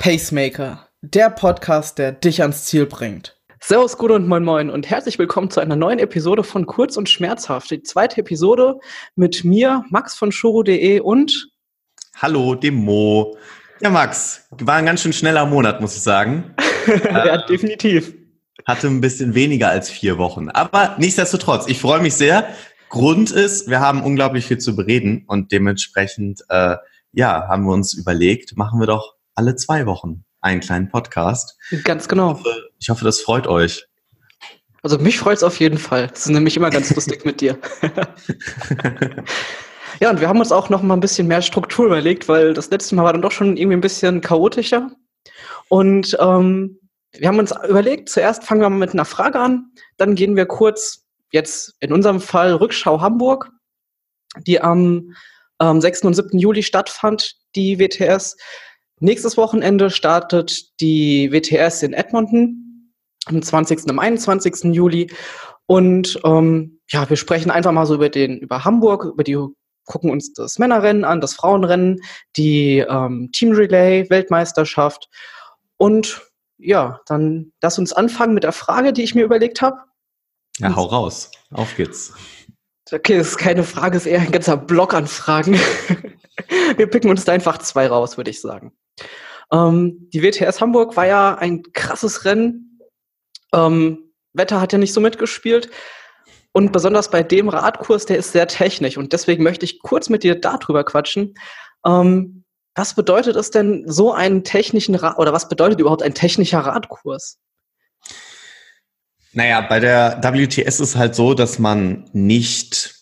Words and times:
Pacemaker, 0.00 0.88
der 1.02 1.28
Podcast, 1.28 1.98
der 1.98 2.12
dich 2.12 2.40
ans 2.40 2.64
Ziel 2.64 2.86
bringt. 2.86 3.36
Servus, 3.60 3.98
gut 3.98 4.10
und 4.10 4.26
moin 4.26 4.42
moin 4.42 4.70
und 4.70 4.88
herzlich 4.88 5.18
willkommen 5.18 5.50
zu 5.50 5.60
einer 5.60 5.76
neuen 5.76 5.98
Episode 5.98 6.42
von 6.42 6.64
Kurz 6.64 6.96
und 6.96 7.10
Schmerzhaft. 7.10 7.70
Die 7.70 7.82
zweite 7.82 8.22
Episode 8.22 8.78
mit 9.14 9.44
mir, 9.44 9.84
Max 9.90 10.16
von 10.16 10.32
Shuro.de 10.32 11.00
und 11.00 11.50
Hallo, 12.16 12.54
dem 12.54 12.76
Mo. 12.76 13.36
Ja, 13.82 13.90
Max, 13.90 14.48
war 14.52 14.76
ein 14.76 14.86
ganz 14.86 15.02
schön 15.02 15.12
schneller 15.12 15.44
Monat, 15.44 15.82
muss 15.82 15.94
ich 15.94 16.02
sagen. 16.02 16.54
ja, 17.04 17.36
definitiv. 17.46 18.14
Hatte 18.64 18.86
ein 18.86 19.02
bisschen 19.02 19.34
weniger 19.34 19.68
als 19.68 19.90
vier 19.90 20.16
Wochen. 20.16 20.48
Aber 20.48 20.96
nichtsdestotrotz, 20.98 21.68
ich 21.68 21.78
freue 21.78 22.00
mich 22.00 22.14
sehr. 22.14 22.48
Grund 22.88 23.32
ist, 23.32 23.68
wir 23.68 23.80
haben 23.80 24.02
unglaublich 24.02 24.46
viel 24.46 24.56
zu 24.56 24.74
bereden 24.74 25.24
und 25.26 25.52
dementsprechend, 25.52 26.40
äh, 26.48 26.76
ja, 27.12 27.48
haben 27.48 27.64
wir 27.64 27.74
uns 27.74 27.92
überlegt, 27.92 28.56
machen 28.56 28.80
wir 28.80 28.86
doch 28.86 29.19
alle 29.40 29.56
zwei 29.56 29.86
Wochen 29.86 30.22
einen 30.42 30.60
kleinen 30.60 30.90
Podcast. 30.90 31.56
Ganz 31.82 32.08
genau. 32.08 32.32
Ich 32.32 32.38
hoffe, 32.44 32.68
ich 32.78 32.90
hoffe 32.90 33.04
das 33.06 33.20
freut 33.20 33.46
euch. 33.46 33.86
Also 34.82 34.98
mich 34.98 35.18
freut 35.18 35.38
es 35.38 35.42
auf 35.42 35.58
jeden 35.60 35.78
Fall. 35.78 36.08
Das 36.08 36.26
ist 36.26 36.28
nämlich 36.28 36.58
immer 36.58 36.68
ganz 36.68 36.90
lustig 36.94 37.24
mit 37.24 37.40
dir. 37.40 37.58
ja, 39.98 40.10
und 40.10 40.20
wir 40.20 40.28
haben 40.28 40.40
uns 40.40 40.52
auch 40.52 40.68
noch 40.68 40.82
mal 40.82 40.92
ein 40.92 41.00
bisschen 41.00 41.26
mehr 41.26 41.40
Struktur 41.40 41.86
überlegt, 41.86 42.28
weil 42.28 42.52
das 42.52 42.68
letzte 42.68 42.94
Mal 42.94 43.04
war 43.04 43.14
dann 43.14 43.22
doch 43.22 43.32
schon 43.32 43.56
irgendwie 43.56 43.78
ein 43.78 43.80
bisschen 43.80 44.20
chaotischer. 44.20 44.90
Und 45.70 46.18
ähm, 46.20 46.78
wir 47.12 47.26
haben 47.26 47.38
uns 47.38 47.54
überlegt, 47.66 48.10
zuerst 48.10 48.44
fangen 48.44 48.60
wir 48.60 48.68
mal 48.68 48.76
mit 48.76 48.92
einer 48.92 49.06
Frage 49.06 49.40
an, 49.40 49.72
dann 49.96 50.16
gehen 50.16 50.36
wir 50.36 50.44
kurz, 50.44 51.06
jetzt 51.32 51.76
in 51.80 51.94
unserem 51.94 52.20
Fall 52.20 52.52
Rückschau 52.52 53.00
Hamburg, 53.00 53.50
die 54.46 54.60
am 54.60 55.14
ähm, 55.62 55.80
6. 55.80 56.02
und 56.02 56.14
7. 56.14 56.38
Juli 56.38 56.62
stattfand, 56.62 57.36
die 57.56 57.78
WTS. 57.78 58.36
Nächstes 59.00 59.36
Wochenende 59.36 59.90
startet 59.90 60.78
die 60.80 61.32
WTS 61.32 61.82
in 61.82 61.94
Edmonton 61.94 62.92
am 63.26 63.42
20. 63.42 63.90
und 63.90 63.98
21. 63.98 64.74
Juli. 64.74 65.10
Und 65.66 66.20
ähm, 66.24 66.80
ja, 66.90 67.08
wir 67.08 67.16
sprechen 67.16 67.50
einfach 67.50 67.72
mal 67.72 67.86
so 67.86 67.94
über 67.94 68.10
den, 68.10 68.38
über 68.38 68.64
Hamburg, 68.64 69.04
über 69.04 69.24
die 69.24 69.38
gucken 69.86 70.10
uns 70.10 70.32
das 70.34 70.58
Männerrennen 70.58 71.04
an, 71.04 71.20
das 71.20 71.34
Frauenrennen, 71.34 72.00
die 72.36 72.78
ähm, 72.78 73.30
Team 73.32 73.52
Relay, 73.52 74.08
Weltmeisterschaft. 74.10 75.08
Und 75.78 76.22
ja, 76.58 77.00
dann 77.06 77.52
lass 77.62 77.78
uns 77.78 77.92
anfangen 77.92 78.34
mit 78.34 78.44
der 78.44 78.52
Frage, 78.52 78.92
die 78.92 79.02
ich 79.02 79.14
mir 79.14 79.24
überlegt 79.24 79.62
habe. 79.62 79.78
Ja, 80.58 80.76
hau 80.76 80.84
raus. 80.84 81.30
Auf 81.52 81.74
geht's. 81.74 82.12
Okay, 82.92 83.18
das 83.18 83.28
ist 83.28 83.38
keine 83.38 83.64
Frage, 83.64 83.96
ist 83.96 84.06
eher 84.06 84.20
ein 84.20 84.32
ganzer 84.32 84.56
Block 84.56 84.94
an 84.94 85.06
Fragen. 85.06 85.54
Wir 86.76 86.88
picken 86.88 87.10
uns 87.10 87.24
da 87.24 87.32
einfach 87.32 87.58
zwei 87.58 87.86
raus, 87.86 88.16
würde 88.16 88.30
ich 88.30 88.40
sagen. 88.40 88.72
Ähm, 89.52 90.08
die 90.12 90.22
WTS 90.22 90.60
Hamburg 90.60 90.96
war 90.96 91.06
ja 91.06 91.34
ein 91.36 91.62
krasses 91.72 92.24
Rennen. 92.24 92.80
Ähm, 93.52 94.12
Wetter 94.32 94.60
hat 94.60 94.72
ja 94.72 94.78
nicht 94.78 94.92
so 94.92 95.00
mitgespielt. 95.00 95.70
Und 96.52 96.72
besonders 96.72 97.10
bei 97.10 97.22
dem 97.22 97.48
Radkurs, 97.48 98.06
der 98.06 98.18
ist 98.18 98.32
sehr 98.32 98.48
technisch. 98.48 98.96
Und 98.96 99.12
deswegen 99.12 99.42
möchte 99.42 99.64
ich 99.64 99.80
kurz 99.80 100.08
mit 100.08 100.22
dir 100.22 100.34
darüber 100.40 100.84
quatschen. 100.84 101.34
Ähm, 101.86 102.44
was 102.74 102.94
bedeutet 102.94 103.36
es 103.36 103.50
denn, 103.50 103.84
so 103.86 104.12
einen 104.12 104.44
technischen 104.44 104.94
Rad 104.94 105.18
oder 105.18 105.32
was 105.32 105.48
bedeutet 105.48 105.80
überhaupt 105.80 106.02
ein 106.02 106.14
technischer 106.14 106.60
Radkurs? 106.60 107.38
Naja, 109.32 109.60
bei 109.60 109.78
der 109.78 110.20
WTS 110.22 110.80
ist 110.80 110.96
halt 110.96 111.14
so, 111.14 111.34
dass 111.34 111.58
man 111.58 112.08
nicht 112.12 112.99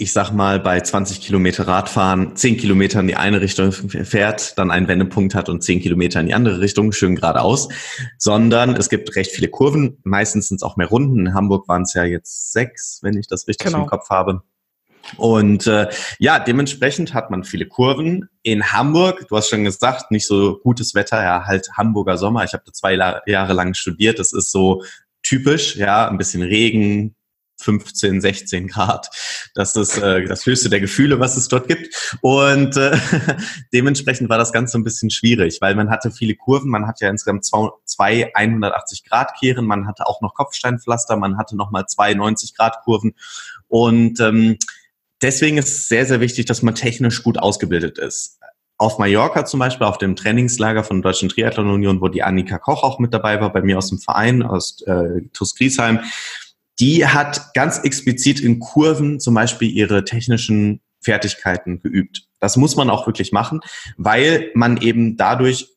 ich 0.00 0.12
sag 0.12 0.30
mal, 0.30 0.60
bei 0.60 0.80
20 0.80 1.20
Kilometer 1.20 1.66
Radfahren 1.66 2.36
10 2.36 2.56
Kilometer 2.56 3.00
in 3.00 3.08
die 3.08 3.16
eine 3.16 3.40
Richtung 3.40 3.72
fährt, 3.72 4.56
dann 4.56 4.70
einen 4.70 4.86
Wendepunkt 4.86 5.34
hat 5.34 5.48
und 5.48 5.64
10 5.64 5.80
Kilometer 5.80 6.20
in 6.20 6.26
die 6.26 6.34
andere 6.34 6.60
Richtung, 6.60 6.92
schön 6.92 7.16
geradeaus, 7.16 7.68
sondern 8.16 8.76
es 8.76 8.88
gibt 8.90 9.16
recht 9.16 9.32
viele 9.32 9.48
Kurven. 9.48 9.98
Meistens 10.04 10.48
sind 10.48 10.58
es 10.58 10.62
auch 10.62 10.76
mehr 10.76 10.86
Runden. 10.86 11.26
In 11.26 11.34
Hamburg 11.34 11.66
waren 11.66 11.82
es 11.82 11.94
ja 11.94 12.04
jetzt 12.04 12.52
sechs, 12.52 13.00
wenn 13.02 13.18
ich 13.18 13.26
das 13.26 13.48
richtig 13.48 13.66
genau. 13.66 13.82
im 13.82 13.86
Kopf 13.86 14.08
habe. 14.08 14.42
Und 15.16 15.66
äh, 15.66 15.88
ja, 16.20 16.38
dementsprechend 16.38 17.12
hat 17.12 17.30
man 17.30 17.42
viele 17.42 17.66
Kurven. 17.66 18.28
In 18.42 18.72
Hamburg, 18.72 19.26
du 19.28 19.36
hast 19.36 19.48
schon 19.48 19.64
gesagt, 19.64 20.12
nicht 20.12 20.28
so 20.28 20.60
gutes 20.62 20.94
Wetter, 20.94 21.20
ja, 21.24 21.44
halt 21.44 21.70
Hamburger 21.76 22.18
Sommer. 22.18 22.44
Ich 22.44 22.52
habe 22.52 22.62
da 22.64 22.72
zwei 22.72 22.94
Jahre 23.26 23.52
lang 23.52 23.74
studiert. 23.74 24.20
Das 24.20 24.32
ist 24.32 24.52
so 24.52 24.84
typisch, 25.24 25.74
ja, 25.74 26.08
ein 26.08 26.18
bisschen 26.18 26.42
Regen, 26.42 27.16
15, 27.60 28.20
16 28.20 28.68
Grad. 28.68 29.08
Das 29.54 29.76
ist 29.76 29.98
äh, 29.98 30.24
das 30.26 30.46
höchste 30.46 30.70
der 30.70 30.80
Gefühle, 30.80 31.20
was 31.20 31.36
es 31.36 31.48
dort 31.48 31.68
gibt. 31.68 31.94
Und 32.20 32.76
äh, 32.76 32.96
dementsprechend 33.72 34.28
war 34.28 34.38
das 34.38 34.52
Ganze 34.52 34.78
ein 34.78 34.84
bisschen 34.84 35.10
schwierig, 35.10 35.58
weil 35.60 35.74
man 35.74 35.90
hatte 35.90 36.10
viele 36.10 36.34
Kurven, 36.34 36.70
man 36.70 36.86
hatte 36.86 37.04
ja 37.04 37.10
insgesamt 37.10 37.44
zwei, 37.44 37.68
zwei 37.84 38.30
180 38.34 39.04
Grad 39.04 39.32
Kehren, 39.38 39.66
man 39.66 39.86
hatte 39.86 40.06
auch 40.06 40.20
noch 40.20 40.34
Kopfsteinpflaster, 40.34 41.16
man 41.16 41.36
hatte 41.38 41.56
nochmal 41.56 41.86
zwei 41.86 42.14
90 42.14 42.56
Grad 42.56 42.80
Kurven. 42.84 43.14
Und 43.66 44.20
ähm, 44.20 44.56
deswegen 45.22 45.58
ist 45.58 45.68
es 45.68 45.88
sehr, 45.88 46.06
sehr 46.06 46.20
wichtig, 46.20 46.46
dass 46.46 46.62
man 46.62 46.74
technisch 46.74 47.22
gut 47.22 47.38
ausgebildet 47.38 47.98
ist. 47.98 48.38
Auf 48.80 48.98
Mallorca 48.98 49.44
zum 49.44 49.58
Beispiel, 49.58 49.88
auf 49.88 49.98
dem 49.98 50.14
Trainingslager 50.14 50.84
von 50.84 51.02
Deutschen 51.02 51.28
Triathlon 51.28 51.68
Union, 51.68 52.00
wo 52.00 52.06
die 52.06 52.22
Annika 52.22 52.58
Koch 52.58 52.84
auch 52.84 53.00
mit 53.00 53.12
dabei 53.12 53.40
war, 53.40 53.52
bei 53.52 53.60
mir 53.60 53.76
aus 53.76 53.88
dem 53.88 53.98
Verein, 53.98 54.44
aus 54.44 54.80
äh, 54.82 55.22
TuS 55.32 55.56
Griesheim, 55.56 55.98
die 56.80 57.06
hat 57.06 57.54
ganz 57.54 57.78
explizit 57.78 58.40
in 58.40 58.60
Kurven 58.60 59.20
zum 59.20 59.34
Beispiel 59.34 59.70
ihre 59.70 60.04
technischen 60.04 60.80
Fertigkeiten 61.00 61.80
geübt. 61.80 62.28
Das 62.40 62.56
muss 62.56 62.76
man 62.76 62.90
auch 62.90 63.06
wirklich 63.06 63.32
machen, 63.32 63.60
weil 63.96 64.50
man 64.54 64.80
eben 64.80 65.16
dadurch 65.16 65.68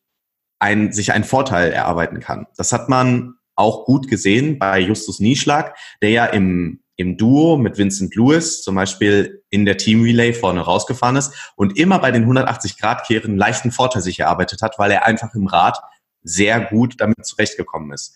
ein, 0.60 0.92
sich 0.92 1.12
einen 1.12 1.24
Vorteil 1.24 1.72
erarbeiten 1.72 2.20
kann. 2.20 2.48
Das 2.56 2.72
hat 2.72 2.88
man 2.88 3.36
auch 3.56 3.86
gut 3.86 4.08
gesehen 4.08 4.60
bei 4.60 4.80
Justus 4.80 5.20
Nieschlag, 5.20 5.76
der 6.02 6.10
ja 6.12 6.26
im, 6.26 6.82
im 6.96 7.18
Duo 7.18 7.58
mit 7.58 7.78
Vincent 7.78 8.16
Lewis 8.16 8.62
zum 8.62 8.76
Beispiel 8.76 9.44
in 9.50 9.66
der 9.66 9.78
Team 9.78 10.04
Relay 10.04 10.34
vorne 10.34 10.62
rausgefahren 10.62 11.16
ist 11.16 11.34
und 11.56 11.78
immer 11.78 12.00
bei 12.00 12.12
den 12.12 12.24
180 12.24 12.78
Grad 12.78 13.06
Kehren 13.06 13.38
leichten 13.38 13.72
Vorteil 13.72 14.02
sich 14.02 14.20
erarbeitet 14.20 14.62
hat, 14.62 14.78
weil 14.78 14.92
er 14.92 15.06
einfach 15.06 15.34
im 15.34 15.48
Rad 15.48 15.80
sehr 16.24 16.60
gut 16.60 16.96
damit 17.00 17.26
zurechtgekommen 17.26 17.92
ist. 17.92 18.16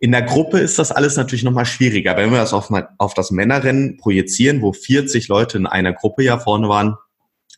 In 0.00 0.12
der 0.12 0.22
Gruppe 0.22 0.58
ist 0.60 0.78
das 0.78 0.92
alles 0.92 1.16
natürlich 1.16 1.42
nochmal 1.42 1.66
schwieriger. 1.66 2.16
Wenn 2.16 2.30
wir 2.30 2.38
das 2.38 2.52
auf, 2.52 2.70
auf 2.98 3.14
das 3.14 3.30
Männerrennen 3.30 3.96
projizieren, 3.96 4.62
wo 4.62 4.72
40 4.72 5.28
Leute 5.28 5.58
in 5.58 5.66
einer 5.66 5.92
Gruppe 5.92 6.22
ja 6.22 6.38
vorne 6.38 6.68
waren, 6.68 6.96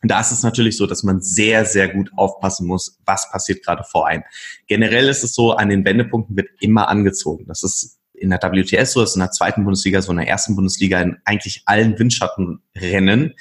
da 0.03 0.19
ist 0.19 0.31
es 0.31 0.41
natürlich 0.41 0.77
so, 0.77 0.87
dass 0.87 1.03
man 1.03 1.21
sehr, 1.21 1.65
sehr 1.65 1.87
gut 1.87 2.11
aufpassen 2.15 2.65
muss, 2.65 2.97
was 3.05 3.29
passiert 3.31 3.63
gerade 3.63 3.83
vor 3.83 4.07
einem. 4.07 4.23
Generell 4.65 5.07
ist 5.07 5.23
es 5.23 5.35
so, 5.35 5.51
an 5.51 5.69
den 5.69 5.85
Wendepunkten 5.85 6.35
wird 6.35 6.49
immer 6.59 6.87
angezogen. 6.89 7.45
Das 7.47 7.61
ist 7.61 7.99
in 8.21 8.29
der 8.29 8.39
WTS 8.39 8.93
so, 8.93 9.03
ist 9.03 9.15
in 9.15 9.19
der 9.19 9.31
zweiten 9.31 9.63
Bundesliga, 9.63 10.01
so 10.01 10.11
in 10.11 10.17
der 10.17 10.27
ersten 10.27 10.55
Bundesliga, 10.55 11.01
in 11.01 11.17
eigentlich 11.25 11.63
allen 11.65 11.97
Windschattenrennen, 11.97 13.33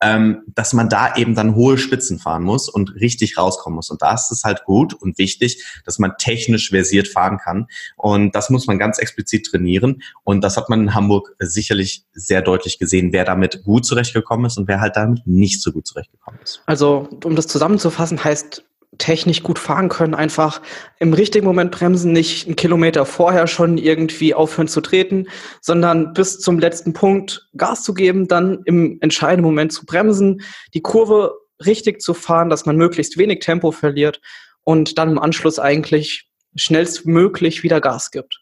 ähm, 0.00 0.42
dass 0.54 0.72
man 0.72 0.88
da 0.88 1.16
eben 1.16 1.34
dann 1.34 1.54
hohe 1.54 1.78
Spitzen 1.78 2.18
fahren 2.18 2.42
muss 2.42 2.68
und 2.68 2.94
richtig 2.94 3.36
rauskommen 3.36 3.76
muss. 3.76 3.90
Und 3.90 4.02
da 4.02 4.14
ist 4.14 4.30
es 4.30 4.44
halt 4.44 4.64
gut 4.64 4.94
und 4.94 5.18
wichtig, 5.18 5.64
dass 5.84 5.98
man 5.98 6.12
technisch 6.18 6.70
versiert 6.70 7.08
fahren 7.08 7.38
kann. 7.38 7.66
Und 7.96 8.34
das 8.34 8.50
muss 8.50 8.66
man 8.66 8.78
ganz 8.78 8.98
explizit 8.98 9.46
trainieren. 9.46 10.02
Und 10.24 10.42
das 10.42 10.56
hat 10.56 10.68
man 10.68 10.80
in 10.80 10.94
Hamburg 10.94 11.34
sicherlich 11.38 12.04
sehr 12.12 12.42
deutlich 12.42 12.78
gesehen, 12.78 13.12
wer 13.12 13.24
damit 13.24 13.64
gut 13.64 13.84
zurechtgekommen 13.84 14.46
ist 14.46 14.58
und 14.58 14.68
wer 14.68 14.80
halt 14.80 14.96
damit 14.96 15.26
nicht 15.26 15.62
so 15.62 15.72
gut 15.72 15.86
zurechtgekommen 15.86 16.40
ist. 16.42 16.62
Also, 16.66 17.08
um 17.24 17.34
das 17.34 17.46
zusammenzufassen, 17.46 18.22
heißt 18.22 18.64
technisch 18.96 19.42
gut 19.42 19.58
fahren 19.58 19.88
können, 19.88 20.14
einfach 20.14 20.62
im 20.98 21.12
richtigen 21.12 21.44
Moment 21.44 21.72
bremsen, 21.72 22.12
nicht 22.12 22.46
einen 22.46 22.56
Kilometer 22.56 23.04
vorher 23.04 23.46
schon 23.46 23.76
irgendwie 23.76 24.34
aufhören 24.34 24.68
zu 24.68 24.80
treten, 24.80 25.26
sondern 25.60 26.14
bis 26.14 26.40
zum 26.40 26.58
letzten 26.58 26.94
Punkt 26.94 27.48
Gas 27.56 27.84
zu 27.84 27.92
geben, 27.92 28.28
dann 28.28 28.62
im 28.64 28.98
entscheidenden 29.00 29.44
Moment 29.44 29.72
zu 29.72 29.84
bremsen, 29.84 30.40
die 30.72 30.80
Kurve 30.80 31.34
richtig 31.64 32.00
zu 32.00 32.14
fahren, 32.14 32.48
dass 32.48 32.66
man 32.66 32.76
möglichst 32.76 33.18
wenig 33.18 33.40
Tempo 33.40 33.72
verliert 33.72 34.20
und 34.64 34.98
dann 34.98 35.10
im 35.10 35.18
Anschluss 35.18 35.58
eigentlich 35.58 36.27
schnellstmöglich 36.58 37.62
wieder 37.62 37.80
Gas 37.80 38.10
gibt. 38.10 38.40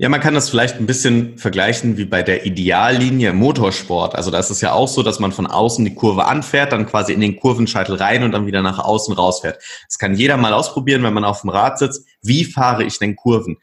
Ja, 0.00 0.08
man 0.08 0.20
kann 0.20 0.34
das 0.34 0.48
vielleicht 0.48 0.76
ein 0.76 0.86
bisschen 0.86 1.38
vergleichen 1.38 1.96
wie 1.96 2.04
bei 2.04 2.22
der 2.22 2.46
Ideallinie 2.46 3.30
im 3.30 3.36
Motorsport. 3.36 4.14
Also 4.14 4.30
da 4.30 4.38
ist 4.38 4.50
es 4.50 4.60
ja 4.60 4.72
auch 4.72 4.86
so, 4.86 5.02
dass 5.02 5.18
man 5.18 5.32
von 5.32 5.46
außen 5.46 5.84
die 5.84 5.94
Kurve 5.94 6.26
anfährt, 6.26 6.72
dann 6.72 6.86
quasi 6.86 7.12
in 7.12 7.20
den 7.20 7.36
Kurvenscheitel 7.36 7.96
rein 7.96 8.22
und 8.22 8.30
dann 8.30 8.46
wieder 8.46 8.62
nach 8.62 8.78
außen 8.78 9.12
rausfährt. 9.12 9.60
Das 9.86 9.98
kann 9.98 10.14
jeder 10.14 10.36
mal 10.36 10.52
ausprobieren, 10.52 11.02
wenn 11.02 11.14
man 11.14 11.24
auf 11.24 11.40
dem 11.40 11.50
Rad 11.50 11.78
sitzt. 11.80 12.06
Wie 12.22 12.44
fahre 12.44 12.84
ich 12.84 13.00
denn 13.00 13.16
Kurven? 13.16 13.58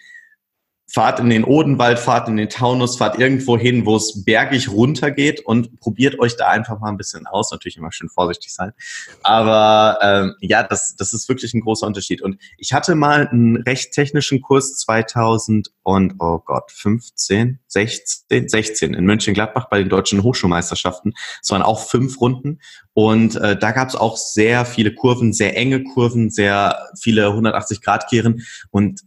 Fahrt 0.95 1.19
in 1.19 1.30
den 1.30 1.44
Odenwald, 1.44 2.00
fahrt 2.00 2.30
in 2.30 2.38
den 2.38 2.47
Taunus, 2.47 2.95
fahrt 2.95 3.19
irgendwo 3.19 3.57
hin, 3.57 3.86
wo 3.86 3.97
es 3.97 4.24
bergig 4.24 4.69
runtergeht 4.69 5.42
und 5.42 5.77
probiert 5.81 6.19
euch 6.19 6.38
da 6.38 6.47
einfach 6.47 6.80
mal 6.80 6.88
ein 6.88 6.95
bisschen 6.95 7.27
aus. 7.27 7.51
Natürlich 7.51 7.75
immer 7.75 7.92
schön 7.92 8.07
vorsichtig 8.07 8.53
sein. 8.53 8.71
Aber 9.21 10.00
ähm, 10.01 10.36
ja, 10.39 10.63
das, 10.63 10.95
das 10.95 11.12
ist 11.12 11.27
wirklich 11.27 11.53
ein 11.53 11.59
großer 11.59 11.86
Unterschied. 11.86 12.21
Und 12.21 12.42
ich 12.57 12.71
hatte 12.71 12.95
mal 12.95 13.27
einen 13.27 13.57
recht 13.57 13.92
technischen 13.92 14.42
Kurs 14.42 14.77
2000 14.77 15.69
und, 15.83 16.13
oh 16.19 16.39
Gott, 16.39 16.71
15, 16.71 17.59
16, 17.68 18.48
16 18.48 18.94
in 18.94 19.06
Mönchengladbach 19.06 19.68
bei 19.68 19.80
den 19.80 19.89
deutschen 19.89 20.24
Hochschulmeisterschaften. 20.24 21.13
Es 21.41 21.51
waren 21.51 21.62
auch 21.62 21.89
fünf 21.89 22.21
Runden. 22.21 22.62
Und 22.94 23.36
äh, 23.36 23.59
da 23.59 23.71
gab 23.71 23.89
es 23.89 23.98
auch 23.98 24.15
sehr 24.15 24.63
viele 24.63 24.95
Kurven, 24.95 25.33
sehr 25.33 25.57
enge 25.57 25.83
Kurven, 25.83 26.30
sehr 26.30 26.88
viele 26.98 27.27
180-Grad-Kehren. 27.27 28.45
Und 28.71 29.01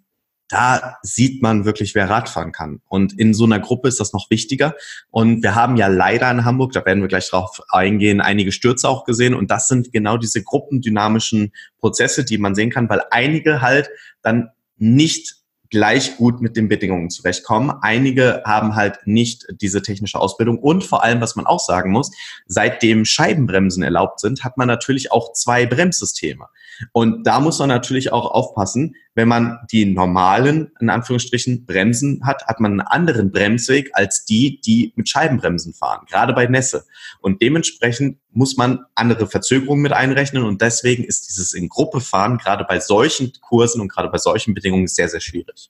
da 0.48 0.96
sieht 1.02 1.42
man 1.42 1.64
wirklich, 1.64 1.94
wer 1.94 2.08
Radfahren 2.08 2.52
kann. 2.52 2.80
Und 2.88 3.18
in 3.18 3.34
so 3.34 3.44
einer 3.44 3.60
Gruppe 3.60 3.88
ist 3.88 4.00
das 4.00 4.12
noch 4.14 4.30
wichtiger. 4.30 4.74
Und 5.10 5.42
wir 5.42 5.54
haben 5.54 5.76
ja 5.76 5.88
leider 5.88 6.30
in 6.30 6.44
Hamburg, 6.44 6.72
da 6.72 6.84
werden 6.86 7.02
wir 7.02 7.08
gleich 7.08 7.28
drauf 7.28 7.60
eingehen, 7.68 8.20
einige 8.20 8.50
Stürze 8.50 8.88
auch 8.88 9.04
gesehen. 9.04 9.34
Und 9.34 9.50
das 9.50 9.68
sind 9.68 9.92
genau 9.92 10.16
diese 10.16 10.42
gruppendynamischen 10.42 11.52
Prozesse, 11.78 12.24
die 12.24 12.38
man 12.38 12.54
sehen 12.54 12.70
kann, 12.70 12.88
weil 12.88 13.02
einige 13.10 13.60
halt 13.60 13.90
dann 14.22 14.48
nicht 14.78 15.38
gleich 15.70 16.16
gut 16.16 16.40
mit 16.40 16.56
den 16.56 16.68
Bedingungen 16.68 17.10
zurechtkommen. 17.10 17.72
Einige 17.82 18.42
haben 18.46 18.74
halt 18.74 19.00
nicht 19.04 19.46
diese 19.60 19.82
technische 19.82 20.18
Ausbildung 20.18 20.58
und 20.58 20.82
vor 20.82 21.04
allem, 21.04 21.20
was 21.20 21.36
man 21.36 21.46
auch 21.46 21.60
sagen 21.60 21.90
muss, 21.90 22.10
seitdem 22.46 23.04
Scheibenbremsen 23.04 23.82
erlaubt 23.82 24.20
sind, 24.20 24.44
hat 24.44 24.56
man 24.56 24.68
natürlich 24.68 25.12
auch 25.12 25.32
zwei 25.32 25.66
Bremssysteme. 25.66 26.46
Und 26.92 27.26
da 27.26 27.40
muss 27.40 27.58
man 27.58 27.68
natürlich 27.68 28.12
auch 28.12 28.30
aufpassen, 28.30 28.94
wenn 29.18 29.26
man 29.26 29.58
die 29.72 29.84
normalen, 29.84 30.70
in 30.80 30.90
Anführungsstrichen, 30.90 31.66
Bremsen 31.66 32.24
hat, 32.24 32.46
hat 32.46 32.60
man 32.60 32.70
einen 32.70 32.80
anderen 32.82 33.32
Bremsweg 33.32 33.90
als 33.94 34.24
die, 34.24 34.60
die 34.60 34.92
mit 34.94 35.08
Scheibenbremsen 35.08 35.74
fahren, 35.74 36.06
gerade 36.08 36.32
bei 36.34 36.46
Nässe. 36.46 36.84
Und 37.20 37.42
dementsprechend 37.42 38.18
muss 38.30 38.56
man 38.56 38.84
andere 38.94 39.26
Verzögerungen 39.26 39.82
mit 39.82 39.92
einrechnen 39.92 40.44
und 40.44 40.62
deswegen 40.62 41.02
ist 41.02 41.28
dieses 41.28 41.52
in 41.52 41.68
Gruppe 41.68 42.00
fahren 42.00 42.38
gerade 42.38 42.62
bei 42.62 42.78
solchen 42.78 43.32
Kursen 43.40 43.80
und 43.80 43.88
gerade 43.90 44.08
bei 44.08 44.18
solchen 44.18 44.54
Bedingungen 44.54 44.86
sehr, 44.86 45.08
sehr 45.08 45.20
schwierig. 45.20 45.68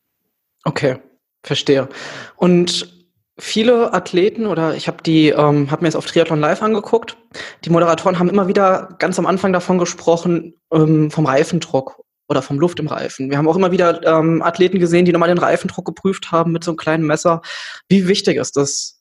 Okay, 0.65 0.99
verstehe. 1.43 1.89
Und 2.37 2.93
viele 3.39 3.95
Athleten 3.95 4.45
oder 4.45 4.75
ich 4.75 4.89
habe 4.89 5.03
die, 5.03 5.31
ähm, 5.31 5.71
habe 5.71 5.81
mir 5.81 5.89
jetzt 5.89 5.97
auf 5.97 6.05
Triathlon 6.05 6.41
Live 6.41 6.61
angeguckt. 6.61 7.17
Die 7.65 7.71
Moderatoren 7.71 8.19
haben 8.19 8.29
immer 8.29 8.47
wieder 8.47 8.95
ganz 8.99 9.19
am 9.19 9.25
Anfang 9.25 9.55
davon 9.55 9.79
gesprochen 9.79 10.53
ähm, 10.71 11.11
vom 11.11 11.25
Reifendruck 11.25 12.05
oder 12.29 12.43
vom 12.43 12.61
Luft 12.61 12.79
im 12.79 12.87
Reifen. 12.87 13.31
Wir 13.31 13.39
haben 13.39 13.49
auch 13.49 13.57
immer 13.57 13.73
wieder 13.73 14.07
ähm, 14.07 14.43
Athleten 14.43 14.79
gesehen, 14.79 15.05
die 15.05 15.13
nochmal 15.13 15.29
den 15.29 15.39
Reifendruck 15.39 15.87
geprüft 15.87 16.31
haben 16.31 16.53
mit 16.53 16.63
so 16.63 16.71
einem 16.71 16.77
kleinen 16.77 17.07
Messer. 17.07 17.41
Wie 17.89 18.07
wichtig 18.07 18.37
ist 18.37 18.57
das 18.57 19.01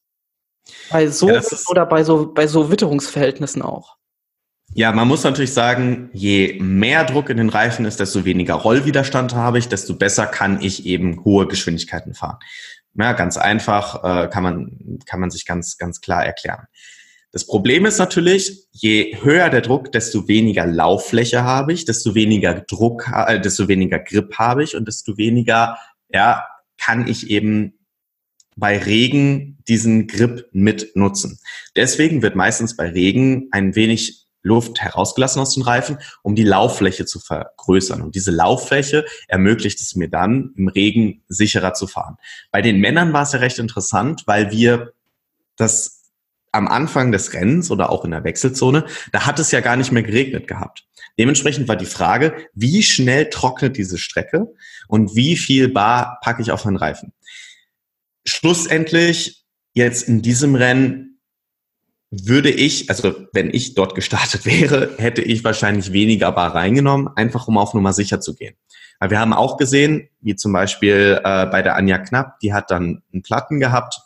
bei 0.90 1.08
so 1.08 1.30
ja, 1.30 1.42
oder 1.70 1.86
bei 1.86 2.04
so 2.04 2.34
bei 2.34 2.48
so 2.48 2.72
Witterungsverhältnissen 2.72 3.62
auch? 3.62 3.98
Ja, 4.74 4.92
man 4.92 5.08
muss 5.08 5.24
natürlich 5.24 5.54
sagen, 5.54 6.10
je 6.14 6.60
mehr 6.60 7.06
Druck 7.06 7.30
in 7.30 7.38
den 7.38 7.50
Reifen 7.50 7.86
ist, 7.86 8.00
desto 8.00 8.26
weniger 8.26 8.56
Rollwiderstand 8.56 9.34
habe 9.34 9.60
ich, 9.60 9.70
desto 9.70 9.96
besser 9.96 10.28
kann 10.28 10.62
ich 10.62 10.86
eben 10.86 11.24
hohe 11.24 11.48
Geschwindigkeiten 11.48 12.14
fahren. 12.14 12.38
Ja, 12.96 13.14
ganz 13.14 13.38
einfach 13.38 14.04
äh, 14.04 14.28
kann 14.28 14.44
man 14.44 15.00
kann 15.06 15.20
man 15.20 15.32
sich 15.32 15.46
ganz 15.46 15.78
ganz 15.78 16.02
klar 16.02 16.26
erklären. 16.26 16.68
Das 17.32 17.46
Problem 17.46 17.86
ist 17.86 17.98
natürlich, 17.98 18.68
je 18.72 19.18
höher 19.22 19.50
der 19.50 19.62
Druck, 19.62 19.92
desto 19.92 20.28
weniger 20.28 20.66
Lauffläche 20.66 21.44
habe 21.44 21.74
ich, 21.74 21.86
desto 21.86 22.16
weniger 22.16 22.62
Druck, 22.62 23.10
äh, 23.14 23.40
desto 23.40 23.68
weniger 23.68 24.00
Grip 24.00 24.36
habe 24.38 24.64
ich 24.64 24.76
und 24.76 24.88
desto 24.88 25.18
weniger 25.18 25.78
ja 26.10 26.46
kann 26.78 27.08
ich 27.08 27.30
eben 27.30 27.74
bei 28.56 28.78
Regen 28.78 29.58
diesen 29.68 30.08
Grip 30.08 30.48
mit 30.52 30.96
nutzen. 30.96 31.40
Deswegen 31.76 32.22
wird 32.22 32.36
meistens 32.36 32.76
bei 32.76 32.90
Regen 32.90 33.50
ein 33.52 33.76
wenig 33.76 34.26
Luft 34.42 34.82
herausgelassen 34.82 35.42
aus 35.42 35.54
den 35.54 35.64
Reifen, 35.64 35.98
um 36.24 36.36
die 36.36 36.44
Lauffläche 36.44 37.06
zu 37.06 37.20
vergrößern. 37.20 38.02
Und 38.02 38.16
diese 38.16 38.32
Lauffläche 38.32 39.06
ermöglicht 39.28 39.82
es 39.82 39.96
mir 39.96 40.10
dann, 40.10 40.54
im 40.56 40.70
Regen 40.70 41.24
sicherer 41.28 41.74
zu 41.74 41.86
fahren. 41.86 42.18
Bei 42.52 42.62
den 42.62 42.80
Männern 42.80 43.14
war 43.14 43.24
es 43.24 43.34
ja 43.34 43.40
recht 43.40 43.60
interessant, 43.60 44.24
weil 44.26 44.52
wir 44.52 44.94
das 45.58 45.97
am 46.58 46.68
Anfang 46.68 47.12
des 47.12 47.34
Rennens 47.34 47.72
oder 47.72 47.90
auch 47.90 48.04
in 48.04 48.12
der 48.12 48.24
Wechselzone, 48.24 48.86
da 49.12 49.26
hat 49.26 49.40
es 49.40 49.52
ja 49.52 49.62
gar 49.62 49.78
nicht 49.78 49.92
mehr 49.92 50.04
geregnet 50.04 50.48
gehabt. 50.48 50.86
Dementsprechend 51.18 51.68
war 51.68 51.76
die 51.76 51.86
Frage, 51.86 52.36
wie 52.54 52.84
schnell 52.84 53.30
trocknet 53.30 53.78
diese 53.78 53.98
Strecke 53.98 54.48
und 54.88 55.16
wie 55.16 55.38
viel 55.38 55.70
Bar 55.70 56.20
packe 56.22 56.42
ich 56.42 56.52
auf 56.52 56.64
den 56.64 56.76
Reifen. 56.76 57.14
Schlussendlich 58.26 59.46
jetzt 59.74 60.08
in 60.08 60.22
diesem 60.22 60.56
Rennen 60.56 61.20
würde 62.12 62.50
ich, 62.50 62.90
also 62.90 63.16
wenn 63.34 63.54
ich 63.54 63.76
dort 63.76 63.96
gestartet 63.96 64.46
wäre, 64.46 64.96
hätte 64.98 65.22
ich 65.22 65.44
wahrscheinlich 65.44 65.92
weniger 65.92 66.32
Bar 66.32 66.56
reingenommen, 66.56 67.10
einfach 67.16 67.48
um 67.48 67.58
auf 67.58 67.74
Nummer 67.74 67.94
sicher 67.94 68.20
zu 68.20 68.36
gehen. 68.36 68.56
Aber 69.00 69.12
wir 69.12 69.20
haben 69.20 69.34
auch 69.34 69.58
gesehen, 69.58 70.10
wie 70.22 70.36
zum 70.36 70.54
Beispiel 70.54 71.20
äh, 71.24 71.46
bei 71.46 71.62
der 71.62 71.76
Anja 71.76 72.00
Knapp, 72.00 72.40
die 72.40 72.54
hat 72.54 72.72
dann 72.72 73.04
einen 73.14 73.22
Platten 73.22 73.60
gehabt 73.60 74.00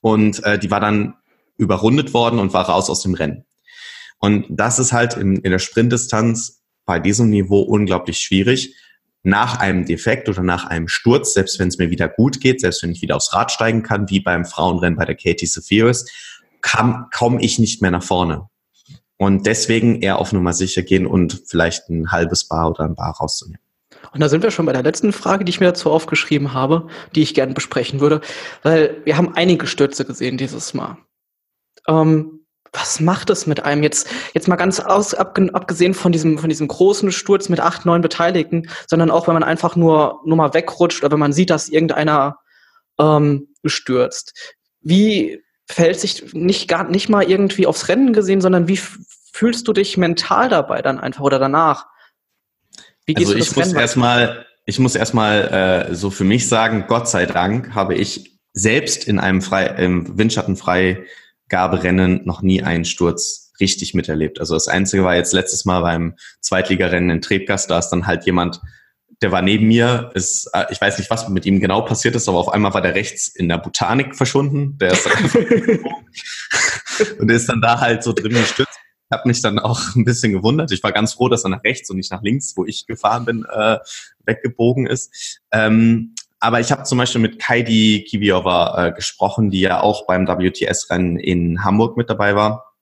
und 0.00 0.42
äh, 0.44 0.58
die 0.58 0.70
war 0.70 0.80
dann 0.80 1.14
überrundet 1.56 2.14
worden 2.14 2.38
und 2.38 2.52
war 2.52 2.68
raus 2.68 2.90
aus 2.90 3.02
dem 3.02 3.14
Rennen. 3.14 3.44
Und 4.18 4.46
das 4.50 4.78
ist 4.78 4.92
halt 4.92 5.16
in, 5.16 5.36
in 5.36 5.50
der 5.50 5.58
Sprintdistanz 5.58 6.62
bei 6.84 6.98
diesem 6.98 7.30
Niveau 7.30 7.60
unglaublich 7.60 8.18
schwierig. 8.18 8.76
Nach 9.24 9.58
einem 9.60 9.84
Defekt 9.86 10.28
oder 10.28 10.42
nach 10.42 10.66
einem 10.66 10.88
Sturz, 10.88 11.34
selbst 11.34 11.58
wenn 11.58 11.68
es 11.68 11.78
mir 11.78 11.90
wieder 11.90 12.08
gut 12.08 12.40
geht, 12.40 12.60
selbst 12.60 12.82
wenn 12.82 12.90
ich 12.90 13.02
wieder 13.02 13.16
aufs 13.16 13.32
Rad 13.32 13.52
steigen 13.52 13.82
kann, 13.82 14.10
wie 14.10 14.20
beim 14.20 14.44
Frauenrennen 14.44 14.96
bei 14.96 15.04
der 15.04 15.14
Katie 15.14 15.46
Sephiris, 15.46 16.06
kam, 16.60 17.06
komme 17.14 17.40
ich 17.42 17.58
nicht 17.58 17.82
mehr 17.82 17.90
nach 17.90 18.02
vorne. 18.02 18.48
Und 19.16 19.46
deswegen 19.46 20.02
eher 20.02 20.18
auf 20.18 20.32
Nummer 20.32 20.52
sicher 20.52 20.82
gehen 20.82 21.06
und 21.06 21.42
vielleicht 21.46 21.88
ein 21.88 22.10
halbes 22.10 22.48
Bar 22.48 22.70
oder 22.70 22.84
ein 22.84 22.96
Bar 22.96 23.16
rauszunehmen. 23.20 23.60
Und 24.12 24.20
da 24.20 24.28
sind 24.28 24.42
wir 24.42 24.50
schon 24.50 24.66
bei 24.66 24.72
der 24.72 24.82
letzten 24.82 25.12
Frage, 25.12 25.44
die 25.44 25.50
ich 25.50 25.60
mir 25.60 25.66
dazu 25.66 25.90
aufgeschrieben 25.90 26.52
habe, 26.52 26.88
die 27.14 27.22
ich 27.22 27.34
gerne 27.34 27.54
besprechen 27.54 28.00
würde, 28.00 28.20
weil 28.62 29.00
wir 29.04 29.16
haben 29.16 29.34
einige 29.34 29.66
Stürze 29.66 30.04
gesehen 30.04 30.36
dieses 30.36 30.74
Mal. 30.74 30.96
Ähm, 31.88 32.46
was 32.72 33.00
macht 33.00 33.28
es 33.28 33.46
mit 33.46 33.64
einem 33.64 33.82
jetzt, 33.82 34.08
jetzt 34.32 34.48
mal 34.48 34.56
ganz 34.56 34.80
aus, 34.80 35.12
ab, 35.12 35.38
abgesehen 35.52 35.92
von 35.92 36.10
diesem, 36.10 36.38
von 36.38 36.48
diesem 36.48 36.68
großen 36.68 37.12
Sturz 37.12 37.50
mit 37.50 37.60
acht, 37.60 37.84
neun 37.84 38.00
Beteiligten, 38.00 38.68
sondern 38.86 39.10
auch, 39.10 39.26
wenn 39.26 39.34
man 39.34 39.42
einfach 39.42 39.76
nur, 39.76 40.20
nur 40.24 40.36
mal 40.36 40.54
wegrutscht 40.54 41.02
oder 41.02 41.12
wenn 41.12 41.18
man 41.18 41.34
sieht, 41.34 41.50
dass 41.50 41.68
irgendeiner 41.68 42.38
ähm, 42.98 43.48
stürzt. 43.66 44.56
Wie, 44.80 45.42
fällt 45.72 45.98
sich 45.98 46.32
nicht 46.34 46.68
gar 46.68 46.88
nicht 46.88 47.08
mal 47.08 47.24
irgendwie 47.24 47.66
aufs 47.66 47.88
Rennen 47.88 48.12
gesehen, 48.12 48.40
sondern 48.40 48.68
wie 48.68 48.78
fühlst 49.32 49.66
du 49.66 49.72
dich 49.72 49.96
mental 49.96 50.48
dabei 50.48 50.82
dann 50.82 51.00
einfach 51.00 51.22
oder 51.22 51.38
danach? 51.38 51.86
Wie 53.06 53.14
gehst 53.14 53.28
also 53.28 53.34
du 53.34 53.38
das 53.38 53.50
ich 53.50 53.56
muss 53.56 53.72
erstmal, 53.72 54.46
ich 54.66 54.78
muss 54.78 54.94
erstmal 54.94 55.88
äh, 55.90 55.94
so 55.94 56.10
für 56.10 56.24
mich 56.24 56.48
sagen, 56.48 56.84
Gott 56.86 57.08
sei 57.08 57.26
Dank 57.26 57.74
habe 57.74 57.94
ich 57.94 58.38
selbst 58.52 59.08
in 59.08 59.18
einem 59.18 59.40
frei, 59.40 59.66
im 59.66 60.18
Windschattenfreigaberennen 61.52 62.22
noch 62.24 62.42
nie 62.42 62.62
einen 62.62 62.84
Sturz 62.84 63.52
richtig 63.60 63.94
miterlebt. 63.94 64.40
Also 64.40 64.54
das 64.54 64.68
Einzige 64.68 65.04
war 65.04 65.14
jetzt 65.14 65.32
letztes 65.32 65.64
Mal 65.64 65.82
beim 65.82 66.14
Zweitligarennen 66.40 67.10
in 67.10 67.20
Trebgast, 67.20 67.70
da 67.70 67.78
ist 67.78 67.90
dann 67.90 68.06
halt 68.06 68.26
jemand 68.26 68.60
der 69.20 69.30
war 69.30 69.42
neben 69.42 69.68
mir. 69.68 70.10
Ist, 70.14 70.50
äh, 70.52 70.64
ich 70.70 70.80
weiß 70.80 70.98
nicht, 70.98 71.08
was 71.08 71.28
mit 71.28 71.46
ihm 71.46 71.60
genau 71.60 71.82
passiert 71.82 72.16
ist, 72.16 72.28
aber 72.28 72.38
auf 72.38 72.48
einmal 72.48 72.74
war 72.74 72.82
der 72.82 72.96
rechts 72.96 73.28
in 73.28 73.48
der 73.48 73.58
Botanik 73.58 74.16
verschwunden. 74.16 74.76
Der 74.78 74.90
ist 74.90 75.06
und 77.20 77.30
ist 77.30 77.48
dann 77.48 77.60
da 77.60 77.78
halt 77.78 78.02
so 78.02 78.12
drin 78.12 78.32
gestützt. 78.32 78.80
Ich 79.08 79.16
habe 79.16 79.28
mich 79.28 79.40
dann 79.40 79.60
auch 79.60 79.94
ein 79.94 80.04
bisschen 80.04 80.32
gewundert. 80.32 80.72
Ich 80.72 80.82
war 80.82 80.90
ganz 80.90 81.12
froh, 81.12 81.28
dass 81.28 81.44
er 81.44 81.50
nach 81.50 81.62
rechts 81.62 81.88
und 81.88 81.98
nicht 81.98 82.10
nach 82.10 82.22
links, 82.22 82.54
wo 82.56 82.64
ich 82.64 82.84
gefahren 82.88 83.24
bin, 83.24 83.46
äh, 83.48 83.78
weggebogen 84.26 84.88
ist. 84.88 85.38
Ähm, 85.52 86.16
aber 86.42 86.58
ich 86.58 86.72
habe 86.72 86.82
zum 86.82 86.98
Beispiel 86.98 87.20
mit 87.20 87.38
Kaidi 87.38 88.04
Kiviova 88.08 88.88
äh, 88.88 88.92
gesprochen, 88.92 89.50
die 89.50 89.60
ja 89.60 89.80
auch 89.80 90.06
beim 90.06 90.26
WTS-Rennen 90.26 91.16
in 91.16 91.62
Hamburg 91.62 91.96
mit 91.96 92.10
dabei 92.10 92.34
war. 92.34 92.74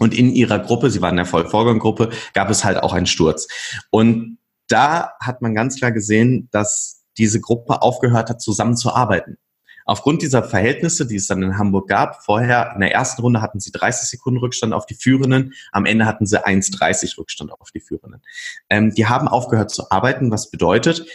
Und 0.00 0.18
in 0.18 0.32
ihrer 0.34 0.58
Gruppe, 0.58 0.90
sie 0.90 1.00
war 1.00 1.10
in 1.10 1.16
der 1.16 1.24
Vollvorgang-Gruppe, 1.24 2.10
gab 2.32 2.50
es 2.50 2.64
halt 2.64 2.82
auch 2.82 2.92
einen 2.92 3.06
Sturz. 3.06 3.46
Und 3.90 4.38
da 4.66 5.12
hat 5.20 5.42
man 5.42 5.54
ganz 5.54 5.78
klar 5.78 5.92
gesehen, 5.92 6.48
dass 6.50 7.04
diese 7.16 7.40
Gruppe 7.40 7.82
aufgehört 7.82 8.30
hat, 8.30 8.42
zusammenzuarbeiten. 8.42 9.38
Aufgrund 9.86 10.22
dieser 10.22 10.42
Verhältnisse, 10.42 11.06
die 11.06 11.16
es 11.16 11.28
dann 11.28 11.42
in 11.42 11.56
Hamburg 11.56 11.88
gab, 11.88 12.24
vorher 12.24 12.72
in 12.74 12.80
der 12.80 12.92
ersten 12.92 13.22
Runde 13.22 13.42
hatten 13.42 13.60
sie 13.60 13.70
30 13.70 14.08
Sekunden 14.08 14.40
Rückstand 14.40 14.72
auf 14.72 14.86
die 14.86 14.94
Führenden, 14.94 15.52
am 15.70 15.86
Ende 15.86 16.06
hatten 16.06 16.26
sie 16.26 16.44
1,30 16.44 17.16
Rückstand 17.18 17.52
auf 17.52 17.70
die 17.70 17.80
Führenden. 17.80 18.22
Ähm, 18.70 18.92
die 18.94 19.06
haben 19.06 19.28
aufgehört 19.28 19.70
zu 19.70 19.90
arbeiten, 19.90 20.30
was 20.32 20.50
bedeutet, 20.50 21.06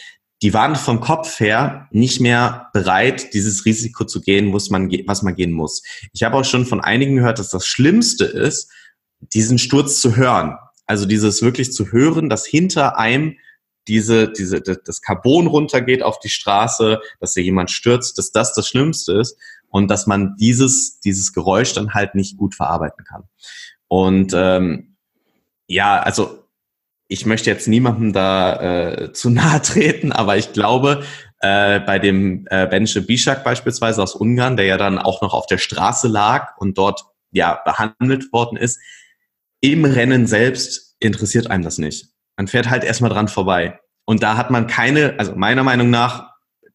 die 0.42 0.54
waren 0.54 0.76
vom 0.76 1.02
Kopf 1.02 1.40
her 1.40 1.88
nicht 1.92 2.22
mehr 2.22 2.70
bereit, 2.74 3.34
dieses 3.34 3.66
Risiko 3.66 4.06
zu 4.06 4.22
gehen, 4.22 4.54
was 4.54 4.70
man, 4.70 4.90
was 5.06 5.22
man 5.22 5.36
gehen 5.36 5.52
muss. 5.52 5.84
Ich 6.14 6.24
habe 6.24 6.38
auch 6.38 6.46
schon 6.46 6.66
von 6.66 6.80
einigen 6.80 7.18
gehört, 7.18 7.40
dass 7.40 7.50
das 7.50 7.66
Schlimmste 7.68 8.26
ist, 8.26 8.72
diesen 9.20 9.58
Sturz 9.58 10.00
zu 10.00 10.16
hören. 10.16 10.58
Also 10.86 11.06
dieses 11.06 11.42
wirklich 11.42 11.74
zu 11.74 11.92
hören, 11.92 12.30
dass 12.30 12.46
hinter 12.46 12.98
einem 12.98 13.36
diese, 13.88 14.32
diese, 14.32 14.62
das 14.62 15.02
Carbon 15.02 15.48
runtergeht 15.48 16.04
auf 16.04 16.20
die 16.20 16.30
Straße, 16.30 17.02
dass 17.20 17.34
da 17.34 17.42
jemand 17.42 17.72
stürzt, 17.72 18.18
dass 18.18 18.32
das 18.32 18.54
das 18.54 18.68
Schlimmste 18.68 19.14
ist 19.14 19.36
und 19.70 19.90
dass 19.90 20.08
man 20.08 20.36
dieses, 20.38 21.00
dieses 21.00 21.34
Geräusch 21.34 21.74
dann 21.74 21.94
halt 21.94 22.16
nicht 22.16 22.38
gut 22.38 22.56
verarbeiten 22.56 23.04
kann. 23.04 23.24
Und 23.88 24.32
ähm, 24.36 24.96
ja, 25.68 26.02
also 26.02 26.39
ich 27.10 27.26
möchte 27.26 27.50
jetzt 27.50 27.68
niemandem 27.68 28.14
da 28.14 28.92
äh, 28.92 29.14
zu 29.14 29.30
nahe 29.30 29.62
treten, 29.64 30.14
aber 30.14 30.38
ich 30.38 30.54
glaube, 30.54 31.04
äh, 31.42 31.80
bei 31.82 32.00
dem 32.00 32.46
äh, 32.50 32.68
Bence 32.68 33.06
Bishak 33.06 33.44
beispielsweise 33.44 34.02
aus 34.02 34.16
Ungarn, 34.16 34.56
der 34.56 34.66
ja 34.66 34.78
dann 34.78 35.00
auch 35.00 35.22
noch 35.22 35.34
auf 35.34 35.48
der 35.48 35.58
Straße 35.58 36.08
lag 36.08 36.56
und 36.58 36.78
dort 36.78 37.04
ja 37.32 37.60
behandelt 37.66 38.32
worden 38.32 38.58
ist, 38.58 38.80
im 39.60 39.86
Rennen 39.86 40.28
selbst 40.28 40.96
interessiert 41.00 41.50
einem 41.50 41.64
das 41.64 41.80
nicht. 41.80 42.10
Man 42.38 42.48
fährt 42.48 42.70
halt 42.70 42.84
erstmal 42.84 43.12
dran 43.12 43.28
vorbei. 43.28 43.80
Und 44.06 44.24
da 44.24 44.38
hat 44.38 44.52
man 44.52 44.68
keine, 44.68 45.16
also 45.18 45.36
meiner 45.36 45.64
Meinung 45.64 45.90
nach, 45.90 46.32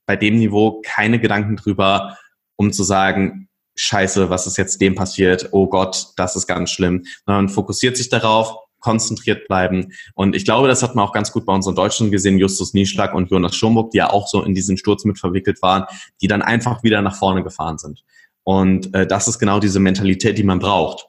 bei 0.07 0.17
dem 0.17 0.37
Niveau 0.37 0.83
keine 0.85 1.19
Gedanken 1.19 1.57
drüber, 1.57 2.19
um 2.57 2.73
zu 2.73 2.83
sagen, 2.85 3.49
scheiße, 3.77 4.31
was 4.31 4.47
ist 4.47 4.59
jetzt 4.59 4.81
dem 4.81 4.95
passiert? 4.95 5.49
Oh 5.53 5.67
Gott, 5.69 6.09
das 6.17 6.37
ist 6.37 6.47
ganz 6.47 6.71
schlimm. 6.71 7.05
Man 7.27 7.49
fokussiert 7.49 7.97
sich 7.97 8.09
darauf, 8.09 8.64
konzentriert 8.85 9.49
bleiben. 9.49 9.93
Und 10.15 10.37
ich 10.37 10.45
glaube, 10.45 10.69
das 10.69 10.83
hat 10.83 10.95
man 10.95 11.07
auch 11.07 11.13
ganz 11.13 11.33
gut 11.33 11.47
bei 11.47 11.55
unseren 11.55 11.75
Deutschen 11.75 12.11
gesehen, 12.11 12.39
Justus 12.39 12.75
Nieschlag 12.75 13.15
und 13.15 13.31
Jonas 13.31 13.57
Schomburg, 13.57 13.93
die 13.93 13.99
ja 13.99 14.11
auch 14.11 14.29
so 14.29 14.43
in 14.43 14.55
diesen 14.55 14.77
Sturz 14.77 15.07
mit 15.07 15.19
verwickelt 15.19 15.63
waren, 15.63 15.85
die 16.21 16.29
dann 16.29 16.43
einfach 16.43 16.83
wieder 16.83 17.01
nach 17.01 17.17
vorne 17.17 17.43
gefahren 17.43 17.79
sind. 17.79 18.05
Und 18.43 18.95
äh, 18.95 19.07
das 19.07 19.27
ist 19.27 19.39
genau 19.39 19.59
diese 19.59 19.81
Mentalität, 19.81 20.37
die 20.37 20.43
man 20.43 20.59
braucht. 20.59 21.07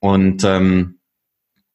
Und 0.00 0.42
ähm, 0.42 0.98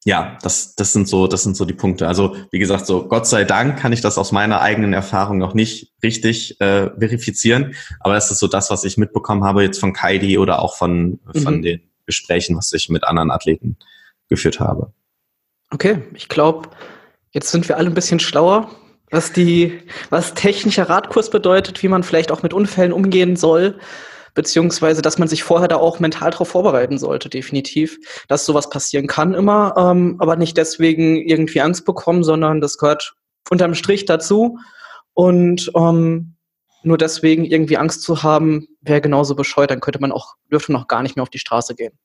ja, 0.04 0.38
das, 0.42 0.76
das 0.76 0.92
sind 0.92 1.08
so, 1.08 1.28
das 1.28 1.44
sind 1.44 1.56
so 1.56 1.64
die 1.64 1.74
Punkte. 1.74 2.10
Also 2.10 2.36
wie 2.52 2.60
gesagt, 2.60 2.86
so 2.86 3.08
Gott 3.08 3.26
sei 3.26 3.46
Dank 3.46 3.80
kann 3.80 3.94
ich 3.94 4.02
das 4.02 4.18
aus 4.18 4.34
meiner 4.34 4.60
eigenen 4.60 4.92
Erfahrung 4.92 5.38
noch 5.38 5.54
nicht 5.54 5.94
richtig 6.04 6.60
äh, 6.60 6.90
verifizieren, 7.00 7.74
aber 8.02 8.16
das 8.16 8.32
ist 8.32 8.40
so 8.40 8.48
das, 8.48 8.70
was 8.70 8.84
ich 8.84 8.98
mitbekommen 8.98 9.46
habe 9.46 9.64
jetzt 9.64 9.80
von 9.80 9.94
Kaidi 9.94 10.38
oder 10.38 10.62
auch 10.62 10.76
von 10.76 11.20
mhm. 11.34 11.40
von 11.42 11.62
den 11.62 11.82
Gesprächen, 12.06 12.58
was 12.58 12.74
ich 12.74 12.90
mit 12.90 13.06
anderen 13.06 13.32
Athleten 13.32 13.78
geführt 14.30 14.60
habe. 14.60 14.94
Okay, 15.70 16.02
ich 16.14 16.30
glaube, 16.30 16.70
jetzt 17.32 17.52
sind 17.52 17.68
wir 17.68 17.78
alle 17.78 17.88
ein 17.88 17.94
bisschen 17.94 18.20
schlauer, 18.20 18.70
was 19.12 19.34
die, 19.34 19.82
was 20.10 20.34
technischer 20.34 20.90
Radkurs 20.90 21.30
bedeutet, 21.30 21.84
wie 21.84 21.88
man 21.88 22.04
vielleicht 22.04 22.32
auch 22.32 22.44
mit 22.44 22.54
Unfällen 22.54 22.94
umgehen 22.94 23.36
soll, 23.36 23.80
beziehungsweise, 24.34 25.02
dass 25.02 25.18
man 25.18 25.28
sich 25.28 25.44
vorher 25.44 25.68
da 25.68 25.78
auch 25.78 26.00
mental 26.00 26.32
darauf 26.32 26.50
vorbereiten 26.50 26.98
sollte, 26.98 27.28
definitiv, 27.28 27.98
dass 28.28 28.46
sowas 28.46 28.70
passieren 28.70 29.08
kann 29.08 29.34
immer, 29.34 29.74
ähm, 29.78 30.16
aber 30.20 30.36
nicht 30.36 30.56
deswegen 30.58 31.18
irgendwie 31.18 31.62
Angst 31.62 31.86
bekommen, 31.86 32.24
sondern 32.24 32.62
das 32.62 32.78
gehört 32.78 33.16
unterm 33.50 33.76
Strich 33.76 34.06
dazu 34.06 34.60
und 35.14 35.72
ähm, 35.76 36.36
nur 36.84 36.98
deswegen 36.98 37.44
irgendwie 37.44 37.78
Angst 37.78 38.04
zu 38.04 38.24
haben, 38.24 38.68
wäre 38.82 39.02
genauso 39.02 39.36
bescheuert, 39.36 39.72
dann 39.72 39.80
könnte 39.80 40.00
man 40.00 40.12
auch, 40.12 40.36
dürfte 40.52 40.72
man 40.72 40.82
auch 40.82 40.88
gar 40.88 41.04
nicht 41.04 41.16
mehr 41.16 41.24
auf 41.24 41.30
die 41.30 41.40
Straße 41.40 41.76
gehen. 41.76 41.98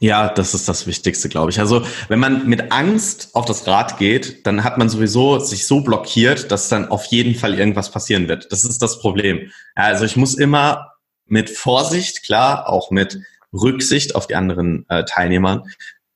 Ja, 0.00 0.28
das 0.28 0.54
ist 0.54 0.68
das 0.68 0.86
Wichtigste, 0.86 1.28
glaube 1.28 1.50
ich. 1.50 1.58
Also 1.58 1.84
wenn 2.08 2.20
man 2.20 2.46
mit 2.46 2.70
Angst 2.70 3.30
auf 3.34 3.46
das 3.46 3.66
Rad 3.66 3.98
geht, 3.98 4.46
dann 4.46 4.62
hat 4.62 4.78
man 4.78 4.88
sowieso 4.88 5.40
sich 5.40 5.66
so 5.66 5.80
blockiert, 5.80 6.52
dass 6.52 6.68
dann 6.68 6.88
auf 6.88 7.04
jeden 7.06 7.34
Fall 7.34 7.58
irgendwas 7.58 7.90
passieren 7.90 8.28
wird. 8.28 8.52
Das 8.52 8.64
ist 8.64 8.80
das 8.80 9.00
Problem. 9.00 9.50
Also 9.74 10.04
ich 10.04 10.16
muss 10.16 10.34
immer 10.34 10.92
mit 11.26 11.50
Vorsicht, 11.50 12.24
klar, 12.24 12.68
auch 12.68 12.90
mit 12.90 13.18
Rücksicht 13.52 14.14
auf 14.14 14.26
die 14.26 14.36
anderen 14.36 14.86
äh, 14.88 15.04
Teilnehmer 15.04 15.64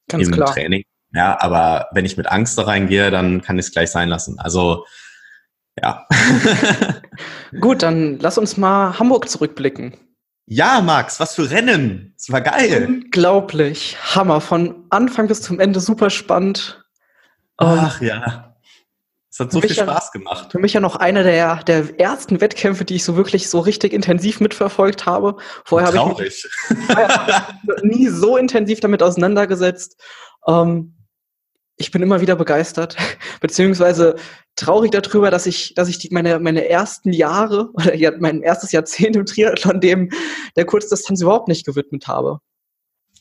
Ganz 0.08 0.28
im 0.28 0.32
klar. 0.32 0.52
Training. 0.52 0.84
Ja, 1.14 1.40
aber 1.40 1.88
wenn 1.92 2.04
ich 2.04 2.16
mit 2.16 2.26
Angst 2.26 2.56
da 2.58 2.62
reingehe, 2.62 3.10
dann 3.10 3.42
kann 3.42 3.58
ich 3.58 3.66
es 3.66 3.72
gleich 3.72 3.90
sein 3.90 4.08
lassen. 4.08 4.38
Also 4.38 4.86
ja. 5.80 6.06
Gut, 7.60 7.82
dann 7.82 8.18
lass 8.18 8.38
uns 8.38 8.56
mal 8.56 8.98
Hamburg 8.98 9.28
zurückblicken. 9.28 9.94
Ja, 10.46 10.80
Max, 10.80 11.20
was 11.20 11.34
für 11.34 11.50
Rennen. 11.50 12.14
Das 12.16 12.30
war 12.30 12.40
geil. 12.40 12.86
Unglaublich. 12.86 13.96
Hammer. 14.14 14.40
Von 14.40 14.86
Anfang 14.90 15.28
bis 15.28 15.42
zum 15.42 15.60
Ende 15.60 15.80
super 15.80 16.10
spannend. 16.10 16.84
Ach 17.56 18.00
um, 18.00 18.06
ja. 18.06 18.52
Es 19.30 19.40
hat 19.40 19.50
so 19.50 19.62
viel 19.62 19.72
Spaß 19.72 20.10
ja, 20.12 20.20
gemacht. 20.20 20.52
Für 20.52 20.58
mich 20.58 20.74
ja 20.74 20.80
noch 20.80 20.96
einer 20.96 21.22
der, 21.22 21.62
der 21.64 21.98
ersten 21.98 22.42
Wettkämpfe, 22.42 22.84
die 22.84 22.96
ich 22.96 23.04
so 23.04 23.16
wirklich 23.16 23.48
so 23.48 23.60
richtig 23.60 23.94
intensiv 23.94 24.40
mitverfolgt 24.40 25.06
habe. 25.06 25.36
Vorher 25.64 25.88
habe 25.88 26.22
ich 26.26 26.44
mich 26.68 27.82
nie 27.82 28.08
so 28.08 28.36
intensiv 28.36 28.80
damit 28.80 29.02
auseinandergesetzt. 29.02 29.98
Ähm, 30.46 30.96
ich 31.76 31.90
bin 31.90 32.02
immer 32.02 32.20
wieder 32.20 32.36
begeistert, 32.36 32.96
beziehungsweise 33.40 34.16
traurig 34.56 34.90
darüber, 34.90 35.30
dass 35.30 35.46
ich, 35.46 35.74
dass 35.74 35.88
ich 35.88 35.98
die, 35.98 36.08
meine, 36.10 36.38
meine 36.38 36.68
ersten 36.68 37.12
Jahre 37.12 37.70
oder 37.74 37.94
ja, 37.94 38.12
mein 38.18 38.42
erstes 38.42 38.72
Jahrzehnt 38.72 39.16
im 39.16 39.26
Triathlon 39.26 39.80
dem 39.80 40.10
der 40.56 40.64
Kurzdistanz 40.64 41.20
überhaupt 41.20 41.48
nicht 41.48 41.66
gewidmet 41.66 42.08
habe. 42.08 42.38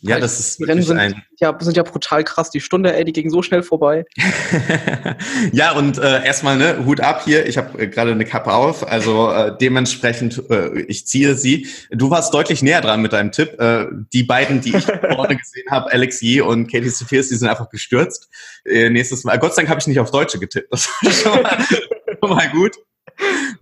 Ja, 0.03 0.19
das 0.19 0.39
ist 0.39 0.59
die 0.59 0.63
Rennen 0.63 0.81
sind, 0.81 0.97
ein 0.97 1.23
ja, 1.39 1.55
sind 1.59 1.77
ja 1.77 1.83
brutal 1.83 2.23
krass. 2.23 2.49
Die 2.49 2.59
Stunde, 2.59 2.95
ey, 2.95 3.05
die 3.05 3.13
ging 3.13 3.29
so 3.29 3.43
schnell 3.43 3.61
vorbei. 3.61 4.05
ja, 5.51 5.73
und 5.73 5.99
äh, 5.99 6.25
erstmal 6.25 6.57
ne, 6.57 6.85
Hut 6.85 7.01
ab 7.01 7.21
hier. 7.23 7.45
Ich 7.45 7.57
habe 7.57 7.83
äh, 7.83 7.87
gerade 7.87 8.11
eine 8.11 8.25
Kappe 8.25 8.51
auf, 8.51 8.87
also 8.87 9.31
äh, 9.31 9.55
dementsprechend, 9.55 10.41
äh, 10.49 10.81
ich 10.81 11.05
ziehe 11.05 11.35
sie. 11.35 11.67
Du 11.91 12.09
warst 12.09 12.33
deutlich 12.33 12.63
näher 12.63 12.81
dran 12.81 13.01
mit 13.01 13.13
deinem 13.13 13.31
Tipp. 13.31 13.59
Äh, 13.59 13.87
die 14.11 14.23
beiden, 14.23 14.61
die 14.61 14.75
ich 14.75 14.85
vorne 15.15 15.37
gesehen 15.37 15.69
habe, 15.69 15.91
Alex 15.91 16.21
Yee 16.21 16.41
und 16.41 16.71
Katie 16.71 16.89
Sephirs, 16.89 17.29
die 17.29 17.35
sind 17.35 17.47
einfach 17.47 17.69
gestürzt. 17.69 18.27
Äh, 18.65 18.89
nächstes 18.89 19.23
Mal. 19.23 19.37
Gott 19.37 19.53
sei 19.53 19.61
Dank 19.61 19.69
habe 19.69 19.79
ich 19.79 19.87
nicht 19.87 19.99
auf 19.99 20.09
Deutsche 20.09 20.39
getippt. 20.39 20.71
Das 20.71 20.87
war 20.87 21.11
schon 21.11 21.43
mal, 21.43 21.57
schon 22.19 22.29
mal 22.29 22.49
gut. 22.49 22.75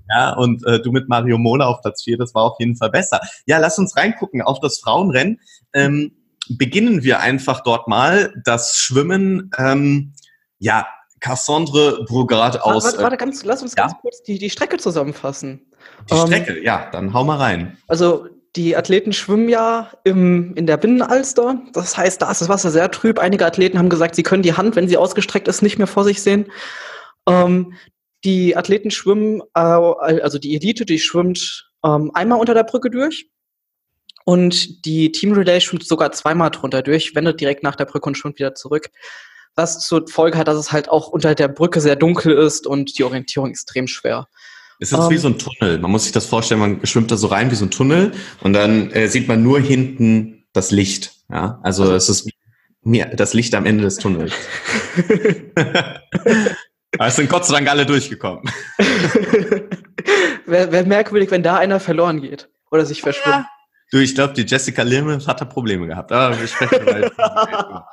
Ja, 0.10 0.34
und 0.36 0.66
äh, 0.66 0.82
du 0.82 0.92
mit 0.92 1.10
Mario 1.10 1.38
Mola 1.38 1.68
auf 1.68 1.82
Platz 1.82 2.04
4, 2.04 2.18
das 2.18 2.34
war 2.34 2.44
auf 2.44 2.60
jeden 2.60 2.78
Fall 2.78 2.90
besser. 2.90 3.20
Ja, 3.46 3.58
lass 3.58 3.78
uns 3.78 3.96
reingucken 3.98 4.42
auf 4.42 4.60
das 4.60 4.80
Frauenrennen. 4.80 5.40
Ähm, 5.74 6.14
beginnen 6.58 7.04
wir 7.04 7.20
einfach 7.20 7.62
dort 7.62 7.88
mal. 7.88 8.34
Das 8.44 8.78
Schwimmen, 8.78 9.52
ähm, 9.58 10.14
ja, 10.58 10.88
Cassandre 11.20 12.06
Brugard 12.06 12.62
aus. 12.62 12.84
Warte, 12.86 13.04
warte, 13.04 13.18
ganz, 13.18 13.44
lass 13.44 13.62
uns 13.62 13.76
ja? 13.76 13.84
ganz 13.84 13.94
kurz 14.02 14.24
die, 14.24 14.38
die 14.40 14.50
Strecke 14.50 14.78
zusammenfassen. 14.78 15.66
Die 16.10 16.16
ähm, 16.16 16.28
Strecke, 16.28 16.64
ja, 16.64 16.90
dann 16.92 17.14
hau 17.14 17.24
mal 17.24 17.38
rein. 17.38 17.78
Also 17.88 18.28
die 18.56 18.76
Athleten 18.76 19.14
schwimmen 19.14 19.50
ja 19.50 19.92
im, 20.04 20.56
in 20.56 20.66
der 20.66 20.78
Binnenalster. 20.78 21.62
Das 21.74 21.98
heißt, 21.98 22.22
da 22.22 22.32
ist 22.32 22.42
das 22.42 22.50
Wasser 22.50 22.72
sehr 22.72 22.90
trüb. 22.92 23.20
Einige 23.20 23.46
Athleten 23.46 23.78
haben 23.78 23.90
gesagt, 23.90 24.16
sie 24.16 24.24
können 24.24 24.44
die 24.44 24.54
Hand, 24.54 24.76
wenn 24.76 24.88
sie 24.88 24.98
ausgestreckt 24.98 25.48
ist, 25.48 25.62
nicht 25.62 25.78
mehr 25.78 25.88
vor 25.88 26.04
sich 26.04 26.22
sehen. 26.22 26.52
Ähm, 27.28 27.74
die 28.24 28.58
Athleten 28.58 28.92
schwimmen, 28.92 29.42
äh, 29.54 29.60
also 29.60 30.40
die 30.40 30.56
Elite, 30.56 30.86
die 30.86 31.00
schwimmt 31.00 31.70
ähm, 31.86 32.12
einmal 32.14 32.40
unter 32.40 32.54
der 32.54 32.64
Brücke 32.64 32.90
durch. 32.90 33.30
Und 34.30 34.86
die 34.86 35.12
Team 35.12 35.34
Relay 35.34 35.60
schwimmt 35.60 35.88
sogar 35.88 36.12
zweimal 36.12 36.52
drunter 36.52 36.84
durch, 36.84 37.16
wendet 37.16 37.42
direkt 37.42 37.64
nach 37.64 37.76
der 37.76 37.86
Brücke 37.86 38.10
und 38.10 38.16
schwimmt 38.16 38.38
wieder 38.38 38.54
zurück. 38.54 38.92
Was 39.56 39.80
zur 39.80 40.08
Folge 40.08 40.38
hat, 40.38 40.48
dass 40.48 40.56
es 40.56 40.72
halt 40.72 40.88
auch 40.88 41.08
unter 41.08 41.34
der 41.34 41.48
Brücke 41.48 41.82
sehr 41.82 41.96
dunkel 41.96 42.38
ist 42.38 42.68
und 42.68 43.00
die 43.00 43.04
Orientierung 43.04 43.50
extrem 43.50 43.88
schwer. 43.88 44.28
Es 44.78 44.92
ist 44.92 45.00
um, 45.00 45.10
wie 45.10 45.16
ähm, 45.16 45.20
so 45.20 45.30
ein 45.30 45.40
Tunnel. 45.40 45.80
Man 45.80 45.90
muss 45.90 46.04
sich 46.04 46.12
das 46.12 46.28
vorstellen, 46.28 46.60
man 46.60 46.86
schwimmt 46.86 47.10
da 47.10 47.18
so 47.18 47.26
rein 47.26 47.50
wie 47.50 47.56
so 47.56 47.66
ein 47.66 47.72
Tunnel 47.72 48.12
und 48.42 48.54
dann 48.54 48.92
äh, 48.92 49.08
sieht 49.08 49.28
man 49.28 49.42
nur 49.42 49.60
hinten 49.62 50.46
das 50.54 50.70
Licht. 50.70 51.14
Ja, 51.32 51.60
also, 51.64 51.82
also 51.82 51.96
es 51.96 52.10
ist 52.10 52.30
wie 52.84 53.04
das 53.16 53.34
Licht 53.34 53.56
am 53.56 53.66
Ende 53.66 53.84
des 53.84 53.96
Tunnels. 53.96 54.34
Aber 55.56 57.08
es 57.08 57.16
sind 57.16 57.32
Gott 57.32 57.48
sei 57.48 57.56
Dank 57.56 57.68
alle 57.68 57.88
durchgekommen. 57.88 58.44
Wäre 60.46 60.72
wär 60.72 60.86
merkwürdig, 60.86 61.32
wenn 61.32 61.42
da 61.42 61.58
einer 61.58 61.80
verloren 61.80 62.22
geht 62.22 62.48
oder 62.70 62.86
sich 62.86 63.02
verschwimmt. 63.02 63.38
Ja. 63.38 63.59
Du, 63.92 63.98
ich 63.98 64.14
glaube, 64.14 64.34
die 64.34 64.44
Jessica 64.44 64.84
Limmes 64.84 65.28
hat 65.28 65.42
da 65.42 65.46
Probleme 65.46 65.88
gehabt. 65.88 66.12
Aber 66.12 66.40
wir 66.40 66.48
sprechen 66.48 66.86
weiter. 66.86 67.88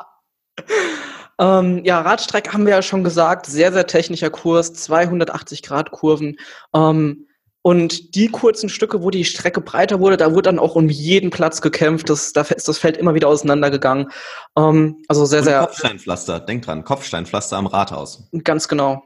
ähm, 1.38 1.84
ja, 1.84 2.00
Radstreck 2.00 2.52
haben 2.52 2.66
wir 2.66 2.74
ja 2.74 2.82
schon 2.82 3.04
gesagt. 3.04 3.46
Sehr, 3.46 3.72
sehr 3.72 3.86
technischer 3.86 4.30
Kurs, 4.30 4.74
280 4.74 5.62
Grad 5.62 5.90
Kurven. 5.90 6.36
Ähm, 6.74 7.26
und 7.62 8.14
die 8.14 8.28
kurzen 8.28 8.68
Stücke, 8.68 9.02
wo 9.02 9.10
die 9.10 9.24
Strecke 9.24 9.60
breiter 9.60 9.98
wurde, 9.98 10.16
da 10.16 10.30
wurde 10.30 10.42
dann 10.42 10.60
auch 10.60 10.76
um 10.76 10.88
jeden 10.88 11.30
Platz 11.30 11.60
gekämpft. 11.60 12.08
Das, 12.08 12.32
da 12.32 12.42
ist 12.42 12.68
das 12.68 12.78
Feld 12.78 12.96
immer 12.96 13.14
wieder 13.14 13.26
auseinandergegangen. 13.26 14.12
Ähm, 14.56 15.02
also 15.08 15.24
sehr, 15.24 15.42
sehr. 15.42 15.60
Kopfsteinpflaster, 15.60 16.40
denk 16.40 16.64
dran, 16.64 16.84
Kopfsteinpflaster 16.84 17.56
am 17.56 17.66
Rathaus. 17.66 18.28
Ganz 18.44 18.68
genau. 18.68 19.02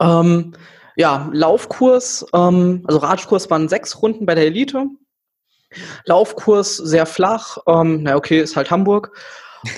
Ähm, 0.00 0.52
ja, 0.96 1.30
Laufkurs, 1.32 2.26
ähm, 2.34 2.84
also 2.86 2.98
Radkurs 2.98 3.48
waren 3.48 3.68
sechs 3.68 4.02
Runden 4.02 4.26
bei 4.26 4.34
der 4.34 4.44
Elite. 4.44 4.84
Laufkurs 6.04 6.76
sehr 6.76 7.06
flach. 7.06 7.58
Ähm, 7.66 8.02
na 8.02 8.16
okay, 8.16 8.40
ist 8.40 8.56
halt 8.56 8.70
Hamburg. 8.70 9.16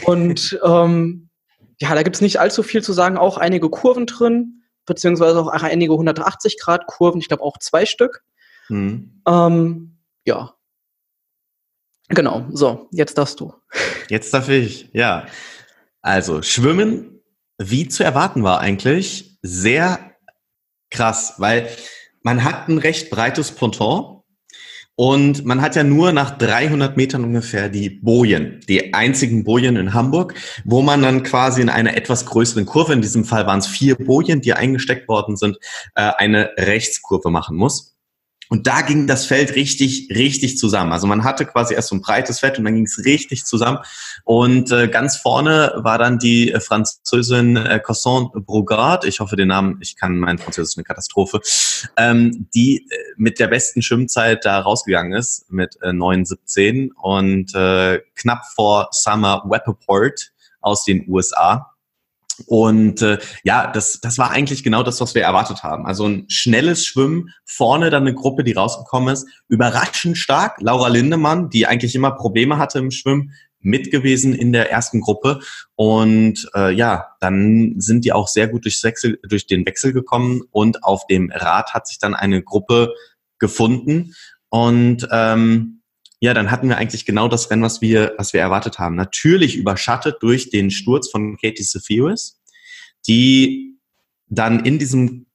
Und 0.04 0.58
ähm, 0.64 1.28
ja, 1.80 1.94
da 1.94 2.02
gibt 2.02 2.16
es 2.16 2.22
nicht 2.22 2.40
allzu 2.40 2.62
viel 2.62 2.82
zu 2.82 2.92
sagen. 2.92 3.16
Auch 3.16 3.38
einige 3.38 3.68
Kurven 3.70 4.06
drin, 4.06 4.62
beziehungsweise 4.86 5.40
auch 5.40 5.48
einige 5.48 5.92
180 5.92 6.58
Grad 6.60 6.86
Kurven. 6.86 7.20
Ich 7.20 7.28
glaube 7.28 7.42
auch 7.42 7.58
zwei 7.58 7.86
Stück. 7.86 8.22
Mhm. 8.68 9.22
Ähm, 9.26 9.98
ja. 10.24 10.54
Genau. 12.08 12.46
So, 12.50 12.88
jetzt 12.92 13.18
darfst 13.18 13.40
du. 13.40 13.54
Jetzt 14.08 14.32
darf 14.34 14.48
ich, 14.48 14.90
ja. 14.92 15.26
Also, 16.02 16.42
Schwimmen, 16.42 17.22
wie 17.58 17.88
zu 17.88 18.04
erwarten 18.04 18.42
war 18.42 18.60
eigentlich, 18.60 19.38
sehr 19.42 20.12
krass, 20.90 21.34
weil 21.38 21.68
man 22.22 22.44
hat 22.44 22.68
ein 22.68 22.78
recht 22.78 23.10
breites 23.10 23.52
Ponton 23.52 24.13
und 24.96 25.44
man 25.44 25.60
hat 25.60 25.74
ja 25.74 25.82
nur 25.82 26.12
nach 26.12 26.38
300 26.38 26.96
Metern 26.96 27.24
ungefähr 27.24 27.68
die 27.68 27.90
Bojen, 27.90 28.60
die 28.68 28.94
einzigen 28.94 29.42
Bojen 29.42 29.76
in 29.76 29.92
Hamburg, 29.92 30.34
wo 30.64 30.82
man 30.82 31.02
dann 31.02 31.24
quasi 31.24 31.62
in 31.62 31.68
einer 31.68 31.96
etwas 31.96 32.26
größeren 32.26 32.64
Kurve, 32.64 32.92
in 32.92 33.02
diesem 33.02 33.24
Fall 33.24 33.46
waren 33.46 33.58
es 33.58 33.66
vier 33.66 33.96
Bojen, 33.96 34.40
die 34.40 34.52
eingesteckt 34.52 35.08
worden 35.08 35.36
sind, 35.36 35.58
äh, 35.96 36.12
eine 36.16 36.50
Rechtskurve 36.56 37.30
machen 37.30 37.56
muss. 37.56 37.93
Und 38.48 38.66
da 38.66 38.82
ging 38.82 39.06
das 39.06 39.26
Feld 39.26 39.54
richtig, 39.54 40.08
richtig 40.14 40.58
zusammen. 40.58 40.92
Also 40.92 41.06
man 41.06 41.24
hatte 41.24 41.46
quasi 41.46 41.74
erst 41.74 41.88
so 41.88 41.96
ein 41.96 42.00
breites 42.00 42.40
Feld 42.40 42.58
und 42.58 42.64
dann 42.64 42.74
ging 42.74 42.84
es 42.84 43.04
richtig 43.04 43.44
zusammen. 43.44 43.78
Und 44.24 44.70
äh, 44.70 44.88
ganz 44.88 45.16
vorne 45.16 45.72
war 45.76 45.98
dann 45.98 46.18
die 46.18 46.52
äh, 46.52 46.60
Französin 46.60 47.56
äh, 47.56 47.80
Cosson 47.80 48.30
Brugard, 48.34 49.04
ich 49.04 49.20
hoffe 49.20 49.36
den 49.36 49.48
Namen, 49.48 49.78
ich 49.80 49.96
kann 49.96 50.18
mein 50.18 50.38
Französisch 50.38 50.76
eine 50.76 50.84
Katastrophe, 50.84 51.40
ähm, 51.96 52.48
die 52.54 52.78
äh, 52.78 52.96
mit 53.16 53.38
der 53.38 53.48
besten 53.48 53.82
Schwimmzeit 53.82 54.44
da 54.44 54.60
rausgegangen 54.60 55.12
ist, 55.12 55.50
mit 55.50 55.76
äh, 55.82 55.88
9,17 55.88 56.90
und 56.94 57.54
äh, 57.54 58.00
knapp 58.14 58.44
vor 58.54 58.88
Summer 58.92 59.42
Weppaport 59.46 60.32
aus 60.60 60.84
den 60.84 61.04
USA. 61.08 61.73
Und 62.46 63.02
äh, 63.02 63.18
ja, 63.44 63.70
das, 63.70 64.00
das 64.00 64.18
war 64.18 64.30
eigentlich 64.30 64.62
genau 64.64 64.82
das, 64.82 65.00
was 65.00 65.14
wir 65.14 65.22
erwartet 65.22 65.62
haben. 65.62 65.86
Also 65.86 66.06
ein 66.06 66.26
schnelles 66.28 66.84
Schwimmen, 66.84 67.30
vorne 67.44 67.90
dann 67.90 68.02
eine 68.02 68.14
Gruppe, 68.14 68.44
die 68.44 68.52
rausgekommen 68.52 69.12
ist, 69.12 69.26
überraschend 69.48 70.18
stark. 70.18 70.60
Laura 70.60 70.88
Lindemann, 70.88 71.50
die 71.50 71.66
eigentlich 71.66 71.94
immer 71.94 72.10
Probleme 72.12 72.58
hatte 72.58 72.78
im 72.78 72.90
Schwimmen, 72.90 73.32
mit 73.60 73.90
gewesen 73.90 74.34
in 74.34 74.52
der 74.52 74.70
ersten 74.70 75.00
Gruppe. 75.00 75.40
Und 75.74 76.48
äh, 76.54 76.72
ja, 76.72 77.06
dann 77.20 77.74
sind 77.78 78.04
die 78.04 78.12
auch 78.12 78.28
sehr 78.28 78.46
gut 78.46 78.64
durchs 78.64 78.84
Wechsel, 78.84 79.18
durch 79.26 79.46
den 79.46 79.66
Wechsel 79.66 79.92
gekommen 79.92 80.42
und 80.50 80.84
auf 80.84 81.06
dem 81.06 81.32
Rad 81.32 81.72
hat 81.72 81.86
sich 81.86 81.98
dann 81.98 82.14
eine 82.14 82.42
Gruppe 82.42 82.92
gefunden. 83.38 84.14
Und 84.50 85.08
ähm, 85.10 85.80
ja, 86.24 86.32
dann 86.32 86.50
hatten 86.50 86.70
wir 86.70 86.78
eigentlich 86.78 87.04
genau 87.04 87.28
das 87.28 87.50
Rennen, 87.50 87.60
was 87.60 87.82
wir, 87.82 88.14
was 88.16 88.32
wir 88.32 88.40
erwartet 88.40 88.78
haben. 88.78 88.94
Natürlich 88.94 89.56
überschattet 89.56 90.16
durch 90.20 90.48
den 90.48 90.70
Sturz 90.70 91.10
von 91.10 91.36
Katie 91.36 91.62
Sephiris, 91.62 92.40
die 93.06 93.76
dann 94.28 94.64
in 94.64 94.78
diesem 94.78 95.26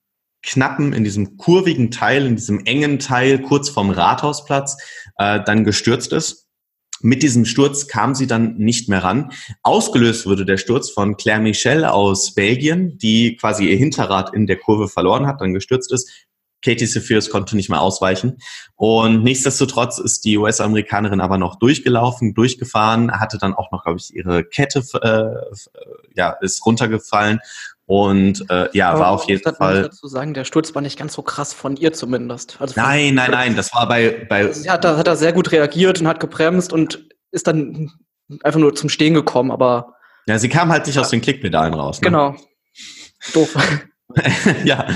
knappen, 0.42 0.94
in 0.94 1.04
diesem 1.04 1.38
kurvigen 1.38 1.92
Teil, 1.92 2.26
in 2.26 2.38
diesem 2.38 2.66
engen 2.66 2.98
Teil 2.98 3.40
kurz 3.40 3.70
vom 3.70 3.92
Rathausplatz 3.92 4.78
äh, 5.20 5.40
dann 5.46 5.64
gestürzt 5.64 6.12
ist. 6.12 6.48
Mit 7.02 7.22
diesem 7.22 7.46
Sturz 7.46 7.88
kam 7.88 8.16
sie 8.16 8.26
dann 8.26 8.58
nicht 8.58 8.90
mehr 8.90 9.04
ran. 9.04 9.32
Ausgelöst 9.62 10.26
wurde 10.26 10.44
der 10.44 10.58
Sturz 10.58 10.90
von 10.90 11.18
Claire 11.18 11.40
Michel 11.40 11.86
aus 11.86 12.34
Belgien, 12.34 12.98
die 12.98 13.36
quasi 13.36 13.70
ihr 13.70 13.78
Hinterrad 13.78 14.34
in 14.34 14.48
der 14.48 14.58
Kurve 14.58 14.88
verloren 14.88 15.28
hat, 15.28 15.40
dann 15.40 15.54
gestürzt 15.54 15.94
ist, 15.94 16.10
Katie 16.64 16.86
Sephiroth 16.86 17.30
konnte 17.30 17.56
nicht 17.56 17.70
mehr 17.70 17.82
ausweichen. 17.82 18.38
Und 18.76 19.24
nichtsdestotrotz 19.24 19.98
ist 20.00 20.26
die 20.26 20.38
US-Amerikanerin 20.38 21.22
aber 21.22 21.38
noch 21.38 21.58
durchgelaufen, 21.58 22.34
durchgefahren, 22.34 23.12
hatte 23.20 23.38
dann 23.38 23.54
auch 23.54 23.72
noch, 23.72 23.84
glaube 23.84 24.00
ich, 24.00 24.14
ihre 24.14 24.44
Kette, 24.44 24.84
äh, 25.02 25.56
ja, 26.16 26.32
ist 26.42 26.66
runtergefallen 26.66 27.40
und 27.90 28.46
äh, 28.52 28.70
ja, 28.74 28.92
aber 28.92 29.00
war 29.00 29.10
auf 29.10 29.28
jeden 29.28 29.42
Fall. 29.42 29.78
Ich 29.78 29.88
dazu 29.88 30.08
sagen, 30.08 30.36
der 30.36 30.44
Sturz 30.44 30.76
war 30.76 30.82
nicht 30.84 31.00
ganz 31.00 31.14
so 31.14 31.24
krass 31.24 31.54
von 31.56 31.76
ihr 31.76 31.92
zumindest. 31.92 32.58
Also 32.60 32.80
nein, 32.80 33.16
nein, 33.16 33.32
nein, 33.32 33.56
das 33.56 33.74
war 33.74 33.88
bei. 33.88 34.28
bei 34.30 34.46
also 34.46 34.62
sie 34.62 34.70
hat 34.70 34.84
da, 34.84 34.96
hat 34.96 35.08
da 35.08 35.16
sehr 35.16 35.34
gut 35.34 35.52
reagiert 35.52 36.00
und 36.00 36.08
hat 36.08 36.20
gebremst 36.20 36.72
und 36.72 37.10
ist 37.32 37.48
dann 37.48 37.92
einfach 38.44 38.60
nur 38.60 38.76
zum 38.76 38.90
Stehen 38.90 39.16
gekommen, 39.16 39.50
aber. 39.50 39.96
Ja, 40.28 40.38
sie 40.38 40.50
kam 40.50 40.70
halt 40.70 40.86
nicht 40.86 40.98
ja. 40.98 41.02
aus 41.02 41.10
den 41.10 41.22
Klickpedalen 41.22 41.74
raus. 41.74 42.00
Ne? 42.00 42.06
Genau. 42.06 42.36
Doof. 43.34 43.56
ja, 44.66 44.88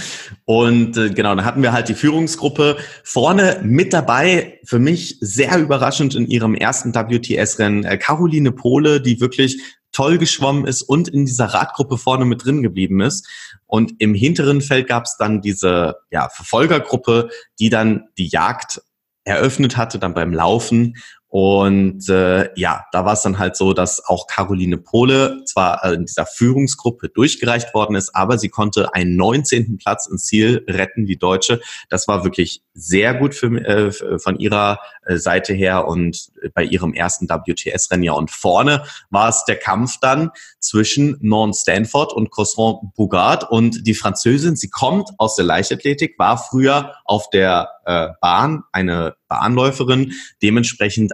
und 0.45 0.97
äh, 0.97 1.11
genau, 1.11 1.35
dann 1.35 1.45
hatten 1.45 1.61
wir 1.61 1.71
halt 1.71 1.87
die 1.87 1.93
Führungsgruppe 1.93 2.77
vorne 3.03 3.61
mit 3.63 3.93
dabei, 3.93 4.59
für 4.63 4.79
mich 4.79 5.17
sehr 5.21 5.59
überraschend 5.59 6.15
in 6.15 6.25
ihrem 6.27 6.55
ersten 6.55 6.95
WTS-Rennen, 6.95 7.83
äh, 7.83 7.97
Caroline 7.97 8.51
Pohle, 8.51 9.01
die 9.01 9.21
wirklich 9.21 9.61
toll 9.91 10.17
geschwommen 10.17 10.65
ist 10.65 10.81
und 10.81 11.07
in 11.07 11.25
dieser 11.25 11.45
Radgruppe 11.45 11.99
vorne 11.99 12.25
mit 12.25 12.43
drin 12.43 12.63
geblieben 12.63 13.01
ist. 13.01 13.27
Und 13.67 13.93
im 13.99 14.15
hinteren 14.15 14.61
Feld 14.61 14.87
gab 14.87 15.05
es 15.05 15.17
dann 15.17 15.41
diese 15.41 15.97
ja, 16.09 16.29
Verfolgergruppe, 16.29 17.29
die 17.59 17.69
dann 17.69 18.05
die 18.17 18.27
Jagd 18.27 18.81
eröffnet 19.23 19.77
hatte, 19.77 19.99
dann 19.99 20.13
beim 20.13 20.33
Laufen 20.33 20.95
und 21.33 22.07
äh, 22.09 22.51
ja, 22.55 22.85
da 22.91 23.05
war 23.05 23.13
es 23.13 23.23
dann 23.23 23.39
halt 23.39 23.55
so, 23.55 23.73
dass 23.73 24.05
auch 24.05 24.27
Caroline 24.27 24.77
Pohle 24.77 25.43
zwar 25.45 25.83
äh, 25.83 25.95
in 25.95 26.05
dieser 26.05 26.27
Führungsgruppe 26.27 27.09
durchgereicht 27.09 27.73
worden 27.73 27.95
ist, 27.95 28.15
aber 28.15 28.37
sie 28.37 28.49
konnte 28.49 28.93
einen 28.93 29.15
19. 29.15 29.79
Platz 29.79 30.05
ins 30.05 30.25
Ziel 30.25 30.63
retten, 30.69 31.07
die 31.07 31.17
Deutsche. 31.17 31.59
Das 31.89 32.07
war 32.07 32.23
wirklich 32.23 32.61
sehr 32.75 33.15
gut 33.15 33.33
für, 33.33 33.47
äh, 33.47 34.19
von 34.19 34.37
ihrer 34.37 34.77
äh, 35.07 35.17
Seite 35.17 35.55
her 35.55 35.87
und 35.87 36.29
bei 36.53 36.65
ihrem 36.65 36.93
ersten 36.93 37.27
WTS-Rennen 37.27 38.03
ja. 38.03 38.13
Und 38.13 38.29
vorne 38.29 38.83
war 39.09 39.29
es 39.29 39.43
der 39.45 39.55
Kampf 39.55 39.97
dann 39.99 40.29
zwischen 40.59 41.17
Non 41.19 41.51
Stanford 41.55 42.13
und 42.13 42.29
Cosron 42.29 42.91
Bougard 42.95 43.49
und 43.49 43.87
die 43.87 43.95
Französin, 43.95 44.55
sie 44.55 44.69
kommt 44.69 45.09
aus 45.17 45.35
der 45.35 45.45
Leichtathletik, 45.45 46.19
war 46.19 46.37
früher 46.37 46.93
auf 47.05 47.31
der 47.31 47.69
äh, 47.85 48.09
Bahn 48.21 48.63
eine 48.71 49.15
Bahnläuferin, 49.27 50.13
dementsprechend 50.43 51.13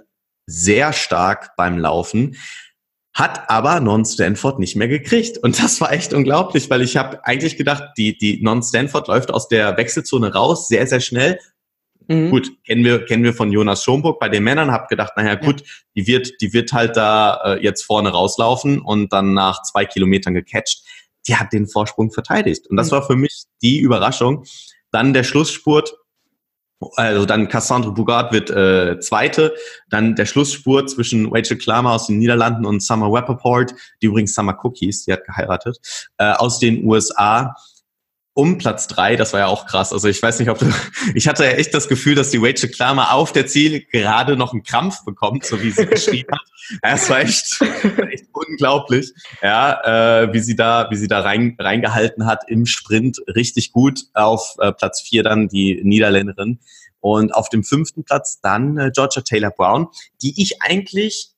sehr 0.50 0.94
stark 0.94 1.56
beim 1.56 1.78
Laufen, 1.78 2.36
hat 3.14 3.50
aber 3.50 3.80
Non-Stanford 3.80 4.60
nicht 4.60 4.76
mehr 4.76 4.88
gekriegt. 4.88 5.38
Und 5.38 5.62
das 5.62 5.80
war 5.82 5.92
echt 5.92 6.14
unglaublich, 6.14 6.70
weil 6.70 6.82
ich 6.82 6.98
habe 6.98 7.26
eigentlich 7.26 7.58
gedacht, 7.58 7.84
die, 7.98 8.18
die 8.18 8.42
Non-Stanford 8.42 9.08
läuft 9.08 9.32
aus 9.32 9.48
der 9.48 9.78
Wechselzone 9.78 10.34
raus, 10.34 10.68
sehr, 10.68 10.88
sehr 10.88 11.00
schnell. 11.00 11.40
Mhm. 12.08 12.32
Gut, 12.32 12.52
kennen 12.66 12.84
wir, 12.84 13.06
kennen 13.06 13.24
wir 13.24 13.34
von 13.34 13.52
Jonas 13.52 13.84
Schomburg 13.84 14.20
bei 14.20 14.30
den 14.30 14.44
Männern, 14.44 14.72
habe 14.72 14.88
gedacht, 14.88 15.14
naja 15.16 15.36
gut, 15.36 15.62
ja. 15.62 15.68
die 15.96 16.08
wird, 16.08 16.42
die 16.42 16.54
wird 16.54 16.74
halt 16.74 16.98
da 16.98 17.42
äh, 17.44 17.64
jetzt 17.64 17.84
vorne 17.84 18.10
rauslaufen 18.10 18.80
und 18.80 19.14
dann 19.14 19.34
nach 19.34 19.62
zwei 19.64 19.86
Kilometern 19.86 20.34
gecatcht. 20.34 20.84
Die 21.28 21.36
hat 21.36 21.54
den 21.54 21.68
Vorsprung 21.68 22.12
verteidigt. 22.12 22.68
Und 22.68 22.78
das 22.78 22.88
mhm. 22.88 22.92
war 22.96 23.06
für 23.06 23.16
mich 23.16 23.44
die 23.62 23.80
Überraschung. 23.80 24.46
Dann 24.92 25.14
der 25.14 25.24
Schlussspurt, 25.24 25.94
also 26.96 27.26
dann 27.26 27.48
Cassandre 27.48 27.92
Bougard 27.92 28.32
wird 28.32 28.50
äh, 28.50 29.00
Zweite. 29.00 29.54
Dann 29.90 30.16
der 30.16 30.26
Schlussspurt 30.26 30.90
zwischen 30.90 31.30
Rachel 31.32 31.58
Klammer 31.58 31.94
aus 31.94 32.08
den 32.08 32.20
Niederlanden 32.20 32.66
und 32.66 32.82
Summer 32.82 33.12
Rappaport, 33.12 33.74
die 34.02 34.08
übrigens 34.08 34.34
Summer 34.34 34.58
Cookies, 34.64 35.06
die 35.06 35.14
hat 35.14 35.26
geheiratet, 35.26 35.78
äh, 36.18 36.32
aus 36.32 36.60
den 36.60 36.86
USA 36.86 37.56
um 38.40 38.58
Platz 38.58 38.88
drei, 38.88 39.18
das 39.18 39.34
war 39.34 39.42
ja 39.42 39.48
auch 39.48 39.66
krass. 39.66 39.92
Also 39.92 40.08
ich 40.08 40.24
weiß 40.24 40.40
nicht, 40.40 40.50
ob 40.50 40.60
du, 40.60 40.72
ich 41.14 41.28
hatte 41.28 41.44
ja 41.44 41.52
echt 41.52 41.74
das 41.74 41.90
Gefühl, 41.90 42.16
dass 42.16 42.30
die 42.30 42.38
Rachel 42.38 42.70
Klammer 42.70 43.14
auf 43.14 43.34
der 43.34 43.48
Ziel 43.48 43.86
gerade 43.92 44.38
noch 44.38 44.54
einen 44.54 44.64
Krampf 44.64 45.04
bekommt, 45.04 45.44
so 45.46 45.62
wie 45.62 45.72
sie 45.72 45.86
geschrieben 45.86 46.32
hat. 46.32 46.42
Ja, 46.84 46.92
es 46.94 47.10
war 47.10 47.22
echt 47.22 47.60
unglaublich, 48.48 49.14
ja, 49.42 50.24
äh, 50.24 50.34
wie 50.34 50.40
sie 50.40 50.56
da, 50.56 50.88
wie 50.90 50.96
sie 50.96 51.08
da 51.08 51.22
rein, 51.22 51.56
reingehalten 51.60 52.26
hat 52.26 52.44
im 52.48 52.66
Sprint, 52.66 53.20
richtig 53.28 53.72
gut 53.72 54.02
auf 54.14 54.56
äh, 54.60 54.72
Platz 54.72 55.02
vier 55.02 55.24
dann 55.24 55.48
die 55.48 55.82
Niederländerin. 55.84 56.60
Und 57.02 57.34
auf 57.34 57.48
dem 57.50 57.64
fünften 57.64 58.04
Platz 58.04 58.42
dann 58.42 58.78
äh, 58.78 58.92
Georgia 58.94 59.22
Taylor 59.22 59.52
Brown, 59.52 59.88
die 60.22 60.42
ich 60.42 60.62
eigentlich 60.62 61.32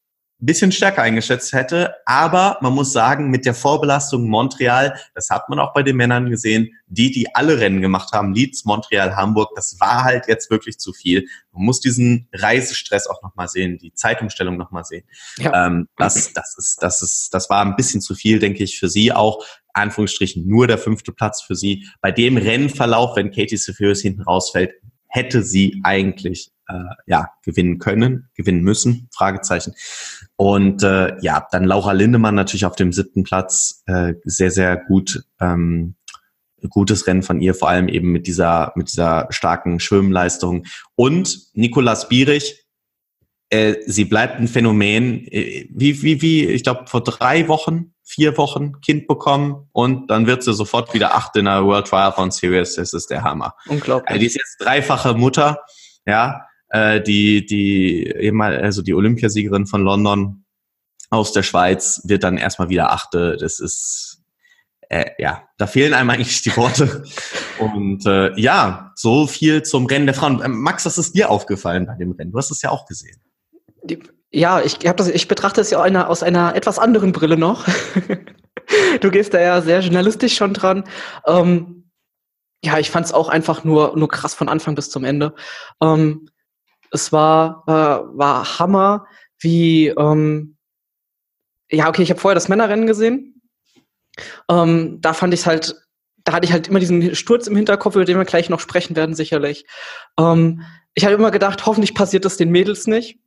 bisschen 0.45 0.71
stärker 0.71 1.01
eingeschätzt 1.03 1.53
hätte. 1.53 1.93
Aber 2.05 2.57
man 2.61 2.73
muss 2.73 2.91
sagen, 2.91 3.29
mit 3.29 3.45
der 3.45 3.53
Vorbelastung 3.53 4.27
Montreal, 4.27 4.99
das 5.13 5.29
hat 5.29 5.49
man 5.49 5.59
auch 5.59 5.73
bei 5.73 5.83
den 5.83 5.95
Männern 5.95 6.29
gesehen, 6.29 6.71
die, 6.87 7.11
die 7.11 7.33
alle 7.35 7.59
Rennen 7.59 7.81
gemacht 7.81 8.11
haben, 8.11 8.33
Leeds, 8.33 8.65
Montreal, 8.65 9.15
Hamburg, 9.15 9.51
das 9.55 9.79
war 9.79 10.03
halt 10.03 10.27
jetzt 10.27 10.49
wirklich 10.49 10.77
zu 10.77 10.93
viel. 10.93 11.27
Man 11.51 11.65
muss 11.65 11.79
diesen 11.79 12.27
Reisestress 12.33 13.07
auch 13.07 13.21
nochmal 13.21 13.47
sehen, 13.47 13.77
die 13.77 13.93
Zeitumstellung 13.93 14.57
nochmal 14.57 14.83
sehen. 14.83 15.05
Ja. 15.37 15.67
Ähm, 15.67 15.87
das, 15.97 16.33
das 16.33 16.55
ist, 16.57 16.83
das 16.83 17.01
ist, 17.01 17.29
das 17.33 17.49
war 17.49 17.63
ein 17.63 17.75
bisschen 17.75 18.01
zu 18.01 18.15
viel, 18.15 18.39
denke 18.39 18.63
ich, 18.63 18.79
für 18.79 18.89
sie 18.89 19.11
auch. 19.11 19.45
Anführungsstrichen 19.73 20.45
nur 20.45 20.67
der 20.67 20.77
fünfte 20.77 21.13
Platz 21.13 21.41
für 21.41 21.55
sie. 21.55 21.87
Bei 22.01 22.11
dem 22.11 22.35
Rennverlauf, 22.35 23.15
wenn 23.15 23.31
Katie 23.31 23.55
Sefius 23.55 24.01
hinten 24.01 24.21
rausfällt, 24.23 24.73
hätte 25.11 25.43
sie 25.43 25.81
eigentlich 25.83 26.51
äh, 26.67 26.95
ja 27.05 27.29
gewinnen 27.43 27.77
können, 27.79 28.29
gewinnen 28.33 28.63
müssen, 28.63 29.09
Fragezeichen. 29.13 29.73
Und 30.37 30.83
äh, 30.83 31.17
ja, 31.21 31.45
dann 31.51 31.65
Laura 31.65 31.91
Lindemann 31.91 32.35
natürlich 32.35 32.65
auf 32.65 32.75
dem 32.75 32.93
siebten 32.93 33.23
Platz, 33.23 33.83
äh, 33.85 34.13
sehr, 34.23 34.51
sehr 34.51 34.77
gut, 34.77 35.23
ähm, 35.39 35.95
gutes 36.69 37.07
Rennen 37.07 37.23
von 37.23 37.41
ihr, 37.41 37.53
vor 37.53 37.69
allem 37.69 37.89
eben 37.89 38.11
mit 38.11 38.25
dieser, 38.25 38.71
mit 38.75 38.89
dieser 38.89 39.27
starken 39.31 39.79
Schwimmleistung. 39.79 40.65
Und 40.95 41.39
Nikolas 41.53 42.07
Bierich, 42.07 42.65
äh, 43.49 43.75
sie 43.85 44.05
bleibt 44.05 44.39
ein 44.39 44.47
Phänomen, 44.47 45.27
äh, 45.27 45.67
wie, 45.69 46.01
wie, 46.03 46.21
wie, 46.21 46.45
ich 46.45 46.63
glaube, 46.63 46.87
vor 46.87 47.03
drei 47.03 47.47
Wochen, 47.49 47.90
vier 48.11 48.37
Wochen 48.37 48.81
Kind 48.81 49.07
bekommen 49.07 49.69
und 49.71 50.09
dann 50.09 50.27
wird 50.27 50.43
sie 50.43 50.53
sofort 50.53 50.93
wieder 50.93 51.15
acht 51.15 51.35
in 51.37 51.45
der 51.45 51.65
World 51.65 51.87
Triathlon 51.87 52.31
Series. 52.31 52.75
Das 52.75 52.93
ist 52.93 53.09
der 53.09 53.23
Hammer. 53.23 53.55
Unglaublich. 53.67 54.09
Also 54.09 54.19
die 54.19 54.25
ist 54.25 54.35
jetzt 54.35 54.57
dreifache 54.59 55.13
Mutter, 55.13 55.59
ja, 56.05 56.45
äh, 56.69 57.01
die, 57.01 57.45
die, 57.45 58.05
eben 58.07 58.41
also 58.41 58.81
die 58.81 58.93
Olympiasiegerin 58.93 59.65
von 59.65 59.81
London 59.81 60.45
aus 61.09 61.31
der 61.33 61.43
Schweiz 61.43 62.01
wird 62.05 62.23
dann 62.23 62.37
erstmal 62.37 62.69
wieder 62.69 62.91
achte. 62.91 63.37
Das 63.37 63.59
ist, 63.59 64.23
äh, 64.89 65.11
ja, 65.17 65.43
da 65.57 65.67
fehlen 65.67 65.93
einem 65.93 66.09
eigentlich 66.09 66.41
die 66.41 66.55
Worte. 66.55 67.03
Und 67.59 68.05
äh, 68.05 68.37
ja, 68.39 68.91
so 68.95 69.27
viel 69.27 69.63
zum 69.63 69.85
Rennen 69.85 70.05
der 70.05 70.15
Frauen. 70.15 70.41
Ähm, 70.43 70.61
Max, 70.61 70.85
was 70.85 70.97
ist 70.97 71.15
dir 71.15 71.29
aufgefallen 71.29 71.85
bei 71.85 71.95
dem 71.95 72.11
Rennen? 72.11 72.31
Du 72.31 72.37
hast 72.37 72.51
es 72.51 72.61
ja 72.61 72.69
auch 72.69 72.85
gesehen. 72.85 73.21
Die, 73.83 73.99
ja, 74.31 74.61
ich, 74.61 74.77
hab 74.85 74.97
das, 74.97 75.09
ich 75.09 75.27
betrachte 75.27 75.61
es 75.61 75.69
ja 75.71 75.81
einer, 75.81 76.09
aus 76.09 76.23
einer 76.23 76.55
etwas 76.55 76.79
anderen 76.79 77.11
Brille 77.11 77.37
noch. 77.37 77.65
du 79.01 79.11
gehst 79.11 79.33
da 79.33 79.41
ja 79.41 79.61
sehr 79.61 79.81
journalistisch 79.81 80.35
schon 80.35 80.53
dran. 80.53 80.85
Ähm, 81.25 81.91
ja, 82.63 82.79
ich 82.79 82.91
fand 82.91 83.05
es 83.05 83.13
auch 83.13 83.27
einfach 83.27 83.63
nur, 83.63 83.97
nur 83.97 84.07
krass 84.07 84.33
von 84.33 84.47
Anfang 84.47 84.75
bis 84.75 84.89
zum 84.89 85.03
Ende. 85.03 85.33
Ähm, 85.81 86.29
es 86.91 87.11
war, 87.11 87.63
äh, 87.67 88.17
war 88.17 88.59
Hammer, 88.59 89.05
wie, 89.39 89.87
ähm, 89.87 90.57
ja, 91.69 91.89
okay, 91.89 92.03
ich 92.03 92.09
habe 92.09 92.19
vorher 92.19 92.35
das 92.35 92.49
Männerrennen 92.49 92.85
gesehen. 92.85 93.41
Ähm, 94.49 94.99
da 95.01 95.13
fand 95.13 95.33
ich 95.33 95.45
halt, 95.45 95.75
da 96.23 96.33
hatte 96.33 96.45
ich 96.45 96.51
halt 96.51 96.67
immer 96.67 96.79
diesen 96.79 97.15
Sturz 97.15 97.47
im 97.47 97.55
Hinterkopf, 97.55 97.95
über 97.95 98.05
den 98.05 98.17
wir 98.17 98.25
gleich 98.25 98.49
noch 98.49 98.59
sprechen 98.59 98.95
werden, 98.95 99.15
sicherlich. 99.15 99.65
Ähm, 100.19 100.63
ich 100.93 101.05
habe 101.05 101.15
immer 101.15 101.31
gedacht, 101.31 101.65
hoffentlich 101.65 101.95
passiert 101.95 102.25
das 102.25 102.37
den 102.37 102.51
Mädels 102.51 102.85
nicht. 102.85 103.20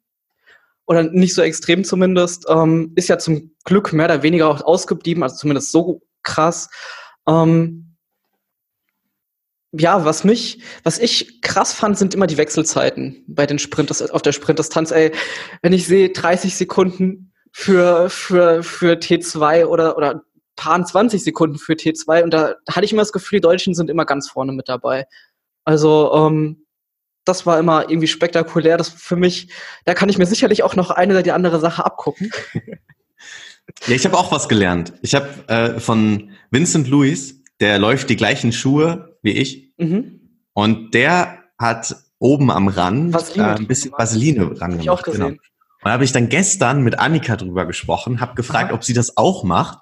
Oder 0.86 1.04
nicht 1.04 1.34
so 1.34 1.42
extrem 1.42 1.84
zumindest. 1.84 2.46
Ähm, 2.48 2.92
ist 2.94 3.08
ja 3.08 3.18
zum 3.18 3.54
Glück 3.64 3.92
mehr 3.92 4.06
oder 4.06 4.22
weniger 4.22 4.48
auch 4.48 4.60
ausgeblieben, 4.62 5.22
also 5.22 5.36
zumindest 5.36 5.72
so 5.72 6.02
krass. 6.22 6.68
Ähm, 7.26 7.96
ja, 9.72 10.04
was 10.04 10.24
mich, 10.24 10.62
was 10.84 10.98
ich 10.98 11.40
krass 11.40 11.72
fand, 11.72 11.98
sind 11.98 12.14
immer 12.14 12.26
die 12.26 12.36
Wechselzeiten 12.36 13.24
bei 13.26 13.46
den 13.46 13.58
Sprint 13.58 13.90
auf 14.12 14.22
der 14.22 14.32
Sprintdistanz. 14.32 14.92
Ey, 14.92 15.10
wenn 15.62 15.72
ich 15.72 15.86
sehe 15.86 16.10
30 16.10 16.54
Sekunden 16.54 17.32
für 17.50 18.08
für 18.08 18.62
für 18.62 18.94
T2 18.94 19.64
oder 19.66 19.96
oder 19.96 20.22
paar 20.56 20.84
20 20.84 21.22
Sekunden 21.24 21.58
für 21.58 21.72
T2 21.72 22.22
und 22.22 22.32
da 22.32 22.54
hatte 22.68 22.84
ich 22.84 22.92
immer 22.92 23.02
das 23.02 23.12
Gefühl, 23.12 23.38
die 23.38 23.42
Deutschen 23.42 23.74
sind 23.74 23.90
immer 23.90 24.04
ganz 24.04 24.28
vorne 24.28 24.52
mit 24.52 24.68
dabei. 24.68 25.06
Also 25.64 26.12
ähm, 26.14 26.63
das 27.24 27.46
war 27.46 27.58
immer 27.58 27.88
irgendwie 27.88 28.06
spektakulär. 28.06 28.76
Das 28.76 28.88
für 28.88 29.16
mich, 29.16 29.48
da 29.84 29.94
kann 29.94 30.08
ich 30.08 30.18
mir 30.18 30.26
sicherlich 30.26 30.62
auch 30.62 30.76
noch 30.76 30.90
eine 30.90 31.14
oder 31.14 31.22
die 31.22 31.32
andere 31.32 31.60
Sache 31.60 31.84
abgucken. 31.84 32.30
Ja, 33.86 33.94
ich 33.94 34.04
habe 34.04 34.18
auch 34.18 34.30
was 34.30 34.50
gelernt. 34.50 34.92
Ich 35.00 35.14
habe 35.14 35.28
äh, 35.48 35.80
von 35.80 36.32
Vincent 36.50 36.86
Lewis, 36.86 37.42
der 37.60 37.78
läuft 37.78 38.10
die 38.10 38.16
gleichen 38.16 38.52
Schuhe 38.52 39.16
wie 39.22 39.32
ich. 39.32 39.72
Mhm. 39.78 40.20
Und 40.52 40.94
der 40.94 41.38
hat 41.58 41.96
oben 42.18 42.50
am 42.50 42.68
Rand 42.68 43.14
äh, 43.36 43.40
ein 43.40 43.66
bisschen 43.66 43.92
Vaseline 43.92 44.60
ran 44.60 44.72
gemacht. 44.72 44.82
Ich 44.82 44.90
auch 44.90 45.02
gesehen. 45.02 45.20
Genau. 45.20 45.28
Und 45.84 45.88
da 45.90 45.92
habe 45.92 46.04
ich 46.04 46.12
dann 46.12 46.28
gestern 46.28 46.82
mit 46.82 46.98
Annika 46.98 47.36
drüber 47.36 47.66
gesprochen, 47.66 48.20
habe 48.20 48.34
gefragt, 48.34 48.68
Aha. 48.68 48.74
ob 48.74 48.84
sie 48.84 48.94
das 48.94 49.16
auch 49.16 49.44
macht. 49.44 49.78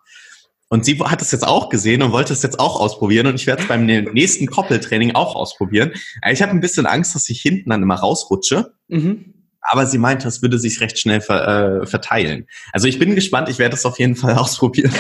Und 0.72 0.86
sie 0.86 0.98
hat 1.00 1.20
es 1.20 1.30
jetzt 1.32 1.46
auch 1.46 1.68
gesehen 1.68 2.00
und 2.00 2.12
wollte 2.12 2.32
es 2.32 2.42
jetzt 2.42 2.58
auch 2.58 2.80
ausprobieren. 2.80 3.26
Und 3.26 3.34
ich 3.34 3.46
werde 3.46 3.60
es 3.60 3.68
beim 3.68 3.84
nächsten 3.84 4.46
Koppeltraining 4.46 5.14
auch 5.14 5.36
ausprobieren. 5.36 5.92
Ich 6.26 6.40
habe 6.40 6.50
ein 6.50 6.60
bisschen 6.60 6.86
Angst, 6.86 7.14
dass 7.14 7.28
ich 7.28 7.42
hinten 7.42 7.68
dann 7.68 7.82
immer 7.82 7.96
rausrutsche. 7.96 8.72
Mhm. 8.88 9.34
Aber 9.60 9.84
sie 9.84 9.98
meinte, 9.98 10.26
es 10.28 10.40
würde 10.40 10.58
sich 10.58 10.80
recht 10.80 10.98
schnell 10.98 11.20
ver, 11.20 11.82
äh, 11.82 11.86
verteilen. 11.86 12.46
Also 12.72 12.88
ich 12.88 12.98
bin 12.98 13.14
gespannt. 13.14 13.50
Ich 13.50 13.58
werde 13.58 13.76
es 13.76 13.84
auf 13.84 13.98
jeden 13.98 14.16
Fall 14.16 14.34
ausprobieren. 14.38 14.94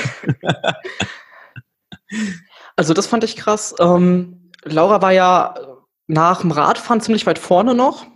also 2.76 2.92
das 2.92 3.06
fand 3.06 3.24
ich 3.24 3.36
krass. 3.36 3.74
Ähm, 3.80 4.50
Laura 4.64 5.00
war 5.00 5.12
ja 5.12 5.54
nach 6.06 6.42
dem 6.42 6.50
Radfahren 6.50 7.00
ziemlich 7.00 7.24
weit 7.24 7.38
vorne 7.38 7.74
noch. 7.74 8.06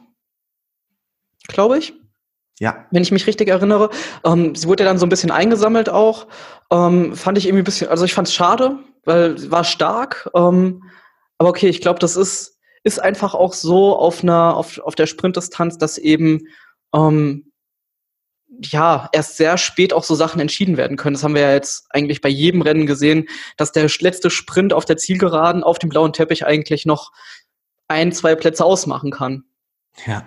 Glaube 1.49 1.79
ich. 1.79 1.95
Ja. 2.59 2.87
Wenn 2.91 3.03
ich 3.03 3.13
mich 3.13 3.27
richtig 3.27 3.49
erinnere. 3.49 3.91
Ähm, 4.25 4.55
sie 4.55 4.67
wurde 4.67 4.85
ja 4.85 4.89
dann 4.89 4.99
so 4.99 5.07
ein 5.07 5.11
bisschen 5.11 5.31
eingesammelt 5.31 5.89
auch. 5.89 6.27
Ähm, 6.71 7.15
fand 7.15 7.37
ich 7.39 7.47
irgendwie 7.47 7.63
ein 7.63 7.65
bisschen, 7.65 7.89
also 7.89 8.05
ich 8.05 8.15
fand 8.15 8.29
es 8.29 8.35
schade, 8.35 8.79
weil 9.05 9.37
sie 9.37 9.51
war 9.51 9.65
stark. 9.65 10.31
Ähm, 10.35 10.85
aber 11.39 11.51
okay, 11.51 11.69
ich 11.69 11.81
glaube, 11.81 11.99
das 11.99 12.17
ist, 12.17 12.59
ist 12.83 12.99
einfach 12.99 13.35
auch 13.35 13.53
so 13.53 13.97
auf 13.97 14.23
einer, 14.23 14.57
auf, 14.57 14.79
auf 14.79 14.95
der 14.95 15.07
Sprintdistanz, 15.07 15.77
dass 15.77 15.99
eben 15.99 16.47
ähm, 16.95 17.53
ja 18.63 19.09
erst 19.13 19.37
sehr 19.37 19.59
spät 19.59 19.93
auch 19.93 20.05
so 20.05 20.15
Sachen 20.15 20.41
entschieden 20.41 20.79
werden 20.79 20.97
können. 20.97 21.15
Das 21.15 21.25
haben 21.25 21.35
wir 21.35 21.43
ja 21.43 21.53
jetzt 21.53 21.87
eigentlich 21.91 22.23
bei 22.23 22.29
jedem 22.31 22.63
Rennen 22.63 22.87
gesehen, 22.87 23.29
dass 23.59 23.73
der 23.73 23.91
letzte 24.01 24.31
Sprint 24.31 24.73
auf 24.73 24.87
der 24.87 24.97
Zielgeraden 24.97 25.63
auf 25.63 25.79
dem 25.79 25.91
blauen 25.91 26.15
Teppich 26.15 26.47
eigentlich 26.47 26.87
noch 26.87 27.13
ein, 27.89 28.13
zwei 28.13 28.35
Plätze 28.35 28.65
ausmachen 28.65 29.11
kann. 29.11 29.45
Ja. 30.07 30.25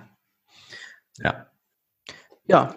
Ja. 1.17 1.48
Ja. 2.49 2.73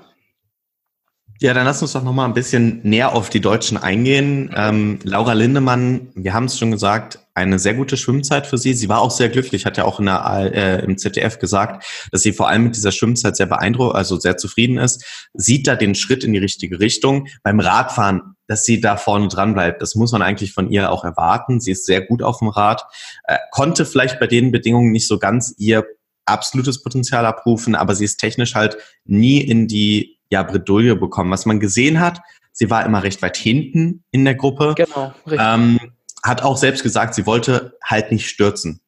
Ja, 1.41 1.55
dann 1.55 1.65
lass 1.65 1.83
uns 1.83 1.93
doch 1.93 2.05
noch 2.05 2.13
mal 2.13 2.27
ein 2.27 2.35
bisschen 2.35 2.81
näher 2.85 3.15
auf 3.15 3.29
die 3.29 3.41
Deutschen 3.41 3.77
eingehen. 3.77 4.55
Ähm, 4.55 5.01
Laura 5.03 5.33
Lindemann, 5.33 6.13
wir 6.15 6.35
haben 6.35 6.45
es 6.45 6.57
schon 6.57 6.71
gesagt, 6.71 7.19
eine 7.35 7.59
sehr 7.59 7.75
gute 7.75 7.97
Schwimmzeit 7.97 8.47
für 8.47 8.59
sie. 8.59 8.75
Sie 8.75 8.89
war 8.89 9.01
auch 9.01 9.11
sehr 9.11 9.29
glücklich, 9.29 9.67
hat 9.67 9.79
ja 9.79 9.85
auch 9.85 9.99
in 9.99 10.07
der, 10.07 10.53
äh, 10.55 10.85
im 10.85 10.99
ZDF 10.99 11.39
gesagt, 11.41 11.85
dass 12.13 12.23
sie 12.23 12.33
vor 12.33 12.49
allem 12.49 12.65
mit 12.65 12.77
dieser 12.77 12.93
Schwimmzeit 12.93 13.35
sehr 13.37 13.47
beeindruckt, 13.47 13.97
also 13.97 14.21
sehr 14.21 14.37
zufrieden 14.37 14.77
ist. 14.79 15.29
Sieht 15.33 15.67
da 15.67 15.75
den 15.75 15.97
Schritt 15.97 16.23
in 16.23 16.33
die 16.33 16.39
richtige 16.39 16.79
Richtung. 16.79 17.27
Beim 17.43 17.59
Radfahren, 17.59 18.37
dass 18.47 18.65
sie 18.65 18.81
da 18.81 18.97
vorne 18.97 19.27
dran 19.27 19.55
bleibt, 19.55 19.83
das 19.83 19.95
muss 19.97 20.13
man 20.13 20.23
eigentlich 20.23 20.53
von 20.53 20.71
ihr 20.71 20.93
auch 20.93 21.03
erwarten. 21.03 21.61
Sie 21.61 21.73
ist 21.73 21.87
sehr 21.87 22.03
gut 22.03 22.23
auf 22.23 22.39
dem 22.39 22.49
Rad, 22.49 22.85
äh, 23.25 23.39
konnte 23.51 23.87
vielleicht 23.87 24.21
bei 24.21 24.27
den 24.27 24.53
Bedingungen 24.53 24.93
nicht 24.93 25.09
so 25.09 25.19
ganz 25.19 25.55
ihr 25.57 25.85
absolutes 26.27 26.83
Potenzial 26.83 27.27
abrufen, 27.27 27.75
aber 27.75 27.95
sie 27.95 28.05
ist 28.05 28.19
technisch 28.19 28.55
halt 28.55 28.77
nie 29.05 29.41
in 29.41 29.69
die 29.69 30.19
ja, 30.31 30.43
Bredouille 30.43 30.97
bekommen. 30.97 31.31
Was 31.31 31.47
man 31.47 31.61
gesehen 31.61 32.01
hat, 32.01 32.21
sie 32.53 32.71
war 32.71 32.85
immer 32.85 33.03
recht 33.03 33.23
weit 33.23 33.37
hinten 33.37 34.05
in 34.11 34.25
der 34.25 34.35
Gruppe. 34.35 34.75
Genau, 34.77 35.13
richtig. 35.27 35.41
Ähm, 35.41 35.79
hat 36.23 36.43
auch 36.43 36.57
selbst 36.57 36.83
gesagt, 36.83 37.15
sie 37.15 37.27
wollte 37.27 37.77
halt 37.83 38.13
nicht 38.13 38.29
stürzen. 38.29 38.81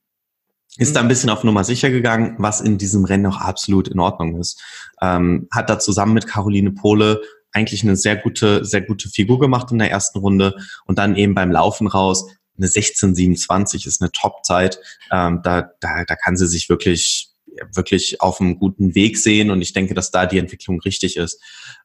Ist 0.77 0.91
mhm. 0.91 0.95
da 0.95 1.01
ein 1.01 1.09
bisschen 1.09 1.31
auf 1.31 1.45
Nummer 1.45 1.65
sicher 1.65 1.91
gegangen, 1.91 2.37
was 2.39 2.61
in 2.61 2.79
diesem 2.79 3.05
Rennen 3.05 3.27
auch 3.27 3.41
absolut 3.41 3.89
in 3.89 4.01
Ordnung 4.01 4.39
ist. 4.39 4.63
Ähm, 5.01 5.49
hat 5.51 5.69
da 5.69 5.79
zusammen 5.79 6.15
mit 6.15 6.27
Caroline 6.27 6.73
Pohle 6.73 7.21
eigentlich 7.53 7.83
eine 7.83 7.97
sehr 7.97 8.17
gute, 8.17 8.65
sehr 8.65 8.83
gute 8.83 9.09
Figur 9.09 9.39
gemacht 9.39 9.71
in 9.71 9.79
der 9.79 9.91
ersten 9.91 10.19
Runde 10.19 10.57
und 10.87 10.99
dann 10.99 11.17
eben 11.17 11.35
beim 11.35 11.53
Laufen 11.53 11.87
raus 11.87 12.29
eine 12.57 12.67
16,27 12.67 13.87
ist 13.87 14.01
eine 14.01 14.13
Top-Zeit. 14.13 14.79
Ähm, 15.11 15.41
da, 15.43 15.71
da, 15.81 16.05
da 16.05 16.17
kann 16.17 16.37
sie 16.37 16.47
sich 16.47 16.69
wirklich 16.69 17.35
wirklich 17.73 18.21
auf 18.21 18.41
einem 18.41 18.59
guten 18.59 18.95
Weg 18.95 19.19
sehen 19.19 19.51
und 19.51 19.63
ich 19.63 19.73
denke, 19.73 19.95
dass 19.95 20.11
da 20.11 20.27
die 20.27 20.39
Entwicklung 20.39 20.81
richtig 20.81 21.17
ist. 21.17 21.41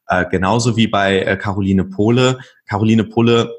Äh, 0.06 0.26
genauso 0.28 0.76
wie 0.76 0.86
bei 0.86 1.20
äh, 1.20 1.36
Caroline 1.36 1.84
Pohle. 1.84 2.40
Caroline 2.66 3.04
Pohle 3.04 3.54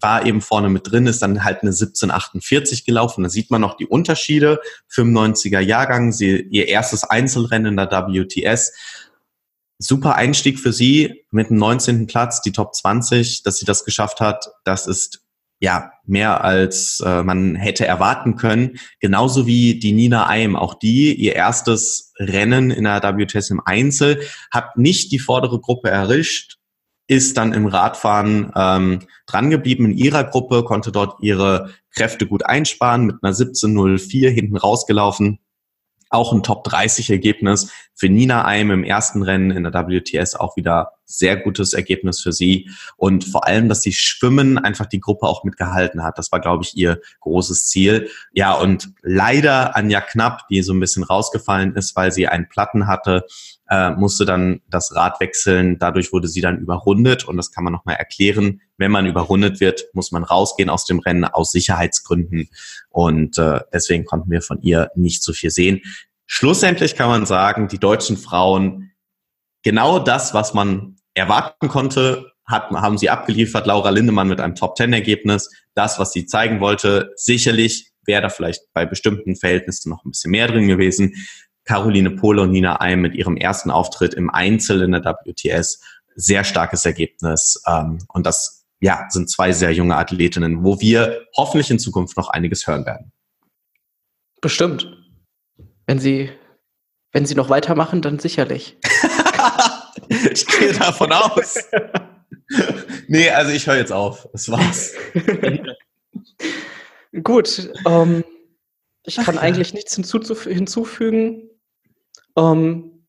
war 0.00 0.26
eben 0.26 0.40
vorne 0.40 0.68
mit 0.68 0.90
drin, 0.90 1.06
ist 1.06 1.22
dann 1.22 1.44
halt 1.44 1.62
eine 1.62 1.70
1748 1.70 2.84
gelaufen. 2.84 3.22
Da 3.22 3.30
sieht 3.30 3.50
man 3.50 3.60
noch 3.60 3.76
die 3.76 3.86
Unterschiede. 3.86 4.60
95er 4.92 5.60
Jahrgang, 5.60 6.12
sie, 6.12 6.42
ihr 6.50 6.68
erstes 6.68 7.04
Einzelrennen 7.04 7.72
in 7.72 7.76
der 7.76 7.90
WTS. 7.90 8.72
Super 9.78 10.14
Einstieg 10.14 10.60
für 10.60 10.72
sie 10.72 11.24
mit 11.30 11.50
dem 11.50 11.56
19. 11.56 12.06
Platz, 12.06 12.42
die 12.42 12.52
Top 12.52 12.74
20, 12.74 13.42
dass 13.42 13.56
sie 13.56 13.66
das 13.66 13.84
geschafft 13.84 14.20
hat. 14.20 14.50
Das 14.64 14.86
ist 14.86 15.22
ja, 15.58 15.90
mehr 16.06 16.44
als 16.44 17.02
äh, 17.04 17.22
man 17.22 17.54
hätte 17.54 17.86
erwarten 17.86 18.36
können. 18.36 18.78
Genauso 19.00 19.46
wie 19.46 19.78
die 19.78 19.92
Nina 19.92 20.28
Eim, 20.28 20.56
auch 20.56 20.74
die, 20.74 21.14
ihr 21.14 21.34
erstes 21.34 22.12
Rennen 22.18 22.70
in 22.70 22.84
der 22.84 23.02
WTS 23.02 23.50
im 23.50 23.60
Einzel, 23.64 24.20
hat 24.50 24.76
nicht 24.76 25.12
die 25.12 25.18
vordere 25.18 25.60
Gruppe 25.60 25.90
errischt, 25.90 26.58
ist 27.06 27.36
dann 27.36 27.52
im 27.52 27.66
Radfahren 27.66 28.52
ähm, 28.56 29.00
drangeblieben 29.26 29.86
in 29.86 29.96
ihrer 29.96 30.24
Gruppe, 30.24 30.64
konnte 30.64 30.92
dort 30.92 31.20
ihre 31.20 31.70
Kräfte 31.94 32.26
gut 32.26 32.44
einsparen, 32.44 33.06
mit 33.06 33.16
einer 33.22 33.34
17.04 33.34 34.30
hinten 34.30 34.56
rausgelaufen 34.56 35.38
auch 36.14 36.32
ein 36.32 36.42
Top 36.42 36.64
30 36.64 37.10
Ergebnis 37.10 37.72
für 37.94 38.08
Nina 38.08 38.44
Eim 38.44 38.70
im 38.70 38.84
ersten 38.84 39.22
Rennen 39.22 39.50
in 39.50 39.64
der 39.64 39.72
WTS 39.72 40.36
auch 40.36 40.56
wieder 40.56 40.92
sehr 41.06 41.36
gutes 41.36 41.72
Ergebnis 41.72 42.20
für 42.20 42.32
sie 42.32 42.70
und 42.96 43.24
vor 43.24 43.46
allem, 43.46 43.68
dass 43.68 43.82
sie 43.82 43.92
Schwimmen 43.92 44.58
einfach 44.58 44.86
die 44.86 45.00
Gruppe 45.00 45.26
auch 45.26 45.44
mitgehalten 45.44 46.02
hat. 46.02 46.18
Das 46.18 46.32
war, 46.32 46.40
glaube 46.40 46.64
ich, 46.64 46.76
ihr 46.76 47.00
großes 47.20 47.66
Ziel. 47.66 48.08
Ja, 48.32 48.54
und 48.54 48.90
leider 49.02 49.76
Anja 49.76 50.00
Knapp, 50.00 50.48
die 50.48 50.62
so 50.62 50.72
ein 50.72 50.80
bisschen 50.80 51.04
rausgefallen 51.04 51.74
ist, 51.76 51.94
weil 51.96 52.12
sie 52.12 52.28
einen 52.28 52.48
Platten 52.48 52.86
hatte, 52.86 53.26
äh, 53.68 53.90
musste 53.92 54.24
dann 54.24 54.60
das 54.68 54.94
Rad 54.94 55.20
wechseln. 55.20 55.78
Dadurch 55.78 56.12
wurde 56.12 56.28
sie 56.28 56.40
dann 56.40 56.58
überrundet 56.58 57.24
und 57.24 57.36
das 57.36 57.50
kann 57.50 57.64
man 57.64 57.72
nochmal 57.72 57.96
erklären. 57.96 58.60
Wenn 58.76 58.90
man 58.90 59.06
überrundet 59.06 59.60
wird, 59.60 59.84
muss 59.92 60.12
man 60.12 60.24
rausgehen 60.24 60.70
aus 60.70 60.84
dem 60.84 60.98
Rennen 60.98 61.24
aus 61.24 61.52
Sicherheitsgründen 61.52 62.48
und 62.90 63.38
äh, 63.38 63.60
deswegen 63.72 64.04
konnten 64.04 64.30
wir 64.30 64.42
von 64.42 64.60
ihr 64.62 64.90
nicht 64.94 65.22
so 65.22 65.32
viel 65.32 65.50
sehen. 65.50 65.80
Schlussendlich 66.26 66.96
kann 66.96 67.08
man 67.08 67.26
sagen, 67.26 67.68
die 67.68 67.78
deutschen 67.78 68.16
Frauen 68.16 68.90
genau 69.64 69.98
das, 69.98 70.32
was 70.34 70.54
man 70.54 70.96
erwarten 71.14 71.68
konnte, 71.68 72.30
hat, 72.46 72.70
haben 72.70 72.98
sie 72.98 73.10
abgeliefert. 73.10 73.66
Laura 73.66 73.90
Lindemann 73.90 74.28
mit 74.28 74.40
einem 74.40 74.54
Top-10-Ergebnis. 74.54 75.50
Das, 75.74 75.98
was 75.98 76.12
sie 76.12 76.26
zeigen 76.26 76.60
wollte, 76.60 77.10
sicherlich 77.16 77.90
wäre 78.06 78.22
da 78.22 78.28
vielleicht 78.28 78.62
bei 78.72 78.84
bestimmten 78.84 79.34
Verhältnissen 79.34 79.90
noch 79.90 80.04
ein 80.04 80.10
bisschen 80.10 80.30
mehr 80.30 80.46
drin 80.46 80.68
gewesen. 80.68 81.14
Caroline 81.64 82.10
Pohle 82.10 82.42
und 82.42 82.50
Nina 82.50 82.80
Eim 82.80 83.00
mit 83.00 83.14
ihrem 83.14 83.36
ersten 83.36 83.70
Auftritt 83.70 84.14
im 84.14 84.28
Einzel 84.28 84.82
in 84.82 84.92
der 84.92 85.02
WTS. 85.02 85.80
Sehr 86.14 86.44
starkes 86.44 86.84
Ergebnis. 86.84 87.60
Ähm, 87.66 87.98
und 88.08 88.26
das 88.26 88.66
ja, 88.80 89.06
sind 89.08 89.30
zwei 89.30 89.52
sehr 89.52 89.72
junge 89.72 89.96
Athletinnen, 89.96 90.62
wo 90.62 90.78
wir 90.80 91.24
hoffentlich 91.36 91.70
in 91.70 91.78
Zukunft 91.78 92.18
noch 92.18 92.28
einiges 92.28 92.66
hören 92.66 92.84
werden. 92.84 93.12
Bestimmt. 94.42 94.86
Wenn 95.86 95.98
sie, 95.98 96.30
wenn 97.12 97.24
sie 97.24 97.34
noch 97.34 97.48
weitermachen, 97.48 98.02
dann 98.02 98.18
sicherlich. 98.18 98.76
ich 100.32 100.46
gehe 100.46 100.72
davon 100.72 101.12
aus. 101.12 101.58
nee, 103.08 103.30
also 103.30 103.52
ich 103.52 103.66
höre 103.66 103.76
jetzt 103.76 103.92
auf. 103.92 104.28
Das 104.32 104.50
war's. 104.50 104.92
Gut. 107.22 107.70
Ähm, 107.86 108.24
ich 109.04 109.16
kann 109.16 109.38
Ach, 109.38 109.42
eigentlich 109.42 109.70
ja. 109.70 109.74
nichts 109.74 109.94
hinzuzuf 109.94 110.44
hinzufügen. 110.44 111.50
Ähm, 112.36 113.06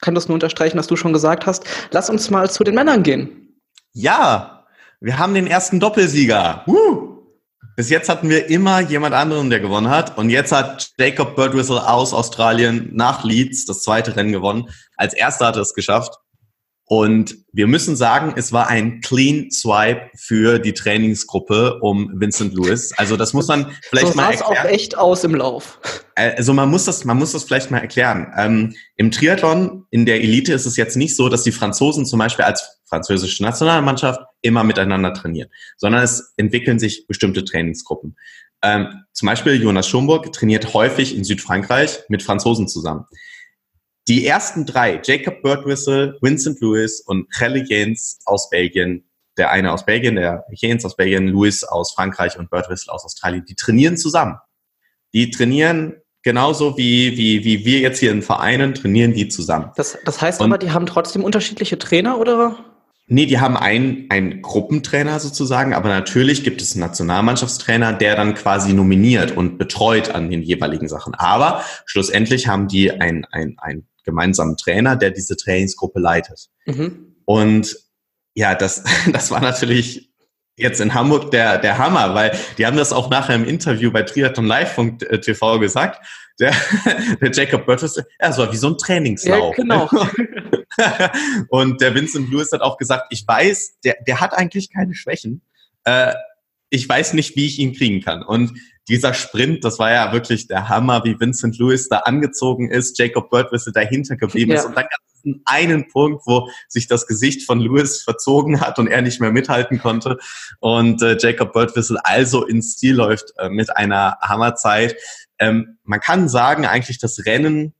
kann 0.00 0.14
das 0.14 0.28
nur 0.28 0.34
unterstreichen, 0.34 0.78
was 0.78 0.88
du 0.88 0.96
schon 0.96 1.12
gesagt 1.12 1.46
hast. 1.46 1.64
Lass 1.90 2.10
uns 2.10 2.28
mal 2.28 2.50
zu 2.50 2.64
den 2.64 2.74
Männern 2.74 3.02
gehen. 3.02 3.60
Ja, 3.92 4.66
wir 5.00 5.18
haben 5.18 5.34
den 5.34 5.46
ersten 5.46 5.80
Doppelsieger. 5.80 6.64
Uh! 6.66 7.11
Bis 7.82 7.90
jetzt 7.90 8.08
hatten 8.08 8.28
wir 8.28 8.48
immer 8.48 8.78
jemand 8.78 9.12
anderen, 9.12 9.50
der 9.50 9.58
gewonnen 9.58 9.90
hat. 9.90 10.16
Und 10.16 10.30
jetzt 10.30 10.52
hat 10.52 10.92
Jacob 11.00 11.34
Birdwhistle 11.34 11.84
aus 11.84 12.14
Australien 12.14 12.90
nach 12.92 13.24
Leeds 13.24 13.64
das 13.64 13.82
zweite 13.82 14.14
Rennen 14.14 14.30
gewonnen. 14.30 14.68
Als 14.96 15.14
erster 15.14 15.46
hat 15.46 15.56
er 15.56 15.62
es 15.62 15.74
geschafft. 15.74 16.14
Und 16.84 17.34
wir 17.52 17.66
müssen 17.66 17.96
sagen, 17.96 18.34
es 18.36 18.52
war 18.52 18.68
ein 18.68 19.00
Clean 19.00 19.50
Swipe 19.50 20.10
für 20.14 20.60
die 20.60 20.74
Trainingsgruppe 20.74 21.80
um 21.80 22.08
Vincent 22.14 22.54
Lewis. 22.54 22.92
Also 22.96 23.16
das 23.16 23.32
muss 23.32 23.48
man 23.48 23.72
vielleicht 23.90 24.12
so 24.12 24.14
mal 24.14 24.30
erklären. 24.30 24.58
auch 24.58 24.64
echt 24.64 24.96
aus 24.96 25.24
im 25.24 25.34
Lauf. 25.34 25.80
Also 26.14 26.52
man 26.52 26.68
muss 26.68 26.84
das, 26.84 27.04
man 27.04 27.16
muss 27.16 27.32
das 27.32 27.42
vielleicht 27.42 27.72
mal 27.72 27.78
erklären. 27.78 28.32
Ähm, 28.36 28.76
Im 28.94 29.10
Triathlon 29.10 29.86
in 29.90 30.06
der 30.06 30.22
Elite 30.22 30.52
ist 30.52 30.66
es 30.66 30.76
jetzt 30.76 30.96
nicht 30.96 31.16
so, 31.16 31.28
dass 31.28 31.42
die 31.42 31.50
Franzosen 31.50 32.06
zum 32.06 32.20
Beispiel 32.20 32.44
als 32.44 32.80
französische 32.92 33.42
Nationalmannschaft 33.42 34.20
immer 34.42 34.64
miteinander 34.64 35.14
trainieren, 35.14 35.48
sondern 35.78 36.02
es 36.02 36.34
entwickeln 36.36 36.78
sich 36.78 37.06
bestimmte 37.06 37.42
Trainingsgruppen. 37.42 38.18
Ähm, 38.62 39.04
zum 39.12 39.26
Beispiel 39.26 39.62
Jonas 39.62 39.88
Schomburg 39.88 40.30
trainiert 40.30 40.74
häufig 40.74 41.16
in 41.16 41.24
Südfrankreich 41.24 42.00
mit 42.08 42.22
Franzosen 42.22 42.68
zusammen. 42.68 43.06
Die 44.08 44.26
ersten 44.26 44.66
drei, 44.66 45.00
Jacob 45.02 45.42
Birdwhistle, 45.42 46.18
Vincent 46.20 46.60
Lewis 46.60 47.00
und 47.00 47.26
Helle 47.38 47.64
Jens 47.64 48.18
aus 48.26 48.50
Belgien, 48.50 49.08
der 49.38 49.50
eine 49.50 49.72
aus 49.72 49.86
Belgien, 49.86 50.16
der 50.16 50.44
Jens 50.50 50.84
aus 50.84 50.94
Belgien, 50.94 51.28
Lewis 51.28 51.64
aus 51.64 51.94
Frankreich 51.94 52.38
und 52.38 52.50
Birdwhistle 52.50 52.92
aus 52.92 53.06
Australien, 53.06 53.46
die 53.48 53.54
trainieren 53.54 53.96
zusammen. 53.96 54.36
Die 55.14 55.30
trainieren 55.30 55.94
genauso 56.22 56.76
wie, 56.76 57.16
wie, 57.16 57.42
wie 57.44 57.64
wir 57.64 57.80
jetzt 57.80 58.00
hier 58.00 58.10
in 58.10 58.20
Vereinen, 58.20 58.74
trainieren 58.74 59.14
die 59.14 59.28
zusammen. 59.28 59.70
Das, 59.76 59.96
das 60.04 60.20
heißt 60.20 60.42
und, 60.42 60.48
aber, 60.52 60.58
die 60.58 60.72
haben 60.72 60.84
trotzdem 60.84 61.24
unterschiedliche 61.24 61.78
Trainer, 61.78 62.18
oder? 62.18 62.71
Nee, 63.12 63.26
die 63.26 63.40
haben 63.40 63.58
einen, 63.58 64.06
einen 64.08 64.40
Gruppentrainer 64.40 65.20
sozusagen, 65.20 65.74
aber 65.74 65.90
natürlich 65.90 66.44
gibt 66.44 66.62
es 66.62 66.72
einen 66.72 66.80
Nationalmannschaftstrainer, 66.80 67.92
der 67.92 68.16
dann 68.16 68.32
quasi 68.32 68.72
nominiert 68.72 69.36
und 69.36 69.58
betreut 69.58 70.14
an 70.14 70.30
den 70.30 70.42
jeweiligen 70.42 70.88
Sachen. 70.88 71.14
Aber 71.14 71.62
schlussendlich 71.84 72.48
haben 72.48 72.68
die 72.68 72.90
ein, 72.90 73.26
ein, 73.30 73.56
ein 73.58 73.86
gemeinsamen 74.04 74.56
Trainer, 74.56 74.96
der 74.96 75.10
diese 75.10 75.36
Trainingsgruppe 75.36 76.00
leitet. 76.00 76.48
Mhm. 76.64 77.16
Und 77.26 77.76
ja, 78.32 78.54
das, 78.54 78.82
das 79.12 79.30
war 79.30 79.42
natürlich 79.42 80.11
jetzt 80.62 80.80
in 80.80 80.94
Hamburg 80.94 81.30
der, 81.30 81.58
der 81.58 81.78
Hammer, 81.78 82.14
weil 82.14 82.36
die 82.56 82.66
haben 82.66 82.76
das 82.76 82.92
auch 82.92 83.10
nachher 83.10 83.34
im 83.34 83.44
Interview 83.44 83.90
bei 83.90 84.02
Triathlon 84.02 84.46
Live.tv 84.46 85.58
gesagt. 85.58 86.06
Der, 86.40 86.54
der 87.20 87.30
Jacob 87.30 87.66
Burtis, 87.66 87.96
ja, 87.96 88.04
es 88.18 88.38
war 88.38 88.50
wie 88.52 88.56
so 88.56 88.68
ein 88.68 88.78
Trainingslauf. 88.78 89.56
Ja, 89.56 89.62
genau. 89.62 89.90
Und 91.48 91.80
der 91.80 91.94
Vincent 91.94 92.30
Lewis 92.30 92.52
hat 92.52 92.62
auch 92.62 92.78
gesagt, 92.78 93.06
ich 93.10 93.26
weiß, 93.26 93.80
der, 93.84 93.96
der 94.06 94.20
hat 94.20 94.32
eigentlich 94.32 94.72
keine 94.72 94.94
Schwächen. 94.94 95.42
Äh, 95.84 96.14
ich 96.70 96.88
weiß 96.88 97.12
nicht, 97.12 97.36
wie 97.36 97.46
ich 97.46 97.58
ihn 97.58 97.74
kriegen 97.74 98.00
kann. 98.00 98.22
Und 98.22 98.58
dieser 98.88 99.12
Sprint, 99.12 99.64
das 99.64 99.78
war 99.78 99.92
ja 99.92 100.12
wirklich 100.12 100.46
der 100.48 100.68
Hammer, 100.68 101.04
wie 101.04 101.20
Vincent 101.20 101.58
Lewis 101.58 101.88
da 101.88 101.98
angezogen 101.98 102.70
ist, 102.70 102.98
Jacob 102.98 103.30
Birdwhistle 103.30 103.72
dahinter 103.72 104.16
geblieben 104.16 104.52
ja. 104.52 104.58
ist 104.58 104.64
und 104.64 104.76
dann 104.76 104.84
gab 104.84 105.00
es 105.24 105.40
einen 105.44 105.88
Punkt, 105.88 106.22
wo 106.26 106.48
sich 106.68 106.86
das 106.86 107.06
Gesicht 107.06 107.44
von 107.44 107.60
Lewis 107.60 108.02
verzogen 108.02 108.60
hat 108.60 108.78
und 108.78 108.86
er 108.86 109.02
nicht 109.02 109.20
mehr 109.20 109.32
mithalten 109.32 109.78
konnte 109.78 110.18
und 110.60 111.02
äh, 111.02 111.16
Jacob 111.18 111.52
Birdwhistle 111.52 112.00
also 112.04 112.44
ins 112.44 112.76
Ziel 112.76 112.96
läuft 112.96 113.32
äh, 113.38 113.48
mit 113.48 113.76
einer 113.76 114.18
Hammerzeit. 114.20 114.96
Ähm, 115.38 115.78
man 115.84 116.00
kann 116.00 116.28
sagen, 116.28 116.66
eigentlich 116.66 116.98
das 116.98 117.26
Rennen 117.26 117.74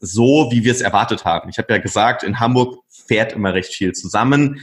so, 0.00 0.48
wie 0.50 0.64
wir 0.64 0.72
es 0.72 0.80
erwartet 0.80 1.24
haben. 1.24 1.48
Ich 1.48 1.58
habe 1.58 1.72
ja 1.72 1.78
gesagt, 1.78 2.22
in 2.22 2.40
Hamburg 2.40 2.78
fährt 2.88 3.32
immer 3.32 3.54
recht 3.54 3.74
viel 3.74 3.92
zusammen. 3.92 4.60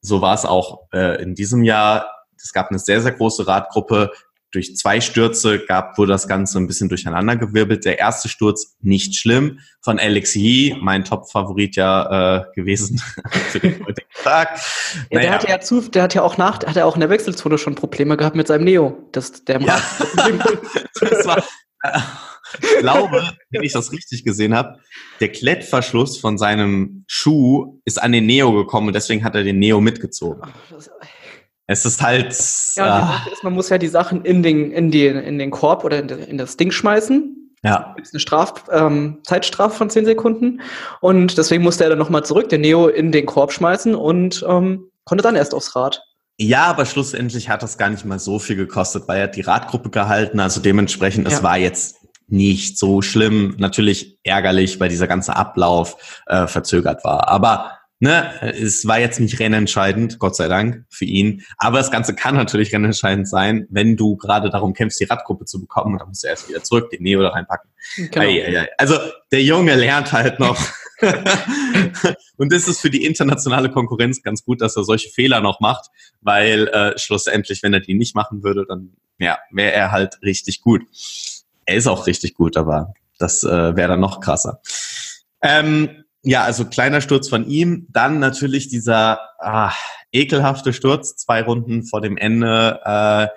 So 0.00 0.20
war 0.20 0.34
es 0.34 0.44
auch 0.44 0.82
äh, 0.92 1.20
in 1.22 1.34
diesem 1.34 1.64
Jahr. 1.64 2.08
Es 2.36 2.52
gab 2.52 2.68
eine 2.70 2.78
sehr, 2.78 3.00
sehr 3.00 3.12
große 3.12 3.46
Radgruppe 3.46 4.12
durch 4.52 4.76
zwei 4.76 5.00
Stürze 5.00 5.58
gab, 5.58 5.98
wurde 5.98 6.12
das 6.12 6.28
Ganze 6.28 6.58
ein 6.58 6.66
bisschen 6.66 6.88
durcheinandergewirbelt. 6.88 7.84
Der 7.84 7.98
erste 7.98 8.28
Sturz 8.28 8.76
nicht 8.80 9.16
schlimm 9.16 9.60
von 9.80 9.98
Alex 9.98 10.34
Yee, 10.34 10.76
mein 10.80 11.04
Top-Favorit 11.04 11.76
ja 11.76 12.38
äh, 12.38 12.44
gewesen 12.54 13.02
für 13.50 13.60
den 13.60 13.84
heutigen 13.84 14.08
Tag. 14.22 14.58
Ja, 15.10 15.18
naja. 15.18 15.20
der 15.20 15.30
hatte 15.32 15.48
ja 15.48 15.60
zu, 15.60 15.80
der 15.82 16.04
hat 16.04 16.14
ja 16.14 16.22
auch 16.22 16.38
nach, 16.38 16.64
hat 16.64 16.76
er 16.76 16.86
auch 16.86 16.94
in 16.94 17.00
der 17.00 17.10
Wechselzone 17.10 17.58
schon 17.58 17.74
Probleme 17.74 18.16
gehabt 18.16 18.36
mit 18.36 18.46
seinem 18.46 18.64
Neo. 18.64 19.08
Das, 19.12 19.44
der 19.44 19.60
ja. 19.60 19.80
das 21.00 21.26
war, 21.26 21.38
äh, 21.82 22.00
ich 22.62 22.78
glaube, 22.78 23.32
wenn 23.50 23.62
ich 23.62 23.72
das 23.72 23.92
richtig 23.92 24.24
gesehen 24.24 24.54
habe, 24.54 24.78
der 25.20 25.30
Klettverschluss 25.30 26.18
von 26.18 26.38
seinem 26.38 27.04
Schuh 27.06 27.80
ist 27.84 28.00
an 28.00 28.12
den 28.12 28.26
Neo 28.26 28.52
gekommen 28.52 28.88
und 28.88 28.94
deswegen 28.94 29.24
hat 29.24 29.34
er 29.34 29.42
den 29.42 29.58
Neo 29.58 29.80
mitgezogen. 29.80 30.42
Ach, 30.44 30.50
das, 30.70 30.90
es 31.66 31.84
ist 31.84 32.02
halt. 32.02 32.36
Ja, 32.76 33.22
äh, 33.26 33.32
ist, 33.32 33.44
man 33.44 33.52
muss 33.52 33.68
ja 33.68 33.78
die 33.78 33.88
Sachen 33.88 34.24
in 34.24 34.42
den, 34.42 34.70
in 34.70 34.90
den, 34.90 35.16
in 35.16 35.38
den 35.38 35.50
Korb 35.50 35.84
oder 35.84 35.98
in, 35.98 36.08
in 36.08 36.38
das 36.38 36.56
Ding 36.56 36.70
schmeißen. 36.70 37.46
Ja. 37.62 37.94
Das 37.96 38.08
ist 38.08 38.14
eine 38.14 38.20
Straf, 38.20 38.64
ähm, 38.70 39.18
Zeitstrafe 39.24 39.76
von 39.76 39.90
10 39.90 40.04
Sekunden. 40.04 40.60
Und 41.00 41.36
deswegen 41.36 41.64
musste 41.64 41.84
er 41.84 41.90
dann 41.90 41.98
nochmal 41.98 42.24
zurück, 42.24 42.48
den 42.48 42.60
Neo 42.60 42.86
in 42.88 43.10
den 43.10 43.26
Korb 43.26 43.52
schmeißen 43.52 43.94
und 43.94 44.44
ähm, 44.48 44.90
konnte 45.04 45.22
dann 45.22 45.34
erst 45.34 45.54
aufs 45.54 45.74
Rad. 45.74 46.02
Ja, 46.38 46.64
aber 46.64 46.84
schlussendlich 46.84 47.48
hat 47.48 47.62
das 47.62 47.78
gar 47.78 47.88
nicht 47.88 48.04
mal 48.04 48.18
so 48.18 48.38
viel 48.38 48.56
gekostet, 48.56 49.08
weil 49.08 49.20
er 49.20 49.28
die 49.28 49.40
Radgruppe 49.40 49.90
gehalten. 49.90 50.38
Also 50.38 50.60
dementsprechend, 50.60 51.26
es 51.26 51.38
ja. 51.38 51.42
war 51.42 51.56
jetzt 51.56 51.96
nicht 52.28 52.78
so 52.78 53.02
schlimm. 53.02 53.54
Natürlich 53.58 54.18
ärgerlich, 54.22 54.78
weil 54.78 54.90
dieser 54.90 55.06
ganze 55.06 55.34
Ablauf 55.34 56.22
äh, 56.26 56.46
verzögert 56.46 57.04
war. 57.04 57.28
Aber 57.28 57.75
ne, 57.98 58.42
es 58.42 58.86
war 58.86 58.98
jetzt 59.00 59.20
nicht 59.20 59.38
rennentscheidend, 59.40 60.18
Gott 60.18 60.36
sei 60.36 60.48
Dank 60.48 60.84
für 60.90 61.04
ihn. 61.04 61.42
Aber 61.58 61.78
das 61.78 61.90
Ganze 61.90 62.14
kann 62.14 62.34
natürlich 62.34 62.72
rennentscheidend 62.72 63.28
sein, 63.28 63.66
wenn 63.70 63.96
du 63.96 64.16
gerade 64.16 64.50
darum 64.50 64.74
kämpfst, 64.74 65.00
die 65.00 65.04
Radgruppe 65.04 65.44
zu 65.44 65.60
bekommen. 65.60 65.94
Und 65.94 66.00
dann 66.00 66.08
musst 66.08 66.24
du 66.24 66.28
erst 66.28 66.48
wieder 66.48 66.62
zurück, 66.62 66.90
den 66.90 67.02
Neo 67.02 67.22
da 67.22 67.30
reinpacken. 67.30 67.70
Genau. 67.96 68.20
Ei, 68.20 68.44
ei, 68.46 68.60
ei. 68.60 68.68
Also 68.78 68.98
der 69.32 69.42
Junge 69.42 69.74
lernt 69.74 70.12
halt 70.12 70.38
noch. 70.38 70.58
und 72.36 72.52
das 72.52 72.68
ist 72.68 72.80
für 72.80 72.90
die 72.90 73.04
internationale 73.04 73.70
Konkurrenz 73.70 74.22
ganz 74.22 74.44
gut, 74.44 74.60
dass 74.60 74.76
er 74.76 74.84
solche 74.84 75.10
Fehler 75.10 75.40
noch 75.40 75.60
macht, 75.60 75.90
weil 76.22 76.68
äh, 76.68 76.98
schlussendlich, 76.98 77.62
wenn 77.62 77.74
er 77.74 77.80
die 77.80 77.94
nicht 77.94 78.14
machen 78.14 78.42
würde, 78.42 78.64
dann 78.66 78.92
ja, 79.18 79.38
wäre 79.50 79.72
er 79.72 79.92
halt 79.92 80.18
richtig 80.22 80.62
gut. 80.62 80.82
Er 81.64 81.76
ist 81.76 81.86
auch 81.86 82.06
richtig 82.06 82.34
gut, 82.34 82.56
aber 82.56 82.94
das 83.18 83.44
äh, 83.44 83.76
wäre 83.76 83.88
dann 83.88 84.00
noch 84.00 84.20
krasser. 84.20 84.60
Ähm, 85.42 86.04
ja, 86.26 86.42
also 86.42 86.64
kleiner 86.64 87.00
Sturz 87.00 87.28
von 87.28 87.46
ihm. 87.46 87.86
Dann 87.90 88.18
natürlich 88.18 88.68
dieser 88.68 89.20
ah, 89.38 89.72
ekelhafte 90.10 90.72
Sturz, 90.72 91.14
zwei 91.14 91.40
Runden 91.40 91.84
vor 91.84 92.00
dem 92.00 92.16
Ende. 92.16 92.80
Äh, 92.84 93.28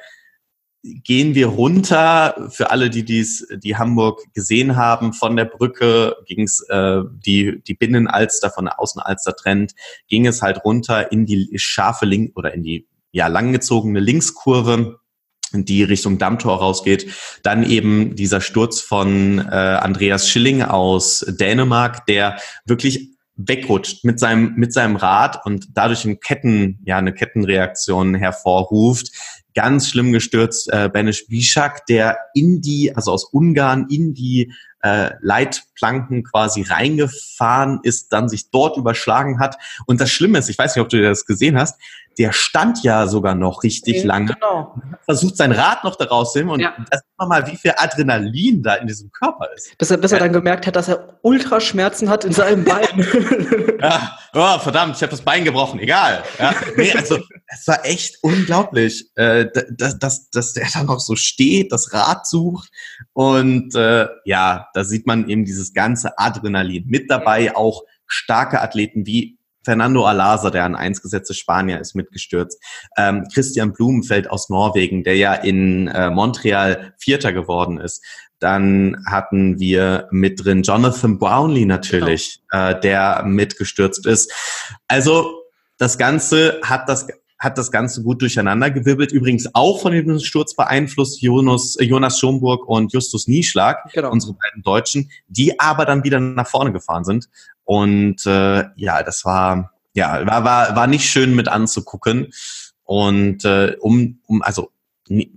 gehen 0.82 1.36
wir 1.36 1.48
runter, 1.48 2.50
für 2.50 2.72
alle, 2.72 2.90
die 2.90 3.06
dies, 3.06 3.46
die 3.64 3.78
Hamburg 3.78 4.24
gesehen 4.34 4.76
haben, 4.76 5.14
von 5.14 5.36
der 5.36 5.46
Brücke 5.46 6.16
ging 6.26 6.44
es, 6.44 6.62
äh, 6.70 7.02
die, 7.12 7.62
die 7.62 7.76
Binnenalster 7.76 8.50
von 8.50 8.66
der 8.66 8.80
Außenalster 8.80 9.36
trennt, 9.36 9.74
ging 10.08 10.26
es 10.26 10.42
halt 10.42 10.66
runter 10.66 11.12
in 11.12 11.28
die 11.28 11.52
scharfe 11.58 12.08
Link 12.08 12.36
oder 12.38 12.56
in 12.56 12.64
die 12.64 12.88
ja 13.12 13.28
langgezogene 13.28 14.00
Linkskurve 14.00 14.99
die 15.54 15.84
Richtung 15.84 16.18
Dammtor 16.18 16.58
rausgeht. 16.58 17.12
Dann 17.44 17.70
eben 17.70 18.16
dieser 18.16 18.42
Sturz 18.42 18.82
von 18.82 19.40
äh, 19.40 19.42
Andreas 19.52 20.28
Schilling 20.28 20.64
aus 20.64 21.26
Dänemark, 21.28 22.06
der 22.06 22.38
wirklich 22.66 23.10
wegrutscht 23.40 24.04
mit 24.04 24.20
seinem 24.20 24.56
mit 24.56 24.74
seinem 24.74 24.98
Rad 24.98 25.46
und 25.46 25.68
dadurch 25.74 26.04
eine 26.06 26.18
Ketten 26.18 26.80
ja 26.86 26.98
eine 26.98 27.14
Kettenreaktion 27.14 28.16
hervorruft. 28.16 29.12
Ganz 29.56 29.90
schlimm 29.90 30.12
gestürzt 30.12 30.72
äh, 30.72 30.90
Benisch 30.92 31.28
Bishak, 31.28 31.86
der 31.88 32.18
in 32.34 32.62
die 32.62 32.96
also 32.96 33.12
aus 33.12 33.26
Ungarn 33.26 33.88
in 33.90 34.14
die 34.14 34.54
äh, 34.82 35.12
Leitplanken 35.22 36.24
quasi 36.24 36.62
reingefahren 36.62 37.80
ist, 37.84 38.14
dann 38.14 38.30
sich 38.30 38.52
dort 38.52 38.78
überschlagen 38.78 39.40
hat. 39.40 39.58
Und 39.86 40.00
das 40.02 40.12
Schlimme 40.12 40.38
ist, 40.40 40.50
ich 40.50 40.58
weiß 40.58 40.76
nicht, 40.76 40.84
ob 40.84 40.90
du 40.90 41.02
das 41.02 41.26
gesehen 41.26 41.58
hast, 41.58 41.80
der 42.18 42.34
stand 42.34 42.84
ja 42.84 43.08
sogar 43.08 43.36
noch 43.36 43.64
richtig 43.64 43.98
Ja, 43.98 44.08
lange, 44.08 44.34
Genau. 44.34 44.76
versucht 45.06 45.38
sein 45.38 45.52
Rad 45.52 45.84
noch 45.84 45.96
daraus 45.96 46.34
zu 46.34 46.40
nehmen 46.40 46.52
und 46.52 46.60
Ja. 46.60 46.74
das 46.92 47.00
sieht 47.02 47.18
man 47.18 47.30
mal, 47.30 47.48
wie 47.48 47.56
viel 47.56 47.74
Adrenalin 47.78 48.62
da 48.62 48.76
in 48.76 48.88
diesem 48.88 49.12
Körper 49.12 49.48
ist. 49.56 49.78
Bis 49.78 49.92
er, 49.92 49.98
bis 49.98 50.12
er 50.12 50.20
dann 50.20 50.34
gemerkt 50.34 50.68
hat, 50.68 50.76
dass 50.76 50.88
er 50.90 51.18
Ultraschmerzen 51.22 52.10
hat 52.10 52.26
in 52.26 52.34
seinem 52.34 52.64
Bein. 52.66 52.88
Ja, 53.82 54.18
oh, 54.34 54.60
verdammt, 54.60 54.98
ich 54.98 55.02
habe 55.02 55.12
das 55.12 55.22
Bein 55.22 55.46
gebrochen, 55.46 55.80
egal. 55.80 56.22
Ja, 56.38 56.54
nee, 56.76 56.92
also 56.92 57.18
es 57.48 57.66
war 57.66 57.86
echt 57.86 58.18
unglaublich, 58.22 59.10
äh, 59.16 59.48
dass, 59.78 59.98
dass, 59.98 60.30
dass 60.32 60.54
der 60.54 60.68
da 60.74 60.84
noch 60.84 61.00
so 61.00 61.16
steht, 61.16 61.72
das 61.72 61.94
Rad 61.94 62.28
sucht 62.28 62.70
und 63.14 63.74
äh, 63.76 64.08
ja, 64.26 64.68
da 64.74 64.84
sieht 64.84 65.08
man 65.08 65.30
eben 65.30 65.46
dieses 65.46 65.74
ganze 65.74 66.18
Adrenalin. 66.20 66.84
Mit 66.88 67.10
dabei 67.10 67.56
auch 67.56 67.84
starke 68.06 68.62
Athleten 68.62 69.06
wie 69.06 69.39
Fernando 69.64 70.06
Alasa, 70.06 70.50
der 70.50 70.64
an 70.64 70.76
eins 70.76 71.02
gesetzte 71.02 71.34
Spanier 71.34 71.80
ist, 71.80 71.96
mitgestürzt. 71.96 72.62
Ähm, 72.98 73.28
Christian 73.34 73.74
Blumenfeld 73.74 74.30
aus 74.30 74.50
Norwegen, 74.50 75.04
der 75.04 75.18
ja 75.18 75.34
in 75.34 75.88
äh, 75.88 76.10
Montreal 76.10 76.94
Vierter 76.98 77.34
geworden 77.34 77.80
ist. 77.80 78.04
Dann 78.40 79.04
hatten 79.06 79.60
wir 79.60 80.08
mit 80.12 80.44
drin 80.44 80.64
Jonathan 80.64 81.20
Brownlee 81.20 81.66
natürlich, 81.66 82.42
äh, 82.52 82.80
der 82.80 83.24
mitgestürzt 83.26 84.06
ist. 84.06 84.32
Also 84.88 85.44
das 85.78 85.98
Ganze 85.98 86.60
hat 86.64 86.88
das 86.88 87.08
hat 87.40 87.58
das 87.58 87.72
Ganze 87.72 88.04
gut 88.04 88.22
durcheinander 88.22 88.70
gewirbelt. 88.70 89.12
Übrigens 89.12 89.50
auch 89.56 89.82
von 89.82 89.94
dem 89.94 90.20
Sturz 90.20 90.56
beeinflusst 90.56 91.22
Jonas, 91.22 91.78
äh, 91.78 91.86
Jonas 91.86 92.20
Schomburg 92.20 92.68
und 92.68 92.94
Justus 92.94 93.28
Nieschlag, 93.28 93.90
Genau. 93.94 94.12
unsere 94.12 94.34
beiden 94.34 94.62
Deutschen, 94.62 95.10
die 95.28 95.60
aber 95.60 95.86
dann 95.86 96.04
wieder 96.04 96.20
nach 96.20 96.48
vorne 96.48 96.74
gefahren 96.74 97.06
sind. 97.06 97.30
Und 97.64 98.26
äh, 98.26 98.66
ja, 98.76 99.04
das 99.04 99.24
war 99.24 99.72
ja 99.94 100.26
war, 100.28 100.44
war, 100.44 100.76
war 100.76 100.88
nicht 100.88 101.10
schön 101.10 101.34
mit 101.36 101.48
anzugucken. 101.48 102.28
Und 102.84 103.46
äh, 103.46 103.76
um, 103.80 104.20
um 104.28 104.42
also 104.42 104.72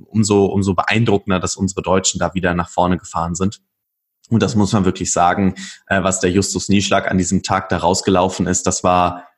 umso, 0.09 0.47
umso 0.47 0.75
beeindruckender, 0.75 1.41
dass 1.41 1.57
unsere 1.57 1.83
Deutschen 1.83 2.19
da 2.19 2.35
wieder 2.35 2.55
nach 2.55 2.69
vorne 2.69 2.99
gefahren 2.99 3.35
sind. 3.35 3.61
Und 4.29 4.43
das 4.43 4.55
muss 4.55 4.73
man 4.73 4.85
wirklich 4.85 5.13
sagen, 5.13 5.55
äh, 5.87 6.03
was 6.03 6.21
der 6.21 6.31
Justus 6.31 6.69
Nieschlag 6.69 7.11
an 7.11 7.19
diesem 7.19 7.43
Tag 7.43 7.69
da 7.69 7.79
rausgelaufen 7.79 8.47
ist, 8.47 8.67
das 8.67 8.83
war 8.83 9.29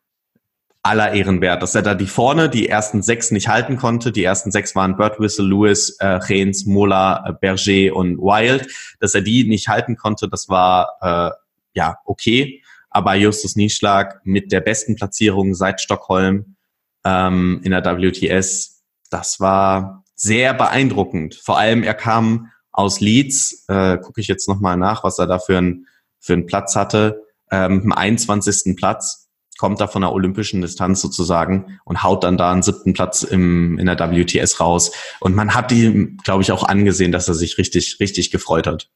aller 0.85 1.15
Ehren 1.15 1.41
wert, 1.41 1.63
dass 1.63 1.75
er 1.75 1.81
da 1.81 1.95
die 1.95 2.07
vorne 2.07 2.51
die 2.51 2.69
ersten 2.69 3.03
sechs 3.03 3.31
nicht 3.31 3.49
halten 3.49 3.79
konnte. 3.79 4.13
Die 4.13 4.23
ersten 4.23 4.53
sechs 4.53 4.77
waren 4.77 4.97
Bird 4.97 5.19
Whistle, 5.19 5.47
Lewis, 5.47 5.97
äh, 5.99 6.07
Reens, 6.07 6.67
Mola, 6.67 7.25
äh, 7.27 7.33
Berger 7.33 7.97
und 7.97 8.19
Wild. 8.19 8.69
Dass 9.01 9.15
er 9.15 9.23
die 9.23 9.49
nicht 9.49 9.69
halten 9.69 9.97
konnte, 9.97 10.29
das 10.29 10.49
war 10.51 10.93
äh, 11.01 11.31
ja 11.73 11.97
okay. 12.05 12.63
Aber 12.91 13.15
Justus 13.15 13.57
Nieschlag 13.57 14.21
mit 14.25 14.53
der 14.53 14.61
besten 14.61 14.95
Platzierung 14.95 15.55
seit 15.55 15.81
Stockholm 15.81 16.57
ähm, 17.03 17.61
in 17.65 17.71
der 17.71 17.83
WTS, 17.83 18.83
das 19.11 19.41
war 19.41 20.05
sehr 20.15 20.53
beeindruckend. 20.53 21.35
Vor 21.35 21.59
allem 21.59 21.83
er 21.83 21.95
kam 21.95 22.51
aus 22.73 23.01
Leeds, 23.01 23.65
äh, 23.69 23.97
gucke 23.97 24.21
ich 24.21 24.29
jetzt 24.29 24.49
nochmal 24.49 24.77
nach, 24.77 25.03
was 25.03 25.19
er 25.19 25.27
da 25.27 25.39
für, 25.39 25.57
ein, 25.57 25.87
für 26.21 26.35
einen 26.35 26.45
Platz 26.47 26.77
hatte, 26.77 27.23
ähm, 27.51 27.81
im 27.85 27.93
21. 27.93 28.77
Platz 28.77 29.24
kommt 29.65 29.81
da 29.81 29.87
von 29.87 30.03
der 30.03 30.13
olympischen 30.13 30.61
Distanz 30.61 31.01
sozusagen 31.01 31.81
und 31.85 32.03
haut 32.03 32.23
dann 32.23 32.37
da 32.37 32.53
einen 32.53 32.63
siebten 32.63 32.93
Platz 32.93 33.23
im, 33.23 33.79
in 33.79 33.87
der 33.87 33.99
WTS 33.99 34.61
raus. 34.61 34.93
Und 35.21 35.35
man 35.35 35.55
hat 35.55 35.73
ihm, 35.73 36.19
glaube 36.23 36.43
ich, 36.43 36.53
auch 36.53 36.65
angesehen, 36.65 37.13
dass 37.13 37.29
er 37.29 37.35
sich 37.35 37.57
richtig, 37.57 37.97
richtig 37.99 38.31
gefreut 38.31 38.67
hat. 38.67 38.91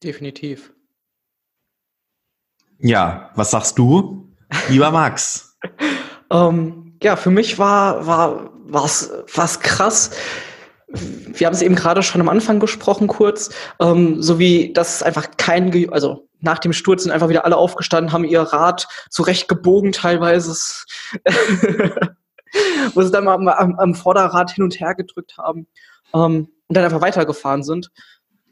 Definitiv. 0.00 0.72
Ja, 2.78 3.32
was 3.34 3.50
sagst 3.50 3.78
du, 3.78 4.32
lieber 4.68 4.90
Max? 4.92 5.58
Ähm, 6.30 6.96
ja, 7.02 7.16
für 7.16 7.32
mich 7.32 7.58
war 7.58 8.06
war 8.06 8.52
was 8.64 9.10
was 9.34 9.58
krass. 9.58 10.12
Wir 10.92 11.46
haben 11.46 11.54
es 11.54 11.62
eben 11.62 11.76
gerade 11.76 12.02
schon 12.02 12.20
am 12.20 12.28
Anfang 12.28 12.58
gesprochen 12.58 13.06
kurz, 13.06 13.50
ähm, 13.80 14.20
so 14.20 14.38
wie 14.38 14.72
das 14.72 15.02
einfach 15.02 15.28
kein, 15.36 15.70
Ge 15.70 15.88
also 15.90 16.28
nach 16.40 16.58
dem 16.58 16.72
Sturz 16.72 17.02
sind 17.02 17.12
einfach 17.12 17.28
wieder 17.28 17.44
alle 17.44 17.56
aufgestanden, 17.56 18.12
haben 18.12 18.24
ihr 18.24 18.40
Rad 18.40 18.88
zurecht 19.08 19.48
gebogen 19.48 19.92
teilweise, 19.92 20.50
wo 22.94 23.02
sie 23.02 23.10
dann 23.10 23.24
mal 23.24 23.34
am, 23.34 23.48
am, 23.48 23.78
am 23.78 23.94
Vorderrad 23.94 24.50
hin 24.50 24.64
und 24.64 24.80
her 24.80 24.94
gedrückt 24.94 25.38
haben 25.38 25.66
ähm, 26.14 26.48
und 26.68 26.76
dann 26.76 26.84
einfach 26.84 27.00
weitergefahren 27.02 27.62
sind, 27.62 27.90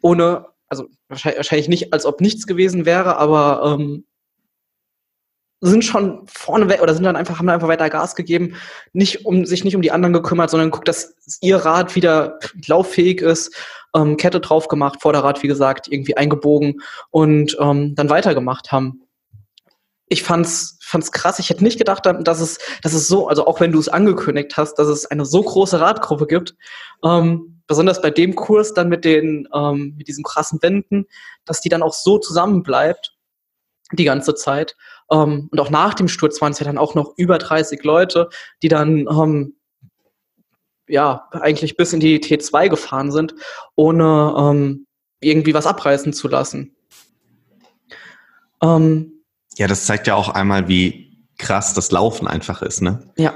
ohne, 0.01 0.47
also 0.69 0.87
wahrscheinlich, 1.09 1.39
wahrscheinlich 1.39 1.69
nicht, 1.69 1.93
als 1.93 2.07
ob 2.07 2.21
nichts 2.21 2.47
gewesen 2.47 2.87
wäre, 2.87 3.17
aber 3.17 3.77
ähm, 3.79 4.05
sind 5.61 5.85
schon 5.85 6.23
vorne 6.27 6.69
weg 6.69 6.83
oder 6.83 6.95
sind 6.95 7.05
dann 7.05 7.17
einfach, 7.17 7.39
haben 7.39 7.47
dann 7.47 7.55
einfach 7.55 7.69
weiter 7.69 7.91
Gas 7.91 8.15
gegeben, 8.15 8.55
nicht 8.93 9.27
um 9.27 9.45
sich 9.45 9.65
nicht 9.65 9.75
um 9.75 9.83
die 9.83 9.91
anderen 9.91 10.13
gekümmert, 10.13 10.51
sondern 10.51 10.71
guckt, 10.71 10.89
dass 10.89 11.17
ihr 11.41 11.57
Rad 11.57 11.97
wieder 11.97 12.39
lauffähig 12.67 13.21
ist, 13.21 13.55
ähm, 13.95 14.17
Kette 14.17 14.41
drauf 14.41 14.69
gemacht, 14.69 15.01
Vorderrad, 15.03 15.43
wie 15.43 15.49
gesagt, 15.49 15.89
irgendwie 15.89 16.17
eingebogen 16.17 16.81
und 17.11 17.57
ähm, 17.61 17.95
dann 17.97 18.11
weitergemacht 18.11 18.71
haben. 18.71 19.03
Ich 20.09 20.23
fand's, 20.23 20.79
fand's 20.81 21.13
krass. 21.13 21.39
Ich 21.39 21.51
hätte 21.51 21.65
nicht 21.65 21.79
gedacht, 21.79 22.07
dass 22.07 22.41
es, 22.41 22.59
dass 22.83 22.95
es 22.95 23.09
so, 23.09 23.29
also 23.29 23.47
auch 23.47 23.61
wenn 23.61 23.73
du 23.73 23.79
es 23.79 23.89
angekündigt 23.89 24.57
hast, 24.57 24.75
dass 24.77 24.89
es 24.89 25.07
eine 25.07 25.27
so 25.27 25.43
große 25.43 25.81
Radgruppe 25.81 26.27
gibt. 26.27 26.55
Ähm, 27.05 27.63
besonders 27.67 28.01
bei 28.01 28.11
dem 28.11 28.35
Kurs 28.35 28.73
dann 28.75 28.89
mit 28.89 29.05
den, 29.05 29.47
ähm, 29.55 29.95
mit 29.99 30.09
diesen 30.09 30.25
krassen 30.25 30.63
Wänden, 30.63 31.07
dass 31.45 31.61
die 31.61 31.69
dann 31.69 31.83
auch 31.83 31.93
so 31.93 32.19
zusammenbleibt 32.19 33.15
die 33.93 34.05
ganze 34.05 34.35
Zeit. 34.35 34.77
Ähm, 35.11 35.49
und 35.51 35.61
auch 35.61 35.71
nach 35.71 35.95
dem 35.95 36.09
Sturz 36.09 36.41
waren 36.41 36.53
es 36.53 36.59
ja 36.59 36.67
dann 36.67 36.79
auch 36.79 36.95
noch 36.95 37.15
über 37.17 37.39
30 37.39 37.83
Leute, 37.85 38.29
die 38.63 38.69
dann 38.69 39.07
ähm, 39.09 39.57
ja 40.89 41.29
eigentlich 41.33 41.77
bis 41.77 41.93
in 41.93 42.01
die 42.01 42.19
T2 42.19 42.69
gefahren 42.69 43.11
sind, 43.13 43.35
ohne 43.75 44.35
ähm, 44.39 44.87
irgendwie 45.21 45.55
was 45.55 45.67
abreißen 45.67 46.13
zu 46.13 46.29
lassen. 46.29 46.77
Ähm, 48.63 49.23
Ja, 49.57 49.67
das 49.67 49.87
zeigt 49.87 50.07
ja 50.07 50.15
auch 50.15 50.29
einmal, 50.29 50.69
wie 50.69 51.27
krass 51.39 51.75
das 51.75 51.91
Laufen 51.91 52.27
einfach 52.27 52.63
ist, 52.63 52.83
ne? 52.83 53.13
ja, 53.17 53.35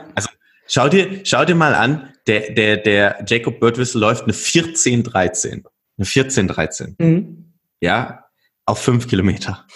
Schau 0.69 0.89
dir, 0.89 1.21
schau 1.25 1.45
dir 1.45 1.55
mal 1.55 1.75
an, 1.75 2.15
der, 2.27 2.53
der, 2.53 2.77
der 2.79 3.25
Jacob 3.27 3.61
Birdwhistle 3.61 4.01
läuft 4.01 4.25
eine 4.25 4.33
14-13. 4.33 5.65
Eine 5.99 6.07
14-13. 6.07 6.95
mhm. 6.99 7.53
Ja, 7.81 8.25
auf 8.65 8.79
fünf 8.79 9.09
Kilometer. 9.09 9.67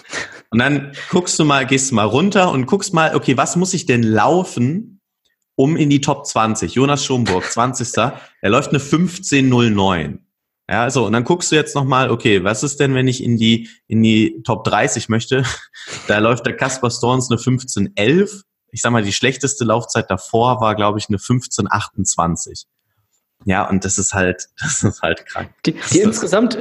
Und 0.56 0.60
dann 0.60 0.92
guckst 1.10 1.38
du 1.38 1.44
mal, 1.44 1.66
gehst 1.66 1.90
du 1.90 1.96
mal 1.96 2.06
runter 2.06 2.50
und 2.50 2.64
guckst 2.64 2.94
mal, 2.94 3.14
okay, 3.14 3.36
was 3.36 3.56
muss 3.56 3.74
ich 3.74 3.84
denn 3.84 4.02
laufen, 4.02 5.02
um 5.54 5.76
in 5.76 5.90
die 5.90 6.00
Top 6.00 6.24
20? 6.26 6.74
Jonas 6.74 7.04
Schomburg, 7.04 7.44
20. 7.44 7.94
Er 8.40 8.48
läuft 8.48 8.70
eine 8.70 8.78
15.09. 8.78 10.18
Ja, 10.70 10.88
so, 10.88 11.04
und 11.04 11.12
dann 11.12 11.24
guckst 11.24 11.52
du 11.52 11.56
jetzt 11.56 11.74
nochmal, 11.74 12.10
okay, 12.10 12.42
was 12.42 12.62
ist 12.62 12.80
denn, 12.80 12.94
wenn 12.94 13.06
ich 13.06 13.22
in 13.22 13.36
die, 13.36 13.68
in 13.86 14.02
die 14.02 14.42
Top 14.44 14.64
30 14.64 15.10
möchte? 15.10 15.44
Da 16.08 16.20
läuft 16.20 16.46
der 16.46 16.56
Kaspar 16.56 16.90
Storns 16.90 17.30
eine 17.30 17.38
15.11. 17.38 18.40
Ich 18.72 18.80
sag 18.80 18.92
mal, 18.92 19.02
die 19.02 19.12
schlechteste 19.12 19.62
Laufzeit 19.66 20.10
davor 20.10 20.62
war, 20.62 20.74
glaube 20.74 20.98
ich, 20.98 21.10
eine 21.10 21.18
15.28. 21.18 22.64
Ja, 23.44 23.68
und 23.68 23.84
das 23.84 23.98
ist 23.98 24.14
halt, 24.14 24.48
das 24.58 24.82
ist 24.82 25.02
halt 25.02 25.26
krank. 25.26 25.50
die, 25.66 25.76
die 25.92 26.00
insgesamt 26.00 26.56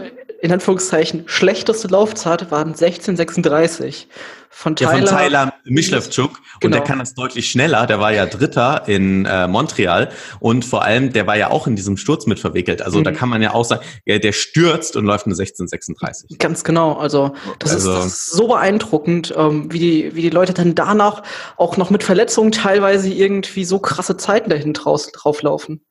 in 0.45 0.51
Anführungszeichen 0.53 1.23
schlechteste 1.25 1.87
Laufzeit 1.87 2.51
waren 2.51 2.69
1636 2.75 4.07
von 4.49 4.75
Ja, 4.79 4.91
Tyler. 4.91 5.07
von 5.07 5.17
Tyler 5.17 5.53
Mischlevchuk. 5.65 6.29
Und 6.29 6.39
Genau. 6.61 6.77
der 6.77 6.85
kann 6.85 6.99
das 6.99 7.13
deutlich 7.13 7.49
schneller. 7.51 7.85
Der 7.87 7.99
war 7.99 8.13
ja 8.13 8.25
Dritter 8.25 8.83
in 8.87 9.25
äh, 9.25 9.47
Montreal. 9.47 10.09
Und 10.39 10.63
vor 10.63 10.83
allem, 10.83 11.11
der 11.11 11.27
war 11.27 11.35
ja 11.35 11.49
auch 11.49 11.67
in 11.67 11.75
diesem 11.75 11.97
Sturz 11.97 12.25
mit 12.25 12.39
verwickelt. 12.39 12.81
Also 12.81 13.01
da 13.01 13.11
Mhm. 13.11 13.15
kann 13.15 13.29
man 13.29 13.41
ja 13.41 13.53
auch 13.53 13.65
sagen, 13.65 13.83
ja, 14.05 14.17
der 14.17 14.31
stürzt 14.31 14.95
und 14.95 15.05
läuft 15.05 15.25
eine 15.25 15.35
1636. 15.35 16.37
Ganz 16.39 16.63
genau. 16.63 16.93
Also 16.93 17.33
das, 17.59 17.73
Also- 17.73 17.91
ist, 17.91 17.97
das 17.97 18.05
ist 18.05 18.31
so 18.31 18.47
beeindruckend, 18.47 19.33
ähm, 19.35 19.71
wie, 19.73 19.79
die, 19.79 20.15
wie 20.15 20.21
die 20.21 20.29
Leute 20.29 20.53
dann 20.53 20.73
danach 20.75 21.23
auch 21.57 21.75
noch 21.75 21.89
mit 21.89 22.03
Verletzungen 22.03 22.51
teilweise 22.53 23.09
irgendwie 23.09 23.65
so 23.65 23.79
krasse 23.79 24.15
Zeiten 24.15 24.49
dahin 24.49 24.73
draus, 24.73 25.11
drauflaufen. 25.11 25.83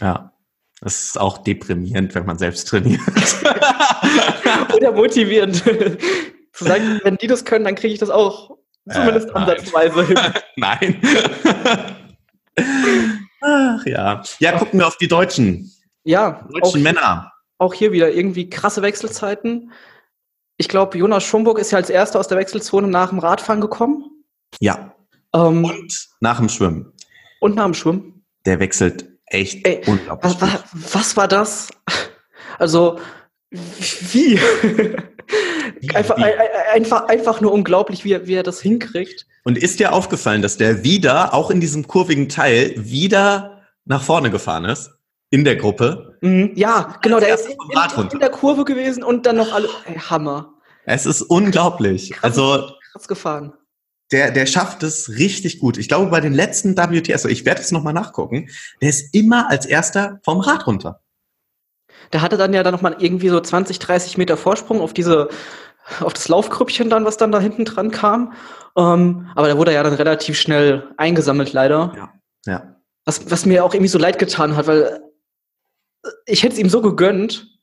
Ja. 0.00 0.32
Das 0.80 1.02
ist 1.06 1.18
auch 1.20 1.38
deprimierend, 1.38 2.14
wenn 2.14 2.24
man 2.26 2.38
selbst 2.38 2.68
trainiert. 2.68 3.00
Oder 4.74 4.92
motivierend. 4.92 5.56
Zu 6.52 6.64
sagen, 6.64 7.00
wenn 7.02 7.16
die 7.16 7.26
das 7.26 7.44
können, 7.44 7.64
dann 7.64 7.74
kriege 7.74 7.92
ich 7.94 7.98
das 8.00 8.10
auch 8.10 8.56
zumindest 8.90 9.28
Äh, 9.28 9.32
nein. 9.32 9.42
ansatzweise 9.42 10.06
hin. 10.06 10.18
Nein. 10.56 11.00
Ach 13.40 13.86
ja. 13.86 14.22
Ja, 14.40 14.58
gucken 14.58 14.80
wir 14.80 14.86
auf 14.86 14.96
die 14.96 15.08
Deutschen. 15.08 15.70
Ja, 16.04 16.42
auch, 16.44 16.60
Deutschen 16.60 16.82
Männer. 16.82 17.32
auch 17.58 17.74
hier 17.74 17.92
wieder 17.92 18.10
irgendwie 18.10 18.48
krasse 18.50 18.82
Wechselzeiten. 18.82 19.72
Ich 20.56 20.68
glaube, 20.68 20.98
Jonas 20.98 21.24
Schomburg 21.24 21.58
ist 21.58 21.70
ja 21.70 21.78
als 21.78 21.90
erster 21.90 22.18
aus 22.18 22.28
der 22.28 22.38
Wechselzone 22.38 22.88
nach 22.88 23.10
dem 23.10 23.18
Radfahren 23.20 23.60
gekommen. 23.60 24.04
Ja. 24.60 24.94
Ähm, 25.34 25.64
Und 25.64 26.08
nach 26.20 26.38
dem 26.38 26.48
Schwimmen. 26.48 26.92
und 27.40 27.54
nach 27.56 27.64
dem 27.64 27.74
Schwimmen. 27.74 28.24
Der 28.46 28.58
wechselt 28.58 29.08
echt 29.30 29.66
Ey, 29.66 29.82
unglaublich. 29.86 30.34
Was, 30.40 30.40
was, 30.40 30.94
was 30.94 31.16
war 31.16 31.28
das? 31.28 31.68
Also, 32.58 32.98
Wie? 33.50 34.38
wie 35.80 35.90
einfach, 35.94 36.16
wie? 36.16 36.24
einfach, 36.72 37.04
einfach 37.08 37.40
nur 37.40 37.52
unglaublich, 37.52 38.04
wie 38.04 38.12
er, 38.12 38.26
wie 38.26 38.34
er 38.34 38.42
das 38.42 38.60
hinkriegt. 38.60 39.26
Und 39.44 39.56
ist 39.56 39.80
dir 39.80 39.92
aufgefallen, 39.92 40.42
dass 40.42 40.56
der 40.56 40.84
wieder, 40.84 41.34
auch 41.34 41.50
in 41.50 41.60
diesem 41.60 41.86
kurvigen 41.86 42.28
Teil, 42.28 42.74
wieder 42.76 43.62
nach 43.84 44.02
vorne 44.02 44.30
gefahren 44.30 44.64
ist? 44.64 44.90
In 45.30 45.44
der 45.44 45.56
Gruppe? 45.56 46.16
Mhm. 46.20 46.52
Ja, 46.54 46.98
genau, 47.02 47.20
der 47.20 47.34
ist 47.34 47.46
in, 47.46 47.52
in, 47.52 48.10
in, 48.12 48.18
der 48.18 48.30
Kurve 48.30 48.64
gewesen 48.64 49.02
und 49.02 49.26
dann 49.26 49.36
noch 49.36 49.52
alle. 49.52 49.68
Ey, 49.84 49.98
Hammer. 49.98 50.54
Es 50.84 51.04
ist 51.04 51.22
unglaublich. 51.22 52.10
Krass, 52.12 52.24
also. 52.38 52.70
Krass 52.92 53.08
gefahren. 53.08 53.52
Der, 54.10 54.30
der 54.30 54.46
schafft 54.46 54.82
es 54.82 55.10
richtig 55.10 55.58
gut. 55.58 55.76
Ich 55.76 55.88
glaube, 55.88 56.10
bei 56.10 56.20
den 56.20 56.32
letzten 56.32 56.76
WTS, 56.76 57.26
ich 57.26 57.44
werde 57.44 57.60
es 57.60 57.72
nochmal 57.72 57.92
nachgucken, 57.92 58.48
der 58.80 58.88
ist 58.88 59.14
immer 59.14 59.50
als 59.50 59.66
erster 59.66 60.20
vom 60.24 60.40
Rad 60.40 60.66
runter. 60.66 61.00
Der 62.12 62.22
hatte 62.22 62.36
dann 62.36 62.54
ja 62.54 62.62
dann 62.62 62.72
nochmal 62.72 62.96
irgendwie 62.98 63.28
so 63.28 63.40
20, 63.40 63.78
30 63.78 64.16
Meter 64.16 64.36
Vorsprung 64.36 64.80
auf 64.80 64.94
diese, 64.94 65.28
auf 66.00 66.14
das 66.14 66.28
Laufgrüppchen 66.28 66.88
dann, 66.88 67.04
was 67.04 67.18
dann 67.18 67.32
da 67.32 67.40
hinten 67.40 67.64
dran 67.64 67.90
kam. 67.90 68.32
Ähm, 68.76 69.30
aber 69.34 69.48
der 69.48 69.58
wurde 69.58 69.74
ja 69.74 69.82
dann 69.82 69.94
relativ 69.94 70.38
schnell 70.38 70.88
eingesammelt, 70.96 71.52
leider. 71.52 71.92
Ja. 71.96 72.12
ja. 72.46 72.76
Was, 73.04 73.30
was 73.30 73.44
mir 73.44 73.64
auch 73.64 73.74
irgendwie 73.74 73.88
so 73.88 73.98
leid 73.98 74.18
getan 74.18 74.56
hat, 74.56 74.66
weil 74.66 75.02
ich 76.26 76.42
hätte 76.42 76.54
es 76.54 76.58
ihm 76.58 76.68
so 76.68 76.80
gegönnt, 76.80 77.57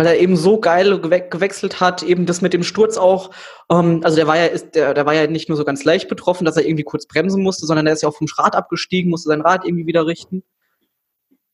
weil 0.00 0.06
er 0.06 0.18
eben 0.18 0.34
so 0.34 0.58
geil 0.58 0.98
gewe 0.98 1.20
gewechselt 1.28 1.78
hat, 1.78 2.02
eben 2.02 2.24
das 2.24 2.40
mit 2.40 2.54
dem 2.54 2.62
Sturz 2.62 2.96
auch. 2.96 3.32
Ähm, 3.70 4.00
also 4.02 4.16
der 4.16 4.26
war 4.26 4.38
ja, 4.38 4.46
ist, 4.46 4.74
der, 4.74 4.94
der 4.94 5.04
war 5.04 5.12
ja 5.12 5.26
nicht 5.26 5.50
nur 5.50 5.58
so 5.58 5.64
ganz 5.66 5.84
leicht 5.84 6.08
betroffen, 6.08 6.46
dass 6.46 6.56
er 6.56 6.64
irgendwie 6.64 6.84
kurz 6.84 7.06
bremsen 7.06 7.42
musste, 7.42 7.66
sondern 7.66 7.86
er 7.86 7.92
ist 7.92 8.02
ja 8.02 8.08
auch 8.08 8.16
vom 8.16 8.26
Rad 8.38 8.56
abgestiegen, 8.56 9.10
musste 9.10 9.28
sein 9.28 9.42
Rad 9.42 9.66
irgendwie 9.66 9.84
wieder 9.84 10.06
richten. 10.06 10.42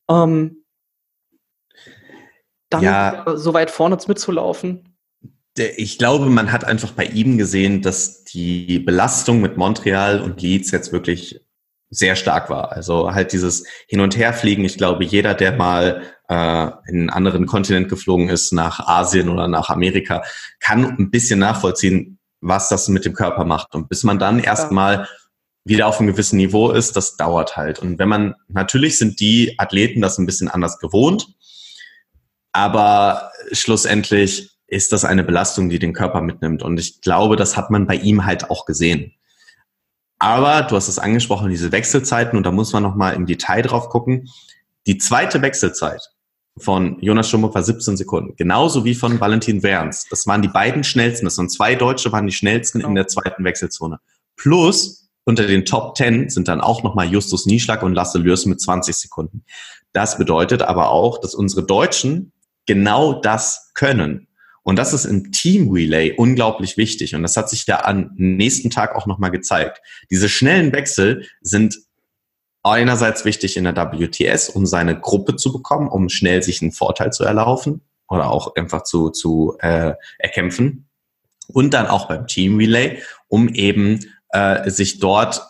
Ähm, 0.09 0.63
dann 2.69 2.83
ja, 2.83 3.25
so 3.35 3.53
weit 3.53 3.69
vorne 3.69 3.97
mitzulaufen. 4.07 4.97
Ich 5.57 5.97
glaube, 5.97 6.27
man 6.27 6.53
hat 6.53 6.63
einfach 6.63 6.91
bei 6.91 7.03
ihm 7.03 7.37
gesehen, 7.37 7.81
dass 7.81 8.23
die 8.23 8.79
Belastung 8.79 9.41
mit 9.41 9.57
Montreal 9.57 10.21
und 10.21 10.41
Leeds 10.41 10.71
jetzt 10.71 10.93
wirklich 10.93 11.41
sehr 11.89 12.15
stark 12.15 12.49
war. 12.49 12.71
Also 12.71 13.13
halt 13.13 13.33
dieses 13.33 13.65
Hin- 13.89 13.99
und 13.99 14.15
Herfliegen. 14.15 14.63
Ich 14.63 14.77
glaube, 14.77 15.03
jeder, 15.03 15.33
der 15.33 15.51
mal 15.51 16.01
äh, 16.29 16.67
in 16.87 16.99
einen 16.99 17.09
anderen 17.09 17.45
Kontinent 17.45 17.89
geflogen 17.89 18.29
ist, 18.29 18.53
nach 18.53 18.79
Asien 18.79 19.29
oder 19.29 19.47
nach 19.47 19.69
Amerika, 19.69 20.23
kann 20.59 20.85
ein 20.85 21.11
bisschen 21.11 21.39
nachvollziehen, 21.39 22.19
was 22.41 22.69
das 22.69 22.87
mit 22.89 23.05
dem 23.05 23.13
Körper 23.13 23.45
macht. 23.45 23.75
Und 23.75 23.89
bis 23.89 24.03
man 24.03 24.19
dann 24.19 24.39
erstmal 24.39 25.07
wieder 25.65 25.87
auf 25.87 25.99
einem 25.99 26.09
gewissen 26.09 26.37
Niveau 26.37 26.71
ist, 26.71 26.95
das 26.95 27.17
dauert 27.17 27.57
halt. 27.57 27.79
Und 27.79 27.99
wenn 27.99 28.09
man, 28.09 28.35
natürlich 28.47 28.97
sind 28.97 29.19
die 29.19 29.55
Athleten 29.57 30.01
das 30.01 30.17
ein 30.17 30.25
bisschen 30.25 30.47
anders 30.47 30.79
gewohnt, 30.79 31.27
aber 32.53 33.31
schlussendlich 33.51 34.51
ist 34.67 34.91
das 34.91 35.05
eine 35.05 35.23
Belastung, 35.23 35.69
die 35.69 35.79
den 35.79 35.93
Körper 35.93 36.21
mitnimmt. 36.21 36.63
Und 36.63 36.79
ich 36.79 37.01
glaube, 37.01 37.35
das 37.35 37.55
hat 37.55 37.69
man 37.69 37.87
bei 37.87 37.95
ihm 37.95 38.25
halt 38.25 38.49
auch 38.49 38.65
gesehen. 38.65 39.13
Aber 40.19 40.63
du 40.63 40.75
hast 40.75 40.87
es 40.87 40.99
angesprochen, 40.99 41.49
diese 41.49 41.71
Wechselzeiten, 41.71 42.37
und 42.37 42.43
da 42.43 42.51
muss 42.51 42.73
man 42.73 42.83
nochmal 42.83 43.13
im 43.13 43.25
Detail 43.25 43.61
drauf 43.61 43.89
gucken. 43.89 44.29
Die 44.87 44.97
zweite 44.97 45.41
Wechselzeit 45.41 46.01
von 46.59 46.97
Jonas 47.01 47.29
Schumburg 47.29 47.55
war 47.55 47.63
17 47.63 47.97
Sekunden, 47.97 48.35
genauso 48.35 48.85
wie 48.85 48.95
von 48.95 49.19
Valentin 49.19 49.63
Werns. 49.63 50.05
Das 50.09 50.27
waren 50.27 50.41
die 50.41 50.47
beiden 50.47 50.83
schnellsten. 50.83 51.25
Das 51.25 51.37
waren 51.37 51.49
zwei 51.49 51.75
Deutsche, 51.75 52.11
waren 52.11 52.27
die 52.27 52.33
schnellsten 52.33 52.81
in 52.81 52.95
der 52.95 53.07
zweiten 53.07 53.43
Wechselzone. 53.43 53.99
Plus 54.35 55.09
unter 55.25 55.45
den 55.45 55.65
Top 55.65 55.97
10 55.97 56.29
sind 56.29 56.47
dann 56.47 56.61
auch 56.61 56.83
nochmal 56.83 57.11
Justus 57.11 57.45
Nieschlag 57.45 57.83
und 57.83 57.93
Lasse 57.93 58.17
Lürs 58.17 58.45
mit 58.45 58.61
20 58.61 58.95
Sekunden. 58.95 59.43
Das 59.91 60.17
bedeutet 60.17 60.61
aber 60.61 60.89
auch, 60.89 61.19
dass 61.19 61.35
unsere 61.35 61.65
Deutschen 61.65 62.31
genau 62.65 63.19
das 63.19 63.71
können. 63.73 64.27
Und 64.63 64.77
das 64.77 64.93
ist 64.93 65.05
im 65.05 65.31
Team 65.31 65.71
Relay 65.71 66.13
unglaublich 66.15 66.77
wichtig. 66.77 67.15
Und 67.15 67.23
das 67.23 67.37
hat 67.37 67.49
sich 67.49 67.65
ja 67.67 67.85
am 67.85 68.11
nächsten 68.15 68.69
Tag 68.69 68.95
auch 68.95 69.05
nochmal 69.05 69.31
gezeigt. 69.31 69.81
Diese 70.11 70.29
schnellen 70.29 70.73
Wechsel 70.73 71.25
sind 71.41 71.77
einerseits 72.71 73.25
wichtig 73.25 73.57
in 73.57 73.63
der 73.63 73.75
WTS, 73.75 74.49
um 74.49 74.65
seine 74.65 74.99
Gruppe 74.99 75.35
zu 75.35 75.51
bekommen, 75.51 75.87
um 75.87 76.09
schnell 76.09 76.43
sich 76.43 76.61
einen 76.61 76.71
Vorteil 76.71 77.11
zu 77.11 77.23
erlaufen 77.23 77.81
oder 78.09 78.29
auch 78.29 78.55
einfach 78.55 78.83
zu, 78.83 79.09
zu 79.09 79.57
äh, 79.59 79.93
erkämpfen. 80.19 80.89
Und 81.53 81.73
dann 81.73 81.87
auch 81.87 82.07
beim 82.07 82.27
Team 82.27 82.57
Relay, 82.57 83.01
um 83.27 83.47
eben 83.49 83.99
äh, 84.29 84.69
sich 84.69 84.99
dort 84.99 85.41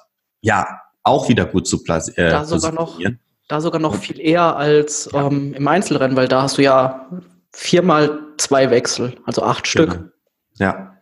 ja 0.41 0.82
auch 1.03 1.30
wieder 1.30 1.45
gut 1.45 1.68
zu 1.68 1.84
platzieren. 1.84 2.28
Äh, 2.28 2.32
da 2.32 2.45
sogar 2.45 2.72
noch 2.72 2.99
da 3.47 3.61
sogar 3.61 3.80
noch 3.80 3.95
viel 3.95 4.20
eher 4.20 4.57
als 4.57 5.09
ja. 5.13 5.28
ähm, 5.28 5.53
im 5.53 5.68
Einzelrennen, 5.68 6.18
weil 6.18 6.28
da 6.28 6.41
hast 6.41 6.57
du 6.57 6.63
ja 6.63 7.07
viermal 7.53 8.20
zwei 8.38 8.70
Wechsel, 8.70 9.15
also 9.26 9.41
acht 9.43 9.72
genau. 9.72 9.91
Stück. 9.93 10.13
Ja. 10.59 10.96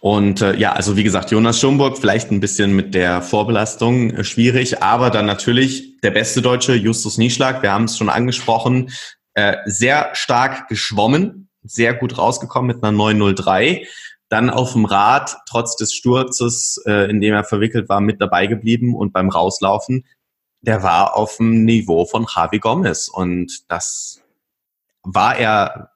Und 0.00 0.40
äh, 0.40 0.56
ja, 0.56 0.72
also 0.72 0.96
wie 0.96 1.04
gesagt, 1.04 1.30
Jonas 1.30 1.60
Schomburg 1.60 1.98
vielleicht 1.98 2.30
ein 2.30 2.40
bisschen 2.40 2.74
mit 2.74 2.94
der 2.94 3.20
Vorbelastung 3.20 4.10
äh, 4.10 4.24
schwierig, 4.24 4.82
aber 4.82 5.10
dann 5.10 5.26
natürlich 5.26 6.00
der 6.00 6.10
beste 6.10 6.40
Deutsche, 6.40 6.74
Justus 6.74 7.18
Nieschlag, 7.18 7.62
wir 7.62 7.72
haben 7.72 7.84
es 7.84 7.98
schon 7.98 8.08
angesprochen, 8.08 8.90
äh, 9.34 9.56
sehr 9.66 10.10
stark 10.14 10.68
geschwommen, 10.68 11.48
sehr 11.62 11.94
gut 11.94 12.16
rausgekommen 12.16 12.74
mit 12.74 12.82
einer 12.82 12.92
903. 12.92 13.86
Dann 14.30 14.48
auf 14.48 14.72
dem 14.72 14.86
Rad, 14.86 15.36
trotz 15.46 15.76
des 15.76 15.92
Sturzes, 15.92 16.82
äh, 16.86 17.10
in 17.10 17.20
dem 17.20 17.34
er 17.34 17.44
verwickelt 17.44 17.88
war, 17.88 18.00
mit 18.00 18.20
dabei 18.20 18.46
geblieben 18.46 18.94
und 18.94 19.12
beim 19.12 19.28
Rauslaufen 19.28 20.04
der 20.62 20.82
war 20.82 21.16
auf 21.16 21.36
dem 21.36 21.64
Niveau 21.64 22.04
von 22.04 22.26
Javi 22.28 22.58
Gomez. 22.58 23.08
Und 23.08 23.64
das 23.68 24.22
war 25.02 25.36
er 25.36 25.89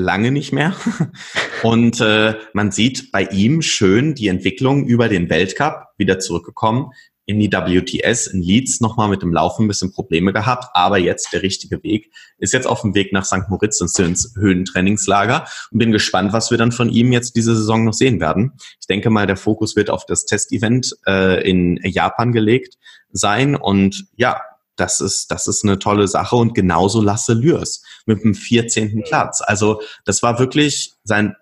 lange 0.00 0.32
nicht 0.32 0.52
mehr. 0.52 0.74
Und 1.62 2.00
äh, 2.00 2.34
man 2.52 2.72
sieht 2.72 3.12
bei 3.12 3.24
ihm 3.24 3.62
schön 3.62 4.14
die 4.14 4.28
Entwicklung 4.28 4.86
über 4.86 5.08
den 5.08 5.30
Weltcup 5.30 5.88
wieder 5.98 6.18
zurückgekommen 6.18 6.90
in 7.30 7.38
die 7.38 7.50
WTS 7.52 8.26
in 8.26 8.42
Leeds 8.42 8.80
nochmal 8.80 9.08
mit 9.08 9.22
dem 9.22 9.32
Laufen 9.32 9.64
ein 9.64 9.68
bisschen 9.68 9.92
Probleme 9.92 10.32
gehabt, 10.32 10.66
aber 10.74 10.98
jetzt 10.98 11.32
der 11.32 11.42
richtige 11.42 11.80
Weg. 11.84 12.10
Ist 12.38 12.52
jetzt 12.52 12.66
auf 12.66 12.80
dem 12.80 12.94
Weg 12.96 13.12
nach 13.12 13.24
St. 13.24 13.48
Moritz 13.48 13.80
ins, 13.80 13.96
ins 14.00 14.34
Höhentrainingslager 14.36 15.46
und 15.70 15.78
bin 15.78 15.92
gespannt, 15.92 16.32
was 16.32 16.50
wir 16.50 16.58
dann 16.58 16.72
von 16.72 16.90
ihm 16.90 17.12
jetzt 17.12 17.36
diese 17.36 17.54
Saison 17.54 17.84
noch 17.84 17.92
sehen 17.94 18.20
werden. 18.20 18.54
Ich 18.80 18.88
denke 18.88 19.10
mal, 19.10 19.28
der 19.28 19.36
Fokus 19.36 19.76
wird 19.76 19.90
auf 19.90 20.06
das 20.06 20.24
Testevent 20.24 20.96
äh, 21.06 21.48
in 21.48 21.78
Japan 21.84 22.32
gelegt 22.32 22.74
sein 23.12 23.54
und 23.54 24.06
ja, 24.16 24.40
das 24.80 25.00
ist, 25.00 25.30
das 25.30 25.46
ist 25.46 25.64
eine 25.64 25.78
tolle 25.78 26.08
Sache 26.08 26.36
und 26.36 26.54
genauso 26.54 27.02
Lasse 27.02 27.34
Lürs 27.34 27.82
mit 28.06 28.22
dem 28.24 28.34
14. 28.34 29.02
Platz. 29.04 29.40
Also 29.42 29.80
das 30.04 30.22
war 30.22 30.38
wirklich 30.38 30.92
sein 31.04 31.36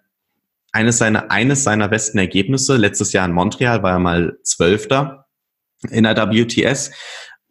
eines 0.73 0.99
seiner, 0.99 1.31
eines 1.31 1.65
seiner 1.65 1.89
besten 1.89 2.19
Ergebnisse. 2.19 2.77
Letztes 2.77 3.13
Jahr 3.13 3.25
in 3.25 3.33
Montreal 3.33 3.83
war 3.83 3.93
er 3.93 3.99
mal 3.99 4.39
Zwölfter 4.43 5.27
in 5.89 6.05
der 6.05 6.17
WTS. 6.17 6.91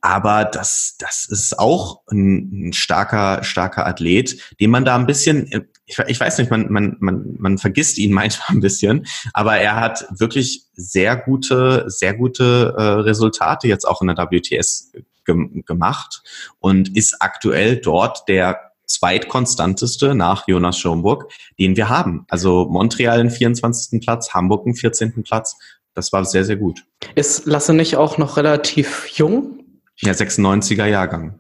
Aber 0.02 0.46
das, 0.46 0.96
das 1.00 1.26
ist 1.26 1.58
auch 1.58 2.04
ein, 2.12 2.70
ein 2.70 2.74
starker, 2.74 3.44
starker 3.44 3.88
Athlet, 3.88 4.56
den 4.60 4.70
man 4.70 4.86
da 4.86 4.96
ein 4.96 5.08
bisschen, 5.08 5.70
ich, 5.88 5.98
ich 5.98 6.20
weiß 6.20 6.38
nicht, 6.38 6.52
man, 6.52 6.72
man, 6.72 6.98
man, 7.00 7.36
man 7.40 7.58
vergisst 7.58 7.98
ihn 7.98 8.14
manchmal 8.14 8.58
ein 8.58 8.62
bisschen, 8.62 9.08
aber 9.34 9.58
er 9.58 9.76
hat 9.76 10.06
wirklich 10.12 10.66
sehr 10.74 11.16
gute, 11.16 11.86
sehr 11.88 12.14
gute 12.14 12.76
äh, 12.78 12.82
Resultate 12.82 13.68
jetzt 13.68 13.88
auch 13.88 14.02
in 14.02 14.08
der 14.08 14.18
WTS 14.18 14.92
ge 15.26 15.64
gemacht 15.66 16.22
und 16.60 16.96
ist 16.96 17.22
aktuell 17.22 17.78
dort 17.78 18.28
der 18.30 18.62
zweitkonstanteste 18.86 20.16
nach 20.16 20.48
Jonas 20.48 20.80
Schomburg, 20.80 21.30
den 21.60 21.76
wir 21.76 21.90
haben. 21.90 22.26
Also 22.30 22.68
Montreal 22.70 23.20
einen 23.20 23.30
24. 23.30 24.00
Platz, 24.00 24.34
Hamburg 24.34 24.66
einen 24.66 24.76
14. 24.76 25.24
Platz 25.24 25.58
das 25.98 26.14
war 26.14 26.24
sehr, 26.26 26.46
sehr 26.46 26.58
gut. 26.58 26.86
Ist 27.16 27.48
Lasse 27.48 27.74
nicht 27.74 27.98
auch 27.98 28.20
noch 28.20 28.38
relativ 28.38 29.08
jung? 29.16 29.64
Ja, 29.96 30.12
96er 30.12 30.86
Jahrgang. 30.86 31.40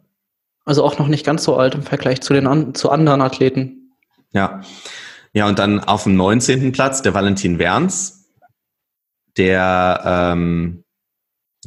Also 0.65 0.83
auch 0.83 0.97
noch 0.97 1.07
nicht 1.07 1.23
ganz 1.23 1.43
so 1.43 1.55
alt 1.55 1.75
im 1.75 1.83
Vergleich 1.83 2.21
zu 2.21 2.33
den 2.33 2.47
an, 2.47 2.73
zu 2.73 2.89
anderen 2.89 3.21
Athleten. 3.21 3.86
Ja. 4.31 4.61
Ja, 5.33 5.47
und 5.47 5.59
dann 5.59 5.79
auf 5.79 6.03
dem 6.03 6.15
19. 6.15 6.71
Platz 6.71 7.01
der 7.01 7.13
Valentin 7.13 7.59
Werns, 7.59 8.33
der 9.37 10.01
ähm, 10.05 10.83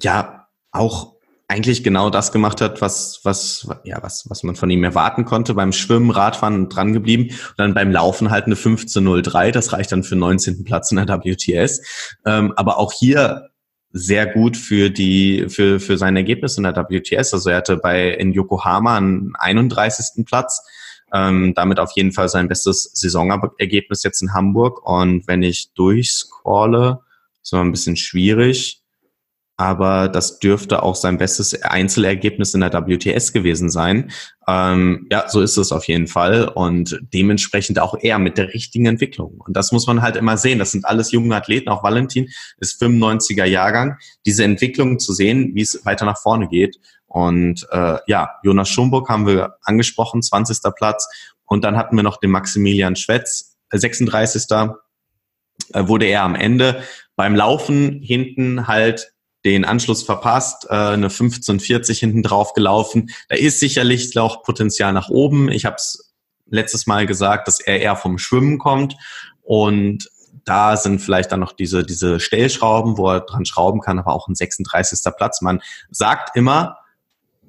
ja 0.00 0.48
auch 0.72 1.14
eigentlich 1.50 1.82
genau 1.82 2.10
das 2.10 2.30
gemacht 2.30 2.60
hat, 2.60 2.80
was, 2.80 3.20
was, 3.24 3.68
ja, 3.82 4.00
was, 4.02 4.30
was 4.30 4.44
man 4.44 4.54
von 4.54 4.70
ihm 4.70 4.84
erwarten 4.84 5.24
konnte. 5.24 5.54
Beim 5.54 5.72
Schwimmen, 5.72 6.10
Radfahren 6.10 6.68
dran 6.68 6.92
geblieben 6.92 7.24
und 7.30 7.58
dann 7.58 7.74
beim 7.74 7.90
Laufen 7.90 8.30
halt 8.30 8.46
eine 8.46 8.54
15.03. 8.54 9.50
Das 9.50 9.72
reicht 9.72 9.90
dann 9.90 10.04
für 10.04 10.14
19. 10.14 10.62
Platz 10.62 10.92
in 10.92 11.04
der 11.04 11.08
WTS. 11.08 12.16
Ähm, 12.24 12.52
aber 12.54 12.78
auch 12.78 12.92
hier 12.92 13.48
sehr 13.92 14.26
gut 14.26 14.56
für 14.56 14.90
die, 14.90 15.46
für, 15.48 15.80
für 15.80 15.98
sein 15.98 16.16
Ergebnis 16.16 16.56
in 16.56 16.62
der 16.62 16.76
WTS. 16.76 17.34
Also 17.34 17.50
er 17.50 17.56
hatte 17.56 17.76
bei, 17.78 18.10
in 18.10 18.32
Yokohama 18.32 18.96
einen 18.96 19.32
31. 19.36 20.24
Platz. 20.24 20.62
Ähm, 21.12 21.54
damit 21.54 21.78
auf 21.80 21.92
jeden 21.94 22.12
Fall 22.12 22.28
sein 22.28 22.48
bestes 22.48 22.90
Saisonergebnis 22.94 24.02
jetzt 24.02 24.22
in 24.22 24.32
Hamburg. 24.32 24.86
Und 24.86 25.26
wenn 25.26 25.42
ich 25.42 25.72
durchscrolle, 25.74 27.00
ist 27.42 27.52
immer 27.52 27.62
ein 27.62 27.72
bisschen 27.72 27.96
schwierig 27.96 28.80
aber 29.60 30.08
das 30.08 30.38
dürfte 30.38 30.82
auch 30.82 30.96
sein 30.96 31.18
bestes 31.18 31.52
Einzelergebnis 31.62 32.54
in 32.54 32.62
der 32.62 32.72
WTS 32.72 33.34
gewesen 33.34 33.68
sein. 33.68 34.10
Ähm, 34.48 35.06
ja, 35.12 35.28
so 35.28 35.42
ist 35.42 35.58
es 35.58 35.70
auf 35.70 35.84
jeden 35.84 36.06
Fall 36.06 36.48
und 36.48 36.98
dementsprechend 37.12 37.78
auch 37.78 37.94
eher 38.00 38.18
mit 38.18 38.38
der 38.38 38.54
richtigen 38.54 38.86
Entwicklung. 38.86 39.38
Und 39.46 39.54
das 39.58 39.70
muss 39.70 39.86
man 39.86 40.00
halt 40.00 40.16
immer 40.16 40.38
sehen. 40.38 40.58
Das 40.58 40.70
sind 40.70 40.86
alles 40.86 41.12
junge 41.12 41.36
Athleten. 41.36 41.68
Auch 41.68 41.82
Valentin 41.82 42.30
ist 42.56 42.82
95er 42.82 43.44
Jahrgang. 43.44 43.98
Diese 44.24 44.44
Entwicklung 44.44 44.98
zu 44.98 45.12
sehen, 45.12 45.50
wie 45.54 45.60
es 45.60 45.84
weiter 45.84 46.06
nach 46.06 46.18
vorne 46.18 46.48
geht. 46.48 46.78
Und 47.10 47.66
äh, 47.72 47.98
ja, 48.06 48.30
Jonas 48.44 48.68
Schumburg 48.68 49.08
haben 49.08 49.26
wir 49.26 49.56
angesprochen, 49.64 50.22
20. 50.22 50.58
Platz. 50.76 51.08
Und 51.44 51.64
dann 51.64 51.76
hatten 51.76 51.96
wir 51.96 52.04
noch 52.04 52.18
den 52.18 52.30
Maximilian 52.30 52.94
Schwetz, 52.94 53.56
36. 53.72 54.46
Äh, 55.72 55.88
wurde 55.88 56.06
er 56.06 56.22
am 56.22 56.36
Ende 56.36 56.84
beim 57.16 57.34
Laufen 57.34 58.00
hinten 58.00 58.68
halt 58.68 59.12
den 59.44 59.64
Anschluss 59.64 60.04
verpasst, 60.04 60.66
äh, 60.70 60.74
eine 60.74 61.06
1540 61.06 61.98
hinten 61.98 62.22
drauf 62.22 62.52
gelaufen. 62.52 63.10
Da 63.28 63.34
ist 63.34 63.58
sicherlich 63.58 64.16
auch 64.16 64.44
Potenzial 64.44 64.92
nach 64.92 65.08
oben. 65.08 65.50
Ich 65.50 65.64
habe 65.64 65.76
es 65.76 66.14
letztes 66.46 66.86
Mal 66.86 67.06
gesagt, 67.06 67.48
dass 67.48 67.58
er 67.58 67.80
eher 67.80 67.96
vom 67.96 68.18
Schwimmen 68.18 68.58
kommt 68.58 68.94
und 69.42 70.08
da 70.44 70.76
sind 70.76 71.00
vielleicht 71.00 71.32
dann 71.32 71.40
noch 71.40 71.52
diese, 71.52 71.84
diese 71.84 72.20
Stellschrauben, 72.20 72.96
wo 72.96 73.10
er 73.10 73.20
dran 73.20 73.44
schrauben 73.44 73.80
kann, 73.80 73.98
aber 73.98 74.12
auch 74.12 74.28
ein 74.28 74.34
36. 74.34 75.12
Platz. 75.16 75.42
Man 75.42 75.60
sagt 75.90 76.36
immer, 76.36 76.78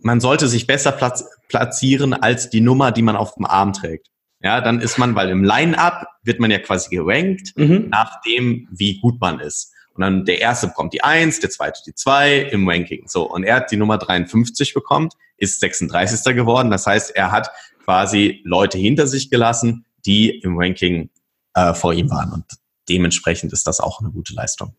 man 0.02 0.20
sollte 0.20 0.48
sich 0.48 0.68
besser 0.68 0.92
platz 0.92 1.26
platzieren 1.48 2.14
als 2.14 2.50
die 2.50 2.62
Nummer, 2.62 2.92
die 2.92 3.02
man 3.02 3.16
auf 3.16 3.36
dem 3.36 3.46
Arm 3.46 3.74
trägt. 3.74 4.08
Ja, 4.42 4.62
dann 4.62 4.80
ist 4.80 4.98
man, 4.98 5.16
weil 5.16 5.30
im 5.30 5.44
Line-Up 5.44 6.08
wird 6.24 6.40
man 6.40 6.50
ja 6.50 6.60
quasi 6.60 6.90
gerankt, 6.96 7.54
mhm. 7.56 7.90
nach 7.90 8.22
dem, 8.22 8.68
wie 8.72 9.00
gut 9.00 9.20
man 9.20 9.40
ist. 9.40 9.72
Und 9.94 10.02
dann 10.02 10.26
der 10.26 10.40
erste 10.40 10.68
bekommt 10.68 10.94
die 10.94 11.04
eins, 11.04 11.40
der 11.40 11.50
zweite 11.50 11.82
die 11.86 11.94
zwei 11.94 12.38
im 12.38 12.68
Ranking. 12.68 13.08
So, 13.08 13.30
und 13.30 13.44
er 13.44 13.58
hat 13.58 13.72
die 13.72 13.78
Nummer 13.78 13.98
53 13.98 14.74
bekommt, 14.74 15.14
ist 15.38 15.60
36. 15.60 16.34
geworden. 16.34 16.72
Das 16.72 16.88
heißt, 16.88 17.16
er 17.16 17.32
hat 17.32 17.52
quasi 17.84 18.42
Leute 18.46 18.78
hinter 18.78 19.06
sich 19.06 19.30
gelassen, 19.30 19.86
die 20.06 20.30
im 20.40 20.58
Ranking 20.58 21.10
äh, 21.54 21.74
vor 21.74 21.94
ihm 21.94 22.10
waren. 22.10 22.32
Und 22.32 22.46
dementsprechend 22.90 23.52
ist 23.54 23.68
das 23.68 23.80
auch 23.80 24.00
eine 24.00 24.12
gute 24.12 24.34
Leistung. 24.34 24.76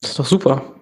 Das 0.00 0.10
ist 0.10 0.18
doch 0.18 0.26
super. 0.26 0.74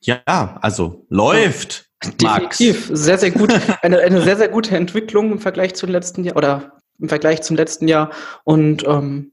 Ja, 0.00 0.58
also 0.62 1.04
läuft. 1.08 1.89
Definitiv. 2.02 2.88
Max. 2.88 3.00
Sehr, 3.00 3.18
sehr 3.18 3.30
gut. 3.30 3.52
Eine, 3.82 3.98
eine 3.98 4.22
sehr, 4.22 4.36
sehr 4.36 4.48
gute 4.48 4.76
Entwicklung 4.76 5.32
im 5.32 5.38
Vergleich 5.38 5.74
zum 5.74 5.90
letzten 5.90 6.24
Jahr 6.24 6.36
oder 6.36 6.78
im 6.98 7.08
Vergleich 7.08 7.42
zum 7.42 7.56
letzten 7.56 7.88
Jahr. 7.88 8.10
Und 8.44 8.86
ähm, 8.86 9.32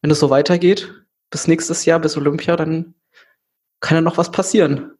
wenn 0.00 0.10
es 0.10 0.20
so 0.20 0.30
weitergeht, 0.30 0.92
bis 1.30 1.48
nächstes 1.48 1.84
Jahr, 1.84 1.98
bis 1.98 2.16
Olympia, 2.16 2.56
dann 2.56 2.94
kann 3.80 3.96
ja 3.96 4.00
noch 4.00 4.18
was 4.18 4.30
passieren. 4.30 4.92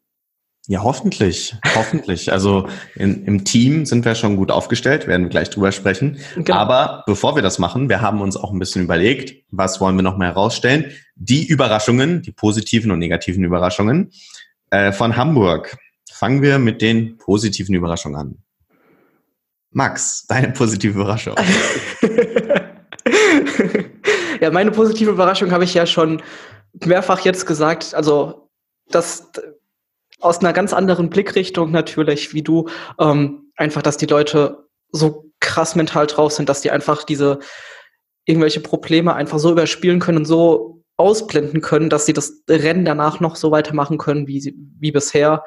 Ja, 0.67 0.81
hoffentlich, 0.81 1.55
hoffentlich. 1.75 2.31
Also 2.31 2.69
in, 2.95 3.25
im 3.25 3.43
Team 3.43 3.85
sind 3.85 4.05
wir 4.05 4.15
schon 4.15 4.37
gut 4.37 4.49
aufgestellt, 4.49 5.07
werden 5.07 5.23
wir 5.23 5.29
gleich 5.29 5.49
drüber 5.49 5.73
sprechen. 5.73 6.19
Genau. 6.35 6.55
Aber 6.55 7.03
bevor 7.05 7.35
wir 7.35 7.41
das 7.41 7.59
machen, 7.59 7.89
wir 7.89 7.99
haben 7.99 8.21
uns 8.21 8.37
auch 8.37 8.53
ein 8.53 8.59
bisschen 8.59 8.83
überlegt, 8.83 9.43
was 9.51 9.81
wollen 9.81 9.97
wir 9.97 10.03
noch 10.03 10.17
mal 10.17 10.27
herausstellen? 10.27 10.91
Die 11.15 11.45
Überraschungen, 11.45 12.21
die 12.21 12.31
positiven 12.31 12.91
und 12.91 12.99
negativen 12.99 13.43
Überraschungen 13.43 14.11
äh, 14.69 14.93
von 14.93 15.17
Hamburg. 15.17 15.77
Fangen 16.23 16.41
wir 16.41 16.57
mit 16.57 16.81
den 16.81 17.17
positiven 17.17 17.75
Überraschungen 17.75 18.17
an. 18.17 18.37
Max, 19.71 20.25
deine 20.25 20.53
positive 20.53 20.93
Überraschung. 20.93 21.35
Ja, 24.39 24.49
meine 24.51 24.71
positive 24.71 25.11
Überraschung 25.11 25.51
habe 25.51 25.65
ich 25.65 25.73
ja 25.73 25.85
schon 25.85 26.21
mehrfach 26.85 27.19
jetzt 27.21 27.45
gesagt. 27.45 27.93
Also, 27.93 28.49
das 28.89 29.31
aus 30.21 30.39
einer 30.39 30.53
ganz 30.53 30.73
anderen 30.73 31.09
Blickrichtung 31.09 31.71
natürlich, 31.71 32.33
wie 32.33 32.41
du, 32.41 32.69
ähm, 32.99 33.51
einfach, 33.57 33.81
dass 33.81 33.97
die 33.97 34.05
Leute 34.05 34.65
so 34.91 35.29
krass 35.41 35.75
mental 35.75 36.07
drauf 36.07 36.31
sind, 36.31 36.47
dass 36.47 36.61
die 36.61 36.71
einfach 36.71 37.03
diese 37.03 37.39
irgendwelche 38.25 38.61
Probleme 38.61 39.13
einfach 39.13 39.39
so 39.39 39.51
überspielen 39.51 39.99
können 39.99 40.19
und 40.19 40.25
so 40.25 40.83
ausblenden 40.97 41.61
können, 41.61 41.89
dass 41.89 42.05
sie 42.05 42.13
das 42.13 42.43
Rennen 42.49 42.85
danach 42.85 43.19
noch 43.19 43.35
so 43.35 43.51
weitermachen 43.51 43.97
können 43.97 44.27
wie, 44.27 44.55
wie 44.79 44.91
bisher, 44.91 45.43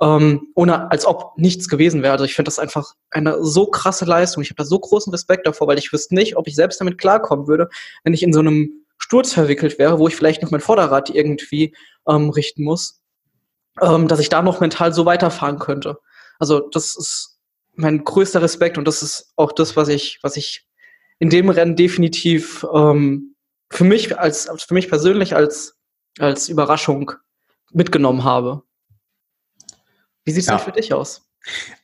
ähm, 0.00 0.48
ohne 0.54 0.90
als 0.90 1.06
ob 1.06 1.36
nichts 1.36 1.68
gewesen 1.68 2.02
wäre. 2.02 2.12
Also 2.12 2.24
ich 2.24 2.34
finde 2.34 2.48
das 2.48 2.58
einfach 2.58 2.94
eine 3.10 3.44
so 3.44 3.66
krasse 3.66 4.04
Leistung. 4.04 4.42
Ich 4.42 4.50
habe 4.50 4.56
da 4.56 4.64
so 4.64 4.78
großen 4.78 5.10
Respekt 5.10 5.46
davor, 5.46 5.66
weil 5.66 5.78
ich 5.78 5.92
wüsste 5.92 6.14
nicht, 6.14 6.36
ob 6.36 6.46
ich 6.46 6.54
selbst 6.54 6.80
damit 6.80 6.98
klarkommen 6.98 7.48
würde, 7.48 7.68
wenn 8.04 8.14
ich 8.14 8.22
in 8.22 8.32
so 8.32 8.40
einem 8.40 8.84
Sturz 8.98 9.32
verwickelt 9.32 9.78
wäre, 9.78 9.98
wo 9.98 10.08
ich 10.08 10.16
vielleicht 10.16 10.42
noch 10.42 10.50
mein 10.50 10.60
Vorderrad 10.60 11.10
irgendwie 11.10 11.74
ähm, 12.06 12.30
richten 12.30 12.64
muss, 12.64 13.00
ähm, 13.80 14.08
dass 14.08 14.20
ich 14.20 14.28
da 14.28 14.42
noch 14.42 14.60
mental 14.60 14.92
so 14.92 15.04
weiterfahren 15.04 15.58
könnte. 15.58 15.98
Also 16.38 16.60
das 16.60 16.96
ist 16.96 17.38
mein 17.74 18.04
größter 18.04 18.42
Respekt 18.42 18.78
und 18.78 18.86
das 18.86 19.02
ist 19.02 19.32
auch 19.36 19.52
das, 19.52 19.76
was 19.76 19.88
ich, 19.88 20.18
was 20.22 20.36
ich 20.36 20.66
in 21.18 21.30
dem 21.30 21.48
Rennen 21.48 21.76
definitiv 21.76 22.66
ähm, 22.72 23.34
für 23.70 23.84
mich 23.84 24.18
als 24.18 24.48
für 24.66 24.74
mich 24.74 24.88
persönlich 24.88 25.34
als 25.34 25.76
als 26.18 26.48
Überraschung 26.48 27.12
mitgenommen 27.72 28.24
habe. 28.24 28.62
Wie 30.28 30.32
sieht 30.32 30.42
es 30.42 30.46
ja. 30.48 30.56
denn 30.56 30.64
für 30.66 30.72
dich 30.72 30.92
aus? 30.92 31.22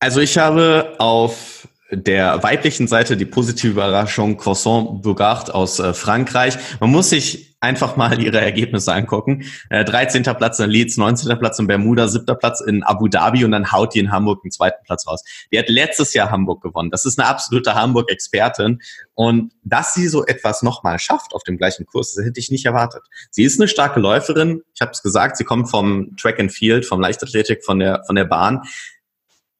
Also 0.00 0.20
ich 0.20 0.36
habe 0.36 0.96
auf 0.98 1.66
der 1.90 2.42
weiblichen 2.42 2.88
Seite 2.88 3.16
die 3.16 3.24
positive 3.24 3.72
Überraschung 3.72 4.36
Croissant 4.36 5.00
Bougard 5.00 5.54
aus 5.54 5.78
äh, 5.78 5.94
Frankreich. 5.94 6.58
Man 6.78 6.90
muss 6.90 7.08
sich 7.08 7.53
einfach 7.64 7.96
mal 7.96 8.20
ihre 8.20 8.40
Ergebnisse 8.40 8.92
angucken. 8.92 9.44
Äh, 9.70 9.84
13. 9.84 10.22
Platz 10.22 10.58
in 10.58 10.70
Leeds, 10.70 10.96
19. 10.96 11.38
Platz 11.38 11.58
in 11.58 11.66
Bermuda, 11.66 12.06
7. 12.06 12.26
Platz 12.38 12.60
in 12.60 12.82
Abu 12.82 13.08
Dhabi 13.08 13.44
und 13.44 13.52
dann 13.52 13.72
haut 13.72 13.94
die 13.94 13.98
in 13.98 14.12
Hamburg 14.12 14.42
den 14.42 14.50
zweiten 14.50 14.82
Platz 14.84 15.06
raus. 15.06 15.24
Die 15.52 15.58
hat 15.58 15.68
letztes 15.68 16.14
Jahr 16.14 16.30
Hamburg 16.30 16.62
gewonnen. 16.62 16.90
Das 16.90 17.04
ist 17.04 17.18
eine 17.18 17.28
absolute 17.28 17.74
Hamburg-Expertin. 17.74 18.80
Und 19.14 19.52
dass 19.62 19.94
sie 19.94 20.08
so 20.08 20.24
etwas 20.26 20.62
nochmal 20.62 20.98
schafft 20.98 21.34
auf 21.34 21.42
dem 21.44 21.56
gleichen 21.56 21.86
Kurs, 21.86 22.14
das 22.14 22.24
hätte 22.24 22.40
ich 22.40 22.50
nicht 22.50 22.66
erwartet. 22.66 23.02
Sie 23.30 23.44
ist 23.44 23.60
eine 23.60 23.68
starke 23.68 24.00
Läuferin. 24.00 24.62
Ich 24.74 24.80
habe 24.80 24.92
es 24.92 25.02
gesagt, 25.02 25.36
sie 25.36 25.44
kommt 25.44 25.70
vom 25.70 26.16
Track 26.16 26.40
and 26.40 26.52
Field, 26.52 26.84
vom 26.84 27.00
Leichtathletik, 27.00 27.64
von 27.64 27.78
der, 27.78 28.02
von 28.06 28.16
der 28.16 28.24
Bahn. 28.24 28.62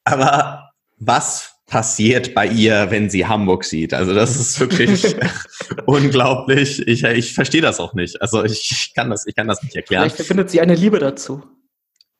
Aber 0.05 0.70
was 0.98 1.53
passiert 1.75 2.35
bei 2.35 2.47
ihr, 2.47 2.93
wenn 2.93 3.11
sie 3.11 3.27
Hamburg 3.27 3.64
sieht. 3.64 3.95
Also 3.95 4.14
das 4.14 4.37
ist 4.37 4.61
wirklich 4.61 5.16
unglaublich. 5.87 6.87
Ich, 6.87 7.03
ich 7.03 7.35
verstehe 7.35 7.62
das 7.62 7.81
auch 7.81 7.95
nicht. 7.95 8.22
Also 8.22 8.45
ich, 8.45 8.93
kann 8.95 9.11
das, 9.11 9.27
ich 9.27 9.35
kann 9.35 9.49
das 9.49 9.61
nicht 9.61 9.75
erklären. 9.75 10.09
Vielleicht 10.09 10.29
findet 10.29 10.51
sie 10.51 10.61
eine 10.61 10.77
Liebe 10.77 11.01
dazu. 11.01 11.43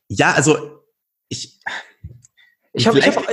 Ja, 0.09 0.33
also 0.33 0.81
ich. 1.29 1.61
Ich 2.73 2.89
habe 2.89 2.99
ich 2.99 3.07
hab, 3.07 3.25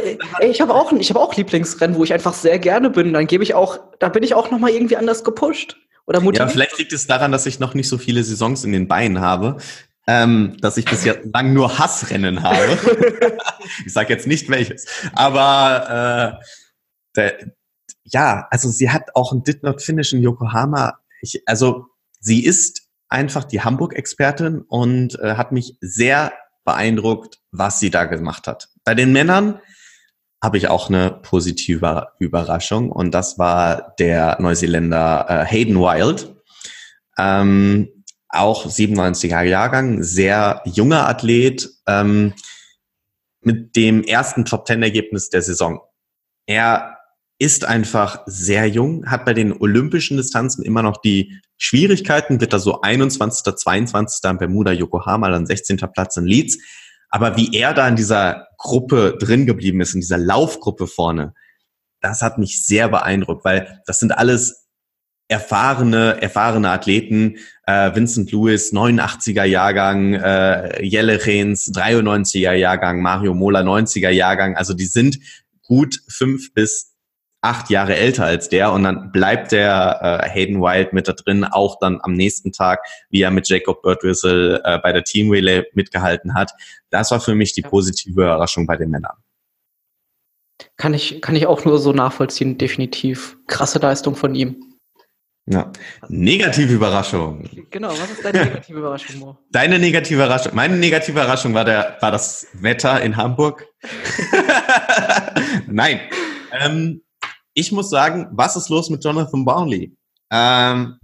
ich 0.43 0.61
hab 0.61 0.69
auch, 0.69 0.91
ich 0.91 1.09
hab 1.09 1.17
auch 1.17 1.35
Lieblingsrennen, 1.35 1.97
wo 1.97 2.03
ich 2.03 2.13
einfach 2.13 2.35
sehr 2.35 2.59
gerne 2.59 2.91
bin. 2.91 3.13
Dann 3.13 3.25
gebe 3.25 3.43
ich 3.43 3.55
auch, 3.55 3.79
da 3.97 4.07
bin 4.07 4.21
ich 4.21 4.35
auch 4.35 4.51
noch 4.51 4.59
mal 4.59 4.69
irgendwie 4.69 4.97
anders 4.97 5.23
gepusht 5.23 5.77
oder 6.05 6.19
motiviert. 6.19 6.49
Ja, 6.49 6.53
vielleicht 6.53 6.77
liegt 6.77 6.93
es 6.93 7.07
daran, 7.07 7.31
dass 7.31 7.47
ich 7.47 7.59
noch 7.59 7.73
nicht 7.73 7.89
so 7.89 7.97
viele 7.97 8.23
Saisons 8.23 8.63
in 8.63 8.73
den 8.73 8.87
Beinen 8.87 9.21
habe 9.21 9.57
ähm, 10.11 10.57
dass 10.59 10.75
ich 10.75 10.85
bisher 10.85 11.21
lang 11.33 11.53
nur 11.53 11.79
Hassrennen 11.79 12.43
habe. 12.43 12.77
ich 13.85 13.93
sage 13.93 14.13
jetzt 14.13 14.27
nicht 14.27 14.49
welches. 14.49 14.85
Aber 15.13 16.39
äh, 16.41 16.45
der, 17.15 17.53
ja, 18.03 18.47
also 18.51 18.69
sie 18.69 18.89
hat 18.89 19.15
auch 19.15 19.31
ein 19.31 19.43
Did 19.43 19.63
Not 19.63 19.81
Finish 19.81 20.11
in 20.11 20.21
Yokohama. 20.21 20.99
Ich, 21.21 21.41
also 21.45 21.85
sie 22.19 22.43
ist 22.43 22.89
einfach 23.07 23.45
die 23.45 23.61
Hamburg-Expertin 23.61 24.61
und 24.67 25.17
äh, 25.19 25.35
hat 25.35 25.53
mich 25.53 25.77
sehr 25.79 26.33
beeindruckt, 26.65 27.39
was 27.51 27.79
sie 27.79 27.89
da 27.89 28.03
gemacht 28.05 28.47
hat. 28.47 28.69
Bei 28.83 28.95
den 28.95 29.13
Männern 29.13 29.59
habe 30.43 30.57
ich 30.57 30.67
auch 30.67 30.89
eine 30.89 31.11
positive 31.11 32.07
Überraschung 32.19 32.91
und 32.91 33.11
das 33.11 33.37
war 33.37 33.93
der 33.97 34.37
Neuseeländer 34.41 35.25
äh, 35.29 35.45
Hayden 35.45 35.77
Wild. 35.77 36.35
Ähm, 37.17 38.00
auch 38.31 38.65
97er 38.65 39.43
Jahrgang, 39.43 40.03
sehr 40.03 40.61
junger 40.65 41.07
Athlet, 41.07 41.69
ähm, 41.87 42.33
mit 43.41 43.75
dem 43.75 44.03
ersten 44.03 44.45
Top-Ten-Ergebnis 44.45 45.29
der 45.29 45.41
Saison. 45.41 45.81
Er 46.45 46.97
ist 47.39 47.65
einfach 47.65 48.21
sehr 48.27 48.67
jung, 48.67 49.09
hat 49.09 49.25
bei 49.25 49.33
den 49.33 49.51
olympischen 49.51 50.17
Distanzen 50.17 50.63
immer 50.63 50.83
noch 50.83 50.97
die 50.97 51.39
Schwierigkeiten, 51.57 52.39
wird 52.39 52.53
da 52.53 52.59
so 52.59 52.81
21., 52.81 53.55
22. 53.55 54.23
in 54.29 54.37
Bermuda, 54.37 54.71
Yokohama, 54.71 55.29
dann 55.29 55.47
16. 55.47 55.77
Platz 55.91 56.17
in 56.17 56.25
Leeds. 56.25 56.59
Aber 57.09 57.37
wie 57.37 57.55
er 57.55 57.73
da 57.73 57.87
in 57.87 57.95
dieser 57.95 58.47
Gruppe 58.57 59.17
drin 59.19 59.47
geblieben 59.47 59.81
ist, 59.81 59.95
in 59.95 60.01
dieser 60.01 60.19
Laufgruppe 60.19 60.85
vorne, 60.85 61.33
das 61.99 62.21
hat 62.21 62.37
mich 62.37 62.63
sehr 62.63 62.89
beeindruckt, 62.89 63.43
weil 63.43 63.81
das 63.85 63.99
sind 63.99 64.11
alles 64.11 64.67
erfahrene, 65.27 66.21
erfahrene 66.21 66.69
Athleten, 66.69 67.37
äh, 67.71 67.95
Vincent 67.95 68.31
Lewis, 68.31 68.73
89er 68.73 69.45
Jahrgang, 69.45 70.13
äh, 70.13 70.83
Jelle 70.83 71.25
Rehns, 71.25 71.71
93er 71.73 72.53
Jahrgang, 72.53 73.01
Mario 73.01 73.33
Mola, 73.33 73.61
90er 73.61 74.09
Jahrgang, 74.09 74.55
also 74.55 74.73
die 74.73 74.85
sind 74.85 75.19
gut 75.63 75.99
fünf 76.09 76.53
bis 76.53 76.91
acht 77.43 77.69
Jahre 77.71 77.95
älter 77.95 78.25
als 78.25 78.49
der 78.49 78.71
und 78.71 78.83
dann 78.83 79.11
bleibt 79.11 79.51
der 79.51 80.21
äh, 80.23 80.29
Hayden 80.29 80.61
Wild 80.61 80.93
mit 80.93 81.07
da 81.07 81.13
drin, 81.13 81.43
auch 81.43 81.79
dann 81.79 81.99
am 82.03 82.13
nächsten 82.13 82.51
Tag, 82.51 82.81
wie 83.09 83.21
er 83.21 83.31
mit 83.31 83.49
Jacob 83.49 83.81
Birdwhistle 83.81 84.61
äh, 84.63 84.77
bei 84.79 84.91
der 84.91 85.03
Team 85.03 85.31
Relay 85.31 85.63
mitgehalten 85.73 86.35
hat. 86.35 86.51
Das 86.91 87.09
war 87.09 87.19
für 87.19 87.33
mich 87.33 87.53
die 87.53 87.63
positive 87.63 88.11
Überraschung 88.11 88.67
bei 88.67 88.77
den 88.77 88.91
Männern. 88.91 89.15
Kann 90.77 90.93
ich, 90.93 91.21
kann 91.21 91.35
ich 91.35 91.47
auch 91.47 91.65
nur 91.65 91.79
so 91.79 91.93
nachvollziehen, 91.93 92.59
definitiv. 92.59 93.37
Krasse 93.47 93.79
Leistung 93.79 94.15
von 94.15 94.35
ihm. 94.35 94.70
Ja. 95.47 95.71
Negative 96.07 96.71
Überraschung. 96.71 97.49
Genau, 97.71 97.89
was 97.89 98.11
ist 98.11 98.23
deine 98.23 98.45
negative 98.45 98.77
Überraschung, 98.77 99.19
Mo? 99.19 99.37
Deine 99.51 99.79
negative 99.79 100.15
Überraschung. 100.15 100.55
Meine 100.55 100.77
negative 100.77 101.11
Überraschung 101.11 101.53
war 101.53 101.65
der, 101.65 101.97
war 101.99 102.11
das 102.11 102.47
Wetter 102.53 103.01
in 103.01 103.17
Hamburg. 103.17 103.65
Nein. 105.67 105.99
Ähm, 106.51 107.01
ich 107.53 107.71
muss 107.71 107.89
sagen, 107.89 108.27
was 108.31 108.55
ist 108.55 108.69
los 108.69 108.89
mit 108.89 109.03
Jonathan 109.03 109.43
Brownlee? 109.43 109.91
Ähm, 110.31 110.99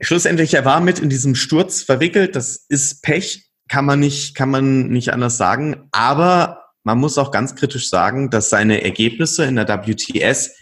schlussendlich, 0.00 0.54
er 0.54 0.64
war 0.64 0.80
mit 0.80 1.00
in 1.00 1.10
diesem 1.10 1.34
Sturz 1.34 1.82
verwickelt. 1.82 2.36
Das 2.36 2.64
ist 2.68 3.02
Pech, 3.02 3.50
kann 3.68 3.84
man 3.84 3.98
nicht, 3.98 4.36
kann 4.36 4.48
man 4.50 4.88
nicht 4.88 5.12
anders 5.12 5.36
sagen. 5.36 5.88
Aber 5.90 6.62
man 6.84 6.98
muss 6.98 7.18
auch 7.18 7.30
ganz 7.30 7.56
kritisch 7.56 7.88
sagen, 7.88 8.30
dass 8.30 8.48
seine 8.48 8.82
Ergebnisse 8.82 9.44
in 9.44 9.56
der 9.56 9.68
WTS 9.68 10.54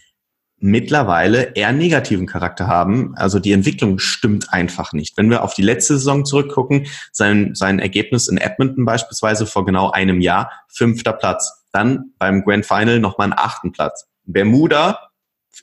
mittlerweile 0.61 1.55
eher 1.55 1.73
negativen 1.73 2.27
Charakter 2.27 2.67
haben. 2.67 3.15
Also 3.17 3.39
die 3.39 3.53
Entwicklung 3.53 3.99
stimmt 3.99 4.53
einfach 4.53 4.93
nicht. 4.93 5.17
Wenn 5.17 5.31
wir 5.31 5.43
auf 5.43 5.55
die 5.55 5.63
letzte 5.63 5.95
Saison 5.95 6.25
zurückgucken, 6.25 6.87
sein, 7.13 7.55
sein 7.55 7.79
Ergebnis 7.79 8.29
in 8.29 8.37
Edmonton 8.37 8.85
beispielsweise 8.85 9.47
vor 9.47 9.65
genau 9.65 9.91
einem 9.91 10.21
Jahr, 10.21 10.53
fünfter 10.69 11.15
Platz. 11.15 11.65
Dann 11.73 12.13
beim 12.19 12.45
Grand 12.45 12.67
Final 12.67 13.01
nochmal 13.01 13.27
einen 13.27 13.39
achten 13.39 13.73
Platz. 13.73 14.07
Bermuda, 14.25 15.11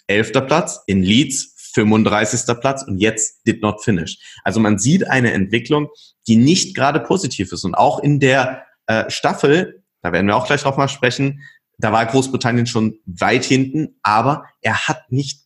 elfter 0.08 0.42
Platz. 0.42 0.84
In 0.88 1.04
Leeds, 1.04 1.72
35. 1.76 2.60
Platz. 2.60 2.84
Und 2.84 2.98
jetzt 2.98 3.46
did 3.46 3.62
not 3.62 3.84
finish. 3.84 4.18
Also 4.44 4.60
man 4.60 4.80
sieht 4.80 5.08
eine 5.08 5.32
Entwicklung, 5.32 5.90
die 6.28 6.38
nicht 6.38 6.76
gerade 6.76 7.00
positiv 7.00 7.52
ist. 7.52 7.64
Und 7.64 7.76
auch 7.76 8.00
in 8.00 8.20
der 8.20 8.64
äh, 8.88 9.10
Staffel, 9.10 9.84
da 10.02 10.12
werden 10.12 10.28
wir 10.28 10.36
auch 10.36 10.48
gleich 10.48 10.62
drauf 10.62 10.78
mal 10.78 10.88
sprechen, 10.88 11.42
da 11.78 11.92
war 11.92 12.06
Großbritannien 12.06 12.68
schon 12.68 13.00
weit 13.06 13.46
hinten, 13.46 14.00
aber 14.02 14.46
er 14.62 14.88
hat 14.88 15.12
nicht 15.12 15.46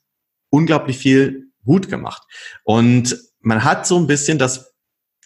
unglaublich 0.50 0.98
viel 0.98 1.52
gut 1.66 1.90
gemacht. 1.90 2.24
Und 2.64 3.18
man 3.40 3.64
hat 3.64 3.86
so 3.86 3.98
ein 3.98 4.08
bisschen 4.08 4.38
das 4.38 4.74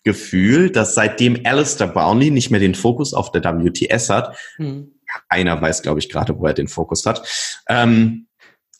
Gefühl, 0.03 0.70
dass 0.70 0.95
seitdem 0.95 1.41
Alistair 1.45 1.88
Brownlee 1.88 2.30
nicht 2.30 2.51
mehr 2.51 2.60
den 2.60 2.76
Fokus 2.76 3.14
auf 3.14 3.32
der 3.32 3.43
WTS 3.43 4.10
hat, 4.10 4.38
hm. 4.58 4.99
keiner 5.30 5.60
weiß, 5.62 5.82
glaube 5.82 5.99
ich, 5.99 6.10
gerade, 6.10 6.38
wo 6.38 6.45
er 6.45 6.53
den 6.53 6.68
Fokus 6.68 7.06
hat, 7.06 7.28
ähm, 7.68 8.28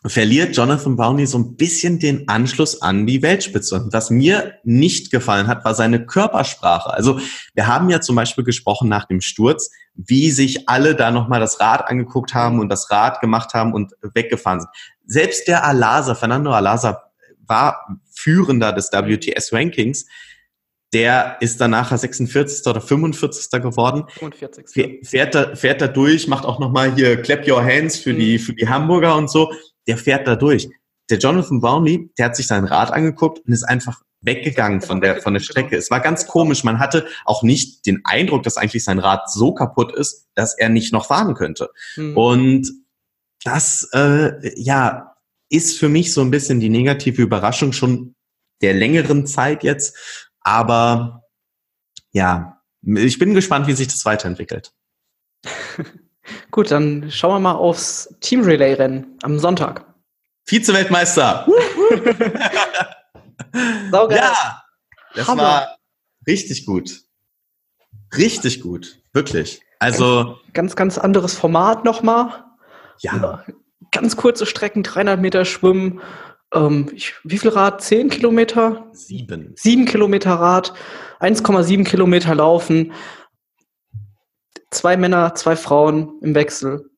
verliert 0.08 0.56
Jonathan 0.56 0.96
Brownlee 0.96 1.26
so 1.26 1.38
ein 1.38 1.56
bisschen 1.56 2.00
den 2.00 2.28
Anschluss 2.28 2.82
an 2.82 3.08
die 3.08 3.22
Weltspitze. 3.22 3.76
Und 3.76 3.94
was 3.94 4.10
mir 4.10 4.56
nicht 4.64 5.12
gefallen 5.12 5.48
hat, 5.48 5.66
war 5.66 5.74
seine 5.74 6.06
Körpersprache. 6.06 6.94
Also 6.94 7.20
wir 7.54 7.68
haben 7.68 7.90
ja 7.90 8.02
zum 8.02 8.16
Beispiel 8.16 8.44
gesprochen 8.44 8.90
nach 8.90 9.06
dem 9.06 9.22
Sturz, 9.22 9.72
wie 9.96 10.32
sich 10.32 10.70
alle 10.70 10.96
da 10.96 11.12
nochmal 11.12 11.40
das 11.40 11.60
Rad 11.60 11.90
angeguckt 11.90 12.34
haben 12.34 12.60
und 12.60 12.70
das 12.70 12.92
Rad 12.92 13.22
gemacht 13.22 13.54
haben 13.54 13.74
und 13.74 13.94
weggefahren 14.02 14.62
sind. 14.62 14.70
Selbst 15.06 15.48
der 15.48 15.64
Alasa, 15.66 16.16
Fernando 16.16 16.52
Alasa, 16.52 17.02
war 17.48 18.00
Führender 18.12 18.74
des 18.74 18.92
WTS-Rankings. 18.92 20.06
Der 20.94 21.38
ist 21.42 21.60
dann 21.60 21.72
nachher 21.72 21.98
46. 21.98 22.66
oder 22.68 22.80
45. 22.80 23.62
geworden. 23.62 24.06
45. 24.18 25.08
Fährt 25.08 25.36
da, 25.36 25.56
fährt 25.56 25.82
da 25.82 25.88
durch, 25.88 26.28
macht 26.28 26.46
auch 26.46 26.60
nochmal 26.60 26.94
hier 26.96 27.22
Clap 27.22 27.48
Your 27.48 27.64
Hands 27.64 27.98
für, 27.98 28.14
mhm. 28.14 28.20
die, 28.20 28.40
für 28.40 28.54
die 28.54 28.68
Hamburger 28.68 29.16
und 29.16 29.30
so. 29.30 29.52
Der 29.88 29.98
fährt 29.98 30.28
da 30.28 30.36
durch. 30.36 30.70
Der 31.10 31.20
Jonathan 31.20 31.60
Brownlee, 31.60 32.10
der 32.18 32.26
hat 32.26 32.36
sich 32.36 32.48
sein 32.48 32.66
Rad 32.66 32.92
angeguckt 32.92 33.40
und 33.46 33.54
ist 33.54 33.64
einfach 33.64 34.02
weggegangen 34.22 34.82
von 34.82 35.02
der, 35.02 35.22
von 35.22 35.34
der 35.34 35.40
Strecke. 35.40 35.78
Es 35.78 35.92
war 35.92 36.00
ganz 36.00 36.26
komisch. 36.26 36.64
Man 36.64 36.80
hatte 36.80 37.06
auch 37.26 37.44
nicht 37.44 37.86
den 37.86 38.02
Eindruck, 38.06 38.44
dass 38.44 38.58
eigentlich 38.58 38.84
sein 38.84 39.00
Rad 39.00 39.30
so 39.32 39.54
kaputt 39.54 39.94
ist, 39.94 40.28
dass 40.34 40.58
er 40.58 40.70
nicht 40.70 40.92
noch 40.92 41.06
fahren 41.06 41.36
könnte. 41.36 41.70
Mhm. 41.96 42.18
Und 42.18 42.72
das, 43.44 43.88
äh, 43.94 44.52
ja, 44.60 45.16
ist 45.50 45.78
für 45.78 45.90
mich 45.90 46.12
so 46.12 46.22
ein 46.22 46.32
bisschen 46.32 46.60
die 46.60 46.70
negative 46.70 47.22
Überraschung 47.22 47.72
schon 47.72 48.16
der 48.62 48.74
längeren 48.74 49.28
Zeit 49.28 49.64
jetzt. 49.64 49.96
Aber 50.40 51.24
ja, 52.12 52.62
ich 52.82 53.20
bin 53.20 53.34
gespannt, 53.34 53.68
wie 53.68 53.74
sich 53.74 53.88
das 53.88 54.06
weiterentwickelt. 54.06 54.74
Gut, 56.52 56.72
dann 56.72 57.10
schauen 57.12 57.36
wir 57.36 57.40
mal 57.40 57.54
aufs 57.54 58.14
Team 58.22 58.42
Relay 58.44 58.74
Rennen 58.74 59.18
am 59.24 59.40
Sonntag. 59.40 59.86
Vize-Weltmeister! 60.46 61.48
Ja, 64.10 64.62
das 65.16 65.28
Hammer. 65.28 65.44
war 65.44 65.78
richtig 66.28 66.66
gut. 66.66 67.02
Richtig 68.18 68.62
gut, 68.62 69.00
wirklich. 69.14 69.62
Also 69.80 70.38
ganz, 70.54 70.76
ganz 70.76 70.98
anderes 70.98 71.36
Format 71.36 71.86
nochmal. 71.86 72.44
Ja. 73.00 73.44
Ganz 73.92 74.16
kurze 74.16 74.46
Strecken, 74.46 74.84
300 74.84 75.20
Meter 75.20 75.46
schwimmen. 75.46 76.02
Ähm, 76.54 76.92
ich, 76.94 77.14
wie 77.24 77.38
viel 77.38 77.50
Rad? 77.50 77.82
10 77.82 78.10
Kilometer? 78.10 78.88
Sieben. 78.94 79.54
Sieben 79.56 79.86
Kilometer 79.86 80.34
Rad, 80.36 80.74
1,7 81.20 81.84
Kilometer 81.84 82.36
laufen. 82.36 82.94
Zwei 84.72 84.98
Männer, 84.98 85.36
zwei 85.36 85.56
Frauen 85.56 86.20
im 86.22 86.36
Wechsel. 86.36 86.90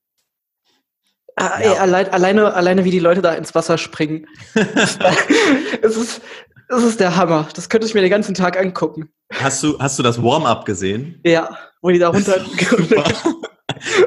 Ah, 1.40 1.62
ja. 1.62 1.74
ey, 1.74 1.78
allein, 1.78 2.10
alleine, 2.10 2.54
alleine 2.56 2.84
wie 2.84 2.92
die 2.92 3.00
Leute 3.00 3.22
da 3.22 3.34
ins 3.34 3.54
Wasser 3.54 3.78
springen. 3.78 4.26
es, 4.56 5.96
ist, 5.96 6.22
es 6.70 6.84
ist 6.84 7.00
der 7.00 7.16
Hammer. 7.16 7.48
Das 7.54 7.70
könnte 7.70 7.86
ich 7.86 7.94
mir 7.94 8.02
den 8.02 8.10
ganzen 8.10 8.34
Tag 8.34 8.60
angucken. 8.60 9.10
Hast 9.32 9.62
du, 9.62 9.78
hast 9.78 10.00
du 10.00 10.04
das 10.04 10.22
Warm-up 10.22 10.66
gesehen? 10.66 11.22
Ja, 11.24 11.56
wo 11.82 11.90
die 11.90 12.00
da 12.00 12.10
runter. 12.10 12.44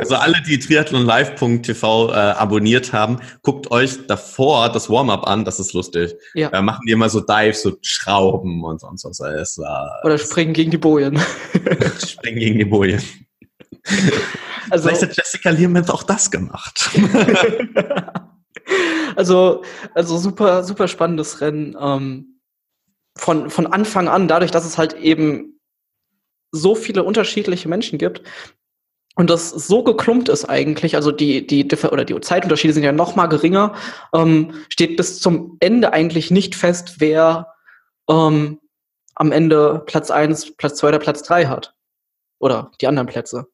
also 0.01 0.17
alle, 0.17 0.43
die 0.43 0.59
triathlonlive.tv 0.59 2.11
äh, 2.11 2.15
abonniert 2.15 2.93
haben, 2.93 3.21
guckt 3.43 3.71
euch 3.71 4.07
davor 4.09 4.71
das 4.71 4.91
Warm-up 4.91 5.25
an, 5.29 5.45
das 5.45 5.61
ist 5.61 5.73
lustig. 5.73 6.15
Ja. 6.35 6.49
Da 6.49 6.63
machen 6.63 6.83
die 6.87 6.93
immer 6.93 7.09
so 7.09 7.21
Dives, 7.21 7.63
so 7.63 7.77
Schrauben 7.83 8.65
und 8.65 8.81
sonst 8.81 9.05
was. 9.05 9.21
War, 9.59 10.01
Oder 10.05 10.19
springen 10.19 10.53
gegen 10.53 10.73
die 10.73 10.79
Bojen. 10.79 11.17
springen 12.05 12.39
gegen 12.41 12.59
die 12.59 12.65
Bojen. 12.65 13.03
Also, 14.68 14.89
Vielleicht 14.89 15.03
hat 15.03 15.16
Jessica 15.16 15.51
Learmonth 15.51 15.91
auch 15.91 16.05
das 16.05 16.31
gemacht. 16.31 16.91
also, 19.16 19.64
also 19.95 20.18
super, 20.18 20.62
super 20.62 20.87
spannendes 20.87 21.41
Rennen. 21.41 21.76
Ähm, 21.81 22.41
von, 23.16 23.51
von 23.51 23.66
Anfang 23.66 24.07
an, 24.07 24.28
dadurch, 24.28 24.53
dass 24.53 24.64
es 24.64 24.78
halt 24.78 24.93
eben 24.93 25.59
so 26.53 26.76
viele 26.76 27.03
unterschiedliche 27.03 27.68
Menschen 27.68 27.99
gibt, 27.99 28.22
und 29.16 29.28
das 29.28 29.51
so 29.51 29.83
geklumpt 29.83 30.28
ist 30.28 30.45
eigentlich, 30.47 30.97
also 30.97 31.11
die, 31.11 31.47
die, 31.47 31.66
oder 31.91 32.05
die 32.05 32.18
Zeitunterschiede 32.20 32.72
sind 32.72 32.85
ja 32.85 32.93
noch 32.93 33.16
mal 33.16 33.26
geringer, 33.26 33.74
ähm, 34.14 34.55
steht 34.68 34.97
bis 34.97 35.20
zum 35.20 35.57
Ende 35.61 35.93
eigentlich 35.93 36.31
nicht 36.31 36.55
fest, 36.55 36.97
wer 37.01 37.55
ähm, 38.09 38.61
am 39.16 39.33
Ende 39.33 39.83
Platz 39.85 40.11
1, 40.11 40.57
Platz 40.57 40.78
2 40.78 40.89
oder 40.89 40.99
Platz 40.99 41.22
3 41.22 41.47
hat. 41.47 41.74
Oder 42.39 42.70
die 42.81 42.87
anderen 42.87 43.09
Plätze. 43.09 43.49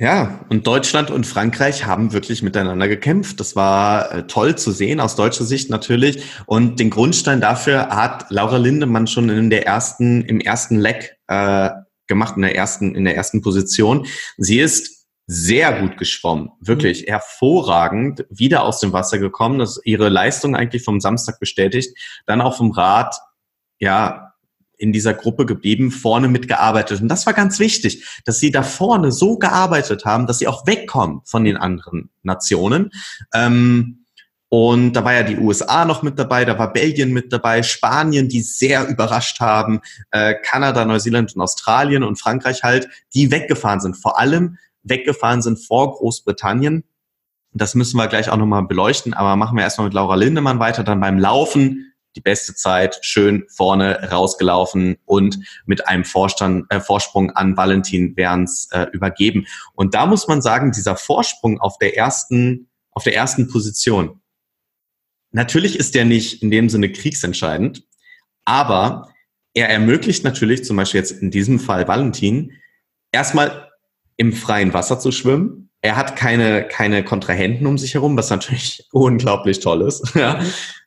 Ja, 0.00 0.44
und 0.48 0.64
Deutschland 0.68 1.10
und 1.10 1.26
Frankreich 1.26 1.84
haben 1.84 2.12
wirklich 2.12 2.44
miteinander 2.44 2.86
gekämpft. 2.86 3.40
Das 3.40 3.56
war 3.56 4.12
äh, 4.12 4.26
toll 4.28 4.56
zu 4.56 4.70
sehen, 4.70 5.00
aus 5.00 5.16
deutscher 5.16 5.42
Sicht 5.42 5.70
natürlich. 5.70 6.22
Und 6.46 6.78
den 6.78 6.88
Grundstein 6.88 7.40
dafür 7.40 7.88
hat 7.88 8.26
Laura 8.30 8.58
Lindemann 8.58 9.08
schon 9.08 9.28
in 9.28 9.50
der 9.50 9.66
ersten, 9.66 10.22
im 10.22 10.38
ersten 10.38 10.78
Leck 10.78 11.16
äh, 11.26 11.70
gemacht, 12.06 12.36
in 12.36 12.42
der 12.42 12.54
ersten, 12.54 12.94
in 12.94 13.04
der 13.04 13.16
ersten 13.16 13.42
Position. 13.42 14.06
Sie 14.36 14.60
ist 14.60 15.08
sehr 15.26 15.80
gut 15.80 15.98
geschwommen, 15.98 16.50
wirklich 16.60 17.02
mhm. 17.02 17.10
hervorragend, 17.10 18.24
wieder 18.30 18.62
aus 18.62 18.78
dem 18.78 18.92
Wasser 18.92 19.18
gekommen, 19.18 19.58
das 19.58 19.80
ihre 19.84 20.08
Leistung 20.08 20.54
eigentlich 20.54 20.84
vom 20.84 21.00
Samstag 21.00 21.40
bestätigt, 21.40 21.98
dann 22.24 22.40
auch 22.40 22.56
vom 22.56 22.70
Rad, 22.70 23.16
ja, 23.80 24.27
in 24.78 24.92
dieser 24.92 25.12
Gruppe 25.12 25.44
geblieben, 25.44 25.90
vorne 25.90 26.28
mitgearbeitet. 26.28 27.02
Und 27.02 27.08
das 27.08 27.26
war 27.26 27.34
ganz 27.34 27.58
wichtig, 27.58 28.04
dass 28.24 28.38
sie 28.38 28.50
da 28.50 28.62
vorne 28.62 29.12
so 29.12 29.36
gearbeitet 29.36 30.04
haben, 30.04 30.26
dass 30.26 30.38
sie 30.38 30.48
auch 30.48 30.66
wegkommen 30.66 31.20
von 31.24 31.44
den 31.44 31.56
anderen 31.56 32.10
Nationen. 32.22 32.90
Ähm, 33.34 34.04
und 34.50 34.94
da 34.94 35.04
war 35.04 35.12
ja 35.12 35.24
die 35.24 35.36
USA 35.36 35.84
noch 35.84 36.02
mit 36.02 36.18
dabei, 36.18 36.46
da 36.46 36.58
war 36.58 36.72
Belgien 36.72 37.12
mit 37.12 37.32
dabei, 37.32 37.62
Spanien, 37.62 38.30
die 38.30 38.40
sehr 38.40 38.88
überrascht 38.88 39.40
haben, 39.40 39.80
äh, 40.10 40.34
Kanada, 40.42 40.86
Neuseeland 40.86 41.34
und 41.34 41.42
Australien 41.42 42.02
und 42.02 42.18
Frankreich 42.18 42.62
halt, 42.62 42.88
die 43.12 43.30
weggefahren 43.30 43.80
sind. 43.80 43.96
Vor 43.96 44.18
allem 44.18 44.56
weggefahren 44.84 45.42
sind 45.42 45.58
vor 45.58 45.92
Großbritannien. 45.92 46.84
Das 47.52 47.74
müssen 47.74 47.98
wir 47.98 48.06
gleich 48.06 48.30
auch 48.30 48.36
nochmal 48.36 48.62
beleuchten, 48.62 49.12
aber 49.12 49.36
machen 49.36 49.56
wir 49.56 49.64
erstmal 49.64 49.88
mit 49.88 49.94
Laura 49.94 50.14
Lindemann 50.14 50.60
weiter. 50.60 50.82
Dann 50.82 51.00
beim 51.00 51.18
Laufen 51.18 51.87
die 52.16 52.20
beste 52.20 52.54
Zeit, 52.54 52.98
schön 53.02 53.44
vorne 53.48 54.10
rausgelaufen 54.10 54.96
und 55.04 55.38
mit 55.66 55.86
einem 55.86 56.04
Vorstand, 56.04 56.66
äh, 56.70 56.80
Vorsprung 56.80 57.30
an 57.30 57.56
Valentin 57.56 58.16
Werns 58.16 58.68
äh, 58.72 58.86
übergeben. 58.92 59.46
Und 59.74 59.94
da 59.94 60.06
muss 60.06 60.28
man 60.28 60.42
sagen, 60.42 60.72
dieser 60.72 60.96
Vorsprung 60.96 61.60
auf 61.60 61.78
der 61.78 61.96
ersten 61.96 62.68
auf 62.98 63.04
der 63.04 63.14
ersten 63.14 63.48
Position. 63.48 64.20
Natürlich 65.30 65.78
ist 65.78 65.94
der 65.94 66.04
nicht 66.04 66.42
in 66.42 66.50
dem 66.50 66.68
Sinne 66.68 66.90
kriegsentscheidend, 66.90 67.84
aber 68.44 69.08
er 69.54 69.68
ermöglicht 69.68 70.24
natürlich 70.24 70.64
zum 70.64 70.76
Beispiel 70.76 70.98
jetzt 70.98 71.12
in 71.12 71.30
diesem 71.30 71.60
Fall 71.60 71.86
Valentin 71.86 72.54
erstmal 73.12 73.70
im 74.16 74.32
freien 74.32 74.74
Wasser 74.74 74.98
zu 74.98 75.12
schwimmen. 75.12 75.70
Er 75.80 75.94
hat 75.94 76.16
keine, 76.16 76.66
keine 76.66 77.04
Kontrahenten 77.04 77.68
um 77.68 77.78
sich 77.78 77.94
herum, 77.94 78.16
was 78.16 78.30
natürlich 78.30 78.88
unglaublich 78.92 79.60
toll 79.60 79.82
ist. 79.82 80.14
Ja. 80.16 80.42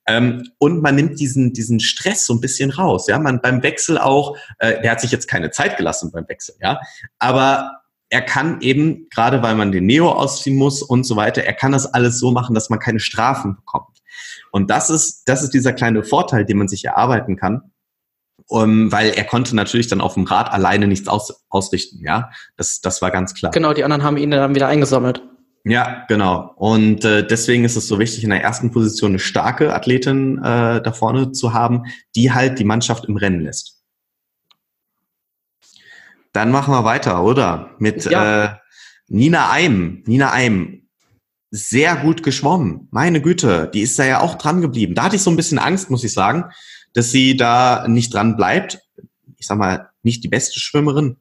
Ähm, 0.08 0.50
und 0.58 0.82
man 0.82 0.96
nimmt 0.96 1.20
diesen, 1.20 1.54
diesen 1.54 1.80
Stress 1.80 2.26
so 2.26 2.34
ein 2.34 2.42
bisschen 2.42 2.72
raus. 2.72 3.08
Ja, 3.08 3.20
man 3.20 3.42
beim 3.42 3.64
Wechsel 3.64 3.98
auch, 3.98 4.38
äh, 4.60 4.82
der 4.82 4.92
hat 4.92 5.02
sich 5.02 5.12
jetzt 5.12 5.28
keine 5.28 5.52
Zeit 5.52 5.78
gelassen 5.78 6.12
beim 6.12 6.28
Wechsel, 6.28 6.56
ja. 6.60 6.80
Aber 7.20 7.82
er 8.10 8.22
kann 8.22 8.60
eben, 8.62 9.08
gerade 9.10 9.42
weil 9.42 9.56
man 9.56 9.72
den 9.72 9.86
Neo 9.86 10.12
ausziehen 10.12 10.58
muss 10.58 10.82
und 10.82 11.06
so 11.06 11.16
weiter, 11.16 11.44
er 11.44 11.54
kann 11.54 11.72
das 11.72 11.86
alles 11.86 12.20
so 12.20 12.32
machen, 12.32 12.54
dass 12.54 12.70
man 12.70 12.80
keine 12.80 13.00
Strafen 13.00 13.56
bekommt. 13.56 14.02
Und 14.52 14.70
das 14.70 14.90
ist, 14.90 15.24
das 15.30 15.44
ist 15.44 15.54
dieser 15.54 15.72
kleine 15.72 16.04
Vorteil, 16.04 16.46
den 16.46 16.58
man 16.58 16.68
sich 16.68 16.86
erarbeiten 16.86 17.38
kann. 17.38 17.72
Um, 18.48 18.92
weil 18.92 19.12
er 19.12 19.24
konnte 19.24 19.56
natürlich 19.56 19.88
dann 19.88 20.02
auf 20.02 20.16
dem 20.16 20.26
Rad 20.26 20.52
alleine 20.52 20.86
nichts 20.86 21.08
aus, 21.08 21.46
ausrichten, 21.48 22.04
ja. 22.04 22.32
Das, 22.58 22.82
das 22.82 23.02
war 23.02 23.10
ganz 23.10 23.34
klar. 23.34 23.54
Genau, 23.54 23.72
die 23.74 23.86
anderen 23.86 24.04
haben 24.04 24.18
ihn 24.18 24.32
dann 24.32 24.56
wieder 24.56 24.68
eingesammelt. 24.68 25.24
Ja, 25.64 26.06
genau. 26.08 26.54
Und 26.56 27.06
äh, 27.06 27.26
deswegen 27.26 27.66
ist 27.66 27.76
es 27.76 27.88
so 27.88 28.00
wichtig, 28.00 28.24
in 28.24 28.32
der 28.32 28.42
ersten 28.42 28.72
Position 28.72 29.12
eine 29.12 29.20
starke 29.20 29.74
Athletin 29.74 30.40
äh, 30.40 30.82
da 30.82 30.92
vorne 30.92 31.32
zu 31.32 31.54
haben, 31.54 31.84
die 32.16 32.32
halt 32.32 32.58
die 32.58 32.64
Mannschaft 32.64 33.06
im 33.06 33.16
Rennen 33.16 33.42
lässt. 33.42 33.82
Dann 36.34 36.52
machen 36.52 36.74
wir 36.74 36.84
weiter, 36.84 37.24
oder? 37.24 37.76
Mit 37.78 38.06
ja. 38.06 38.46
äh, 38.46 38.56
Nina 39.08 39.52
Eim. 39.52 40.04
Nina 40.08 40.32
Eim. 40.32 40.88
Sehr 41.52 41.98
gut 41.98 42.24
geschwommen. 42.24 42.88
Meine 42.92 43.22
Güte, 43.22 43.70
die 43.74 43.82
ist 43.82 44.00
da 44.00 44.06
ja 44.06 44.22
auch 44.22 44.36
dran 44.36 44.62
geblieben. 44.62 44.96
Da 44.96 45.04
hatte 45.04 45.18
ich 45.18 45.22
so 45.22 45.30
ein 45.30 45.36
bisschen 45.36 45.60
Angst, 45.60 45.90
muss 45.90 46.04
ich 46.04 46.14
sagen, 46.14 46.46
dass 46.94 47.12
sie 47.12 47.36
da 47.36 47.86
nicht 47.88 48.14
dran 48.14 48.38
bleibt. 48.38 48.80
Ich 49.38 49.48
sag 49.48 49.58
mal, 49.58 49.90
nicht 50.02 50.24
die 50.24 50.30
beste 50.30 50.60
Schwimmerin, 50.60 51.18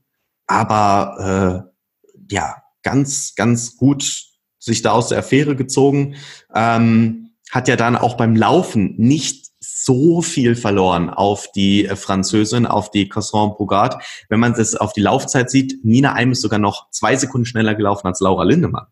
aber 0.47 1.67
äh, 2.07 2.35
ja, 2.35 2.63
ganz, 2.83 3.35
ganz 3.35 3.77
gut 3.77 4.30
sich 4.61 4.83
da 4.83 4.93
aus 4.93 5.09
der 5.09 5.19
Affäre 5.19 5.57
gezogen, 5.57 6.15
ähm, 6.55 7.31
hat 7.51 7.67
ja 7.67 7.75
dann 7.75 7.97
auch 7.97 8.17
beim 8.17 8.37
Laufen 8.37 8.95
nicht 8.97 9.51
so 9.59 10.23
viel 10.23 10.55
verloren 10.55 11.11
auf 11.11 11.51
die 11.53 11.87
äh, 11.87 11.97
Französin, 11.97 12.67
auf 12.67 12.91
die 12.91 13.09
Casson 13.09 13.57
Bougard. 13.57 14.03
Wenn 14.29 14.39
man 14.39 14.55
das 14.55 14.77
auf 14.77 14.93
die 14.93 15.01
Laufzeit 15.01 15.51
sieht, 15.51 15.85
Nina 15.85 16.13
Eim 16.13 16.33
ist 16.33 16.43
sogar 16.43 16.59
noch 16.59 16.91
zwei 16.91 17.17
Sekunden 17.17 17.47
schneller 17.47 17.75
gelaufen 17.75 18.07
als 18.07 18.21
Laura 18.21 18.45
Lindemann. 18.45 18.87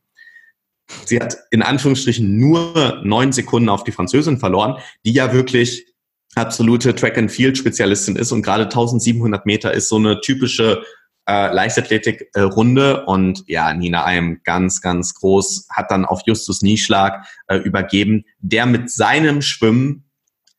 Sie 1.05 1.21
hat 1.21 1.37
in 1.51 1.63
Anführungsstrichen 1.63 2.39
nur 2.39 3.01
neun 3.05 3.33
Sekunden 3.33 3.69
auf 3.69 3.85
die 3.85 3.93
Französin 3.93 4.39
verloren, 4.39 4.79
die 5.05 5.13
ja 5.13 5.33
wirklich 5.33 5.87
absolute 6.35 6.95
Track-and-Field-Spezialistin 6.95 8.17
ist 8.17 8.33
und 8.33 8.43
gerade 8.43 8.65
1700 8.65 9.45
Meter 9.45 9.73
ist 9.73 9.89
so 9.89 9.97
eine 9.97 10.21
typische 10.21 10.83
äh, 11.29 11.53
Leichtathletik-Runde 11.53 13.05
und 13.05 13.45
ja, 13.47 13.75
Nina 13.75 14.05
Eim 14.05 14.41
ganz, 14.45 14.81
ganz 14.81 15.15
groß, 15.15 15.69
hat 15.71 15.91
dann 15.91 16.07
auf 16.07 16.23
Justus 16.25 16.63
Nieschlag 16.63 17.27
äh, 17.49 17.57
übergeben, 17.57 18.25
der 18.41 18.65
mit 18.65 18.91
seinem 18.91 19.43
Schwimmen 19.43 20.09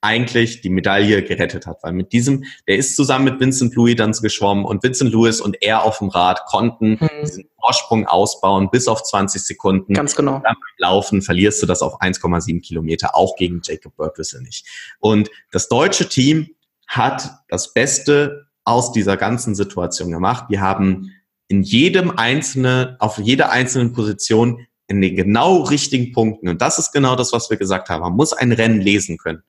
eigentlich 0.01 0.61
die 0.61 0.69
Medaille 0.69 1.23
gerettet 1.23 1.65
hat, 1.65 1.83
weil 1.83 1.91
mit 1.91 2.13
diesem, 2.13 2.45
der 2.67 2.77
ist 2.77 2.95
zusammen 2.95 3.25
mit 3.25 3.39
Vincent 3.39 3.75
Louis 3.75 3.95
dann 3.95 4.13
geschwommen 4.13 4.63
und 4.63 4.81
Vincent 4.81 5.11
Louis 5.11 5.41
und 5.41 5.57
er 5.61 5.83
auf 5.83 5.97
dem 5.97 6.09
Rad 6.09 6.45
konnten 6.45 6.91
mhm. 6.91 7.09
diesen 7.21 7.49
Vorsprung 7.59 8.05
ausbauen 8.05 8.69
bis 8.71 8.87
auf 8.87 9.03
20 9.03 9.41
Sekunden. 9.41 9.93
Ganz 9.93 10.15
genau. 10.15 10.35
Und 10.35 10.45
dann 10.45 10.55
beim 10.55 10.89
Laufen 10.89 11.21
verlierst 11.21 11.61
du 11.61 11.65
das 11.65 11.81
auf 11.81 11.99
1,7 11.99 12.61
Kilometer, 12.61 13.15
auch 13.15 13.35
gegen 13.35 13.59
Jacob 13.63 13.95
Burkwissel 13.97 14.41
nicht. 14.41 14.67
Und 14.99 15.29
das 15.51 15.67
deutsche 15.67 16.07
Team 16.07 16.49
hat 16.87 17.29
das 17.49 17.73
Beste 17.73 18.48
aus 18.69 18.91
dieser 18.91 19.17
ganzen 19.17 19.55
Situation 19.55 20.11
gemacht. 20.11 20.45
Wir 20.49 20.61
haben 20.61 21.11
in 21.47 21.63
jedem 21.63 22.11
einzelnen, 22.11 22.95
auf 22.99 23.17
jeder 23.17 23.51
einzelnen 23.51 23.91
Position 23.93 24.67
in 24.87 25.01
den 25.01 25.15
genau 25.15 25.63
richtigen 25.63 26.11
Punkten. 26.11 26.47
Und 26.47 26.61
das 26.61 26.79
ist 26.79 26.91
genau 26.91 27.15
das, 27.15 27.33
was 27.33 27.49
wir 27.49 27.57
gesagt 27.57 27.89
haben. 27.89 28.01
Man 28.01 28.13
muss 28.13 28.33
ein 28.33 28.51
Rennen 28.51 28.79
lesen 28.79 29.17
können. 29.17 29.43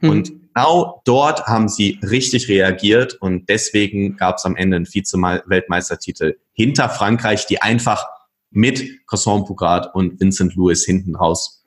Mhm. 0.00 0.10
Und 0.10 0.32
genau 0.54 1.02
dort 1.04 1.46
haben 1.46 1.68
sie 1.68 1.98
richtig 2.02 2.48
reagiert 2.48 3.14
und 3.14 3.48
deswegen 3.48 4.16
gab 4.16 4.36
es 4.36 4.44
am 4.44 4.56
Ende 4.56 4.76
einen 4.76 4.86
Vize-Weltmeistertitel 4.86 6.36
hinter 6.52 6.88
Frankreich, 6.88 7.46
die 7.46 7.62
einfach 7.62 8.06
mit 8.50 9.06
Cosson 9.06 9.44
Pougard 9.44 9.94
und 9.94 10.20
Vincent 10.20 10.54
Lewis 10.54 10.84
hinten 10.84 11.16
raus 11.16 11.64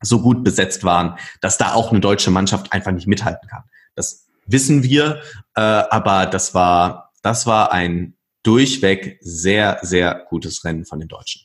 so 0.00 0.20
gut 0.20 0.42
besetzt 0.44 0.84
waren, 0.84 1.16
dass 1.40 1.58
da 1.58 1.74
auch 1.74 1.90
eine 1.90 2.00
deutsche 2.00 2.30
Mannschaft 2.30 2.72
einfach 2.72 2.90
nicht 2.90 3.06
mithalten 3.06 3.48
kann. 3.48 3.62
Das 3.94 4.26
wissen 4.46 4.82
wir, 4.82 5.22
äh, 5.54 5.60
aber 5.60 6.26
das 6.26 6.54
war, 6.54 7.12
das 7.22 7.46
war 7.46 7.72
ein 7.72 8.16
durchweg 8.42 9.18
sehr, 9.20 9.78
sehr 9.82 10.26
gutes 10.28 10.64
Rennen 10.64 10.84
von 10.84 10.98
den 10.98 11.08
Deutschen. 11.08 11.42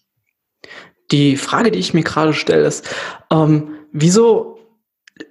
Die 1.11 1.37
Frage, 1.37 1.71
die 1.71 1.79
ich 1.79 1.93
mir 1.93 2.03
gerade 2.03 2.33
stelle, 2.33 2.65
ist, 2.65 2.89
ähm, 3.31 3.75
wieso 3.91 4.59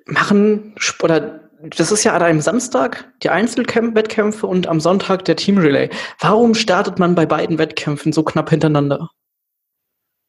machen, 0.06 0.74
oder 1.02 1.40
das 1.60 1.92
ist 1.92 2.04
ja 2.04 2.14
an 2.14 2.22
einem 2.22 2.40
Samstag 2.40 3.12
die 3.22 3.30
Einzelwettkämpfe 3.30 4.46
und 4.46 4.66
am 4.66 4.80
Sonntag 4.80 5.24
der 5.24 5.36
Team 5.36 5.58
Relay. 5.58 5.90
Warum 6.20 6.54
startet 6.54 6.98
man 6.98 7.14
bei 7.14 7.26
beiden 7.26 7.58
Wettkämpfen 7.58 8.12
so 8.12 8.22
knapp 8.22 8.50
hintereinander? 8.50 9.10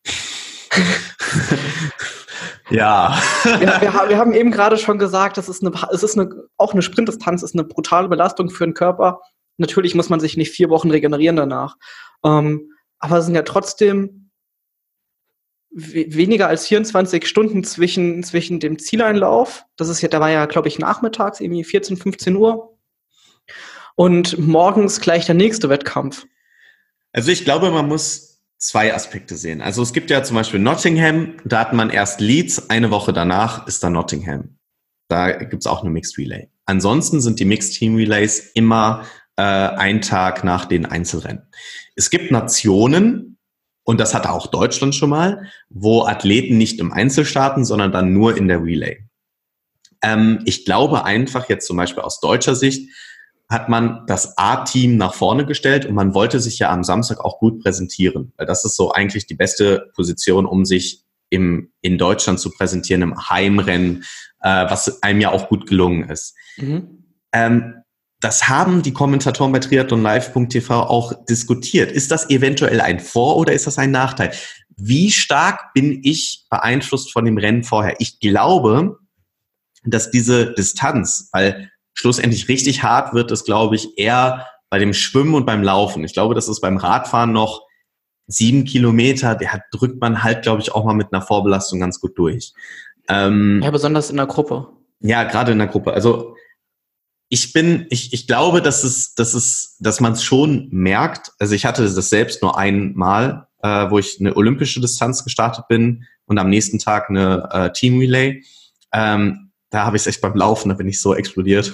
Ja. 2.70 3.18
ja 3.46 3.82
wir, 3.82 4.10
wir, 4.10 4.18
haben 4.18 4.34
eben 4.34 4.52
gerade 4.52 4.78
schon 4.78 5.00
gesagt, 5.00 5.38
das 5.38 5.50
ist 5.50 5.64
eine, 5.64 5.74
es 5.92 6.04
ist 6.04 6.18
eine, 6.18 6.30
auch 6.58 6.74
eine 6.74 6.82
Sprintdistanz, 6.82 7.44
ist 7.44 7.56
eine 7.56 7.64
brutale 7.64 8.10
Belastung 8.10 8.50
für 8.50 8.66
den 8.66 8.74
Körper. 8.74 9.22
Natürlich 9.58 9.96
muss 9.96 10.10
man 10.10 10.20
sich 10.20 10.38
nicht 10.38 10.52
vier 10.52 10.70
Wochen 10.70 10.92
regenerieren 10.92 11.36
danach. 11.36 11.78
Ähm, 12.24 12.72
aber 13.00 13.18
es 13.18 13.26
sind 13.26 13.36
ja 13.36 13.44
trotzdem 13.44 14.32
weniger 15.70 16.48
als 16.48 16.68
24 16.68 17.28
Stunden 17.28 17.64
zwischen, 17.64 18.24
zwischen 18.24 18.60
dem 18.60 18.80
Zieleinlauf. 18.80 19.66
Das 19.76 19.90
ist 19.90 20.02
ja, 20.02 20.08
da 20.08 20.20
war 20.20 20.32
ja, 20.32 20.46
glaube 20.46 20.68
ich, 20.68 20.80
nachmittags, 20.80 21.40
irgendwie 21.40 21.64
14, 21.64 21.98
15 21.98 22.36
Uhr. 22.36 22.78
Und 23.96 24.38
morgens 24.38 25.02
gleich 25.02 25.26
der 25.26 25.36
nächste 25.36 25.70
Wettkampf. 25.70 26.26
Also 27.14 27.32
ich 27.32 27.44
glaube, 27.44 27.72
man 27.72 27.88
muss 27.88 28.37
zwei 28.58 28.94
Aspekte 28.94 29.38
sehen. 29.38 29.62
Also 29.62 29.82
es 29.84 29.94
gibt 29.94 30.10
ja 30.10 30.24
zum 30.24 30.36
Beispiel 30.36 30.60
Nottingham, 30.60 31.36
da 31.46 31.60
hat 31.60 31.74
man 31.74 31.90
erst 31.90 32.20
Leeds, 32.20 32.70
eine 32.70 32.92
Woche 32.92 33.14
danach 33.14 33.68
ist 33.68 33.84
da 33.84 33.90
Nottingham. 33.90 34.58
Da 35.08 35.32
gibt's 35.32 35.68
auch 35.68 35.82
eine 35.82 35.92
Mixed 35.92 36.18
Relay. 36.18 36.50
Ansonsten 36.66 37.22
sind 37.22 37.40
die 37.40 37.46
Mixed 37.46 37.76
Team 37.76 37.96
Relays 37.96 38.52
immer 38.54 39.06
äh, 39.38 39.42
ein 39.44 40.02
Tag 40.02 40.44
nach 40.44 40.66
den 40.66 40.86
Einzelrennen. 40.86 41.44
Es 41.96 42.10
gibt 42.10 42.32
Nationen, 42.32 43.38
und 43.84 44.00
das 44.00 44.14
hatte 44.14 44.32
auch 44.32 44.48
Deutschland 44.48 44.96
schon 44.96 45.12
mal, 45.12 45.50
wo 45.70 46.04
Athleten 46.06 46.58
nicht 46.58 46.80
im 46.80 46.92
Einzel 46.92 47.26
starten, 47.26 47.64
sondern 47.64 47.92
dann 47.92 48.12
nur 48.12 48.36
in 48.36 48.48
der 48.50 48.62
Relay. 48.62 49.06
Ähm, 50.02 50.42
ich 50.46 50.66
glaube 50.66 51.06
einfach 51.06 51.48
jetzt 51.48 51.68
zum 51.68 51.78
Beispiel 51.78 52.04
aus 52.04 52.20
deutscher 52.20 52.56
Sicht, 52.56 52.90
hat 53.50 53.70
man 53.70 54.06
das 54.08 54.38
A-Team 54.38 54.98
nach 54.98 55.14
vorne 55.14 55.46
gestellt 55.46 55.86
und 55.86 55.96
man 55.96 56.14
wollte 56.14 56.40
sich 56.40 56.60
ja 56.60 56.70
am 56.70 56.84
Samstag 56.84 57.24
auch 57.24 57.40
gut 57.40 57.64
präsentieren, 57.64 58.34
weil 58.38 58.46
das 58.46 58.66
ist 58.66 58.76
so 58.76 58.92
eigentlich 58.92 59.26
die 59.26 59.36
beste 59.36 59.90
Position, 59.96 60.46
um 60.46 60.66
sich 60.66 61.06
im, 61.30 61.72
in 61.82 61.98
Deutschland 61.98 62.40
zu 62.40 62.52
präsentieren, 62.52 63.02
im 63.02 63.30
Heimrennen, 63.30 64.04
äh, 64.42 64.66
was 64.70 65.02
einem 65.02 65.22
ja 65.22 65.32
auch 65.32 65.48
gut 65.48 65.68
gelungen 65.68 66.10
ist. 66.10 66.36
Mhm. 66.58 67.04
Ähm, 67.32 67.76
das 68.20 68.50
haben 68.50 68.82
die 68.82 68.94
Kommentatoren 68.94 69.52
bei 69.52 69.60
triathlonlive.tv 69.60 70.82
auch 70.82 71.26
diskutiert. 71.26 71.92
Ist 71.92 72.12
das 72.12 72.30
eventuell 72.30 72.82
ein 72.82 73.00
Vor- 73.00 73.38
oder 73.38 73.54
ist 73.54 73.68
das 73.68 73.78
ein 73.78 73.92
Nachteil? 73.92 74.32
Wie 74.76 75.12
stark 75.12 75.74
bin 75.74 76.02
ich 76.04 76.46
beeinflusst 76.50 77.12
von 77.12 77.26
dem 77.26 77.38
Rennen 77.38 77.64
vorher? 77.64 77.96
Ich 78.00 78.20
glaube, 78.20 78.98
dass 79.84 80.12
diese 80.12 80.54
Distanz, 80.54 81.30
weil 81.32 81.72
schlussendlich 81.98 82.48
richtig 82.48 82.84
hart 82.84 83.14
wird 83.14 83.32
es, 83.32 83.44
glaube 83.44 83.76
ich, 83.76 83.98
eher 83.98 84.46
bei 84.70 84.78
dem 84.80 84.94
Schwimmen 84.94 85.34
und 85.34 85.46
beim 85.46 85.64
Laufen. 85.64 86.04
Ich 86.04 86.14
glaube, 86.14 86.36
das 86.36 86.48
ist 86.48 86.62
beim 86.62 86.78
Radfahren 86.78 87.32
noch 87.32 87.64
sieben 88.28 88.66
Kilometer, 88.66 89.36
der 89.36 89.54
hat, 89.54 89.62
drückt 89.72 90.00
man 90.00 90.24
halt, 90.24 90.44
glaube 90.44 90.62
ich, 90.62 90.74
auch 90.74 90.86
mal 90.86 90.94
mit 90.94 91.12
einer 91.12 91.22
Vorbelastung 91.22 91.80
ganz 91.80 92.00
gut 92.00 92.18
durch. 92.18 92.54
Ähm, 93.08 93.62
ja, 93.64 93.72
besonders 93.72 94.10
in 94.10 94.18
der 94.18 94.28
Gruppe. 94.28 94.68
Ja, 95.00 95.24
gerade 95.24 95.54
in 95.54 95.58
der 95.58 95.68
Gruppe. 95.68 95.94
Also 95.94 96.36
ich 97.30 97.54
bin, 97.54 97.88
ich, 97.90 98.14
ich 98.14 98.28
glaube, 98.28 98.62
dass 98.62 98.84
es, 98.84 99.16
dass 99.16 99.34
es, 99.34 99.78
dass 99.80 100.00
man 100.00 100.14
es 100.14 100.24
schon 100.24 100.68
merkt. 100.72 101.32
Also 101.40 101.56
ich 101.56 101.66
hatte 101.66 101.84
das 101.84 102.10
selbst 102.10 102.42
nur 102.42 102.58
einmal, 102.58 103.48
äh, 103.64 103.90
wo 103.90 103.98
ich 103.98 104.18
eine 104.20 104.36
olympische 104.36 104.82
Distanz 104.82 105.24
gestartet 105.24 105.68
bin 105.68 106.06
und 106.26 106.38
am 106.38 106.50
nächsten 106.50 106.80
Tag 106.80 107.10
eine 107.10 107.50
äh, 107.52 107.72
Team 107.72 107.98
Relay. 108.00 108.44
Ähm, 108.94 109.47
da 109.70 109.86
habe 109.86 109.98
ich 109.98 110.04
es 110.04 110.08
echt 110.08 110.22
beim 110.22 110.36
Laufen, 110.36 110.70
da 110.70 110.76
bin 110.76 110.88
ich 110.88 111.02
so 111.02 111.14
explodiert. 111.14 111.74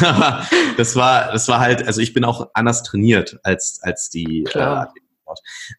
das 0.76 0.96
war, 0.96 1.32
das 1.32 1.48
war 1.48 1.60
halt, 1.60 1.86
also 1.86 2.00
ich 2.00 2.14
bin 2.14 2.24
auch 2.24 2.48
anders 2.54 2.82
trainiert 2.82 3.38
als, 3.42 3.80
als 3.82 4.08
die 4.10 4.44
Klar. 4.44 4.92
Äh, 4.94 5.00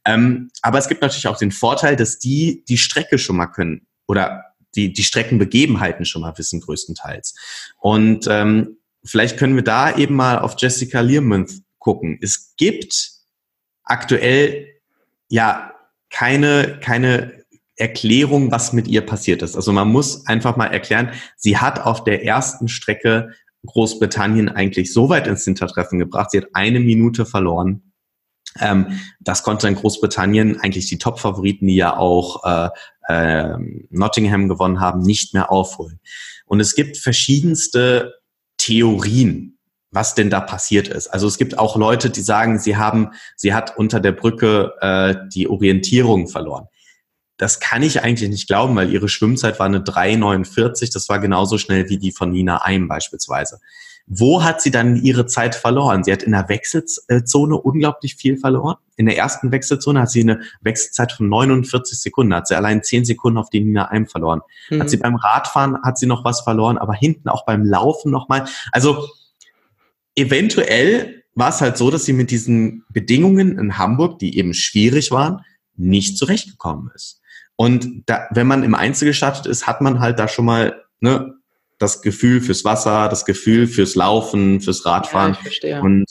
ähm, 0.05 0.49
aber 0.61 0.79
es 0.79 0.87
gibt 0.87 1.01
natürlich 1.01 1.27
auch 1.27 1.37
den 1.37 1.51
Vorteil, 1.51 1.95
dass 1.95 2.19
die 2.19 2.63
die 2.67 2.77
Strecke 2.77 3.17
schon 3.17 3.37
mal 3.37 3.47
können. 3.47 3.87
oder 4.07 4.43
die, 4.75 4.91
die 4.91 5.03
Streckenbegebenheiten 5.03 6.05
schon 6.05 6.21
mal 6.21 6.37
wissen, 6.37 6.59
größtenteils. 6.59 7.33
Und 7.79 8.27
ähm, 8.29 8.77
vielleicht 9.05 9.37
können 9.37 9.55
wir 9.55 9.63
da 9.63 9.95
eben 9.95 10.15
mal 10.15 10.39
auf 10.39 10.55
Jessica 10.57 10.99
Learmonth 10.99 11.61
gucken. 11.79 12.19
Es 12.21 12.55
gibt 12.57 13.11
aktuell 13.83 14.67
ja 15.29 15.73
keine, 16.09 16.79
keine 16.81 17.44
Erklärung, 17.77 18.51
was 18.51 18.73
mit 18.73 18.87
ihr 18.87 19.05
passiert 19.05 19.41
ist. 19.41 19.55
Also 19.55 19.71
man 19.73 19.89
muss 19.89 20.25
einfach 20.27 20.55
mal 20.55 20.67
erklären, 20.67 21.11
sie 21.35 21.57
hat 21.57 21.79
auf 21.79 22.03
der 22.03 22.23
ersten 22.23 22.67
Strecke 22.67 23.31
Großbritannien 23.65 24.49
eigentlich 24.49 24.93
so 24.93 25.09
weit 25.09 25.27
ins 25.27 25.43
Hintertreffen 25.43 25.99
gebracht. 25.99 26.31
Sie 26.31 26.37
hat 26.37 26.49
eine 26.53 26.79
Minute 26.79 27.25
verloren. 27.25 27.91
Ähm, 28.59 28.99
das 29.19 29.43
konnte 29.43 29.67
in 29.67 29.75
Großbritannien 29.75 30.59
eigentlich 30.61 30.87
die 30.87 30.97
Top-Favoriten, 30.97 31.67
die 31.67 31.75
ja 31.75 31.97
auch 31.97 32.43
äh, 32.45 32.69
äh, 33.07 33.57
Nottingham 33.89 34.47
gewonnen 34.47 34.79
haben, 34.79 35.01
nicht 35.01 35.33
mehr 35.33 35.51
aufholen. 35.51 35.99
Und 36.45 36.59
es 36.59 36.75
gibt 36.75 36.97
verschiedenste 36.97 38.13
Theorien, 38.57 39.57
was 39.91 40.15
denn 40.15 40.29
da 40.29 40.39
passiert 40.39 40.87
ist. 40.87 41.07
Also 41.07 41.27
es 41.27 41.37
gibt 41.37 41.57
auch 41.57 41.75
Leute, 41.75 42.09
die 42.09 42.21
sagen, 42.21 42.59
sie 42.59 42.77
haben, 42.77 43.11
sie 43.35 43.53
hat 43.53 43.77
unter 43.77 43.99
der 43.99 44.13
Brücke 44.13 44.73
äh, 44.79 45.15
die 45.33 45.49
Orientierung 45.49 46.27
verloren. 46.27 46.67
Das 47.37 47.59
kann 47.59 47.83
ich 47.83 48.01
eigentlich 48.01 48.29
nicht 48.29 48.47
glauben, 48.47 48.75
weil 48.75 48.91
ihre 48.91 49.09
Schwimmzeit 49.09 49.59
war 49.59 49.65
eine 49.65 49.79
3,49. 49.79 50.93
Das 50.93 51.09
war 51.09 51.19
genauso 51.19 51.57
schnell 51.57 51.89
wie 51.89 51.97
die 51.97 52.11
von 52.11 52.31
Nina 52.31 52.63
Eim 52.63 52.87
beispielsweise. 52.87 53.59
Wo 54.07 54.43
hat 54.43 54.61
sie 54.61 54.69
dann 54.69 54.97
ihre 54.97 55.25
Zeit 55.25 55.55
verloren? 55.55 56.03
Sie 56.03 56.11
hat 56.11 56.21
in 56.21 56.31
der 56.31 56.47
Wechselzone 56.47 57.57
unglaublich 57.57 58.15
viel 58.15 58.37
verloren. 58.37 58.77
In 58.97 59.07
der 59.07 59.17
ersten 59.17 59.51
Wechselzone 59.51 59.99
hat 59.99 60.11
sie 60.11 60.21
eine 60.21 60.41
Wechselzeit 60.61 61.11
von 61.11 61.27
49 61.27 61.99
Sekunden, 61.99 62.35
hat 62.35 62.47
sie 62.47 62.55
allein 62.55 62.83
10 62.83 63.03
Sekunden 63.03 63.39
auf 63.39 63.49
die 63.49 63.61
Nina 63.61 63.89
Eim 63.89 64.05
verloren. 64.05 64.41
Mhm. 64.69 64.81
Hat 64.81 64.89
sie 64.91 64.97
beim 64.97 65.15
Radfahren, 65.15 65.81
hat 65.81 65.97
sie 65.97 66.05
noch 66.05 66.23
was 66.23 66.41
verloren, 66.41 66.77
aber 66.77 66.93
hinten 66.93 67.29
auch 67.29 67.45
beim 67.45 67.65
Laufen 67.65 68.11
nochmal. 68.11 68.45
Also 68.71 69.09
eventuell 70.13 71.23
war 71.33 71.49
es 71.49 71.61
halt 71.61 71.75
so, 71.75 71.89
dass 71.89 72.05
sie 72.05 72.13
mit 72.13 72.29
diesen 72.29 72.85
Bedingungen 72.89 73.57
in 73.57 73.77
Hamburg, 73.77 74.19
die 74.19 74.37
eben 74.37 74.53
schwierig 74.53 75.11
waren, 75.11 75.41
nicht 75.75 76.17
zurechtgekommen 76.17 76.91
ist. 76.93 77.21
Und 77.55 78.03
da, 78.05 78.27
wenn 78.31 78.47
man 78.47 78.63
im 78.63 78.75
Einzel 78.75 79.05
gestartet 79.07 79.45
ist, 79.45 79.67
hat 79.67 79.81
man 79.81 79.99
halt 79.99 80.19
da 80.19 80.27
schon 80.27 80.45
mal 80.45 80.83
ne, 80.99 81.35
das 81.77 82.01
Gefühl 82.01 82.41
fürs 82.41 82.65
Wasser, 82.65 83.09
das 83.09 83.25
Gefühl 83.25 83.67
fürs 83.67 83.95
Laufen, 83.95 84.61
fürs 84.61 84.85
Radfahren. 84.85 85.33
Ja, 85.33 85.37
ich 85.37 85.43
verstehe. 85.43 85.81
Und 85.81 86.05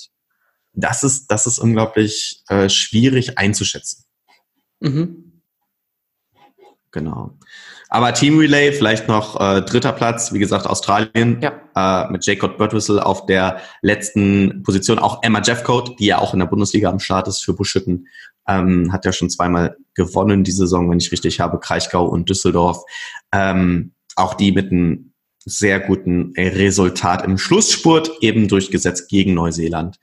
das 0.73 1.03
ist, 1.03 1.29
das 1.29 1.47
ist 1.47 1.59
unglaublich 1.59 2.43
äh, 2.49 2.69
schwierig 2.69 3.39
einzuschätzen. 3.39 4.05
Mhm. 4.81 5.43
Genau. 6.91 7.37
Aber 7.89 8.13
Team 8.13 8.39
Relay, 8.39 8.73
vielleicht 8.73 9.09
noch 9.09 9.41
äh, 9.41 9.63
dritter 9.63 9.93
Platz, 9.93 10.33
wie 10.33 10.39
gesagt, 10.39 10.67
Australien 10.67 11.41
ja. 11.41 12.07
äh, 12.07 12.11
mit 12.11 12.27
Jacob 12.27 12.59
Birdwhistle 12.59 13.05
auf 13.05 13.27
der 13.27 13.61
letzten 13.83 14.63
Position. 14.63 14.99
Auch 14.99 15.23
Emma 15.23 15.41
Jeffcoat, 15.43 15.99
die 15.99 16.07
ja 16.07 16.19
auch 16.19 16.33
in 16.33 16.41
der 16.41 16.47
Bundesliga 16.47 16.89
am 16.89 16.99
Start 16.99 17.29
ist 17.29 17.45
für 17.45 17.55
Buschütten, 17.55 18.09
ähm, 18.49 18.93
hat 18.93 19.05
ja 19.05 19.13
schon 19.13 19.31
zweimal 19.31 19.77
gewonnen 19.95 20.45
die 20.45 20.53
Saison, 20.53 20.91
wenn 20.91 20.99
ich 20.99 21.13
richtig 21.13 21.41
habe, 21.41 21.59
Kraichgau 21.61 22.05
und 22.07 22.29
Düsseldorf. 22.29 22.83
Ähm, 23.33 23.93
auch 24.17 24.35
die 24.35 24.53
mit 24.53 24.71
einem 24.71 25.13
sehr 25.45 25.81
guten 25.81 26.33
Resultat 26.37 27.25
im 27.25 27.39
Schlussspurt 27.39 28.11
eben 28.21 28.49
durchgesetzt 28.49 29.09
gegen 29.09 29.35
Neuseeland. 29.35 29.99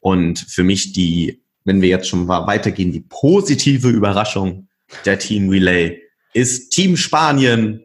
Und 0.00 0.38
für 0.38 0.64
mich 0.64 0.92
die, 0.92 1.42
wenn 1.64 1.82
wir 1.82 1.88
jetzt 1.88 2.08
schon 2.08 2.26
mal 2.26 2.46
weitergehen, 2.46 2.92
die 2.92 3.04
positive 3.08 3.88
Überraschung 3.88 4.68
der 5.04 5.18
Team 5.18 5.50
Relay 5.50 6.00
ist 6.32 6.70
Team 6.70 6.96
Spanien, 6.96 7.84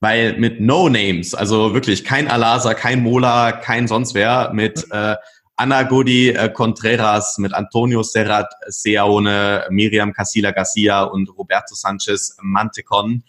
weil 0.00 0.38
mit 0.38 0.60
No 0.60 0.88
Names, 0.88 1.34
also 1.34 1.74
wirklich 1.74 2.04
kein 2.04 2.28
Alasa, 2.28 2.74
kein 2.74 3.02
Mola, 3.02 3.52
kein 3.52 3.88
sonst 3.88 4.14
wer, 4.14 4.52
mit 4.54 4.86
äh, 4.90 5.16
Ana 5.58 5.82
Godi 5.82 6.30
äh, 6.30 6.48
Contreras, 6.50 7.36
mit 7.38 7.52
Antonio 7.52 8.04
Serrat 8.04 8.48
Seaone, 8.68 9.66
Miriam 9.70 10.12
Casilla 10.12 10.52
Garcia 10.52 11.02
und 11.02 11.36
Roberto 11.36 11.74
Sanchez 11.74 12.36
Mantecon. 12.40 13.24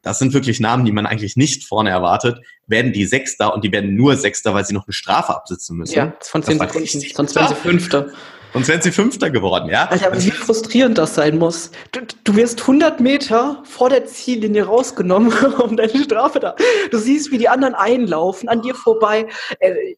Das 0.00 0.18
sind 0.18 0.32
wirklich 0.32 0.60
Namen, 0.60 0.86
die 0.86 0.92
man 0.92 1.04
eigentlich 1.04 1.36
nicht 1.36 1.64
vorne 1.64 1.90
erwartet. 1.90 2.40
Werden 2.66 2.94
die 2.94 3.04
Sechster 3.04 3.52
und 3.52 3.64
die 3.64 3.70
werden 3.70 3.94
nur 3.94 4.16
Sechster, 4.16 4.54
weil 4.54 4.64
sie 4.64 4.72
noch 4.72 4.86
eine 4.86 4.94
Strafe 4.94 5.36
absitzen 5.36 5.76
müssen. 5.76 5.94
Ja, 5.94 6.14
von 6.20 6.42
zehn 6.42 6.58
Sekunden, 6.58 6.86
sonst 6.88 7.36
werden 7.36 7.48
sie 7.48 7.54
Fünfter. 7.54 8.06
Sonst 8.54 8.68
wären 8.68 8.82
sie 8.82 8.92
Fünfter 8.92 9.30
geworden, 9.30 9.70
ja? 9.70 9.86
Alter, 9.86 10.08
aber 10.08 10.22
wie 10.22 10.30
frustrierend 10.30 10.98
das 10.98 11.14
sein 11.14 11.38
muss. 11.38 11.70
Du, 11.92 12.00
du 12.24 12.36
wirst 12.36 12.62
100 12.62 13.00
Meter 13.00 13.62
vor 13.64 13.88
der 13.88 14.04
Ziellinie 14.06 14.64
rausgenommen, 14.64 15.32
um 15.62 15.76
deine 15.76 16.02
Strafe 16.02 16.40
da. 16.40 16.54
Du 16.90 16.98
siehst, 16.98 17.30
wie 17.30 17.38
die 17.38 17.48
anderen 17.48 17.74
einlaufen, 17.74 18.48
an 18.48 18.60
dir 18.60 18.74
vorbei. 18.74 19.26
Äh, 19.58 19.96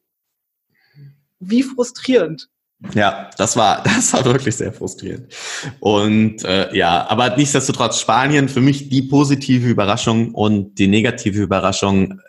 wie 1.48 1.62
frustrierend. 1.62 2.48
Ja, 2.92 3.30
das 3.38 3.56
war, 3.56 3.82
das 3.84 4.12
war 4.12 4.24
wirklich 4.24 4.56
sehr 4.56 4.72
frustrierend. 4.72 5.32
Und 5.80 6.44
äh, 6.44 6.74
ja, 6.76 7.08
aber 7.08 7.36
nichtsdestotrotz 7.36 8.00
Spanien 8.00 8.48
für 8.48 8.60
mich 8.60 8.88
die 8.88 9.02
positive 9.02 9.68
Überraschung 9.68 10.34
und 10.34 10.78
die 10.78 10.88
negative 10.88 11.42
Überraschung 11.42 12.20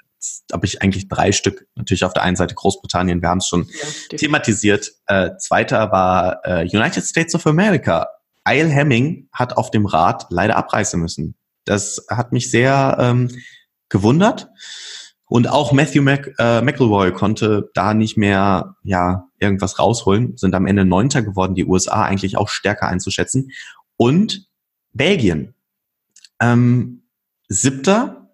habe 0.52 0.66
ich 0.66 0.82
eigentlich 0.82 1.08
drei 1.08 1.32
Stück. 1.32 1.68
Natürlich 1.76 2.04
auf 2.04 2.14
der 2.14 2.24
einen 2.24 2.36
Seite 2.36 2.56
Großbritannien, 2.56 3.22
wir 3.22 3.30
haben 3.30 3.40
es 3.40 3.48
schon 3.48 3.68
ja, 3.68 4.18
thematisiert. 4.18 4.92
Äh, 5.08 5.32
zweiter 5.38 5.92
war 5.92 6.40
äh, 6.44 6.64
United 6.64 7.04
States 7.04 7.36
of 7.36 7.46
America. 7.46 8.08
Isle 8.48 8.70
Hemming 8.70 9.28
hat 9.32 9.58
auf 9.58 9.72
dem 9.72 9.86
Rad 9.86 10.28
leider 10.30 10.56
abreißen 10.56 11.00
müssen. 11.00 11.36
Das 11.66 12.06
hat 12.10 12.32
mich 12.32 12.52
sehr 12.52 12.98
ähm, 13.00 13.30
gewundert. 13.90 14.50
Und 15.28 15.50
auch 15.50 15.72
Matthew 15.72 16.04
Mac, 16.04 16.34
äh, 16.38 16.62
McElroy 16.62 17.12
konnte 17.12 17.72
da 17.74 17.94
nicht 17.94 18.16
mehr 18.16 18.76
ja 18.84 19.28
irgendwas 19.40 19.80
rausholen, 19.80 20.38
sind 20.38 20.54
am 20.54 20.68
Ende 20.68 20.86
Neunter 20.86 21.22
geworden, 21.22 21.56
die 21.56 21.66
USA 21.66 22.04
eigentlich 22.04 22.38
auch 22.38 22.50
stärker 22.50 22.88
einzuschätzen. 22.88 23.52
Und 23.98 24.48
Belgien, 24.94 25.56
ähm, 26.40 27.04
Siebter, 27.48 28.26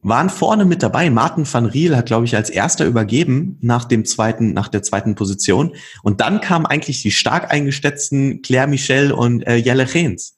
waren 0.00 0.30
vorne 0.30 0.64
mit 0.64 0.82
dabei. 0.82 1.10
Martin 1.10 1.46
van 1.50 1.66
Riel 1.66 1.96
hat, 1.96 2.06
glaube 2.06 2.24
ich, 2.24 2.36
als 2.36 2.50
erster 2.50 2.86
übergeben 2.86 3.58
nach 3.60 3.84
dem 3.84 4.04
zweiten, 4.04 4.52
nach 4.52 4.68
der 4.68 4.82
zweiten 4.82 5.14
Position. 5.14 5.74
Und 6.02 6.20
dann 6.20 6.40
kamen 6.40 6.66
eigentlich 6.66 7.02
die 7.02 7.10
stark 7.10 7.50
eingeschätzten 7.50 8.42
Claire 8.42 8.68
Michel 8.68 9.12
und 9.12 9.46
äh, 9.46 9.56
Jelle 9.56 9.92
Reens. 9.92 10.37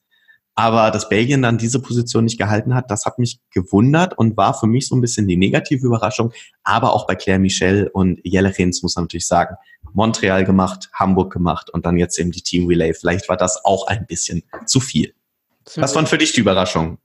Aber 0.54 0.90
dass 0.90 1.08
Belgien 1.08 1.42
dann 1.42 1.58
diese 1.58 1.80
Position 1.80 2.24
nicht 2.24 2.38
gehalten 2.38 2.74
hat, 2.74 2.90
das 2.90 3.06
hat 3.06 3.18
mich 3.18 3.40
gewundert 3.50 4.18
und 4.18 4.36
war 4.36 4.52
für 4.52 4.66
mich 4.66 4.88
so 4.88 4.94
ein 4.94 5.00
bisschen 5.00 5.26
die 5.26 5.36
negative 5.36 5.86
Überraschung. 5.86 6.32
Aber 6.64 6.92
auch 6.92 7.06
bei 7.06 7.14
Claire 7.14 7.38
Michel 7.38 7.88
und 7.92 8.20
Jelle 8.24 8.56
Rens 8.58 8.82
muss 8.82 8.96
man 8.96 9.04
natürlich 9.04 9.26
sagen, 9.26 9.56
Montreal 9.92 10.44
gemacht, 10.44 10.90
Hamburg 10.92 11.32
gemacht 11.32 11.70
und 11.70 11.86
dann 11.86 11.96
jetzt 11.96 12.18
eben 12.18 12.30
die 12.30 12.42
Team 12.42 12.66
Relay. 12.66 12.92
Vielleicht 12.94 13.28
war 13.28 13.36
das 13.36 13.64
auch 13.64 13.86
ein 13.86 14.06
bisschen 14.06 14.42
zu 14.66 14.80
viel. 14.80 15.14
Was 15.76 15.94
waren 15.94 16.06
für 16.06 16.18
dich 16.18 16.32
die 16.32 16.40
Überraschungen? 16.40 16.98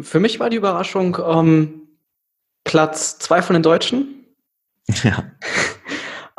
Für 0.00 0.20
mich 0.20 0.38
war 0.40 0.50
die 0.50 0.56
Überraschung 0.56 1.16
ähm, 1.26 1.82
Platz 2.64 3.18
zwei 3.18 3.42
von 3.42 3.54
den 3.54 3.62
Deutschen. 3.62 4.26
Ja. 5.02 5.24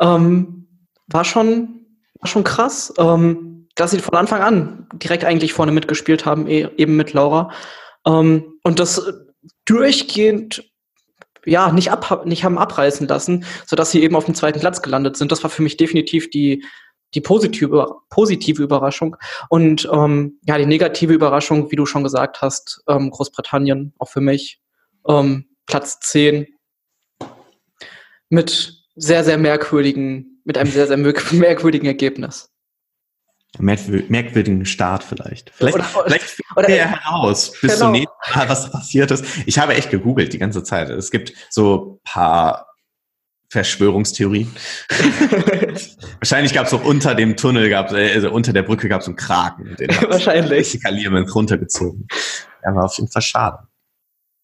ähm, 0.00 0.66
war 1.06 1.24
schon, 1.24 1.86
war 2.20 2.28
schon 2.28 2.44
krass. 2.44 2.92
Ähm, 2.98 3.57
dass 3.78 3.92
sie 3.92 4.00
von 4.00 4.16
Anfang 4.16 4.42
an 4.42 4.86
direkt 4.92 5.24
eigentlich 5.24 5.52
vorne 5.52 5.72
mitgespielt 5.72 6.26
haben, 6.26 6.48
e, 6.48 6.68
eben 6.76 6.96
mit 6.96 7.12
Laura. 7.12 7.52
Ähm, 8.04 8.54
und 8.64 8.80
das 8.80 9.00
durchgehend 9.64 10.64
ja, 11.46 11.72
nicht, 11.72 11.90
ab, 11.90 12.26
nicht 12.26 12.44
haben 12.44 12.58
abreißen 12.58 13.06
lassen, 13.06 13.44
sodass 13.66 13.92
sie 13.92 14.02
eben 14.02 14.16
auf 14.16 14.24
dem 14.24 14.34
zweiten 14.34 14.60
Platz 14.60 14.82
gelandet 14.82 15.16
sind. 15.16 15.32
Das 15.32 15.42
war 15.44 15.50
für 15.50 15.62
mich 15.62 15.76
definitiv 15.76 16.28
die, 16.28 16.64
die 17.14 17.20
positive, 17.20 17.96
positive 18.10 18.62
Überraschung. 18.62 19.16
Und 19.48 19.88
ähm, 19.90 20.40
ja, 20.46 20.58
die 20.58 20.66
negative 20.66 21.12
Überraschung, 21.12 21.70
wie 21.70 21.76
du 21.76 21.86
schon 21.86 22.02
gesagt 22.02 22.42
hast, 22.42 22.82
ähm, 22.88 23.10
Großbritannien, 23.10 23.94
auch 23.98 24.08
für 24.08 24.20
mich, 24.20 24.60
ähm, 25.06 25.46
Platz 25.66 26.00
10 26.00 26.48
mit 28.28 28.74
sehr, 28.96 29.22
sehr 29.22 29.38
merkwürdigen, 29.38 30.42
mit 30.44 30.58
einem 30.58 30.70
sehr, 30.70 30.88
sehr 30.88 30.96
merkwürdigen 31.32 31.86
Ergebnis 31.86 32.50
merkwürdigen 33.58 34.66
Start 34.66 35.02
vielleicht. 35.02 35.50
Vielleicht, 35.54 35.76
oder, 35.76 35.84
vielleicht 35.84 36.40
oder, 36.54 36.68
er 36.68 36.90
heraus 36.90 37.52
bis 37.52 37.72
genau. 37.72 37.76
zum 37.76 37.92
nächsten 37.92 38.34
Mal, 38.34 38.48
was 38.48 38.70
passiert 38.70 39.10
ist. 39.10 39.24
Ich 39.46 39.58
habe 39.58 39.74
echt 39.74 39.90
gegoogelt 39.90 40.32
die 40.32 40.38
ganze 40.38 40.62
Zeit. 40.62 40.90
Es 40.90 41.10
gibt 41.10 41.32
so 41.50 42.00
paar 42.04 42.66
Verschwörungstheorien. 43.50 44.54
Wahrscheinlich 46.20 46.52
gab 46.52 46.66
es 46.66 46.74
auch 46.74 46.84
unter 46.84 47.14
dem 47.14 47.36
Tunnel, 47.36 47.70
gab 47.70 47.92
also 47.92 48.30
unter 48.30 48.52
der 48.52 48.62
Brücke 48.62 48.88
gab 48.88 49.00
es 49.00 49.06
einen 49.06 49.16
Kraken. 49.16 49.74
Den 49.76 49.88
Wahrscheinlich. 50.08 50.72
Skalierment 50.72 51.34
runtergezogen. 51.34 52.06
Er 52.62 52.74
war 52.74 52.84
auf 52.84 52.96
jeden 52.98 53.10
Fall 53.10 53.22
schade. 53.22 53.58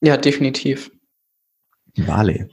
Ja, 0.00 0.16
definitiv. 0.16 0.90
Vale. 1.96 2.48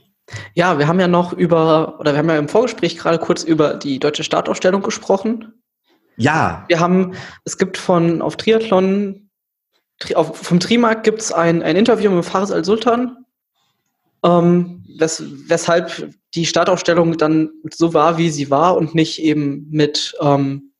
Ja, 0.54 0.78
wir 0.78 0.86
haben 0.86 1.00
ja 1.00 1.08
noch 1.08 1.32
über, 1.32 1.98
oder 1.98 2.12
wir 2.12 2.18
haben 2.18 2.28
ja 2.28 2.38
im 2.38 2.48
Vorgespräch 2.48 2.96
gerade 2.96 3.18
kurz 3.18 3.42
über 3.42 3.74
die 3.74 3.98
deutsche 3.98 4.24
Startausstellung 4.24 4.82
gesprochen. 4.82 5.61
Ja. 6.16 6.64
Wir 6.68 6.80
haben, 6.80 7.14
es 7.44 7.58
gibt 7.58 7.76
von 7.76 8.22
auf 8.22 8.36
Triathlon 8.36 9.30
auf, 10.14 10.36
vom 10.36 10.60
Trimark 10.60 11.04
gibt 11.04 11.20
es 11.20 11.32
ein, 11.32 11.62
ein 11.62 11.76
Interview 11.76 12.10
mit 12.10 12.24
Faris 12.24 12.50
Al-Sultan, 12.50 13.24
ähm, 14.24 14.84
wes, 14.98 15.22
weshalb 15.48 16.10
die 16.34 16.46
Startaufstellung 16.46 17.16
dann 17.18 17.50
so 17.72 17.94
war, 17.94 18.18
wie 18.18 18.30
sie 18.30 18.50
war 18.50 18.76
und 18.76 18.94
nicht 18.94 19.20
eben 19.22 19.68
mit 19.70 20.14
ähm, 20.20 20.72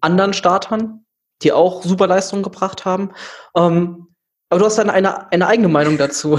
anderen 0.00 0.34
Startern, 0.34 1.04
die 1.42 1.52
auch 1.52 1.82
super 1.82 2.06
Leistungen 2.06 2.42
gebracht 2.42 2.84
haben. 2.84 3.10
Ähm, 3.56 4.08
aber 4.50 4.60
du 4.60 4.66
hast 4.66 4.78
dann 4.78 4.90
eine, 4.90 5.30
eine 5.32 5.46
eigene 5.46 5.68
Meinung 5.68 5.98
dazu. 5.98 6.38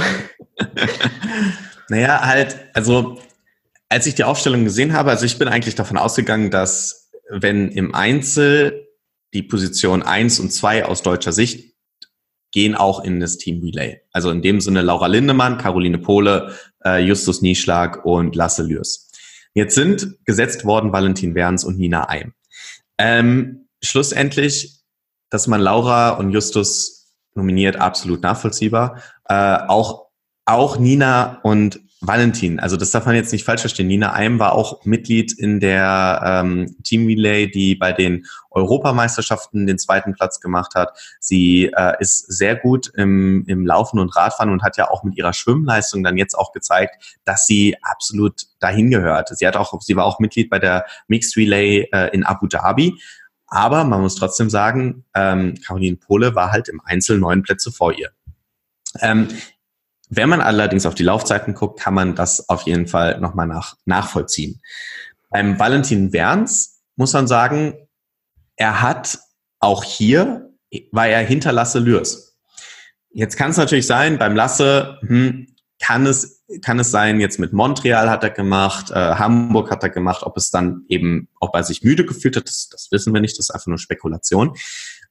naja, 1.90 2.22
halt, 2.22 2.58
also 2.74 3.20
als 3.88 4.06
ich 4.06 4.16
die 4.16 4.24
Aufstellung 4.24 4.64
gesehen 4.64 4.94
habe, 4.94 5.10
also 5.10 5.26
ich 5.26 5.40
bin 5.40 5.48
eigentlich 5.48 5.76
davon 5.76 5.98
ausgegangen, 5.98 6.52
dass 6.52 7.09
wenn 7.30 7.70
im 7.70 7.94
Einzel 7.94 8.88
die 9.34 9.44
Position 9.44 10.02
1 10.04 10.40
und 10.40 10.52
2 10.52 10.86
aus 10.86 11.02
deutscher 11.02 11.32
Sicht 11.32 11.76
gehen 12.52 12.76
auch 12.76 13.04
in 13.04 13.20
das 13.20 13.38
Team 13.38 13.62
Relay. 13.62 14.02
Also 14.12 14.32
in 14.32 14.42
dem 14.42 14.60
Sinne 14.60 14.82
Laura 14.82 15.08
Lindemann, 15.08 15.58
Caroline 15.58 16.00
Pohle, 16.00 16.56
äh, 16.84 17.04
Justus 17.04 17.42
Nieschlag 17.42 18.06
und 18.06 18.36
Lasse 18.36 18.64
Lürs. 18.64 19.12
Jetzt 19.54 19.76
sind 19.76 20.26
gesetzt 20.26 20.66
worden 20.66 20.92
Valentin 20.92 21.36
Werns 21.36 21.64
und 21.64 21.78
Nina 21.78 22.10
Eim. 22.10 22.34
Ähm, 22.98 23.68
schlussendlich, 23.84 24.80
dass 25.30 25.48
man 25.48 25.62
Laura 25.62 26.12
und 26.12 26.32
Justus 26.32 27.14
nominiert, 27.36 27.76
absolut 27.76 28.22
nachvollziehbar. 28.24 29.02
Äh, 29.26 29.58
auch, 29.68 30.08
auch 30.46 30.78
Nina 30.78 31.40
und 31.44 31.80
Valentin, 32.02 32.62
also 32.62 32.78
das 32.78 32.92
darf 32.92 33.06
man 33.06 33.16
jetzt 33.16 33.34
nicht 33.34 33.44
falsch 33.44 33.60
verstehen. 33.60 33.88
Nina 33.88 34.14
Eim 34.14 34.40
war 34.40 34.54
auch 34.54 34.86
Mitglied 34.86 35.34
in 35.34 35.60
der 35.60 36.22
ähm, 36.24 36.78
Team 36.84 37.06
Relay, 37.08 37.52
die 37.52 37.76
bei 37.76 37.92
den 37.92 38.26
Europameisterschaften 38.52 39.68
den 39.68 39.78
zweiten 39.78 40.14
Platz 40.14 40.40
gemacht 40.40 40.76
hat. 40.76 40.98
Sie 41.20 41.66
äh, 41.66 41.94
ist 42.00 42.20
sehr 42.20 42.56
gut 42.56 42.90
im, 42.96 43.44
im 43.48 43.66
Laufen 43.66 44.00
und 44.00 44.16
Radfahren 44.16 44.50
und 44.50 44.64
hat 44.64 44.78
ja 44.78 44.90
auch 44.90 45.04
mit 45.04 45.18
ihrer 45.18 45.34
Schwimmleistung 45.34 46.02
dann 46.02 46.16
jetzt 46.16 46.36
auch 46.36 46.54
gezeigt, 46.54 47.20
dass 47.26 47.46
sie 47.46 47.76
absolut 47.82 48.44
dahin 48.60 48.90
gehört. 48.90 49.38
Sie 49.38 49.46
hat 49.46 49.58
auch, 49.58 49.82
sie 49.82 49.98
war 49.98 50.06
auch 50.06 50.20
Mitglied 50.20 50.50
bei 50.50 50.60
der 50.60 50.86
Mixed 51.10 51.36
Relay 51.36 51.90
äh, 51.92 52.10
in 52.14 52.24
Abu 52.24 52.48
Dhabi. 52.48 52.98
Aber 53.48 53.84
man 53.84 54.02
muss 54.02 54.16
trotzdem 54.16 54.50
sagen, 54.50 55.04
ähm, 55.16 55.56
Caroline 55.66 55.98
Pohle 55.98 56.34
war 56.34 56.52
halt 56.52 56.70
im 56.70 56.80
Einzel 56.86 57.18
neun 57.18 57.42
Plätze 57.42 57.72
vor 57.72 57.92
ihr. 57.92 58.12
Ähm, 59.02 59.28
wenn 60.10 60.30
man 60.30 60.42
allerdings 60.42 60.86
auf 60.86 60.96
die 60.96 61.04
Laufzeiten 61.04 61.54
guckt, 61.54 61.80
kann 61.80 61.94
man 61.94 62.16
das 62.16 62.50
auf 62.50 62.64
jeden 62.64 62.88
Fall 62.88 63.20
nochmal 63.20 63.48
nach, 63.48 63.76
nachvollziehen. 63.86 64.62
Beim 65.30 65.60
Valentin 65.60 66.12
Werns 66.12 66.82
muss 66.96 67.14
man 67.14 67.28
sagen, 67.28 67.76
er 68.56 68.82
hat 68.82 69.20
auch 69.60 69.84
hier, 69.84 70.50
war 70.92 71.08
er 71.08 71.22
hinter 71.22 71.52
Lasse 71.52 71.80
Lürs. 71.80 72.38
Jetzt 73.12 73.38
kann 73.38 73.52
es 73.52 73.58
natürlich 73.58 73.88
sein, 73.88 74.18
beim 74.18 74.36
Lasse 74.36 74.98
hm, 75.02 75.48
kann 75.80 76.06
es 76.06 76.40
kann 76.62 76.80
es 76.80 76.90
sein, 76.90 77.20
jetzt 77.20 77.40
mit 77.40 77.54
Montreal 77.54 78.10
hat 78.10 78.24
er 78.24 78.32
gemacht, 78.32 78.90
äh, 78.90 78.96
Hamburg 78.96 79.70
hat 79.70 79.84
er 79.84 79.90
gemacht, 79.90 80.24
ob 80.24 80.36
es 80.36 80.50
dann 80.50 80.84
eben, 80.88 81.30
ob 81.40 81.56
er 81.56 81.64
sich 81.64 81.84
müde 81.84 82.06
gefühlt 82.06 82.36
hat, 82.36 82.48
das, 82.48 82.70
das 82.70 82.92
wissen 82.92 83.14
wir 83.14 83.22
nicht, 83.22 83.38
das 83.38 83.50
ist 83.50 83.52
einfach 83.52 83.68
nur 83.68 83.78
Spekulation. 83.78 84.56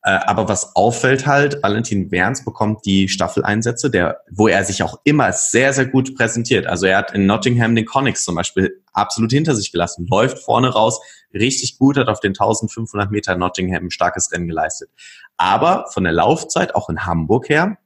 Äh, 0.02 0.10
aber 0.10 0.48
was 0.48 0.76
auffällt 0.76 1.26
halt, 1.26 1.62
Valentin 1.62 2.10
Werns 2.10 2.44
bekommt 2.44 2.86
die 2.86 3.08
Staffeleinsätze, 3.08 3.90
der, 3.90 4.20
wo 4.30 4.46
er 4.46 4.64
sich 4.64 4.82
auch 4.82 5.00
immer 5.04 5.32
sehr, 5.32 5.72
sehr 5.72 5.86
gut 5.86 6.16
präsentiert. 6.16 6.66
Also 6.66 6.86
er 6.86 6.98
hat 6.98 7.14
in 7.14 7.26
Nottingham 7.26 7.74
den 7.74 7.84
Connix 7.84 8.24
zum 8.24 8.36
Beispiel 8.36 8.82
absolut 8.92 9.32
hinter 9.32 9.54
sich 9.54 9.72
gelassen, 9.72 10.06
läuft 10.08 10.38
vorne 10.38 10.68
raus, 10.68 11.00
richtig 11.34 11.78
gut, 11.78 11.98
hat 11.98 12.08
auf 12.08 12.20
den 12.20 12.30
1500 12.30 13.10
Meter 13.10 13.36
Nottingham 13.36 13.86
ein 13.86 13.90
starkes 13.90 14.30
Rennen 14.32 14.46
geleistet. 14.46 14.90
Aber 15.36 15.86
von 15.92 16.04
der 16.04 16.12
Laufzeit, 16.12 16.74
auch 16.74 16.88
in 16.88 17.04
Hamburg 17.04 17.48
her, 17.48 17.78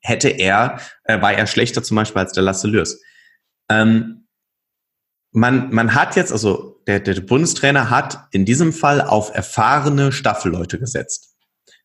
hätte 0.00 0.28
er, 0.28 0.78
äh, 1.04 1.20
war 1.20 1.32
er 1.32 1.46
schlechter 1.46 1.82
zum 1.82 1.96
Beispiel 1.96 2.20
als 2.20 2.32
der 2.32 2.44
Lasse 2.44 2.68
Lürs. 2.68 3.00
Ähm, 3.68 4.25
man, 5.36 5.70
man 5.70 5.94
hat 5.94 6.16
jetzt, 6.16 6.32
also 6.32 6.80
der, 6.86 6.98
der 6.98 7.20
Bundestrainer 7.20 7.90
hat 7.90 8.26
in 8.30 8.46
diesem 8.46 8.72
Fall 8.72 9.02
auf 9.02 9.34
erfahrene 9.34 10.10
Staffelleute 10.10 10.78
gesetzt. 10.78 11.34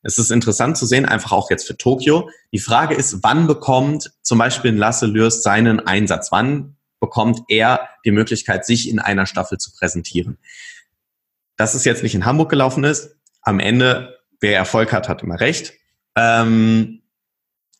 Es 0.03 0.17
ist 0.17 0.31
interessant 0.31 0.77
zu 0.77 0.85
sehen, 0.85 1.05
einfach 1.05 1.33
auch 1.33 1.51
jetzt 1.51 1.67
für 1.67 1.75
Tokio. 1.75 2.29
Die 2.53 2.59
Frage 2.59 2.95
ist, 2.95 3.23
wann 3.23 3.47
bekommt 3.47 4.13
zum 4.21 4.37
Beispiel 4.37 4.71
Lasse 4.71 5.05
Lürs 5.05 5.43
seinen 5.43 5.81
Einsatz? 5.81 6.31
Wann 6.31 6.77
bekommt 7.01 7.41
er 7.49 7.89
die 8.05 8.11
Möglichkeit, 8.11 8.65
sich 8.65 8.89
in 8.89 8.99
einer 8.99 9.25
Staffel 9.25 9.57
zu 9.57 9.71
präsentieren? 9.73 10.37
Dass 11.57 11.75
es 11.75 11.83
jetzt 11.83 12.03
nicht 12.03 12.15
in 12.15 12.25
Hamburg 12.25 12.49
gelaufen 12.49 12.85
ist, 12.85 13.17
am 13.41 13.59
Ende, 13.59 14.17
wer 14.39 14.55
Erfolg 14.55 14.93
hat, 14.93 15.09
hat 15.09 15.23
immer 15.23 15.41
recht. 15.41 15.73
Ähm, 16.15 17.01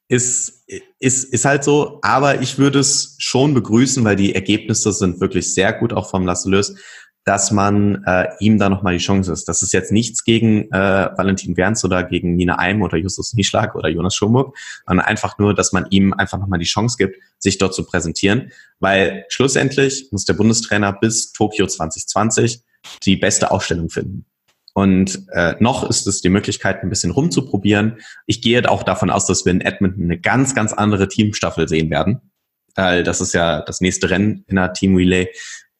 ist, 0.09 0.60
ist, 0.99 1.33
ist 1.33 1.45
halt 1.45 1.63
so, 1.63 1.99
aber 2.01 2.41
ich 2.41 2.57
würde 2.57 2.79
es 2.79 3.15
schon 3.19 3.53
begrüßen, 3.53 4.03
weil 4.03 4.15
die 4.15 4.35
Ergebnisse 4.35 4.91
sind 4.91 5.19
wirklich 5.19 5.53
sehr 5.53 5.73
gut, 5.73 5.93
auch 5.93 6.09
vom 6.09 6.25
Lasselös, 6.25 6.75
dass 7.23 7.51
man 7.51 8.03
äh, 8.05 8.29
ihm 8.39 8.57
da 8.57 8.69
nochmal 8.69 8.93
die 8.93 9.03
Chance 9.03 9.31
ist. 9.31 9.47
Das 9.47 9.61
ist 9.61 9.73
jetzt 9.73 9.91
nichts 9.91 10.23
gegen 10.23 10.71
äh, 10.71 11.09
Valentin 11.15 11.55
Werns 11.55 11.85
oder 11.85 12.03
gegen 12.03 12.35
Nina 12.35 12.57
Eim 12.57 12.81
oder 12.81 12.97
Justus 12.97 13.33
Nieschlag 13.33 13.75
oder 13.75 13.89
Jonas 13.89 14.15
Schomburg, 14.15 14.57
sondern 14.87 15.05
einfach 15.05 15.37
nur, 15.37 15.53
dass 15.53 15.71
man 15.71 15.85
ihm 15.91 16.13
einfach 16.13 16.39
nochmal 16.39 16.59
die 16.59 16.65
Chance 16.65 16.95
gibt, 16.97 17.17
sich 17.37 17.57
dort 17.57 17.75
zu 17.75 17.85
präsentieren, 17.85 18.51
weil 18.79 19.25
schlussendlich 19.29 20.07
muss 20.11 20.25
der 20.25 20.33
Bundestrainer 20.33 20.93
bis 20.93 21.31
Tokio 21.31 21.67
2020 21.67 22.61
die 23.05 23.17
beste 23.17 23.51
Aufstellung 23.51 23.89
finden. 23.89 24.25
Und 24.73 25.27
äh, 25.33 25.55
noch 25.59 25.87
ist 25.89 26.07
es 26.07 26.21
die 26.21 26.29
Möglichkeit, 26.29 26.81
ein 26.81 26.89
bisschen 26.89 27.11
rumzuprobieren. 27.11 27.97
Ich 28.25 28.41
gehe 28.41 28.69
auch 28.69 28.83
davon 28.83 29.09
aus, 29.09 29.25
dass 29.25 29.45
wir 29.45 29.51
in 29.51 29.61
Edmonton 29.61 30.05
eine 30.05 30.19
ganz, 30.19 30.55
ganz 30.55 30.71
andere 30.71 31.07
Teamstaffel 31.07 31.67
sehen 31.67 31.89
werden. 31.89 32.31
Äh, 32.75 33.03
das 33.03 33.19
ist 33.21 33.33
ja 33.33 33.61
das 33.61 33.81
nächste 33.81 34.09
Rennen 34.09 34.45
in 34.47 34.55
der 34.55 34.73
Team 34.73 34.95
Relay. 34.95 35.27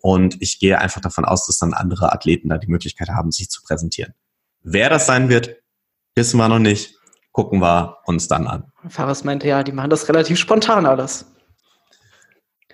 Und 0.02 0.42
ich 0.42 0.60
gehe 0.60 0.80
einfach 0.80 1.00
davon 1.00 1.26
aus, 1.26 1.46
dass 1.46 1.60
dann 1.60 1.74
andere 1.74 2.12
Athleten 2.12 2.50
da 2.50 2.58
die 2.58 2.68
Möglichkeit 2.68 3.10
haben, 3.10 3.32
sich 3.32 3.50
zu 3.50 3.62
präsentieren. 3.62 4.14
Wer 4.64 4.90
das 4.90 5.06
sein 5.06 5.30
wird, 5.30 5.58
wissen 6.16 6.38
wir 6.38 6.50
noch 6.50 6.60
nicht. 6.60 6.96
Gucken 7.32 7.62
wir 7.62 7.98
uns 8.06 8.28
dann 8.28 8.48
an. 8.48 8.72
Fares 8.90 9.24
meinte 9.24 9.48
ja, 9.48 9.64
die 9.64 9.72
machen 9.72 9.90
das 9.90 10.10
relativ 10.10 10.38
spontan 10.38 10.86
alles. 10.86 11.26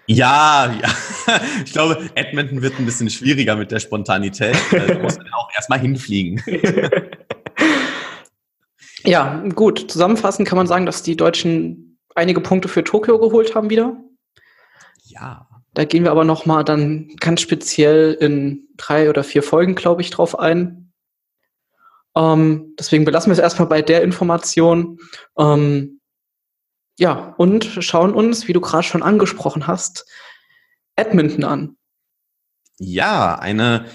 Ja, 0.08 0.74
ja. 0.82 0.90
Ich 1.66 1.74
glaube, 1.74 2.10
Edmonton 2.16 2.62
wird 2.62 2.80
ein 2.80 2.86
bisschen 2.86 3.10
schwieriger 3.10 3.58
mit 3.58 3.70
der 3.72 3.80
Spontanität. 3.80 4.56
Da 4.72 4.98
muss 5.00 5.18
man 5.18 5.28
auch 5.34 5.50
erstmal 5.54 5.80
hinfliegen. 5.80 6.42
Ja, 9.04 9.42
gut. 9.56 9.90
Zusammenfassend 9.90 10.48
kann 10.48 10.58
man 10.58 10.68
sagen, 10.68 10.86
dass 10.86 11.02
die 11.02 11.16
Deutschen 11.16 11.98
einige 12.14 12.42
Punkte 12.42 12.68
für 12.68 12.84
Tokio 12.84 13.20
geholt 13.20 13.56
haben 13.56 13.70
wieder. 13.70 13.96
Ja. 15.04 15.48
Da 15.74 15.86
gehen 15.86 16.04
wir 16.04 16.12
aber 16.12 16.26
nochmal 16.26 16.66
dann 16.66 17.16
ganz 17.20 17.40
speziell 17.40 18.18
in 18.20 18.68
drei 18.76 19.10
oder 19.10 19.24
vier 19.24 19.44
Folgen, 19.44 19.76
glaube 19.76 20.02
ich, 20.02 20.10
drauf 20.10 20.38
ein. 20.38 20.92
Ähm, 22.18 22.74
deswegen 22.80 23.06
belassen 23.06 23.30
wir 23.30 23.34
es 23.34 23.40
erstmal 23.40 23.68
bei 23.68 23.82
der 23.82 24.02
Information. 24.02 24.98
Ähm, 25.38 25.97
ja, 26.98 27.34
und 27.38 27.66
schauen 27.80 28.14
uns, 28.14 28.48
wie 28.48 28.54
du 28.54 28.62
gerade 28.62 28.84
schon 28.84 29.04
angesprochen 29.04 29.68
hast, 29.68 30.06
Edmonton 30.96 31.44
an. 31.44 31.78
Ja, 32.80 33.38
eine 33.40 33.86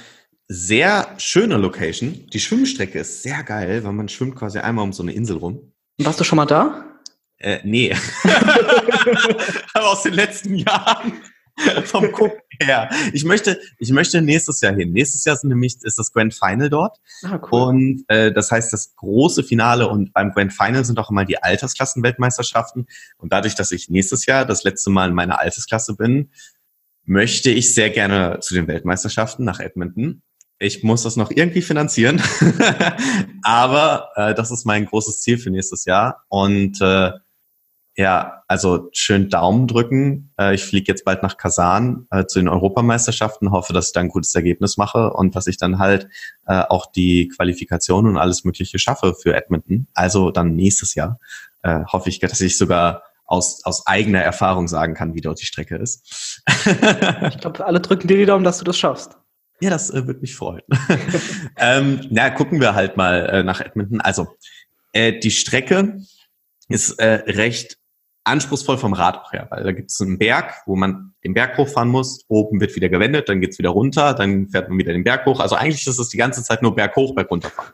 sehr 0.49 1.15
schöne 1.19 1.57
Location. 1.57 2.27
Die 2.33 2.41
Schwimmstrecke 2.41 2.99
ist 3.01 3.23
sehr 3.23 3.43
geil, 3.43 3.85
weil 3.85 3.93
man 3.93 4.09
schwimmt 4.09 4.37
quasi 4.37 4.59
einmal 4.59 4.85
um 4.85 4.93
so 4.93 5.03
eine 5.03 5.13
Insel 5.13 5.37
rum. 5.37 5.73
Warst 5.99 6.21
du 6.21 6.25
schon 6.25 6.37
mal 6.37 6.47
da? 6.47 6.85
Äh, 7.39 7.59
nee. 7.65 7.95
Aber 9.75 9.91
aus 9.91 10.03
den 10.03 10.15
letzten 10.15 10.55
Jahren. 10.55 11.13
vom 11.85 12.11
Gucken 12.13 12.41
her. 12.61 12.89
Ich 13.13 13.25
möchte, 13.25 13.61
ich 13.79 13.91
möchte 13.91 14.23
nächstes 14.23 14.61
Jahr 14.61 14.75
hin. 14.75 14.93
Nächstes 14.93 15.25
Jahr 15.25 15.35
ist 15.35 15.45
nämlich 15.45 15.77
ist 15.83 15.99
das 15.99 16.13
Grand 16.13 16.35
Final 16.35 16.71
dort. 16.71 16.99
Ah, 17.23 17.41
cool. 17.51 17.63
Und 17.63 18.05
äh, 18.09 18.33
das 18.33 18.51
heißt, 18.51 18.73
das 18.73 18.95
große 18.97 19.43
Finale 19.45 19.89
und 19.89 20.13
beim 20.13 20.33
Grand 20.33 20.53
Final 20.53 20.85
sind 20.85 20.99
auch 20.99 21.11
immer 21.11 21.25
die 21.25 21.43
Altersklassenweltmeisterschaften. 21.43 22.87
Und 23.19 23.33
dadurch, 23.33 23.55
dass 23.55 23.73
ich 23.73 23.89
nächstes 23.89 24.27
Jahr 24.27 24.45
das 24.45 24.65
letzte 24.65 24.91
Mal 24.91 25.11
in 25.11 25.15
meiner 25.15 25.39
Altersklasse 25.39 25.95
bin, 25.97 26.31
möchte 27.05 27.51
ich 27.51 27.75
sehr 27.75 27.91
gerne 27.91 28.39
zu 28.41 28.55
den 28.55 28.67
Weltmeisterschaften 28.67 29.45
nach 29.45 29.61
Edmonton. 29.61 30.23
Ich 30.59 30.85
muss 30.85 31.03
das 31.03 31.17
noch 31.17 31.31
irgendwie 31.33 31.63
finanzieren. 31.63 32.23
Aber 33.43 34.11
äh, 34.15 34.35
das 34.35 34.53
ist 34.53 34.65
mein 34.65 34.87
großes 34.87 35.21
Ziel 35.21 35.39
für 35.39 35.51
nächstes 35.51 35.85
Jahr. 35.85 36.25
Und 36.29 36.81
äh, 36.81 37.11
ja, 37.97 38.43
also 38.49 38.89
schön 38.93 39.29
Daumen 39.29 39.67
drücken. 39.67 40.33
Äh, 40.39 40.55
ich 40.55 40.65
fliege 40.65 40.91
jetzt 40.91 41.05
bald 41.05 41.23
nach 41.23 41.37
Kasan 41.37 42.07
äh, 42.11 42.25
zu 42.25 42.39
den 42.39 42.49
Europameisterschaften, 42.49 43.51
hoffe, 43.51 43.73
dass 43.73 43.89
ich 43.89 43.93
da 43.93 44.01
ein 44.01 44.09
gutes 44.09 44.35
Ergebnis 44.35 44.77
mache 44.77 45.13
und 45.13 45.37
dass 45.37 45.47
ich 45.47 45.59
dann 45.59 45.79
halt 45.79 46.09
äh, 46.47 46.63
auch 46.69 46.87
die 46.91 47.29
Qualifikation 47.29 48.07
und 48.07 48.17
alles 48.17 48.45
Mögliche 48.45 48.79
schaffe 48.79 49.15
für 49.15 49.35
Edmonton. 49.35 49.87
Also 49.95 50.31
dann 50.31 50.55
nächstes 50.57 50.95
Jahr 50.95 51.19
hoffe 51.65 52.09
ich, 52.09 52.19
dass 52.19 52.41
ich 52.41 52.59
sogar 52.59 53.05
aus, 53.25 53.65
aus 53.65 53.87
eigener 53.87 54.21
Erfahrung 54.21 54.67
sagen 54.67 54.95
kann, 54.95 55.15
wie 55.15 55.21
dort 55.21 55.41
die 55.41 55.47
Strecke 55.47 55.77
ist. 55.77 56.43
ich 57.29 57.39
glaube, 57.39 57.65
alle 57.65 57.79
drücken 57.79 58.09
dir 58.09 58.17
die 58.17 58.27
Daumen, 58.27 58.43
dass 58.43 58.59
du 58.59 58.65
das 58.65 58.77
schaffst. 58.77 59.17
Ja, 59.61 59.71
das 59.71 59.91
äh, 59.91 60.09
würde 60.09 60.19
mich 60.19 60.35
freuen. 60.35 60.63
ähm, 61.57 62.01
na, 62.11 62.31
gucken 62.31 62.61
wir 62.61 62.75
halt 62.75 62.97
mal 62.97 63.27
äh, 63.27 63.43
nach 63.45 63.61
Edmonton. 63.61 64.01
Also 64.01 64.27
Äh, 64.93 65.19
die 65.19 65.31
Strecke 65.31 66.03
ist 66.69 66.99
äh, 66.99 67.23
recht 67.31 67.79
anspruchsvoll 68.25 68.79
vom 68.79 68.93
Rad 68.93 69.19
auch 69.19 69.33
her, 69.33 69.47
weil 69.51 69.65
da 69.65 69.73
gibt 69.73 69.91
es 69.91 70.01
einen 70.01 70.19
Berg, 70.19 70.55
wo 70.67 70.77
man 70.77 71.15
den 71.25 71.35
Berg 71.35 71.57
hochfahren 71.59 71.89
muss, 71.89 72.25
oben 72.29 72.61
wird 72.61 72.75
wieder 72.77 72.89
gewendet, 72.89 73.29
dann 73.29 73.41
geht's 73.41 73.59
wieder 73.59 73.71
runter, 73.71 74.15
dann 74.15 74.49
fährt 74.49 74.69
man 74.69 74.79
wieder 74.79 74.93
den 74.93 75.05
Berg 75.05 75.27
hoch. 75.27 75.41
Also 75.41 75.57
eigentlich 75.57 75.87
ist 75.87 75.99
es 75.99 76.09
die 76.09 76.17
ganze 76.17 76.43
Zeit 76.43 76.63
nur 76.63 76.75
Berg 76.75 76.95
hoch, 76.97 77.15
Berg 77.15 77.31
runterfahren. 77.31 77.73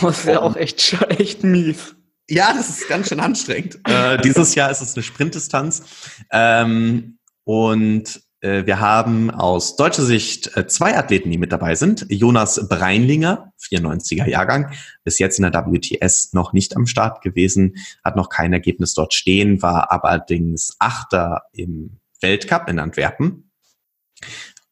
Das 0.00 0.26
wäre 0.26 0.42
auch 0.42 0.56
echt, 0.56 0.96
echt 1.18 1.44
mies. 1.44 1.94
Ja, 2.28 2.52
das 2.54 2.70
ist 2.70 2.88
ganz 2.88 3.08
schön 3.08 3.20
anstrengend. 3.20 3.80
äh, 3.84 4.18
dieses 4.18 4.54
Jahr 4.54 4.70
ist 4.70 4.80
es 4.80 4.94
eine 4.94 5.02
Sprintdistanz. 5.02 5.82
Ähm, 6.30 7.18
und 7.44 8.22
wir 8.42 8.80
haben 8.80 9.30
aus 9.30 9.76
deutscher 9.76 10.02
Sicht 10.02 10.56
äh, 10.56 10.66
zwei 10.66 10.96
Athleten, 10.96 11.30
die 11.30 11.38
mit 11.38 11.52
dabei 11.52 11.76
sind. 11.76 12.06
Jonas 12.08 12.68
Breinlinger, 12.68 13.52
94er 13.60 14.28
Jahrgang, 14.28 14.72
bis 15.04 15.20
jetzt 15.20 15.38
in 15.38 15.50
der 15.50 15.52
WTS 15.52 16.32
noch 16.32 16.52
nicht 16.52 16.76
am 16.76 16.86
Start 16.86 17.22
gewesen, 17.22 17.76
hat 18.04 18.16
noch 18.16 18.28
kein 18.28 18.52
Ergebnis 18.52 18.94
dort 18.94 19.14
stehen, 19.14 19.62
war 19.62 19.92
allerdings 19.92 20.74
Achter 20.80 21.42
im 21.52 22.00
Weltcup 22.20 22.68
in 22.68 22.80
Antwerpen. 22.80 23.50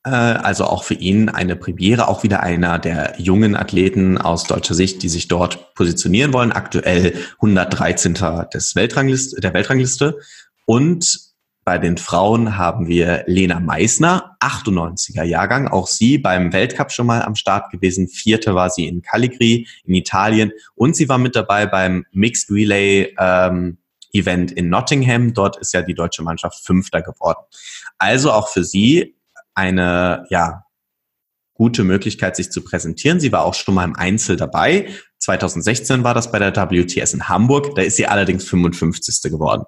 Äh, 0.04 0.10
also 0.10 0.64
auch 0.64 0.82
für 0.82 0.94
ihn 0.94 1.28
eine 1.28 1.56
Premiere, 1.56 2.08
auch 2.08 2.22
wieder 2.22 2.42
einer 2.42 2.78
der 2.78 3.14
jungen 3.18 3.54
Athleten 3.54 4.18
aus 4.18 4.44
deutscher 4.44 4.74
Sicht, 4.74 5.02
die 5.02 5.08
sich 5.08 5.28
dort 5.28 5.74
positionieren 5.74 6.32
wollen. 6.32 6.52
Aktuell 6.52 7.14
113. 7.34 8.14
Des 8.52 8.74
Weltrangliste, 8.74 9.40
der 9.40 9.54
Weltrangliste. 9.54 10.18
Und 10.66 11.29
bei 11.70 11.78
den 11.78 11.98
Frauen 11.98 12.58
haben 12.58 12.88
wir 12.88 13.22
Lena 13.28 13.60
Meissner, 13.60 14.36
98er 14.40 15.22
Jahrgang, 15.22 15.68
auch 15.68 15.86
sie 15.86 16.18
beim 16.18 16.52
Weltcup 16.52 16.90
schon 16.90 17.06
mal 17.06 17.22
am 17.22 17.36
Start 17.36 17.70
gewesen. 17.70 18.08
Vierte 18.08 18.56
war 18.56 18.70
sie 18.70 18.88
in 18.88 19.02
Caligri 19.02 19.68
in 19.84 19.94
Italien 19.94 20.50
und 20.74 20.96
sie 20.96 21.08
war 21.08 21.18
mit 21.18 21.36
dabei 21.36 21.66
beim 21.66 22.06
Mixed 22.10 22.50
Relay 22.50 23.14
ähm, 23.16 23.78
Event 24.12 24.50
in 24.50 24.68
Nottingham. 24.68 25.32
Dort 25.32 25.58
ist 25.58 25.72
ja 25.72 25.82
die 25.82 25.94
deutsche 25.94 26.24
Mannschaft 26.24 26.58
Fünfter 26.66 27.02
geworden. 27.02 27.38
Also 27.98 28.32
auch 28.32 28.48
für 28.48 28.64
sie 28.64 29.14
eine 29.54 30.26
ja 30.28 30.64
gute 31.54 31.84
Möglichkeit, 31.84 32.34
sich 32.34 32.50
zu 32.50 32.64
präsentieren. 32.64 33.20
Sie 33.20 33.30
war 33.30 33.44
auch 33.44 33.54
schon 33.54 33.76
mal 33.76 33.84
im 33.84 33.94
Einzel 33.94 34.36
dabei. 34.36 34.88
2016 35.18 36.02
war 36.02 36.14
das 36.14 36.32
bei 36.32 36.40
der 36.40 36.52
WTS 36.52 37.14
in 37.14 37.28
Hamburg. 37.28 37.76
Da 37.76 37.82
ist 37.82 37.94
sie 37.94 38.08
allerdings 38.08 38.42
55. 38.42 39.30
geworden. 39.30 39.62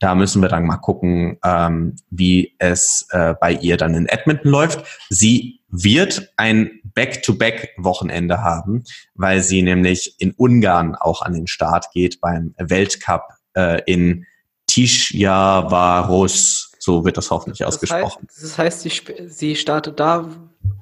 Da 0.00 0.14
müssen 0.14 0.40
wir 0.40 0.48
dann 0.48 0.66
mal 0.66 0.78
gucken, 0.78 1.38
ähm, 1.44 1.94
wie 2.10 2.56
es 2.58 3.06
äh, 3.10 3.34
bei 3.40 3.52
ihr 3.52 3.76
dann 3.76 3.94
in 3.94 4.06
Edmonton 4.06 4.50
läuft. 4.50 4.84
Sie 5.10 5.60
wird 5.68 6.32
ein 6.36 6.80
Back-to-Back-Wochenende 6.94 8.42
haben, 8.42 8.84
weil 9.14 9.42
sie 9.42 9.62
nämlich 9.62 10.16
in 10.18 10.32
Ungarn 10.32 10.94
auch 10.94 11.22
an 11.22 11.34
den 11.34 11.46
Start 11.46 11.92
geht 11.92 12.20
beim 12.20 12.54
Weltcup 12.58 13.24
äh, 13.54 13.82
in 13.84 14.26
Tisjavarus. 14.66 16.72
So 16.78 17.04
wird 17.04 17.18
das 17.18 17.30
hoffentlich 17.30 17.58
das 17.58 17.68
ausgesprochen. 17.68 18.26
Heißt, 18.28 18.42
das 18.42 18.58
heißt, 18.58 18.80
sie, 18.80 18.92
sie 19.28 19.54
startet 19.54 20.00
da, 20.00 20.30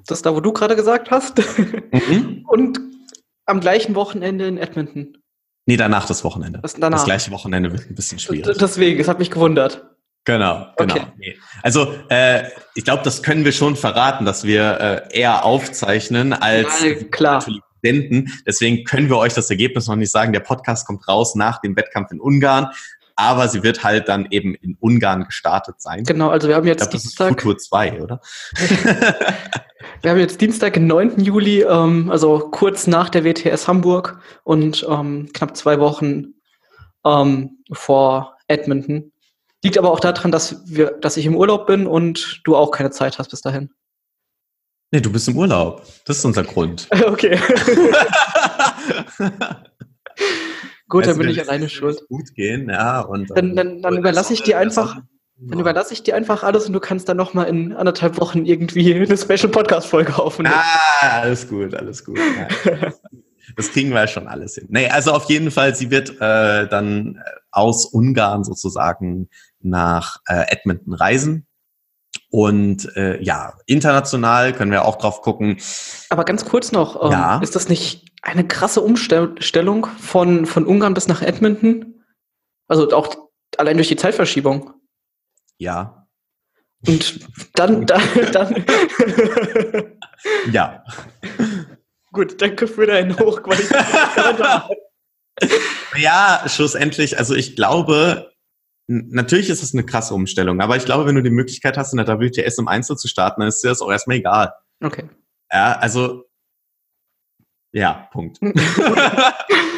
das 0.06 0.22
da, 0.22 0.34
wo 0.34 0.40
du 0.40 0.52
gerade 0.52 0.76
gesagt 0.76 1.10
hast, 1.10 1.42
mhm. 1.92 2.44
und 2.46 2.80
am 3.46 3.60
gleichen 3.60 3.94
Wochenende 3.94 4.46
in 4.46 4.58
Edmonton. 4.58 5.18
Nee, 5.68 5.76
danach 5.76 6.06
das 6.06 6.24
Wochenende. 6.24 6.60
Das, 6.62 6.72
danach. 6.72 6.96
das 6.96 7.04
gleiche 7.04 7.30
Wochenende 7.30 7.70
wird 7.70 7.90
ein 7.90 7.94
bisschen 7.94 8.18
schwierig. 8.18 8.56
Deswegen, 8.58 8.98
es 8.98 9.06
hat 9.06 9.18
mich 9.18 9.30
gewundert. 9.30 9.84
Genau, 10.24 10.66
genau. 10.78 10.94
Okay. 10.94 11.38
Also 11.62 11.94
äh, 12.08 12.44
ich 12.74 12.84
glaube, 12.84 13.02
das 13.04 13.22
können 13.22 13.44
wir 13.44 13.52
schon 13.52 13.76
verraten, 13.76 14.24
dass 14.24 14.44
wir 14.44 15.06
äh, 15.12 15.18
eher 15.18 15.44
aufzeichnen 15.44 16.32
als 16.32 16.82
ja, 16.82 16.94
klar. 17.10 17.44
senden. 17.82 18.32
Deswegen 18.46 18.84
können 18.84 19.10
wir 19.10 19.18
euch 19.18 19.34
das 19.34 19.50
Ergebnis 19.50 19.88
noch 19.88 19.96
nicht 19.96 20.10
sagen. 20.10 20.32
Der 20.32 20.40
Podcast 20.40 20.86
kommt 20.86 21.06
raus 21.06 21.34
nach 21.34 21.60
dem 21.60 21.76
Wettkampf 21.76 22.12
in 22.12 22.20
Ungarn, 22.20 22.68
aber 23.14 23.46
sie 23.48 23.62
wird 23.62 23.84
halt 23.84 24.08
dann 24.08 24.26
eben 24.30 24.54
in 24.54 24.74
Ungarn 24.80 25.24
gestartet 25.24 25.82
sein. 25.82 26.02
Genau, 26.04 26.30
also 26.30 26.48
wir 26.48 26.54
haben 26.54 26.66
jetzt 26.66 26.80
ich 26.84 26.88
glaub, 26.88 27.02
Dienstag. 27.02 27.28
Das 27.28 27.36
ist 27.36 27.42
Futur 27.42 27.58
2, 27.58 28.00
oder? 28.00 28.20
Wir 30.00 30.12
haben 30.12 30.18
jetzt 30.18 30.40
Dienstag, 30.40 30.74
den 30.74 30.86
9. 30.86 31.20
Juli, 31.24 31.62
ähm, 31.62 32.08
also 32.10 32.38
kurz 32.38 32.86
nach 32.86 33.08
der 33.08 33.24
WTS 33.24 33.66
Hamburg 33.66 34.20
und 34.44 34.86
ähm, 34.88 35.28
knapp 35.32 35.56
zwei 35.56 35.80
Wochen 35.80 36.34
ähm, 37.04 37.58
vor 37.72 38.36
Edmonton. 38.46 39.12
Liegt 39.64 39.76
aber 39.76 39.90
auch 39.90 39.98
daran, 39.98 40.30
dass, 40.30 40.62
wir, 40.66 40.92
dass 41.00 41.16
ich 41.16 41.26
im 41.26 41.34
Urlaub 41.34 41.66
bin 41.66 41.88
und 41.88 42.42
du 42.44 42.54
auch 42.54 42.70
keine 42.70 42.92
Zeit 42.92 43.18
hast 43.18 43.30
bis 43.30 43.40
dahin. 43.40 43.70
Nee, 44.92 45.00
du 45.00 45.10
bist 45.10 45.26
im 45.28 45.36
Urlaub. 45.36 45.84
Das 46.04 46.18
ist 46.18 46.24
unser 46.24 46.44
Grund. 46.44 46.86
okay. 47.06 47.38
Gut, 50.88 51.06
dann 51.06 51.18
bin 51.18 51.28
ich 51.28 51.40
alleine 51.40 51.68
schuld. 51.68 52.06
Gut 52.08 52.34
gehen, 52.34 52.70
ja. 52.70 53.00
Und 53.00 53.30
dann, 53.30 53.56
dann, 53.56 53.82
dann 53.82 53.98
überlasse 53.98 54.32
ich 54.32 54.42
dir 54.42 54.58
einfach. 54.58 55.02
Dann 55.40 55.60
überlasse 55.60 55.92
ich 55.92 56.02
dir 56.02 56.16
einfach 56.16 56.42
alles 56.42 56.66
und 56.66 56.72
du 56.72 56.80
kannst 56.80 57.08
dann 57.08 57.16
nochmal 57.16 57.46
in 57.46 57.72
anderthalb 57.72 58.20
Wochen 58.20 58.44
irgendwie 58.44 58.92
eine 58.94 59.16
Special 59.16 59.48
Podcast-Folge 59.48 60.18
aufnehmen. 60.18 60.54
Ah, 60.54 61.20
alles 61.20 61.48
gut, 61.48 61.74
alles 61.74 62.04
gut. 62.04 62.18
Ja. 62.18 62.90
das 63.56 63.70
kriegen 63.70 63.90
wir 63.90 64.08
schon 64.08 64.26
alles 64.26 64.56
hin. 64.56 64.66
Nee, 64.68 64.88
also 64.88 65.12
auf 65.12 65.24
jeden 65.30 65.52
Fall, 65.52 65.76
sie 65.76 65.90
wird 65.92 66.10
äh, 66.20 66.68
dann 66.68 67.22
aus 67.52 67.86
Ungarn 67.86 68.42
sozusagen 68.42 69.28
nach 69.60 70.18
äh, 70.26 70.44
Edmonton 70.48 70.94
reisen. 70.94 71.46
Und 72.30 72.94
äh, 72.96 73.22
ja, 73.22 73.54
international 73.66 74.52
können 74.52 74.72
wir 74.72 74.84
auch 74.84 74.96
drauf 74.96 75.22
gucken. 75.22 75.58
Aber 76.10 76.24
ganz 76.24 76.44
kurz 76.44 76.72
noch, 76.72 77.02
ähm, 77.04 77.12
ja. 77.12 77.38
ist 77.40 77.54
das 77.54 77.68
nicht 77.68 78.12
eine 78.22 78.46
krasse 78.46 78.80
Umstellung 78.80 79.86
von, 80.00 80.46
von 80.46 80.66
Ungarn 80.66 80.94
bis 80.94 81.06
nach 81.06 81.22
Edmonton? 81.22 82.04
Also 82.66 82.90
auch 82.90 83.14
allein 83.56 83.76
durch 83.76 83.88
die 83.88 83.96
Zeitverschiebung. 83.96 84.72
Ja. 85.58 86.06
Und 86.86 87.20
dann, 87.54 87.86
dann, 87.86 88.02
dann. 88.32 88.64
ja. 90.52 90.84
Gut, 92.12 92.40
danke 92.40 92.66
für 92.66 92.86
deinen 92.86 93.18
Hochqualitätskommentar. 93.18 94.70
ja, 95.96 96.44
schlussendlich, 96.46 97.18
also 97.18 97.34
ich 97.34 97.56
glaube, 97.56 98.32
natürlich 98.86 99.50
ist 99.50 99.62
es 99.62 99.74
eine 99.74 99.84
krasse 99.84 100.14
Umstellung, 100.14 100.60
aber 100.60 100.76
ich 100.76 100.84
glaube, 100.84 101.06
wenn 101.06 101.14
du 101.14 101.22
die 101.22 101.30
Möglichkeit 101.30 101.76
hast, 101.76 101.92
in 101.92 101.98
der 101.98 102.20
WTS 102.20 102.58
im 102.58 102.68
Einzel 102.68 102.96
zu 102.96 103.08
starten, 103.08 103.40
dann 103.40 103.48
ist 103.48 103.62
dir 103.62 103.68
das 103.68 103.82
auch 103.82 103.90
erstmal 103.90 104.16
egal. 104.16 104.52
Okay. 104.82 105.08
Ja, 105.52 105.78
also, 105.78 106.24
ja, 107.72 108.08
Punkt. 108.12 108.38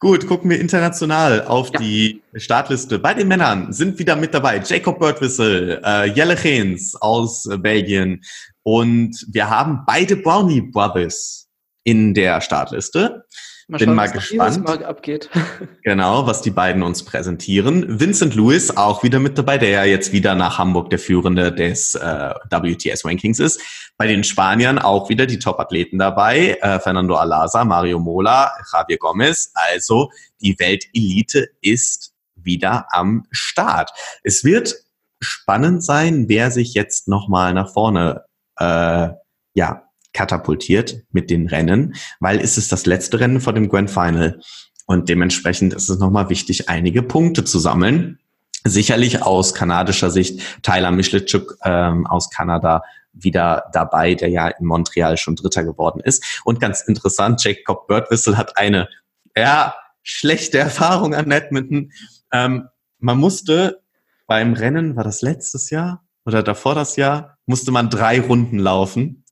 Gut, 0.00 0.28
gucken 0.28 0.48
wir 0.48 0.60
international 0.60 1.44
auf 1.46 1.72
ja. 1.72 1.80
die 1.80 2.22
Startliste. 2.36 3.00
Bei 3.00 3.14
den 3.14 3.26
Männern 3.26 3.72
sind 3.72 3.98
wieder 3.98 4.14
mit 4.14 4.32
dabei 4.32 4.62
Jacob 4.64 5.00
Birdwhistle, 5.00 5.82
äh, 5.84 6.04
Jelle 6.10 6.36
Geens 6.36 6.94
aus 6.94 7.46
äh, 7.46 7.58
Belgien 7.58 8.22
und 8.62 9.26
wir 9.28 9.50
haben 9.50 9.80
beide 9.86 10.14
Brownie 10.14 10.60
Brothers 10.60 11.48
in 11.82 12.14
der 12.14 12.40
Startliste. 12.40 13.24
Mal 13.70 13.76
Bin 13.76 13.88
schauen, 13.88 13.96
mal 13.96 14.10
gespannt. 14.10 14.64
Mal 14.64 14.82
abgeht. 14.82 15.28
genau, 15.82 16.26
was 16.26 16.40
die 16.40 16.50
beiden 16.50 16.82
uns 16.82 17.04
präsentieren. 17.04 18.00
Vincent 18.00 18.34
Lewis 18.34 18.74
auch 18.74 19.02
wieder 19.02 19.18
mit 19.18 19.36
dabei, 19.36 19.58
der 19.58 19.68
ja 19.68 19.84
jetzt 19.84 20.10
wieder 20.10 20.34
nach 20.34 20.56
Hamburg 20.56 20.88
der 20.88 20.98
Führende 20.98 21.52
des 21.52 21.94
äh, 21.94 22.32
WTS-Rankings 22.48 23.38
ist. 23.38 23.60
Bei 23.98 24.06
den 24.06 24.24
Spaniern 24.24 24.78
auch 24.78 25.10
wieder 25.10 25.26
die 25.26 25.38
Top-Athleten 25.38 25.98
dabei. 25.98 26.56
Äh, 26.62 26.80
Fernando 26.80 27.16
Alaza, 27.16 27.62
Mario 27.66 27.98
Mola, 27.98 28.52
Javier 28.72 28.96
Gomez. 28.96 29.52
Also 29.52 30.10
die 30.40 30.58
Weltelite 30.58 31.50
ist 31.60 32.14
wieder 32.36 32.86
am 32.90 33.26
Start. 33.30 33.90
Es 34.22 34.44
wird 34.44 34.76
spannend 35.20 35.84
sein, 35.84 36.30
wer 36.30 36.50
sich 36.50 36.72
jetzt 36.72 37.06
nochmal 37.06 37.52
nach 37.52 37.70
vorne 37.70 38.24
äh, 38.58 39.10
ja, 39.52 39.87
katapultiert 40.12 41.02
mit 41.10 41.30
den 41.30 41.46
Rennen, 41.46 41.94
weil 42.20 42.40
es 42.40 42.58
ist 42.58 42.72
das 42.72 42.86
letzte 42.86 43.20
Rennen 43.20 43.40
vor 43.40 43.52
dem 43.52 43.68
Grand 43.68 43.90
Final. 43.90 44.40
Und 44.86 45.08
dementsprechend 45.08 45.74
ist 45.74 45.88
es 45.88 45.98
nochmal 45.98 46.30
wichtig, 46.30 46.68
einige 46.68 47.02
Punkte 47.02 47.44
zu 47.44 47.58
sammeln. 47.58 48.18
Sicherlich 48.64 49.22
aus 49.22 49.54
kanadischer 49.54 50.10
Sicht 50.10 50.40
Tyler 50.62 50.90
Mischlitschuk 50.90 51.58
ähm, 51.64 52.06
aus 52.06 52.30
Kanada 52.30 52.82
wieder 53.12 53.64
dabei, 53.72 54.14
der 54.14 54.28
ja 54.28 54.48
in 54.48 54.66
Montreal 54.66 55.16
schon 55.16 55.36
Dritter 55.36 55.64
geworden 55.64 56.00
ist. 56.00 56.40
Und 56.44 56.60
ganz 56.60 56.80
interessant, 56.80 57.42
Jacob 57.44 57.86
Birdwhistle 57.86 58.36
hat 58.36 58.56
eine 58.56 58.88
ja, 59.36 59.74
schlechte 60.02 60.58
Erfahrung 60.58 61.14
an 61.14 61.30
Edmonton. 61.30 61.92
Ähm, 62.32 62.68
man 62.98 63.18
musste 63.18 63.82
beim 64.26 64.54
Rennen, 64.54 64.96
war 64.96 65.04
das 65.04 65.22
letztes 65.22 65.70
Jahr 65.70 66.04
oder 66.24 66.42
davor 66.42 66.74
das 66.74 66.96
Jahr, 66.96 67.38
musste 67.46 67.70
man 67.72 67.90
drei 67.90 68.20
Runden 68.20 68.58
laufen. 68.58 69.24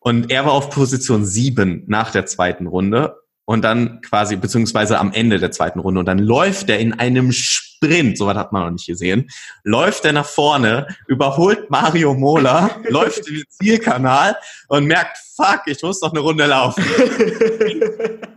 Und 0.00 0.30
er 0.30 0.46
war 0.46 0.52
auf 0.52 0.70
Position 0.70 1.24
sieben 1.24 1.84
nach 1.86 2.10
der 2.10 2.26
zweiten 2.26 2.66
Runde 2.66 3.16
und 3.44 3.62
dann 3.62 4.00
quasi, 4.00 4.36
beziehungsweise 4.36 4.98
am 4.98 5.12
Ende 5.12 5.38
der 5.38 5.50
zweiten 5.50 5.80
Runde. 5.80 6.00
Und 6.00 6.06
dann 6.06 6.18
läuft 6.18 6.70
er 6.70 6.78
in 6.78 6.98
einem 6.98 7.32
Sprint, 7.32 8.16
sowas 8.16 8.36
hat 8.36 8.52
man 8.52 8.62
noch 8.64 8.70
nicht 8.70 8.86
gesehen, 8.86 9.28
läuft 9.62 10.04
er 10.04 10.12
nach 10.12 10.26
vorne, 10.26 10.86
überholt 11.06 11.68
Mario 11.68 12.14
Mola, 12.14 12.70
läuft 12.88 13.28
den 13.28 13.44
Zielkanal 13.48 14.36
und 14.68 14.86
merkt, 14.86 15.18
fuck, 15.36 15.62
ich 15.66 15.82
muss 15.82 16.00
noch 16.00 16.12
eine 16.12 16.20
Runde 16.20 16.46
laufen. 16.46 16.82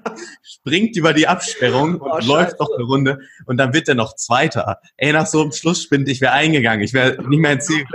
springt 0.44 0.96
über 0.96 1.14
die 1.14 1.28
Absperrung 1.28 1.96
und 1.96 2.12
Oh, 2.12 2.20
läuft 2.26 2.60
noch 2.60 2.70
eine 2.76 2.86
Runde 2.86 3.20
und 3.46 3.58
dann 3.58 3.74
wird 3.74 3.88
er 3.88 3.96
noch 3.96 4.16
Zweiter. 4.16 4.80
Ey, 4.98 5.14
nach 5.14 5.28
so 5.28 5.42
einem 5.42 5.52
Schlusssprint, 5.52 6.08
ich 6.10 6.22
wäre 6.22 6.34
eingegangen, 6.34 6.84
ich 6.84 6.94
wäre 6.94 7.22
nicht 7.28 7.40
mehr 7.40 7.54
ins 7.54 7.66
Ziel? 7.66 7.86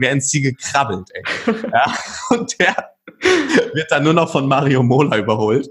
Wäre 0.00 0.12
ins 0.12 0.28
Ziel 0.28 0.42
gekrabbelt, 0.42 1.08
ey. 1.12 1.22
Ja, 1.72 1.94
und 2.30 2.58
der 2.58 2.96
wird 3.72 3.90
dann 3.90 4.04
nur 4.04 4.12
noch 4.12 4.30
von 4.30 4.46
Mario 4.46 4.82
Mola 4.82 5.18
überholt. 5.18 5.68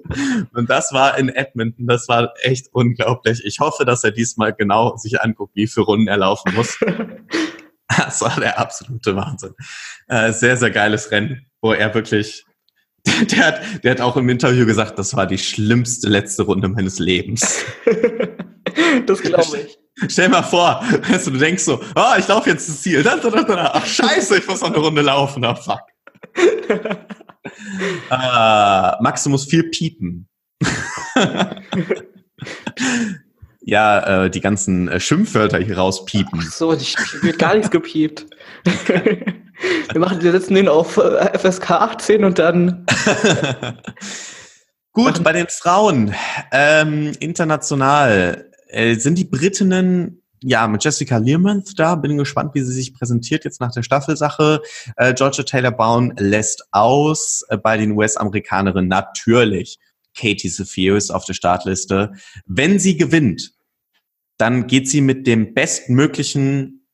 Und 0.54 0.70
das 0.70 0.94
war 0.94 1.18
in 1.18 1.30
Edmonton, 1.30 1.88
das 1.88 2.08
war 2.08 2.34
echt 2.42 2.68
unglaublich. 2.72 3.42
Ich 3.44 3.60
hoffe, 3.60 3.86
dass 3.86 4.04
er 4.04 4.12
diesmal 4.12 4.54
genau 4.54 4.96
sich 4.98 5.22
anguckt, 5.22 5.56
wie 5.56 5.68
viele 5.68 5.86
Runden 5.86 6.08
er 6.08 6.18
laufen 6.18 6.54
muss. 6.54 6.78
Das 7.88 8.20
war 8.22 8.40
der 8.40 8.60
absolute 8.60 9.16
Wahnsinn. 9.16 9.54
Äh, 10.08 10.34
sehr, 10.34 10.58
sehr 10.58 10.72
geiles 10.72 11.12
Rennen, 11.12 11.46
wo 11.62 11.72
er 11.72 11.94
wirklich, 11.94 12.44
der 13.06 13.46
hat, 13.46 13.84
der 13.84 13.92
hat 13.92 14.02
auch 14.02 14.18
im 14.18 14.28
Interview 14.28 14.66
gesagt, 14.66 14.98
das 14.98 15.16
war 15.16 15.28
die 15.28 15.38
schlimmste 15.38 16.10
letzte 16.10 16.44
Runde 16.44 16.68
meines 16.68 16.98
Lebens. 16.98 17.64
das 19.06 19.22
glaube 19.22 19.60
ich. 19.60 19.78
Stell 20.10 20.30
mal 20.30 20.44
vor, 20.44 20.84
weißt 21.10 21.28
du, 21.28 21.32
du 21.32 21.38
denkst 21.38 21.64
so, 21.64 21.82
oh, 21.96 22.14
ich 22.20 22.28
laufe 22.28 22.50
jetzt 22.50 22.68
ins 22.68 22.82
Ziel. 22.82 23.02
Da, 23.02 23.16
da, 23.16 23.30
da, 23.30 23.44
da. 23.44 23.72
Ach, 23.76 23.86
scheiße, 23.86 24.38
ich 24.38 24.48
muss 24.48 24.62
noch 24.62 24.70
eine 24.70 24.80
Runde 24.80 25.02
laufen. 25.02 25.46
Ah, 25.56 25.56
fuck. 25.56 25.80
äh, 29.00 29.04
Max, 29.04 29.24
du 29.24 29.30
musst 29.30 29.50
viel 29.50 29.70
piepen. 29.70 30.28
ja, 33.62 34.26
äh, 34.26 34.30
die 34.30 34.42
ganzen 34.42 34.90
äh, 34.90 35.00
Schimpfwörter 35.00 35.60
hier 35.60 35.78
rauspiepen. 35.78 36.44
Ach 36.44 36.52
so, 36.52 36.74
ich, 36.74 36.96
ich 36.98 37.24
wird 37.24 37.40
gar 37.40 37.54
nichts 37.54 37.72
gepiept. 37.72 38.26
wir 38.66 40.00
machen, 40.00 40.22
wir 40.22 40.32
setzen 40.34 40.56
den 40.56 40.68
auf 40.68 40.98
äh, 40.98 41.38
FSK 41.38 41.72
18 41.72 42.26
und 42.26 42.38
dann. 42.38 42.86
Gut, 44.92 45.24
bei 45.24 45.32
den 45.32 45.48
Frauen 45.48 46.14
ähm, 46.52 47.14
international 47.20 48.52
äh, 48.68 48.96
sind 48.96 49.18
die 49.18 49.26
Britinnen 49.26 50.22
ja 50.42 50.68
mit 50.68 50.84
Jessica 50.84 51.18
Learmonth 51.18 51.78
da. 51.78 51.96
Bin 51.96 52.18
gespannt, 52.18 52.54
wie 52.54 52.62
sie 52.62 52.74
sich 52.74 52.94
präsentiert 52.94 53.46
jetzt 53.46 53.62
nach 53.62 53.72
der 53.72 53.84
Staffelsache. 53.84 54.62
Äh, 54.98 55.14
Georgia 55.14 55.44
Taylor 55.44 55.72
Brown 55.72 56.14
lässt 56.18 56.68
aus 56.72 57.44
äh, 57.50 57.58
bei 57.58 57.78
den 57.78 57.92
US-Amerikanerinnen 57.92 58.90
natürlich. 58.90 59.80
Katie 60.18 60.50
Sephius 60.50 61.12
auf 61.12 61.26
der 61.26 61.34
Startliste. 61.34 62.14
Wenn 62.46 62.80
sie 62.80 62.96
gewinnt, 62.96 63.52
dann 64.38 64.68
geht 64.68 64.90
sie 64.90 65.02
mit 65.02 65.28
dem 65.28 65.54
bestmöglichen 65.54 66.88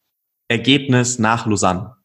Ergebnis 0.48 1.20
nach 1.20 1.46
Lausanne. 1.46 1.96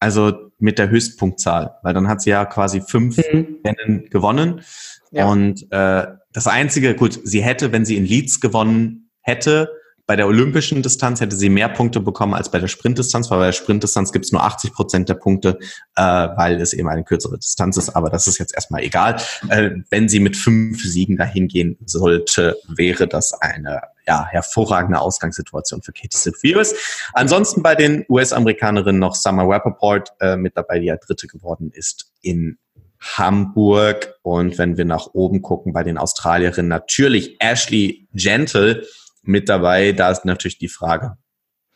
Also 0.00 0.48
mit 0.58 0.78
der 0.78 0.90
Höchstpunktzahl, 0.90 1.76
weil 1.82 1.94
dann 1.94 2.08
hat 2.08 2.20
sie 2.20 2.30
ja 2.30 2.44
quasi 2.44 2.80
fünf 2.80 3.16
Mhm. 3.16 3.58
Rennen 3.64 4.10
gewonnen. 4.10 4.62
Ja. 5.10 5.26
Und 5.30 5.70
äh, 5.70 6.06
das 6.32 6.46
Einzige, 6.46 6.94
gut, 6.94 7.18
sie 7.24 7.42
hätte, 7.42 7.72
wenn 7.72 7.84
sie 7.84 7.96
in 7.96 8.04
Leeds 8.04 8.40
gewonnen 8.40 9.10
hätte, 9.22 9.70
bei 10.08 10.16
der 10.16 10.26
olympischen 10.26 10.80
Distanz 10.82 11.20
hätte 11.20 11.36
sie 11.36 11.50
mehr 11.50 11.68
Punkte 11.68 12.00
bekommen 12.00 12.32
als 12.32 12.50
bei 12.50 12.58
der 12.58 12.68
Sprintdistanz, 12.68 13.30
weil 13.30 13.40
bei 13.40 13.46
der 13.46 13.52
Sprintdistanz 13.52 14.10
gibt 14.10 14.24
es 14.24 14.32
nur 14.32 14.42
80 14.42 14.72
Prozent 14.72 15.08
der 15.10 15.16
Punkte, 15.16 15.58
äh, 15.96 16.02
weil 16.02 16.58
es 16.62 16.72
eben 16.72 16.88
eine 16.88 17.04
kürzere 17.04 17.36
Distanz 17.36 17.76
ist. 17.76 17.90
Aber 17.90 18.08
das 18.08 18.26
ist 18.26 18.38
jetzt 18.38 18.54
erstmal 18.54 18.82
egal. 18.82 19.20
Äh, 19.50 19.72
wenn 19.90 20.08
sie 20.08 20.20
mit 20.20 20.34
fünf 20.34 20.82
Siegen 20.82 21.18
dahin 21.18 21.46
gehen 21.46 21.76
sollte, 21.84 22.56
wäre 22.66 23.06
das 23.06 23.34
eine 23.34 23.82
ja, 24.06 24.26
hervorragende 24.26 24.98
Ausgangssituation 24.98 25.82
für 25.82 25.92
Katie 25.92 26.16
Sephius. 26.16 26.74
Ansonsten 27.12 27.62
bei 27.62 27.74
den 27.74 28.06
US-Amerikanerinnen 28.08 28.98
noch 28.98 29.14
Summer 29.14 29.46
Rappaport 29.46 30.14
äh, 30.20 30.36
mit 30.36 30.56
dabei, 30.56 30.78
die 30.78 30.86
ja 30.86 30.96
Dritte 30.96 31.26
geworden 31.26 31.70
ist 31.74 32.10
in 32.22 32.56
Hamburg. 33.00 34.14
Und 34.22 34.58
wenn 34.58 34.76
wir 34.76 34.84
nach 34.84 35.08
oben 35.12 35.42
gucken 35.42 35.72
bei 35.72 35.82
den 35.82 35.98
Australierinnen, 35.98 36.68
natürlich 36.68 37.36
Ashley 37.40 38.08
Gentle 38.12 38.84
mit 39.22 39.48
dabei. 39.48 39.92
Da 39.92 40.10
ist 40.10 40.24
natürlich 40.24 40.58
die 40.58 40.68
Frage, 40.68 41.16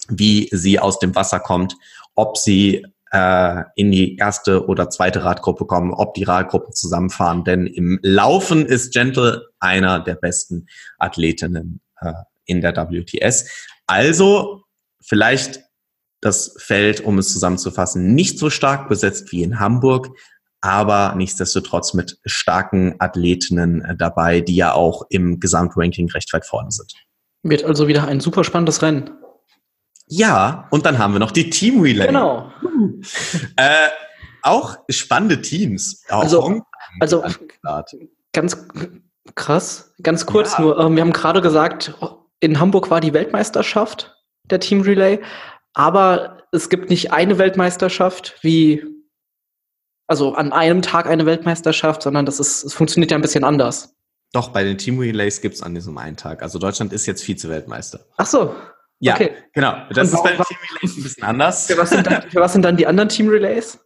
wie 0.09 0.49
sie 0.53 0.79
aus 0.79 0.99
dem 0.99 1.15
Wasser 1.15 1.41
kommt, 1.41 1.77
ob 2.15 2.37
sie 2.37 2.85
äh, 3.13 3.63
in 3.77 3.91
die 3.93 4.17
erste 4.17 4.67
oder 4.67 4.91
zweite 4.91 5.23
Radgruppe 5.23 5.67
kommen, 5.67 5.93
ob 5.93 6.15
die 6.15 6.25
Radgruppen 6.25 6.73
zusammenfahren. 6.73 7.45
Denn 7.45 7.67
im 7.67 8.01
Laufen 8.03 8.67
ist 8.67 8.93
Gentle 8.93 9.49
einer 9.61 10.01
der 10.01 10.15
besten 10.15 10.67
Athletinnen 10.99 11.81
äh, 12.01 12.13
in 12.47 12.61
der 12.61 12.75
WTS. 12.75 13.49
Also 13.87 14.65
vielleicht 15.03 15.61
das 16.23 16.55
Feld, 16.59 17.01
um 17.01 17.19
es 17.19 17.33
zusammenzufassen, 17.33 18.15
nicht 18.15 18.39
so 18.39 18.49
stark 18.49 18.89
besetzt 18.89 19.33
wie 19.33 19.43
in 19.43 19.59
Hamburg, 19.59 20.17
aber 20.63 21.15
nichtsdestotrotz 21.17 21.93
mit 21.93 22.19
starken 22.25 22.95
Athletinnen 23.01 23.85
äh, 23.85 23.97
dabei, 23.97 24.41
die 24.41 24.57
ja 24.57 24.73
auch 24.73 25.03
im 25.11 25.39
Gesamtranking 25.41 26.11
recht 26.13 26.33
weit 26.33 26.47
vorne 26.47 26.71
sind. 26.71 26.95
Wird 27.43 27.65
also 27.65 27.89
wieder 27.89 28.07
ein 28.09 28.21
super 28.21 28.45
spannendes 28.45 28.81
Rennen. 28.81 29.11
Ja, 30.07 30.69
und 30.71 30.87
dann 30.87 30.99
haben 30.99 31.13
wir 31.15 31.19
noch 31.21 31.33
die 31.33 31.51
Team 31.51 31.81
Relay. 31.81 32.07
Genau. 32.07 32.51
Äh, 33.57 33.89
auch 34.43 34.77
spannende 34.89 35.41
Teams. 35.43 36.05
Auch 36.09 36.23
Also- 36.23 36.63
also-. 37.01 37.25
Ganz 38.33 38.67
krass. 39.35 39.93
Ganz 40.03 40.27
kurz 40.27 40.53
Ja. 40.53 40.61
nur. 40.61 40.79
Ähm, 40.79 40.95
wir 40.97 41.03
haben 41.03 41.13
gerade 41.13 41.41
gesagt, 41.43 41.95
in 42.41 42.61
Hamburg 42.61 42.91
war 42.91 43.01
die 43.01 43.13
Weltmeisterschaft 43.13 44.15
der 44.45 44.61
Team 44.61 44.83
Relay, 44.83 45.21
aber 45.75 46.39
es 46.53 46.69
gibt 46.69 46.91
nicht 46.91 47.13
eine 47.13 47.39
Weltmeisterschaft 47.39 48.37
wie, 48.43 48.85
also 50.13 50.35
an 50.35 50.53
einem 50.53 50.83
Tag 50.83 51.07
eine 51.07 51.25
Weltmeisterschaft, 51.25 52.03
sondern 52.03 52.27
das 52.27 52.39
ist, 52.39 52.65
es 52.65 52.75
funktioniert 52.75 53.11
ja 53.11 53.17
ein 53.17 53.23
bisschen 53.23 53.45
anders. 53.45 53.95
Doch, 54.35 54.51
bei 54.51 54.63
den 54.63 54.77
Team 54.77 54.99
Relays 54.99 55.41
gibt's 55.41 55.63
an 55.63 55.75
diesem 55.75 55.97
einen 55.97 56.17
Tag. 56.19 56.43
Also 56.43 56.59
Deutschland 56.59 56.93
ist 56.93 57.07
jetzt 57.07 57.23
Vize-Weltmeister. 57.25 58.01
Ach 58.19 58.27
so. 58.27 58.55
Ja, 58.99 59.15
Okay. 59.15 59.33
genau. 59.55 59.75
Das 59.95 60.11
Und 60.11 60.17
ist 60.19 60.23
bei 60.23 60.33
den 60.33 60.45
Team 60.45 60.57
Relays 60.77 60.97
ein 60.99 61.03
bisschen 61.03 61.23
anders. 61.25 61.67
Für 61.67 61.79
was, 61.79 61.91
sind 61.91 62.07
dann, 62.07 62.23
was 62.35 62.53
sind 62.53 62.63
dann 62.63 62.77
die 62.77 62.87
anderen 62.87 63.09
Team 63.09 63.29
Relays? 63.29 63.79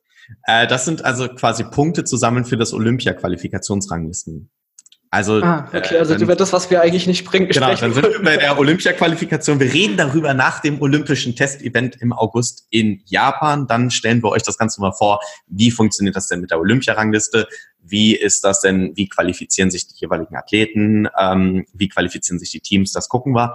Äh, 0.47 0.67
das 0.67 0.85
sind 0.85 1.05
also 1.05 1.29
quasi 1.29 1.63
Punkte 1.65 2.03
zusammen 2.03 2.45
für 2.45 2.57
das 2.57 2.73
Olympia-Qualifikationsranglisten. 2.75 4.51
Also, 5.11 5.41
Ah, 5.43 5.69
okay, 5.73 5.95
äh, 5.95 5.99
also 5.99 6.15
dann- 6.15 6.23
über 6.23 6.35
das, 6.37 6.53
was 6.53 6.71
wir 6.71 6.83
eigentlich 6.83 7.07
nicht 7.07 7.25
bringen, 7.25 7.49
Genau, 7.49 7.73
dann 7.75 7.93
sind 7.93 8.03
wir 8.03 8.23
bei 8.23 8.37
der 8.37 8.59
Olympia-Qualifikation. 8.59 9.61
Wir 9.61 9.73
reden 9.73 9.97
darüber 9.97 10.35
nach 10.35 10.61
dem 10.61 10.83
olympischen 10.83 11.37
Testevent 11.37 11.97
im 12.01 12.13
August 12.13 12.67
in 12.71 13.03
Japan. 13.07 13.67
Dann 13.67 13.91
stellen 13.91 14.23
wir 14.23 14.31
euch 14.31 14.43
das 14.43 14.59
Ganze 14.59 14.81
mal 14.81 14.93
vor. 14.93 15.21
Wie 15.47 15.71
funktioniert 15.71 16.17
das 16.17 16.27
denn 16.29 16.41
mit 16.41 16.51
der 16.51 16.59
Olympia-Rangliste? 16.59 17.47
Wie 17.89 18.17
ist 18.17 18.43
das 18.43 18.61
denn? 18.61 18.93
Wie 18.97 19.09
qualifizieren 19.09 19.71
sich 19.71 19.87
die 19.87 19.95
jeweiligen 20.01 20.35
Athleten? 20.37 21.09
Ähm, 21.19 21.67
wie 21.73 21.89
qualifizieren 21.89 22.41
sich 22.41 22.51
die 22.51 22.61
Teams? 22.61 22.91
Das 22.93 23.09
gucken 23.09 23.33
wir. 23.33 23.55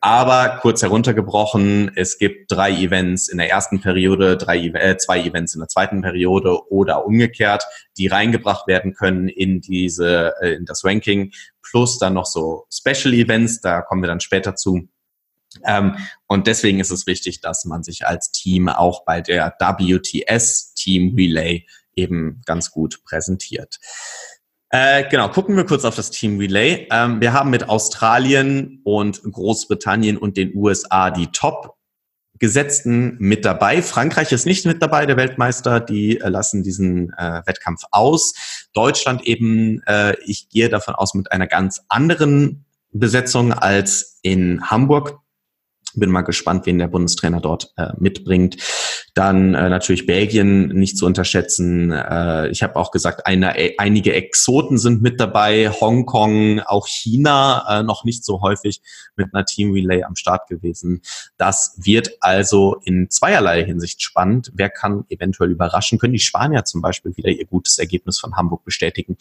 Aber 0.00 0.58
kurz 0.60 0.82
heruntergebrochen, 0.82 1.90
es 1.96 2.18
gibt 2.18 2.52
drei 2.52 2.70
Events 2.70 3.28
in 3.28 3.38
der 3.38 3.50
ersten 3.50 3.80
Periode, 3.80 4.36
drei, 4.36 4.58
äh, 4.58 4.96
zwei 4.96 5.20
Events 5.20 5.54
in 5.54 5.60
der 5.60 5.68
zweiten 5.68 6.02
Periode 6.02 6.70
oder 6.70 7.04
umgekehrt, 7.04 7.64
die 7.96 8.06
reingebracht 8.06 8.68
werden 8.68 8.94
können 8.94 9.28
in 9.28 9.60
diese, 9.60 10.34
äh, 10.40 10.52
in 10.54 10.66
das 10.66 10.84
Ranking, 10.84 11.32
plus 11.62 11.98
dann 11.98 12.14
noch 12.14 12.26
so 12.26 12.66
Special 12.72 13.12
Events, 13.12 13.60
da 13.60 13.82
kommen 13.82 14.02
wir 14.02 14.06
dann 14.08 14.20
später 14.20 14.54
zu. 14.54 14.88
Ähm, 15.64 15.96
und 16.28 16.46
deswegen 16.46 16.78
ist 16.78 16.92
es 16.92 17.08
wichtig, 17.08 17.40
dass 17.40 17.64
man 17.64 17.82
sich 17.82 18.06
als 18.06 18.30
Team 18.30 18.68
auch 18.68 19.04
bei 19.04 19.20
der 19.20 19.56
WTS 19.58 20.74
Team 20.74 21.14
Relay 21.16 21.66
eben 21.96 22.40
ganz 22.46 22.70
gut 22.70 23.02
präsentiert. 23.04 23.78
Äh, 24.70 25.08
genau, 25.08 25.28
gucken 25.30 25.56
wir 25.56 25.64
kurz 25.64 25.84
auf 25.84 25.96
das 25.96 26.10
Team 26.10 26.38
Relay. 26.38 26.86
Ähm, 26.90 27.20
wir 27.20 27.32
haben 27.32 27.50
mit 27.50 27.68
Australien 27.68 28.80
und 28.84 29.22
Großbritannien 29.22 30.18
und 30.18 30.36
den 30.36 30.54
USA 30.54 31.10
die 31.10 31.28
Top 31.28 31.78
Gesetzten 32.38 33.16
mit 33.18 33.44
dabei. 33.44 33.82
Frankreich 33.82 34.30
ist 34.30 34.46
nicht 34.46 34.64
mit 34.64 34.80
dabei, 34.80 35.06
der 35.06 35.16
Weltmeister. 35.16 35.80
Die 35.80 36.20
äh, 36.20 36.28
lassen 36.28 36.62
diesen 36.62 37.12
äh, 37.14 37.42
Wettkampf 37.46 37.82
aus. 37.90 38.68
Deutschland 38.74 39.26
eben, 39.26 39.82
äh, 39.86 40.14
ich 40.24 40.48
gehe 40.48 40.68
davon 40.68 40.94
aus, 40.94 41.14
mit 41.14 41.32
einer 41.32 41.46
ganz 41.46 41.82
anderen 41.88 42.64
Besetzung 42.92 43.52
als 43.52 44.18
in 44.22 44.62
Hamburg. 44.70 45.18
Bin 45.94 46.10
mal 46.10 46.22
gespannt, 46.22 46.66
wen 46.66 46.78
der 46.78 46.88
Bundestrainer 46.88 47.40
dort 47.40 47.72
äh, 47.76 47.88
mitbringt. 47.98 48.56
Dann 49.18 49.54
äh, 49.54 49.68
natürlich 49.68 50.06
Belgien 50.06 50.68
nicht 50.68 50.96
zu 50.96 51.04
unterschätzen. 51.04 51.90
Äh, 51.90 52.50
ich 52.50 52.62
habe 52.62 52.76
auch 52.76 52.92
gesagt, 52.92 53.26
eine, 53.26 53.58
äh, 53.58 53.74
einige 53.76 54.14
Exoten 54.14 54.78
sind 54.78 55.02
mit 55.02 55.18
dabei. 55.18 55.70
Hongkong, 55.70 56.60
auch 56.60 56.86
China 56.86 57.64
äh, 57.68 57.82
noch 57.82 58.04
nicht 58.04 58.24
so 58.24 58.42
häufig 58.42 58.80
mit 59.16 59.34
einer 59.34 59.44
Team 59.44 59.72
Relay 59.72 60.04
am 60.04 60.14
Start 60.14 60.48
gewesen. 60.48 61.02
Das 61.36 61.74
wird 61.78 62.12
also 62.20 62.76
in 62.84 63.10
zweierlei 63.10 63.64
Hinsicht 63.64 64.02
spannend. 64.02 64.52
Wer 64.54 64.70
kann 64.70 65.04
eventuell 65.08 65.50
überraschen? 65.50 65.98
Können 65.98 66.12
die 66.12 66.20
Spanier 66.20 66.64
zum 66.64 66.80
Beispiel 66.80 67.16
wieder 67.16 67.30
ihr 67.30 67.44
gutes 67.44 67.80
Ergebnis 67.80 68.20
von 68.20 68.36
Hamburg 68.36 68.64
bestätigen? 68.64 69.16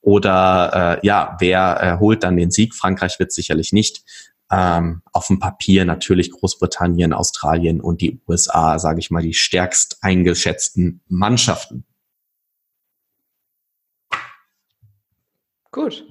Oder 0.00 0.98
äh, 1.00 1.06
ja, 1.06 1.36
wer 1.38 1.80
äh, 1.80 2.00
holt 2.00 2.24
dann 2.24 2.36
den 2.36 2.50
Sieg? 2.50 2.74
Frankreich 2.74 3.20
wird 3.20 3.30
sicherlich 3.30 3.72
nicht. 3.72 4.02
Ähm, 4.50 5.02
auf 5.12 5.26
dem 5.26 5.40
Papier 5.40 5.84
natürlich 5.84 6.30
Großbritannien, 6.30 7.12
Australien 7.12 7.80
und 7.80 8.00
die 8.00 8.20
USA, 8.28 8.78
sage 8.78 9.00
ich 9.00 9.10
mal, 9.10 9.22
die 9.22 9.34
stärkst 9.34 9.98
eingeschätzten 10.02 11.00
Mannschaften. 11.08 11.84
Gut. 15.72 16.06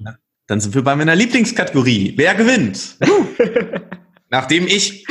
Dann 0.46 0.60
sind 0.60 0.74
wir 0.74 0.84
bei 0.84 0.94
meiner 0.94 1.16
Lieblingskategorie. 1.16 2.14
Wer 2.16 2.34
gewinnt? 2.34 2.98
Nachdem 4.30 4.66
ich 4.66 5.06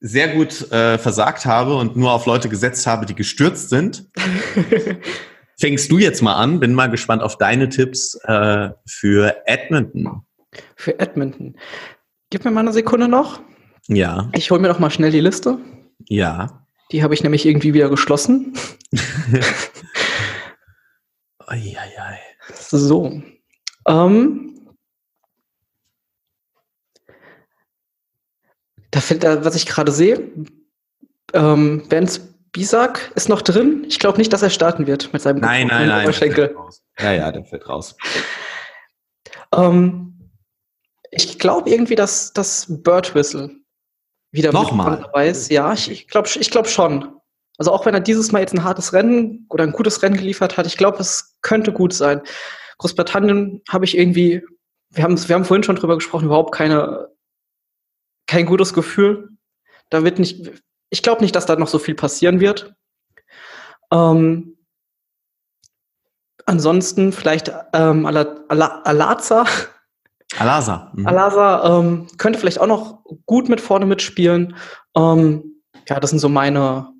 sehr 0.00 0.28
gut 0.28 0.70
äh, 0.72 0.96
versagt 0.96 1.44
habe 1.44 1.76
und 1.76 1.96
nur 1.96 2.12
auf 2.12 2.26
Leute 2.26 2.48
gesetzt 2.48 2.86
habe, 2.86 3.04
die 3.04 3.14
gestürzt 3.14 3.68
sind, 3.68 4.08
fängst 5.58 5.90
du 5.90 5.98
jetzt 5.98 6.22
mal 6.22 6.34
an. 6.34 6.60
Bin 6.60 6.72
mal 6.72 6.88
gespannt 6.88 7.22
auf 7.22 7.36
deine 7.36 7.68
Tipps 7.68 8.14
äh, 8.24 8.70
für 8.86 9.42
Edmonton. 9.44 10.22
Für 10.76 10.98
Edmonton. 10.98 11.56
Gib 12.30 12.44
mir 12.44 12.50
mal 12.50 12.60
eine 12.60 12.72
Sekunde 12.72 13.08
noch. 13.08 13.40
Ja, 13.86 14.28
Ich 14.34 14.50
hole 14.50 14.60
mir 14.60 14.68
noch 14.68 14.78
mal 14.78 14.90
schnell 14.90 15.10
die 15.10 15.20
Liste. 15.20 15.58
ja. 16.08 16.64
Die 16.90 17.02
habe 17.02 17.12
ich 17.12 17.22
nämlich 17.22 17.44
irgendwie 17.44 17.74
wieder 17.74 17.90
geschlossen. 17.90 18.54
Oi. 21.50 21.76
So. 22.50 23.22
Ähm, 23.86 24.58
da 28.90 29.00
fällt 29.00 29.22
da, 29.22 29.44
was 29.44 29.54
ich 29.54 29.66
gerade 29.66 29.92
sehe, 29.92 30.30
ähm, 31.34 31.86
Benz 31.90 32.20
Bisak 32.52 33.12
ist 33.16 33.28
noch 33.28 33.42
drin. 33.42 33.84
Ich 33.86 33.98
glaube 33.98 34.16
nicht, 34.16 34.32
dass 34.32 34.40
er 34.40 34.48
starten 34.48 34.86
wird 34.86 35.12
mit 35.12 35.20
seinem 35.20 35.40
Nein, 35.40 35.66
nein, 35.66 35.88
nein. 35.88 36.04
der 36.04 36.14
fällt 36.14 36.56
raus. 36.56 36.82
Ja, 36.98 37.12
ja, 37.12 37.30
der 37.30 37.44
fällt 37.44 37.68
raus. 37.68 37.96
Ähm, 39.54 40.17
ich 41.10 41.38
glaube 41.38 41.70
irgendwie, 41.70 41.94
dass 41.94 42.32
das 42.32 42.66
Bird 42.68 43.14
Whistle 43.14 43.50
wieder 44.30 44.52
Nochmal? 44.52 45.00
dabei 45.00 45.28
ist. 45.28 45.50
Ja, 45.50 45.72
ich, 45.72 45.90
ich 45.90 46.08
glaube 46.08 46.28
ich 46.28 46.50
glaub 46.50 46.68
schon. 46.68 47.18
Also 47.58 47.72
auch 47.72 47.84
wenn 47.86 47.94
er 47.94 48.00
dieses 48.00 48.30
Mal 48.30 48.40
jetzt 48.40 48.54
ein 48.54 48.62
hartes 48.62 48.92
Rennen 48.92 49.46
oder 49.50 49.64
ein 49.64 49.72
gutes 49.72 50.02
Rennen 50.02 50.16
geliefert 50.16 50.56
hat, 50.56 50.66
ich 50.66 50.76
glaube, 50.76 50.98
es 50.98 51.36
könnte 51.42 51.72
gut 51.72 51.92
sein. 51.92 52.22
Großbritannien 52.78 53.62
habe 53.68 53.84
ich 53.84 53.98
irgendwie, 53.98 54.44
wir 54.90 55.02
haben, 55.02 55.28
wir 55.28 55.34
haben 55.34 55.44
vorhin 55.44 55.64
schon 55.64 55.76
drüber 55.76 55.96
gesprochen, 55.96 56.26
überhaupt 56.26 56.54
keine, 56.54 57.08
kein 58.26 58.46
gutes 58.46 58.72
Gefühl. 58.72 59.30
Da 59.90 60.04
wird 60.04 60.20
nicht, 60.20 60.52
ich 60.90 61.02
glaube 61.02 61.22
nicht, 61.22 61.34
dass 61.34 61.46
da 61.46 61.56
noch 61.56 61.66
so 61.66 61.80
viel 61.80 61.96
passieren 61.96 62.38
wird. 62.38 62.74
Ähm, 63.92 64.56
ansonsten 66.46 67.12
vielleicht 67.12 67.52
ähm, 67.72 68.06
Ala, 68.06 68.44
Ala, 68.48 68.82
Alaza, 68.82 69.46
Alasa. 70.36 70.92
Mhm. 70.94 71.06
Alasa 71.06 71.78
ähm, 71.78 72.06
könnte 72.18 72.38
vielleicht 72.38 72.60
auch 72.60 72.66
noch 72.66 73.02
gut 73.26 73.48
mit 73.48 73.60
vorne 73.60 73.86
mitspielen. 73.86 74.54
Ähm, 74.96 75.62
ja, 75.88 75.98
das 76.00 76.10
sind 76.10 76.18
so 76.18 76.28
meine. 76.28 76.92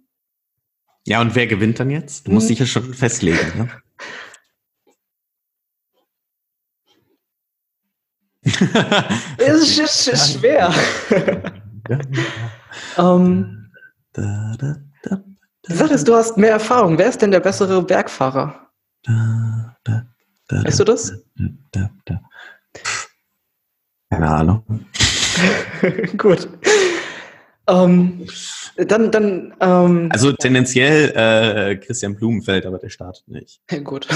Ja, 1.06 1.20
und 1.20 1.34
wer 1.34 1.46
gewinnt 1.46 1.78
dann 1.78 1.90
jetzt? 1.90 2.26
Du 2.26 2.32
musst 2.32 2.44
Hm. 2.44 2.48
dich 2.48 2.58
ja 2.60 2.66
schon 2.66 2.94
festlegen. 2.94 3.38
Ne? 3.56 3.68
Es 9.38 9.78
ist, 9.78 10.08
ist 10.08 10.38
schwer. 10.38 10.72
ähm, 12.96 13.70
du 14.14 14.74
sagtest, 15.68 16.08
du 16.08 16.14
hast 16.14 16.36
mehr 16.36 16.52
Erfahrung. 16.52 16.96
Wer 16.98 17.08
ist 17.08 17.20
denn 17.20 17.30
der 17.30 17.40
bessere 17.40 17.82
Bergfahrer? 17.82 18.68
da, 19.04 19.76
Weißt 20.50 20.80
du 20.80 20.84
das? 20.84 21.12
Da, 21.72 21.90
da. 22.06 22.20
Keine 24.10 24.28
Ahnung. 24.28 24.64
gut. 26.16 26.48
Ähm, 27.68 28.26
dann, 28.76 29.10
dann, 29.10 29.54
ähm, 29.60 30.08
Also 30.10 30.32
tendenziell 30.32 31.10
äh, 31.14 31.76
Christian 31.76 32.16
Blumenfeld, 32.16 32.64
aber 32.64 32.78
der 32.78 32.88
startet 32.88 33.28
nicht. 33.28 33.60
gut. 33.84 34.08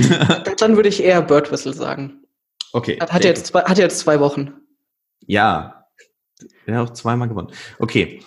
dann 0.58 0.76
würde 0.76 0.88
ich 0.88 1.02
eher 1.02 1.22
Bird 1.22 1.50
Whistle 1.50 1.72
sagen. 1.72 2.24
okay. 2.72 2.98
Hat, 3.00 3.12
hat, 3.12 3.24
jetzt 3.24 3.46
zwei, 3.46 3.62
hat 3.62 3.78
jetzt 3.78 3.98
zwei 3.98 4.20
Wochen. 4.20 4.52
Ja. 5.26 5.86
Er 6.66 6.78
hat 6.78 6.90
auch 6.90 6.92
zweimal 6.92 7.28
gewonnen. 7.28 7.52
Okay. 7.78 8.22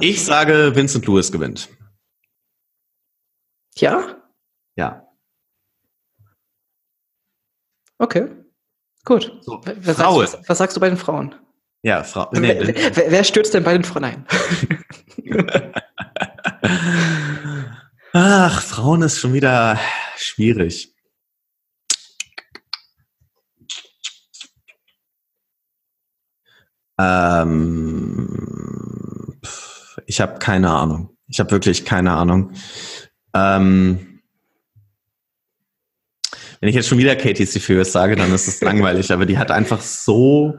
Ich 0.00 0.22
sage, 0.24 0.74
Vincent 0.74 1.06
Lewis 1.06 1.32
gewinnt. 1.32 1.70
Ja? 3.76 4.22
Ja. 4.76 5.08
Okay. 7.98 8.28
Gut. 9.08 9.32
So, 9.40 9.58
Wer- 9.64 9.74
wer 9.86 9.94
Frauen. 9.94 10.26
sagst, 10.26 10.40
was, 10.40 10.48
was 10.50 10.58
sagst 10.58 10.76
du 10.76 10.80
bei 10.80 10.88
den 10.90 10.98
Frauen? 10.98 11.34
Ja, 11.82 12.04
Frau. 12.04 12.28
wer, 12.32 12.40
Nee, 12.62 12.74
wer, 12.92 13.10
wer 13.10 13.24
stürzt 13.24 13.54
denn 13.54 13.64
bei 13.64 13.72
den 13.72 13.84
Frauen 13.84 14.04
ein? 14.04 14.26
Ach, 18.12 18.60
Frauen 18.62 19.00
ist 19.00 19.18
schon 19.18 19.32
wieder 19.32 19.78
schwierig. 20.16 20.94
Ähm, 28.48 29.40
ich 30.06 30.20
habe 30.20 30.38
keine 30.38 30.70
Ahnung. 30.70 31.16
Ich 31.28 31.40
habe 31.40 31.50
wirklich 31.50 31.84
keine 31.84 32.12
Ahnung. 32.12 32.52
Ähm, 33.34 34.17
wenn 36.60 36.68
ich 36.68 36.74
jetzt 36.74 36.88
schon 36.88 36.98
wieder 36.98 37.16
Katie 37.16 37.44
Sefius 37.44 37.92
sage, 37.92 38.16
dann 38.16 38.32
ist 38.32 38.48
es 38.48 38.60
langweilig, 38.60 39.12
aber 39.12 39.26
die 39.26 39.38
hat 39.38 39.50
einfach 39.50 39.80
so 39.80 40.56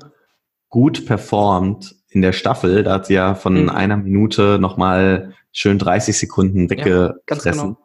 gut 0.70 1.06
performt 1.06 1.96
in 2.10 2.22
der 2.22 2.34
Staffel. 2.34 2.84
Da 2.84 2.94
hat 2.94 3.08
sie 3.08 3.16
ja 3.16 3.36
von 3.36 3.64
Mhm. 3.64 3.70
einer 3.70 3.98
Minute 3.98 4.58
nochmal 4.60 5.34
schön 5.52 5.80
30 5.80 6.18
Sekunden 6.18 6.70
weggefressen 6.70 7.52
genau. 7.52 7.78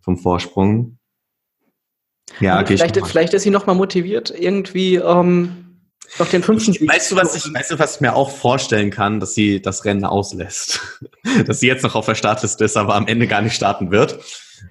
vom 0.00 0.18
Vorsprung. 0.18 0.98
Ja, 2.40 2.60
ich 2.62 2.68
vielleicht, 2.68 3.06
vielleicht 3.06 3.34
ist 3.34 3.42
sie 3.42 3.50
noch 3.50 3.66
mal 3.66 3.74
motiviert, 3.74 4.32
irgendwie 4.36 4.96
ähm, 4.96 5.62
noch 6.18 6.28
den 6.28 6.42
fünften 6.42 6.72
Sieg 6.72 6.88
Weißt 6.88 7.12
du, 7.12 7.16
was 7.16 7.34
ich, 7.34 7.52
weißt 7.52 7.72
du, 7.72 7.78
was 7.78 7.96
ich 7.96 8.00
mir 8.00 8.14
auch 8.14 8.30
vorstellen 8.30 8.90
kann, 8.90 9.20
dass 9.20 9.34
sie 9.34 9.60
das 9.60 9.84
Rennen 9.84 10.04
auslässt? 10.04 10.80
dass 11.46 11.60
sie 11.60 11.66
jetzt 11.66 11.82
noch 11.82 11.94
auf 11.94 12.06
der 12.06 12.14
Startliste 12.14 12.64
ist, 12.64 12.76
aber 12.76 12.94
am 12.94 13.06
Ende 13.06 13.26
gar 13.26 13.42
nicht 13.42 13.54
starten 13.54 13.90
wird. 13.90 14.18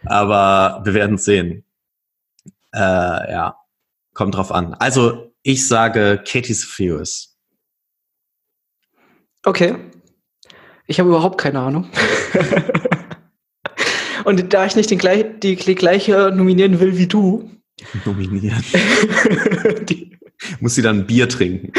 Aber 0.06 0.82
wir 0.86 0.94
werden 0.94 1.18
sehen. 1.18 1.64
Äh, 2.74 2.80
ja, 3.32 3.58
kommt 4.14 4.36
drauf 4.36 4.52
an. 4.52 4.74
Also, 4.76 5.34
ich 5.44 5.68
sage 5.68 6.24
Katie 6.26 6.54
Furious. 6.54 7.38
Okay. 9.44 9.76
Ich 10.88 11.00
habe 11.00 11.10
überhaupt 11.10 11.40
keine 11.40 11.60
Ahnung. 11.60 11.90
Und 14.26 14.54
da 14.54 14.66
ich 14.66 14.76
nicht 14.76 14.92
den 14.92 15.00
gleich, 15.00 15.26
die, 15.42 15.56
die 15.56 15.76
gleiche 15.76 16.32
nominieren 16.32 16.80
will 16.80 16.98
wie 16.98 17.08
du, 17.08 17.50
Nominieren. 18.06 18.64
die, 19.90 20.18
Muss 20.60 20.76
sie 20.76 20.82
dann 20.82 21.00
ein 21.00 21.08
Bier 21.08 21.28
trinken? 21.30 21.72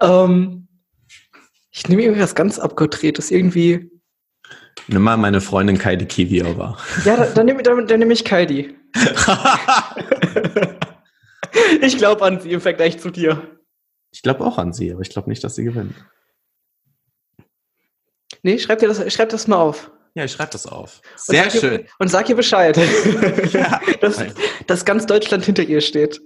ähm, 0.00 0.68
ich 1.70 1.88
nehme 1.88 2.02
irgendwie 2.02 2.22
was 2.22 2.34
ganz 2.34 2.58
abgedrehtes. 2.58 3.30
Irgendwie. 3.30 3.90
Nimm 4.88 5.02
mal 5.02 5.16
meine 5.16 5.40
Freundin 5.40 5.78
Kaidi 5.78 6.06
Kiwiova. 6.06 6.76
Ja, 7.04 7.16
dann, 7.16 7.34
dann 7.34 7.46
nehme 7.46 7.62
dann, 7.62 7.86
dann 7.86 7.98
nehm 8.00 8.10
ich 8.10 8.24
Kaidi. 8.24 8.74
Ich 11.80 11.96
glaube 11.96 12.22
an 12.24 12.40
sie 12.40 12.50
im 12.52 12.60
Vergleich 12.60 12.98
zu 12.98 13.10
dir. 13.10 13.58
ich 14.10 14.22
glaube 14.22 14.44
auch 14.44 14.58
an 14.58 14.72
sie, 14.72 14.92
aber 14.92 15.00
ich 15.00 15.08
glaube 15.10 15.30
nicht, 15.30 15.42
dass 15.42 15.54
sie 15.54 15.64
gewinnt. 15.64 15.94
Nee, 18.42 18.58
schreib 18.58 18.78
dir 18.78 18.88
das, 18.88 19.12
schreib 19.12 19.30
das 19.30 19.46
mal 19.48 19.56
auf. 19.56 19.90
Ja, 20.14 20.24
ich 20.24 20.32
schreibe 20.32 20.50
das 20.52 20.66
auf. 20.66 21.00
Und 21.12 21.18
Sehr 21.36 21.44
ihr- 21.46 21.50
schön. 21.60 21.86
Und 21.98 22.08
sag 22.08 22.28
ihr 22.28 22.36
Bescheid. 22.36 22.76
Ja. 23.52 23.80
dass, 24.00 24.22
dass 24.66 24.84
ganz 24.84 25.06
Deutschland 25.06 25.44
hinter 25.44 25.62
ihr 25.62 25.80
steht. 25.80 26.20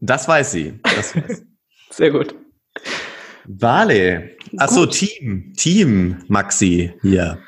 Das 0.00 0.28
weiß 0.28 0.52
sie. 0.52 0.78
Das 0.82 1.16
weiß. 1.16 1.42
Sehr 1.90 2.10
gut. 2.10 2.34
Vale. 3.46 4.36
Achso. 4.58 4.86
Team. 4.86 5.54
Team, 5.56 6.24
Maxi, 6.28 6.92
hier. 7.02 7.38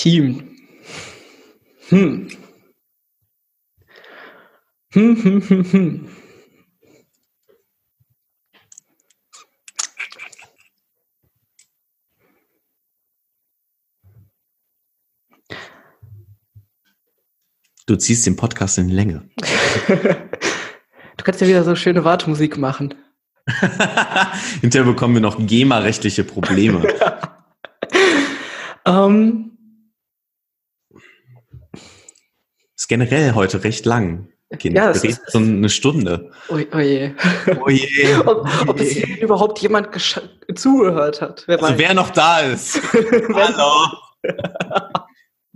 Team. 0.00 0.56
Hm. 1.90 2.28
Hm, 4.94 5.22
hm, 5.22 5.42
hm, 5.42 5.72
hm. 5.72 6.08
Du 17.84 17.96
ziehst 17.96 18.24
den 18.24 18.36
Podcast 18.36 18.78
in 18.78 18.88
Länge. 18.88 19.28
Du 21.16 21.24
kannst 21.24 21.42
ja 21.42 21.48
wieder 21.48 21.64
so 21.64 21.76
schöne 21.76 22.02
Wartemusik 22.02 22.56
machen. 22.56 22.94
Hinterher 24.62 24.90
bekommen 24.90 25.12
wir 25.12 25.20
noch 25.20 25.36
GEMA-rechtliche 25.38 26.24
Probleme. 26.24 26.82
Ähm, 28.86 29.50
Ist 32.79 32.79
generell 32.90 33.34
heute 33.34 33.62
recht 33.62 33.86
lang. 33.86 34.28
Kind. 34.58 34.74
Ja, 34.76 34.90
reden 34.90 35.10
ist- 35.10 35.30
so 35.30 35.38
eine 35.38 35.68
Stunde. 35.68 36.32
oi, 36.48 36.66
oje. 36.74 37.14
Oh 37.64 37.68
je. 37.70 38.16
Ob, 38.26 38.48
ob 38.66 38.80
es 38.80 38.90
hier 38.90 39.22
überhaupt 39.22 39.60
jemand 39.60 39.88
zugehört 40.56 41.22
hat. 41.22 41.44
Wer 41.46 41.62
Also 41.62 41.78
wer 41.78 41.94
noch 41.94 42.10
da 42.10 42.40
ist. 42.40 42.80
Hallo. 43.32 43.86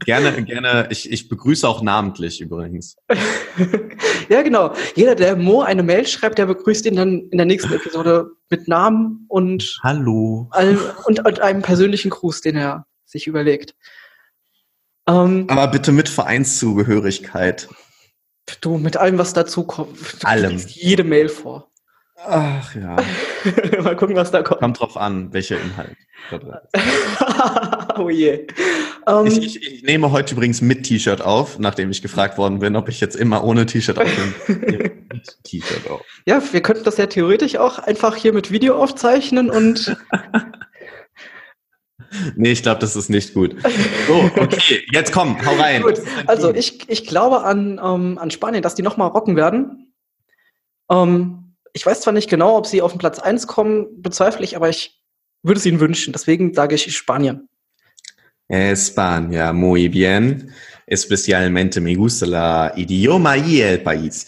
Gerne, 0.04 0.44
gerne. 0.44 0.86
Ich, 0.90 1.10
ich 1.10 1.28
begrüße 1.28 1.68
auch 1.68 1.82
namentlich 1.82 2.40
übrigens. 2.40 2.94
ja, 4.28 4.42
genau. 4.42 4.72
Jeder, 4.94 5.16
der 5.16 5.34
Mo 5.34 5.62
eine 5.62 5.82
Mail 5.82 6.06
schreibt, 6.06 6.38
der 6.38 6.46
begrüßt 6.46 6.86
ihn 6.86 6.94
dann 6.94 7.28
in 7.30 7.38
der 7.38 7.46
nächsten 7.46 7.72
Episode 7.72 8.30
mit 8.48 8.68
Namen 8.68 9.24
und, 9.28 9.80
Hallo. 9.82 10.46
allem, 10.52 10.78
und, 11.06 11.26
und 11.26 11.40
einem 11.40 11.62
persönlichen 11.62 12.10
Gruß, 12.10 12.42
den 12.42 12.54
er 12.54 12.86
sich 13.06 13.26
überlegt. 13.26 13.74
Ähm, 15.06 15.46
Aber 15.48 15.68
bitte 15.68 15.92
mit 15.92 16.08
Vereinszugehörigkeit. 16.08 17.68
du, 18.60 18.78
mit 18.78 18.96
allem, 18.96 19.18
was 19.18 19.32
dazu 19.32 19.64
kommt. 19.64 20.22
Du 20.22 20.26
Allem. 20.26 20.56
jede 20.68 21.04
Mail 21.04 21.28
vor. 21.28 21.70
Ach 22.26 22.74
ja. 22.74 22.96
Mal 23.82 23.96
gucken, 23.96 24.16
was 24.16 24.30
da 24.30 24.42
kommt. 24.42 24.60
Kommt 24.60 24.80
drauf 24.80 24.96
an, 24.96 25.32
welcher 25.32 25.60
Inhalt. 25.60 25.96
da 26.30 26.38
drin 26.38 26.54
ist. 26.72 27.98
oh 27.98 28.08
je. 28.08 28.46
Ähm, 29.06 29.26
Ich, 29.26 29.38
ich, 29.38 29.72
ich 29.74 29.82
nehme 29.82 30.10
heute 30.10 30.34
übrigens 30.34 30.62
mit 30.62 30.84
T-Shirt 30.84 31.20
auf, 31.20 31.58
nachdem 31.58 31.90
ich 31.90 32.00
gefragt 32.00 32.38
worden 32.38 32.60
bin, 32.60 32.76
ob 32.76 32.88
ich 32.88 33.00
jetzt 33.00 33.16
immer 33.16 33.44
ohne 33.44 33.66
T-Shirt 33.66 33.98
aufnehme. 33.98 34.32
T-Shirt 35.44 35.90
auf. 35.90 36.00
ja, 36.24 36.42
wir 36.52 36.62
könnten 36.62 36.84
das 36.84 36.96
ja 36.96 37.06
theoretisch 37.06 37.56
auch 37.56 37.78
einfach 37.78 38.16
hier 38.16 38.32
mit 38.32 38.50
Video 38.50 38.76
aufzeichnen 38.82 39.50
und 39.50 39.94
Nee, 42.36 42.52
ich 42.52 42.62
glaube, 42.62 42.80
das 42.80 42.96
ist 42.96 43.08
nicht 43.10 43.34
gut. 43.34 43.56
So, 44.06 44.30
okay, 44.36 44.82
jetzt 44.92 45.12
komm, 45.12 45.36
hau 45.44 45.54
rein. 45.56 45.82
Gut, 45.82 46.00
Also 46.26 46.54
ich, 46.54 46.88
ich 46.88 47.06
glaube 47.06 47.42
an, 47.42 47.80
ähm, 47.82 48.18
an 48.18 48.30
Spanien, 48.30 48.62
dass 48.62 48.74
die 48.74 48.82
nochmal 48.82 49.08
rocken 49.08 49.36
werden. 49.36 49.92
Ähm, 50.90 51.54
ich 51.72 51.84
weiß 51.84 52.00
zwar 52.02 52.12
nicht 52.12 52.30
genau, 52.30 52.56
ob 52.56 52.66
sie 52.66 52.82
auf 52.82 52.92
den 52.92 52.98
Platz 52.98 53.18
1 53.18 53.46
kommen, 53.46 54.00
bezweifle 54.02 54.44
ich, 54.44 54.56
aber 54.56 54.68
ich 54.68 55.00
würde 55.42 55.58
es 55.58 55.66
ihnen 55.66 55.80
wünschen. 55.80 56.12
Deswegen 56.12 56.54
sage 56.54 56.74
ich 56.74 56.96
Spanien. 56.96 57.48
España, 58.48 59.52
muy 59.52 59.88
bien. 59.88 60.52
Especialmente 60.86 61.80
me 61.80 61.94
gusta 61.94 62.26
la 62.26 62.72
idioma 62.76 63.36
y 63.38 63.60
el 63.62 63.78
país. 63.82 64.26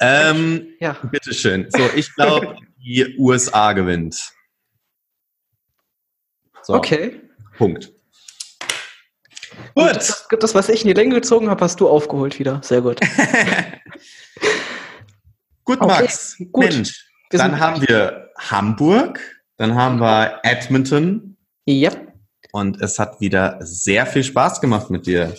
Ähm, 0.00 0.68
Ja. 0.78 0.96
bitteschön. 1.10 1.66
So, 1.70 1.80
ich 1.96 2.14
glaube, 2.14 2.56
die 2.76 3.16
USA 3.18 3.72
gewinnt. 3.72 4.32
So, 6.62 6.74
Okay. 6.74 7.20
Punkt. 7.56 7.92
Gut. 9.74 9.86
Gut. 9.86 9.96
Das, 9.96 10.26
das, 10.40 10.54
was 10.54 10.68
ich 10.68 10.82
in 10.82 10.88
die 10.88 10.94
Länge 10.94 11.14
gezogen 11.14 11.48
habe, 11.48 11.62
hast 11.64 11.80
du 11.80 11.88
aufgeholt 11.88 12.38
wieder. 12.38 12.60
Sehr 12.62 12.80
gut. 12.80 13.00
Gut, 15.64 15.80
Okay, 15.80 16.02
Max. 16.02 16.36
gut. 16.52 16.64
Mensch, 16.64 17.06
Wir 17.30 17.38
dann 17.38 17.58
haben 17.58 17.80
wir 17.88 18.30
Hamburg, 18.38 19.18
dann 19.56 19.74
haben 19.74 19.98
wir 19.98 20.40
Edmonton 20.42 21.36
Ja, 21.64 21.90
und 22.52 22.80
es 22.82 22.98
hat 22.98 23.18
wieder 23.20 23.58
sehr 23.62 24.04
viel 24.06 24.22
Spaß 24.24 24.60
gemacht 24.60 24.90
mit 24.90 25.06
dir. 25.06 25.34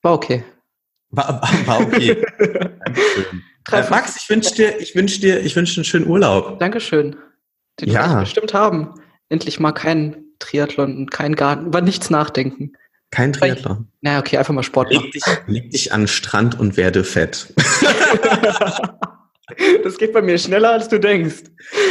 war 0.00 0.14
okay. 0.14 0.44
War, 1.10 1.28
war, 1.42 1.66
war 1.66 1.80
okay. 1.80 2.24
Äh, 3.72 3.82
Max, 3.90 4.16
ich 4.16 4.30
wünsche 4.30 4.54
dir, 4.54 4.78
ich 4.80 4.94
wünsche 4.94 5.20
dir, 5.20 5.40
ich 5.40 5.56
wünsche 5.56 5.74
dir 5.74 5.78
einen 5.80 5.84
schönen 5.84 6.06
Urlaub. 6.06 6.60
Dankeschön. 6.60 7.16
Den 7.80 7.88
Ja. 7.90 8.12
ich 8.22 8.28
bestimmt 8.28 8.54
haben. 8.54 8.94
Endlich 9.28 9.58
mal 9.58 9.72
kein 9.72 10.25
Triathlon 10.38 10.96
und 10.96 11.10
kein 11.10 11.36
Garten. 11.36 11.66
Über 11.66 11.80
nichts 11.80 12.10
nachdenken. 12.10 12.72
Kein 13.10 13.32
Triathlon. 13.32 13.88
Na, 14.00 14.18
okay, 14.18 14.36
einfach 14.36 14.54
mal 14.54 14.62
Sport 14.62 14.92
machen. 14.92 15.04
Leg 15.04 15.12
dich, 15.12 15.24
leg 15.46 15.70
dich 15.70 15.92
an 15.92 16.02
den 16.02 16.08
Strand 16.08 16.58
und 16.58 16.76
werde 16.76 17.04
fett. 17.04 17.52
Das 19.84 19.96
geht 19.96 20.12
bei 20.12 20.22
mir 20.22 20.38
schneller, 20.38 20.72
als 20.72 20.88
du 20.88 20.98
denkst. 20.98 21.44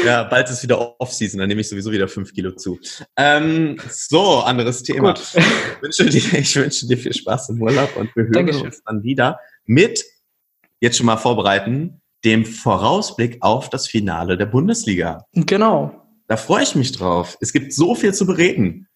Ja, 0.06 0.24
bald 0.24 0.50
ist 0.50 0.62
wieder 0.62 1.00
Off-Season, 1.00 1.40
dann 1.40 1.48
nehme 1.48 1.62
ich 1.62 1.70
sowieso 1.70 1.90
wieder 1.90 2.10
fünf 2.10 2.34
Kilo 2.34 2.52
zu. 2.52 2.80
Ähm, 3.16 3.78
so, 3.90 4.40
anderes 4.40 4.84
Thema. 4.84 5.14
Gut. 5.14 5.22
Ich 5.36 5.82
wünsche, 5.82 6.06
dir, 6.06 6.40
ich 6.40 6.56
wünsche 6.58 6.86
dir 6.86 6.98
viel 6.98 7.14
Spaß 7.14 7.50
im 7.50 7.62
Urlaub 7.62 7.96
und 7.96 8.14
wir 8.16 8.24
hören 8.24 8.34
Dankeschön. 8.34 8.66
uns 8.66 8.84
dann 8.84 9.04
wieder 9.04 9.40
mit, 9.64 10.04
jetzt 10.82 10.98
schon 10.98 11.06
mal 11.06 11.16
vorbereiten, 11.16 12.02
dem 12.26 12.46
Vorausblick 12.46 13.38
auf 13.40 13.70
das 13.70 13.88
Finale 13.88 14.38
der 14.38 14.48
Bundesliga. 14.48 15.26
Genau. 15.34 16.05
Da 16.28 16.38
freue 16.38 16.64
ich 16.64 16.76
mich 16.76 16.92
drauf. 16.92 17.38
Es 17.42 17.54
gibt 17.54 17.74
so 17.74 17.96
viel 17.96 18.14
zu 18.14 18.26
bereden. 18.26 18.88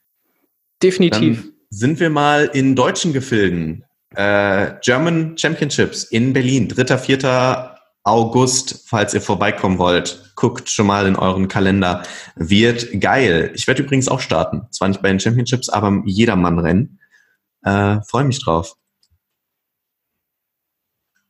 Definitiv. 0.82 1.44
Dann 1.44 1.54
sind 1.70 2.00
wir 2.00 2.10
mal 2.10 2.46
in 2.54 2.76
deutschen 2.76 3.14
Gefilden. 3.14 3.86
Äh, 4.16 4.74
German 4.82 5.38
Championships 5.38 6.04
in 6.06 6.34
Berlin, 6.34 6.68
3. 6.68 6.98
4. 6.98 7.76
August, 8.04 8.86
falls 8.88 9.14
ihr 9.14 9.22
vorbeikommen 9.22 9.78
wollt. 9.78 10.32
Guckt 10.36 10.70
schon 10.70 10.88
mal 10.88 11.06
in 11.06 11.16
euren 11.16 11.48
Kalender. 11.48 12.04
Wird 12.36 13.00
geil. 13.00 13.52
Ich 13.54 13.68
werde 13.68 13.84
übrigens 13.84 14.08
auch 14.08 14.22
starten. 14.22 14.68
Zwar 14.72 14.88
nicht 14.88 15.02
bei 15.02 15.10
den 15.10 15.20
Championships, 15.20 15.70
aber 15.70 15.90
im 15.90 16.06
Jedermann-Rennen. 16.08 17.00
Äh, 17.64 18.02
Freue 18.08 18.24
mich 18.24 18.44
drauf. 18.44 18.76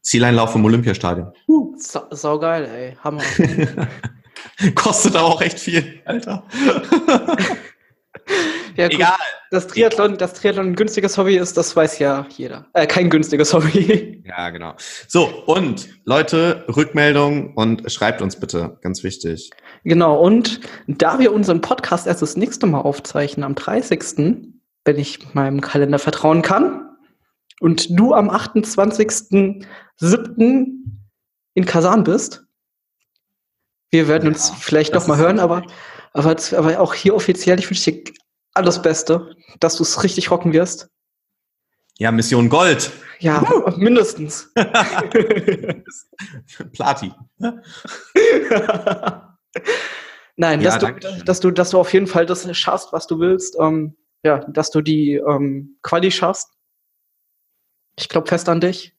Zieleinlauf 0.01 0.55
im 0.55 0.63
Olympiastadion. 0.63 1.33
Sa 1.75 2.07
saugeil, 2.11 2.65
ey. 2.65 2.97
Hammer. 3.03 3.23
Kostet 4.75 5.15
aber 5.15 5.27
auch 5.27 5.41
echt 5.41 5.59
viel, 5.59 6.01
Alter. 6.05 6.43
Ja, 8.75 8.87
gut. 8.87 8.95
Egal. 8.95 9.13
Das 9.51 9.67
Triathlon, 9.67 10.17
das 10.17 10.33
Triathlon 10.35 10.67
ein 10.67 10.75
günstiges 10.75 11.17
Hobby 11.17 11.35
ist, 11.35 11.57
das 11.57 11.75
weiß 11.75 11.99
ja 11.99 12.25
jeder. 12.37 12.67
Äh, 12.73 12.87
kein 12.87 13.09
günstiges 13.09 13.53
Hobby. 13.53 14.15
Ja, 14.29 14.51
genau. 14.51 14.75
So, 15.07 15.25
und 15.47 15.89
Leute, 16.05 16.63
Rückmeldung 16.67 17.55
und 17.55 17.91
schreibt 17.91 18.21
uns 18.21 18.39
bitte, 18.39 18.77
ganz 18.81 19.03
wichtig. 19.03 19.49
genau. 19.83 20.21
Und 20.21 20.59
da 20.85 21.17
wir 21.17 21.33
unseren 21.33 21.61
Podcast 21.61 22.05
erst 22.05 22.21
das 22.21 22.37
nächste 22.37 22.67
Mal 22.67 22.81
aufzeichnen, 22.81 23.43
am 23.43 23.55
30., 23.55 24.51
wenn 24.85 24.99
ich 24.99 25.33
meinem 25.33 25.61
Kalender 25.61 25.97
vertrauen 25.97 26.43
kann, 26.43 26.85
und 27.59 27.99
du 27.99 28.13
am 28.13 28.29
28.07. 28.29 30.67
in 31.55 31.65
Kasan 31.65 32.03
bist, 32.03 32.45
wir 33.91 34.07
werden 34.07 34.29
uns 34.29 34.49
Ja, 34.49 34.55
vielleicht 34.59 34.95
das 34.95 35.03
noch 35.03 35.09
mal 35.09 35.15
ist 35.15 35.21
hören, 35.21 35.39
aber, 35.39 35.57
richtig. 35.57 35.75
aber, 36.13 36.35
aber 36.57 36.79
auch 36.79 36.93
hier 36.93 37.15
offiziell, 37.15 37.59
ich 37.59 37.69
wünsche 37.69 37.91
dir 37.91 38.03
alles 38.53 38.81
Beste, 38.81 39.35
dass 39.59 39.75
du 39.77 39.83
es 39.83 40.03
richtig 40.03 40.31
rocken 40.31 40.53
wirst. 40.53 40.89
Ja, 41.97 42.11
Mission 42.11 42.49
Gold. 42.49 42.91
Ja, 43.19 43.43
mindestens. 43.75 44.53
Plati. 46.71 47.11
Nein, 50.37 50.61
Ja, 50.61 50.77
dass, 50.77 50.79
du, 50.79 50.93
dass, 51.25 51.39
du, 51.41 51.51
dass 51.51 51.69
du 51.71 51.79
auf 51.79 51.91
jeden 51.91 52.07
Fall 52.07 52.25
das 52.25 52.55
schaffst, 52.57 52.93
was 52.93 53.07
du 53.07 53.19
willst. 53.19 53.57
Ähm, 53.59 53.97
ja, 54.23 54.37
dass 54.49 54.71
du 54.71 54.79
die 54.81 55.15
ähm, 55.15 55.77
Quali 55.81 56.11
schaffst. 56.11 56.47
Ich 57.97 58.07
glaube 58.07 58.27
fest 58.27 58.47
an 58.47 58.61
dich. 58.61 58.95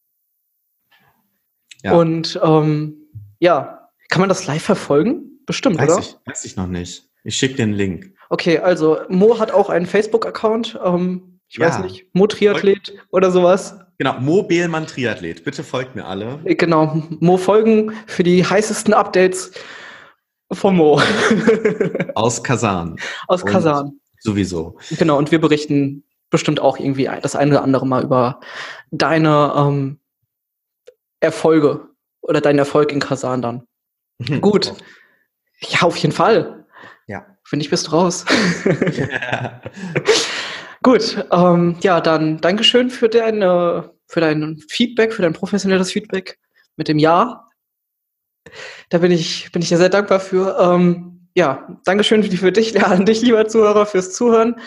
Ja. 1.82 1.94
Und 1.94 2.38
ähm, 2.42 3.08
ja, 3.38 3.79
kann 4.10 4.20
man 4.20 4.28
das 4.28 4.46
live 4.46 4.62
verfolgen? 4.62 5.40
Bestimmt, 5.46 5.78
Weiß 5.78 5.90
oder? 5.90 5.98
ich, 6.00 6.16
weiß 6.26 6.44
ich 6.44 6.56
noch 6.56 6.66
nicht. 6.66 7.08
Ich 7.24 7.36
schicke 7.36 7.54
dir 7.54 7.62
einen 7.64 7.72
Link. 7.72 8.12
Okay, 8.28 8.58
also 8.58 8.98
Mo 9.08 9.38
hat 9.38 9.52
auch 9.52 9.70
einen 9.70 9.86
Facebook-Account. 9.86 10.78
Ähm, 10.84 11.40
ich 11.48 11.56
Ja. 11.56 11.66
weiß 11.66 11.80
nicht, 11.80 12.06
Mo 12.14 12.26
Triathlet 12.26 12.92
oder 13.10 13.30
sowas. 13.30 13.76
Genau, 13.98 14.18
Mo 14.20 14.42
Behlmann 14.42 14.86
Triathlet. 14.86 15.44
Bitte 15.44 15.62
folgt 15.64 15.94
mir 15.96 16.04
alle. 16.06 16.38
Äh, 16.44 16.54
Genau, 16.54 17.02
Mo 17.20 17.36
folgen 17.36 17.92
für 18.06 18.22
die 18.22 18.44
heißesten 18.44 18.94
Updates 18.94 19.50
von 20.52 20.76
Mo 20.76 21.00
Aus 22.14 22.42
Kasan. 22.42 22.96
aus 23.28 23.42
Und- 23.42 23.50
Kasan. 23.50 24.00
Sowieso. 24.22 24.76
Genau, 24.98 25.16
und 25.18 25.30
wir 25.30 25.40
berichten 25.40 26.04
bestimmt 26.30 26.60
auch 26.60 26.78
irgendwie 26.78 27.08
das 27.22 27.34
eine 27.34 27.52
oder 27.52 27.62
andere 27.64 27.86
Mal 27.86 28.04
über 28.04 28.40
deine 28.90 29.52
ähm, 29.56 29.98
Erfolge 31.20 31.88
oder 32.20 32.40
deinen 32.40 32.58
Erfolg 32.58 32.92
in 32.92 33.00
Kasan 33.00 33.42
dann. 33.42 33.62
Gut. 34.40 34.74
Ja, 35.60 35.82
auf 35.82 35.96
jeden 35.96 36.14
Fall. 36.14 36.66
Ja. 37.06 37.26
Finde 37.44 37.64
ich, 37.64 37.70
bist 37.70 37.86
du 37.88 37.92
raus. 37.92 38.24
Gut, 40.82 41.26
ähm, 41.30 41.76
ja, 41.82 42.00
dann 42.00 42.40
Dankeschön 42.40 42.88
für 42.88 43.08
deine, 43.10 43.92
für 44.06 44.20
dein 44.20 44.58
Feedback, 44.68 45.12
für 45.12 45.22
dein 45.22 45.34
professionelles 45.34 45.92
Feedback 45.92 46.38
mit 46.76 46.88
dem 46.88 46.98
Ja. 46.98 47.48
Da 48.88 48.98
bin 48.98 49.12
ich, 49.12 49.52
bin 49.52 49.60
ich 49.60 49.68
dir 49.68 49.76
sehr 49.76 49.90
dankbar 49.90 50.20
für. 50.20 50.58
Ähm, 50.58 51.28
ja, 51.34 51.80
Dankeschön 51.84 52.22
für 52.22 52.52
dich, 52.52 52.72
ja, 52.72 52.82
an 52.86 53.04
dich, 53.04 53.20
lieber 53.20 53.46
Zuhörer, 53.46 53.84
fürs 53.84 54.14
Zuhören. 54.14 54.58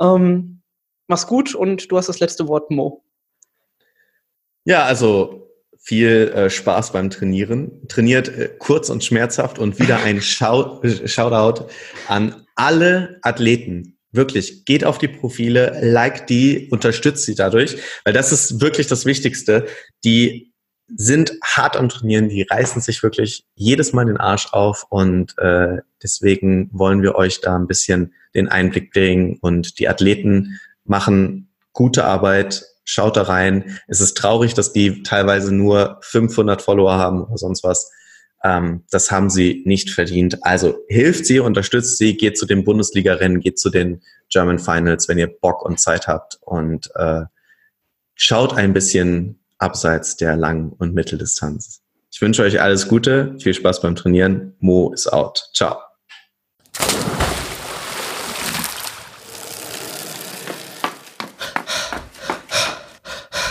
Ähm, 0.00 0.62
mach's 1.06 1.28
gut 1.28 1.54
und 1.54 1.90
du 1.90 1.96
hast 1.96 2.08
das 2.08 2.18
letzte 2.18 2.48
Wort, 2.48 2.70
Mo. 2.70 3.04
Ja, 4.64 4.84
also 4.84 5.49
viel 5.90 6.28
äh, 6.36 6.50
Spaß 6.50 6.92
beim 6.92 7.10
Trainieren. 7.10 7.72
Trainiert 7.88 8.28
äh, 8.28 8.48
kurz 8.60 8.90
und 8.90 9.02
schmerzhaft 9.02 9.58
und 9.58 9.80
wieder 9.80 10.00
ein 10.04 10.22
Shout 10.22 10.82
Shoutout 11.06 11.66
an 12.06 12.46
alle 12.54 13.18
Athleten. 13.22 13.98
Wirklich, 14.12 14.64
geht 14.66 14.84
auf 14.84 14.98
die 14.98 15.08
Profile, 15.08 15.80
liked 15.82 16.30
die, 16.30 16.68
unterstützt 16.70 17.24
sie 17.24 17.34
dadurch, 17.34 17.76
weil 18.04 18.12
das 18.12 18.30
ist 18.30 18.60
wirklich 18.60 18.86
das 18.86 19.04
Wichtigste. 19.04 19.66
Die 20.04 20.52
sind 20.94 21.32
hart 21.42 21.76
am 21.76 21.88
Trainieren, 21.88 22.28
die 22.28 22.42
reißen 22.42 22.80
sich 22.80 23.02
wirklich 23.02 23.42
jedes 23.56 23.92
Mal 23.92 24.06
den 24.06 24.16
Arsch 24.16 24.52
auf 24.52 24.86
und 24.90 25.36
äh, 25.38 25.78
deswegen 26.00 26.70
wollen 26.72 27.02
wir 27.02 27.16
euch 27.16 27.40
da 27.40 27.56
ein 27.56 27.66
bisschen 27.66 28.14
den 28.36 28.46
Einblick 28.46 28.92
bringen 28.92 29.38
und 29.40 29.80
die 29.80 29.88
Athleten 29.88 30.60
machen 30.84 31.48
Gute 31.72 32.04
Arbeit, 32.04 32.64
schaut 32.90 33.16
da 33.16 33.22
rein. 33.22 33.78
Es 33.86 34.00
ist 34.00 34.16
traurig, 34.16 34.54
dass 34.54 34.72
die 34.72 35.02
teilweise 35.02 35.54
nur 35.54 35.98
500 36.02 36.60
Follower 36.60 36.94
haben 36.94 37.22
oder 37.24 37.38
sonst 37.38 37.62
was. 37.62 37.90
Ähm, 38.42 38.84
das 38.90 39.10
haben 39.10 39.30
sie 39.30 39.62
nicht 39.66 39.90
verdient. 39.90 40.44
Also 40.44 40.78
hilft 40.88 41.26
sie, 41.26 41.40
unterstützt 41.40 41.98
sie, 41.98 42.16
geht 42.16 42.38
zu 42.38 42.46
den 42.46 42.64
Bundesliga-Rennen, 42.64 43.40
geht 43.40 43.58
zu 43.58 43.70
den 43.70 44.02
German 44.30 44.58
Finals, 44.58 45.08
wenn 45.08 45.18
ihr 45.18 45.28
Bock 45.28 45.64
und 45.64 45.78
Zeit 45.78 46.08
habt 46.08 46.38
und 46.40 46.90
äh, 46.94 47.22
schaut 48.14 48.54
ein 48.54 48.72
bisschen 48.72 49.40
abseits 49.58 50.16
der 50.16 50.36
Lang- 50.36 50.72
und 50.72 50.94
Mitteldistanz. 50.94 51.82
Ich 52.10 52.20
wünsche 52.20 52.42
euch 52.42 52.60
alles 52.60 52.88
Gute, 52.88 53.36
viel 53.38 53.54
Spaß 53.54 53.82
beim 53.82 53.94
Trainieren. 53.94 54.54
Mo 54.58 54.92
ist 54.92 55.12
out. 55.12 55.50
Ciao. 55.54 55.89